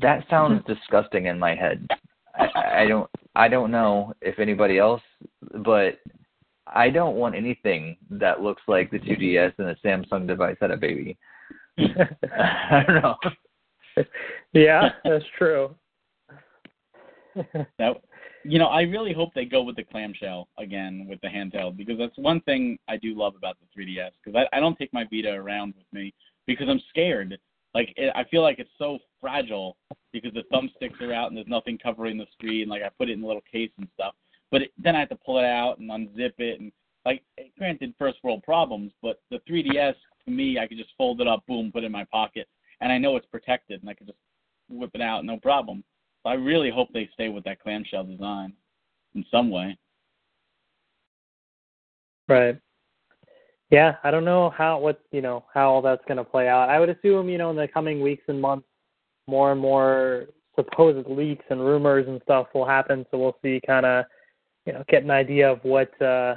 that 0.00 0.24
sounds 0.28 0.62
mm-hmm. 0.62 0.72
disgusting 0.72 1.26
in 1.26 1.38
my 1.38 1.54
head. 1.54 1.86
I, 2.34 2.82
I 2.82 2.86
don't 2.86 3.10
I 3.34 3.48
don't 3.48 3.70
know 3.70 4.12
if 4.20 4.38
anybody 4.38 4.78
else, 4.78 5.02
but 5.64 5.98
I 6.66 6.90
don't 6.90 7.16
want 7.16 7.34
anything 7.34 7.96
that 8.10 8.42
looks 8.42 8.62
like 8.68 8.90
the 8.90 8.98
2DS 8.98 9.54
and 9.58 9.68
a 9.68 9.76
Samsung 9.76 10.26
device 10.26 10.56
had 10.60 10.70
a 10.70 10.76
baby. 10.76 11.16
I 11.78 12.84
don't 12.86 13.02
know. 13.02 13.16
yeah, 14.52 14.90
that's 15.04 15.24
true. 15.36 15.74
That 17.78 17.94
you 18.44 18.58
know, 18.58 18.66
I 18.66 18.82
really 18.82 19.12
hope 19.12 19.34
they 19.34 19.44
go 19.44 19.62
with 19.62 19.76
the 19.76 19.84
clamshell 19.84 20.48
again 20.58 21.06
with 21.08 21.20
the 21.20 21.28
handheld 21.28 21.76
because 21.76 21.98
that's 21.98 22.16
one 22.16 22.40
thing 22.42 22.78
I 22.88 22.96
do 22.96 23.14
love 23.16 23.34
about 23.36 23.56
the 23.60 23.80
3DS 23.80 24.10
because 24.24 24.40
I, 24.52 24.56
I 24.56 24.60
don't 24.60 24.76
take 24.76 24.92
my 24.92 25.04
Vita 25.10 25.30
around 25.30 25.74
with 25.76 25.86
me 25.92 26.14
because 26.46 26.68
I'm 26.68 26.80
scared. 26.88 27.38
Like 27.74 27.92
it, 27.96 28.12
I 28.16 28.24
feel 28.24 28.42
like 28.42 28.58
it's 28.58 28.70
so 28.78 28.98
fragile 29.20 29.76
because 30.12 30.32
the 30.32 30.44
thumbsticks 30.52 31.00
are 31.00 31.12
out 31.12 31.28
and 31.28 31.36
there's 31.36 31.46
nothing 31.46 31.78
covering 31.78 32.16
the 32.16 32.26
screen. 32.32 32.68
Like 32.68 32.82
I 32.82 32.88
put 32.88 33.08
it 33.08 33.12
in 33.12 33.22
a 33.22 33.26
little 33.26 33.42
case 33.50 33.70
and 33.78 33.86
stuff, 33.94 34.14
but 34.50 34.62
it, 34.62 34.72
then 34.78 34.96
I 34.96 35.00
have 35.00 35.10
to 35.10 35.16
pull 35.16 35.38
it 35.38 35.44
out 35.44 35.78
and 35.78 35.90
unzip 35.90 36.32
it 36.38 36.60
and 36.60 36.72
like 37.04 37.22
granted 37.56 37.94
first 37.98 38.18
world 38.22 38.42
problems, 38.42 38.92
but 39.02 39.20
the 39.30 39.40
3DS 39.48 39.94
to 40.24 40.30
me 40.30 40.58
I 40.58 40.66
could 40.66 40.78
just 40.78 40.90
fold 40.96 41.20
it 41.20 41.28
up, 41.28 41.44
boom, 41.46 41.70
put 41.72 41.82
it 41.82 41.86
in 41.86 41.92
my 41.92 42.04
pocket, 42.04 42.48
and 42.80 42.92
I 42.92 42.98
know 42.98 43.16
it's 43.16 43.26
protected 43.26 43.80
and 43.80 43.90
I 43.90 43.94
could 43.94 44.06
just 44.06 44.18
whip 44.68 44.90
it 44.94 45.00
out 45.00 45.24
no 45.24 45.36
problem. 45.38 45.82
So 46.22 46.30
I 46.30 46.34
really 46.34 46.70
hope 46.70 46.88
they 46.92 47.08
stay 47.14 47.28
with 47.28 47.44
that 47.44 47.60
clamshell 47.60 48.04
design 48.04 48.52
in 49.14 49.24
some 49.30 49.50
way. 49.50 49.76
Right. 52.28 52.58
Yeah, 53.70 53.96
I 54.02 54.10
don't 54.10 54.24
know 54.24 54.50
how 54.50 54.78
what 54.78 55.00
you 55.12 55.20
know 55.20 55.44
how 55.52 55.70
all 55.70 55.82
that's 55.82 56.04
going 56.06 56.16
to 56.16 56.24
play 56.24 56.48
out. 56.48 56.70
I 56.70 56.80
would 56.80 56.88
assume 56.88 57.28
you 57.28 57.38
know 57.38 57.50
in 57.50 57.56
the 57.56 57.68
coming 57.68 58.00
weeks 58.00 58.24
and 58.28 58.40
months, 58.40 58.66
more 59.26 59.52
and 59.52 59.60
more 59.60 60.26
supposed 60.58 61.08
leaks 61.08 61.44
and 61.50 61.60
rumors 61.60 62.06
and 62.08 62.20
stuff 62.24 62.48
will 62.54 62.66
happen. 62.66 63.06
So 63.10 63.18
we'll 63.18 63.36
see, 63.42 63.60
kind 63.64 63.86
of, 63.86 64.04
you 64.66 64.72
know, 64.72 64.84
get 64.88 65.04
an 65.04 65.10
idea 65.10 65.50
of 65.50 65.60
what 65.62 66.00
uh, 66.02 66.36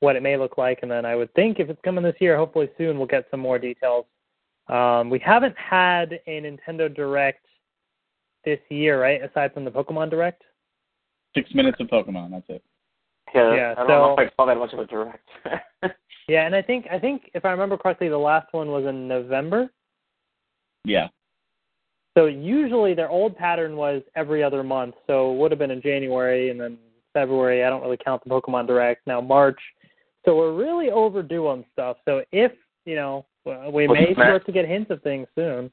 what 0.00 0.16
it 0.16 0.22
may 0.22 0.36
look 0.36 0.56
like, 0.56 0.80
and 0.82 0.90
then 0.90 1.04
I 1.04 1.16
would 1.16 1.32
think 1.34 1.58
if 1.58 1.68
it's 1.68 1.80
coming 1.82 2.04
this 2.04 2.16
year, 2.20 2.36
hopefully 2.36 2.70
soon 2.78 2.96
we'll 2.98 3.06
get 3.06 3.26
some 3.30 3.40
more 3.40 3.58
details. 3.58 4.06
Um, 4.68 5.10
we 5.10 5.18
haven't 5.18 5.56
had 5.56 6.20
a 6.26 6.40
Nintendo 6.40 6.94
Direct 6.94 7.44
this 8.44 8.58
year, 8.68 9.00
right? 9.00 9.22
Aside 9.22 9.54
from 9.54 9.64
the 9.64 9.70
Pokemon 9.70 10.10
Direct. 10.10 10.42
Six 11.34 11.54
minutes 11.54 11.78
of 11.80 11.88
Pokemon, 11.88 12.30
that's 12.30 12.44
it. 12.48 12.62
Yeah, 13.34 13.54
Yeah, 13.54 13.74
I 13.76 13.80
don't 13.80 13.88
know 13.88 14.16
if 14.18 14.30
I 14.30 14.36
saw 14.36 14.46
that 14.46 14.56
much 14.56 14.72
of 14.72 14.78
a 14.78 14.86
direct. 14.86 15.28
Yeah, 16.28 16.44
and 16.44 16.54
I 16.54 16.60
think 16.60 16.86
I 16.92 16.98
think 16.98 17.30
if 17.32 17.46
I 17.46 17.50
remember 17.50 17.78
correctly, 17.78 18.10
the 18.10 18.18
last 18.18 18.52
one 18.52 18.68
was 18.68 18.84
in 18.84 19.08
November. 19.08 19.70
Yeah. 20.84 21.08
So 22.16 22.26
usually 22.26 22.92
their 22.92 23.08
old 23.08 23.34
pattern 23.34 23.76
was 23.76 24.02
every 24.14 24.42
other 24.42 24.62
month, 24.62 24.94
so 25.06 25.32
it 25.32 25.38
would 25.38 25.50
have 25.50 25.58
been 25.58 25.70
in 25.70 25.80
January 25.80 26.50
and 26.50 26.60
then 26.60 26.76
February. 27.14 27.64
I 27.64 27.70
don't 27.70 27.80
really 27.80 27.96
count 27.96 28.22
the 28.24 28.30
Pokemon 28.30 28.66
Direct. 28.66 29.06
Now 29.06 29.22
March, 29.22 29.58
so 30.26 30.36
we're 30.36 30.52
really 30.52 30.90
overdue 30.90 31.48
on 31.48 31.64
stuff. 31.72 31.96
So 32.04 32.22
if 32.30 32.52
you 32.84 32.94
know, 32.94 33.24
well, 33.48 33.72
we 33.72 33.86
Well, 33.88 33.94
may 34.00 34.14
Smash- 34.14 34.26
start 34.26 34.46
to 34.46 34.52
get 34.52 34.66
hints 34.66 34.90
of 34.90 35.02
things 35.02 35.26
soon. 35.34 35.72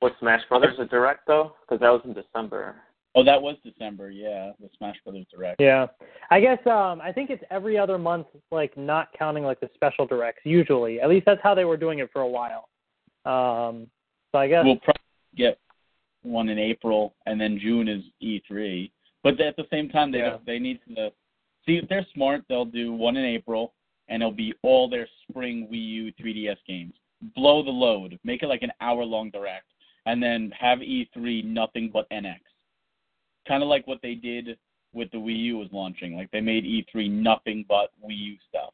Was 0.00 0.12
Smash 0.20 0.42
Brothers 0.48 0.78
a 0.78 0.84
direct 0.84 1.26
though? 1.26 1.54
Because 1.62 1.80
that 1.80 1.90
was 1.90 2.02
in 2.04 2.12
December. 2.12 2.76
Oh, 3.14 3.24
that 3.24 3.40
was 3.40 3.56
December, 3.64 4.10
yeah, 4.10 4.52
the 4.60 4.68
Smash 4.76 4.96
Brothers 5.02 5.26
Direct. 5.34 5.60
Yeah, 5.60 5.86
I 6.30 6.40
guess 6.40 6.64
um 6.66 7.00
I 7.00 7.10
think 7.10 7.30
it's 7.30 7.42
every 7.50 7.76
other 7.78 7.98
month, 7.98 8.26
like 8.52 8.76
not 8.76 9.08
counting 9.18 9.42
like 9.44 9.58
the 9.60 9.70
special 9.74 10.06
directs. 10.06 10.42
Usually, 10.44 11.00
at 11.00 11.08
least 11.08 11.26
that's 11.26 11.40
how 11.42 11.54
they 11.54 11.64
were 11.64 11.76
doing 11.78 11.98
it 11.98 12.10
for 12.12 12.20
a 12.20 12.28
while. 12.28 12.68
Um, 13.24 13.88
so 14.30 14.38
I 14.38 14.46
guess 14.46 14.64
We'll 14.64 14.76
probably 14.76 15.02
get 15.36 15.58
one 16.22 16.48
in 16.48 16.58
April, 16.58 17.14
and 17.26 17.40
then 17.40 17.58
June 17.58 17.88
is 17.88 18.02
E3. 18.22 18.90
But 19.24 19.40
at 19.40 19.56
the 19.56 19.66
same 19.70 19.88
time, 19.88 20.12
they 20.12 20.18
Yeah. 20.18 20.30
don't, 20.30 20.46
they 20.46 20.58
need 20.58 20.78
to 20.94 21.10
see 21.66 21.78
if 21.78 21.88
they're 21.88 22.06
smart. 22.14 22.42
They'll 22.48 22.64
do 22.66 22.92
one 22.92 23.16
in 23.16 23.24
April, 23.24 23.72
and 24.08 24.22
it'll 24.22 24.32
be 24.32 24.54
all 24.62 24.88
their 24.88 25.08
spring 25.28 25.68
Wii 25.70 25.86
U 25.86 26.12
3DS 26.20 26.56
games. 26.66 26.94
Blow 27.34 27.62
the 27.62 27.70
load, 27.70 28.18
make 28.24 28.42
it 28.42 28.46
like 28.48 28.62
an 28.62 28.72
hour 28.80 29.04
long 29.04 29.30
direct, 29.30 29.66
and 30.06 30.22
then 30.22 30.52
have 30.58 30.78
E3 30.78 31.44
nothing 31.44 31.90
but 31.92 32.08
NX. 32.10 32.40
Kind 33.46 33.62
of 33.62 33.68
like 33.68 33.86
what 33.86 33.98
they 34.02 34.14
did 34.14 34.56
with 34.92 35.10
the 35.10 35.18
Wii 35.18 35.38
U 35.44 35.58
was 35.58 35.68
launching. 35.72 36.16
Like 36.16 36.30
they 36.30 36.40
made 36.40 36.64
E3 36.64 37.10
nothing 37.10 37.64
but 37.68 37.90
Wii 38.04 38.16
U 38.16 38.36
stuff. 38.48 38.72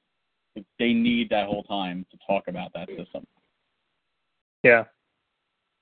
They 0.78 0.92
need 0.92 1.30
that 1.30 1.46
whole 1.46 1.64
time 1.64 2.06
to 2.10 2.18
talk 2.26 2.44
about 2.46 2.72
that 2.74 2.88
system. 2.88 3.26
Yeah, 4.62 4.84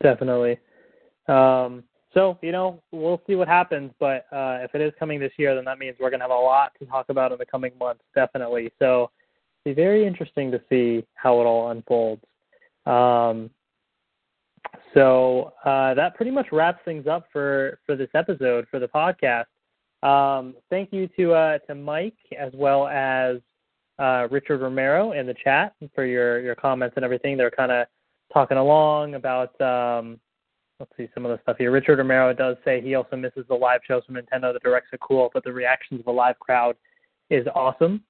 definitely. 0.03 0.59
Um, 1.29 1.85
so 2.15 2.39
you 2.43 2.53
know, 2.53 2.83
we'll 2.91 3.23
see 3.27 3.35
what 3.35 3.49
happens. 3.49 3.93
But 4.01 4.27
uh, 4.33 4.59
if 4.63 4.75
it 4.75 4.81
is 4.81 4.93
coming 4.99 5.21
this 5.21 5.33
year, 5.37 5.55
then 5.55 5.65
that 5.67 5.79
means 5.79 5.97
we're 6.01 6.11
gonna 6.11 6.25
have 6.25 6.31
a 6.31 6.35
lot 6.35 6.73
to 6.79 6.87
talk 6.87 7.07
about 7.09 7.33
in 7.33 7.39
the 7.39 7.47
coming 7.47 7.73
months, 7.79 8.03
definitely. 8.15 8.73
So 8.79 9.11
be 9.65 9.73
very 9.73 10.07
interesting 10.07 10.51
to 10.51 10.61
see 10.69 11.05
how 11.15 11.41
it 11.41 11.45
all 11.45 11.71
unfolds. 11.71 12.23
Um, 12.87 13.51
so 14.95 15.53
uh, 15.65 15.95
that 15.95 16.15
pretty 16.15 16.31
much 16.31 16.47
wraps 16.53 16.81
things 16.85 17.07
up 17.07 17.27
for 17.33 17.79
for 17.87 17.97
this 17.97 18.11
episode 18.15 18.67
for 18.71 18.79
the 18.79 18.89
podcast. 18.89 19.45
Um, 20.03 20.55
thank 20.71 20.93
you 20.93 21.09
to 21.17 21.33
uh, 21.33 21.59
to 21.59 21.75
Mike 21.75 22.17
as 22.39 22.53
well 22.55 22.89
as 22.89 23.39
uh, 23.99 24.27
Richard 24.31 24.61
Romero 24.61 25.13
in 25.13 25.27
the 25.27 25.35
chat 25.35 25.75
for 25.95 26.05
your 26.05 26.41
your 26.41 26.55
comments 26.55 26.95
and 26.97 27.05
everything. 27.05 27.37
They're 27.37 27.51
kind 27.51 27.73
of 27.73 27.87
talking 28.33 28.59
along 28.59 29.15
about 29.15 29.59
um, 29.61 30.19
let's 30.81 30.93
see 30.97 31.09
some 31.15 31.25
of 31.25 31.31
the 31.31 31.41
stuff 31.43 31.57
here. 31.59 31.71
Richard 31.71 31.99
Romero 31.99 32.33
does 32.33 32.57
say 32.65 32.81
he 32.81 32.95
also 32.95 33.17
misses 33.17 33.45
the 33.49 33.55
live 33.55 33.81
shows 33.87 34.03
from 34.05 34.17
Nintendo. 34.17 34.53
The 34.53 34.61
directs 34.63 34.89
are 34.93 34.99
cool, 34.99 35.31
but 35.33 35.45
the 35.45 35.53
reactions 35.53 36.01
of 36.01 36.07
a 36.07 36.13
live 36.13 36.39
crowd 36.39 36.77
is 37.31 37.47
awesome. 37.55 38.03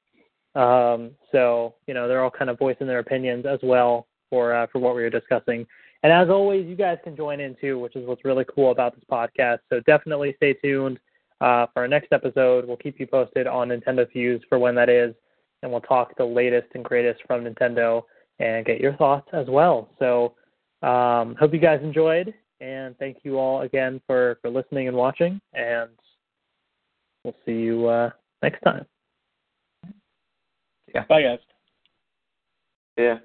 Um, 0.55 1.13
so 1.31 1.75
you 1.87 1.95
know 1.95 2.09
they're 2.09 2.23
all 2.23 2.31
kind 2.31 2.51
of 2.51 2.59
voicing 2.59 2.87
their 2.87 2.99
opinions 2.99 3.47
as 3.47 3.59
well 3.63 4.07
for 4.31 4.55
uh, 4.55 4.67
for 4.73 4.79
what 4.79 4.95
we 4.95 5.03
were 5.03 5.11
discussing. 5.11 5.67
And 6.03 6.13
as 6.13 6.29
always, 6.29 6.67
you 6.67 6.75
guys 6.75 6.99
can 7.05 7.17
join 7.17 7.41
in 7.41 7.57
too, 7.61 7.79
which 7.79 7.95
is 7.95 8.07
what's 8.07 8.25
really 8.25 8.45
cool 8.53 8.73
about 8.73 8.95
this 8.95 9.05
podcast. 9.11 9.61
So 9.71 9.81
definitely 9.81 10.35
stay 10.37 10.55
tuned 10.55 10.99
uh, 11.41 11.67
for 11.73 11.83
our 11.83 11.89
next 11.89 12.13
episode. 12.13 12.67
We'll 12.67 12.77
keep 12.77 12.99
you 12.99 13.07
posted 13.07 13.47
on 13.47 13.69
Nintendo 13.69 14.11
Fuse 14.11 14.43
for 14.49 14.59
when 14.59 14.75
that 14.75 14.89
is, 14.89 15.15
and 15.63 15.71
we'll 15.71 15.81
talk 15.81 16.17
the 16.17 16.25
latest 16.25 16.69
and 16.75 16.85
greatest 16.85 17.21
from 17.27 17.45
Nintendo 17.45 18.03
and 18.41 18.67
get 18.67 18.81
your 18.81 18.95
thoughts 18.95 19.29
as 19.33 19.47
well. 19.49 19.91
So 19.99 20.35
um, 20.87 21.37
hope 21.39 21.53
you 21.53 21.61
guys 21.61 21.81
enjoyed, 21.83 22.35
and 22.61 22.99
thank 22.99 23.19
you 23.23 23.39
all 23.39 23.63
again 23.63 24.01
for 24.07 24.39
for 24.43 24.51
listening 24.51 24.89
and 24.89 24.97
watching. 24.97 25.41
And 25.55 25.91
we'll 27.23 27.37
see 27.47 27.53
you 27.53 27.87
uh, 27.87 28.11
next 28.43 28.61
time. 28.63 28.87
Bye, 31.09 31.23
guys. 31.23 31.39
Yeah. 32.97 33.19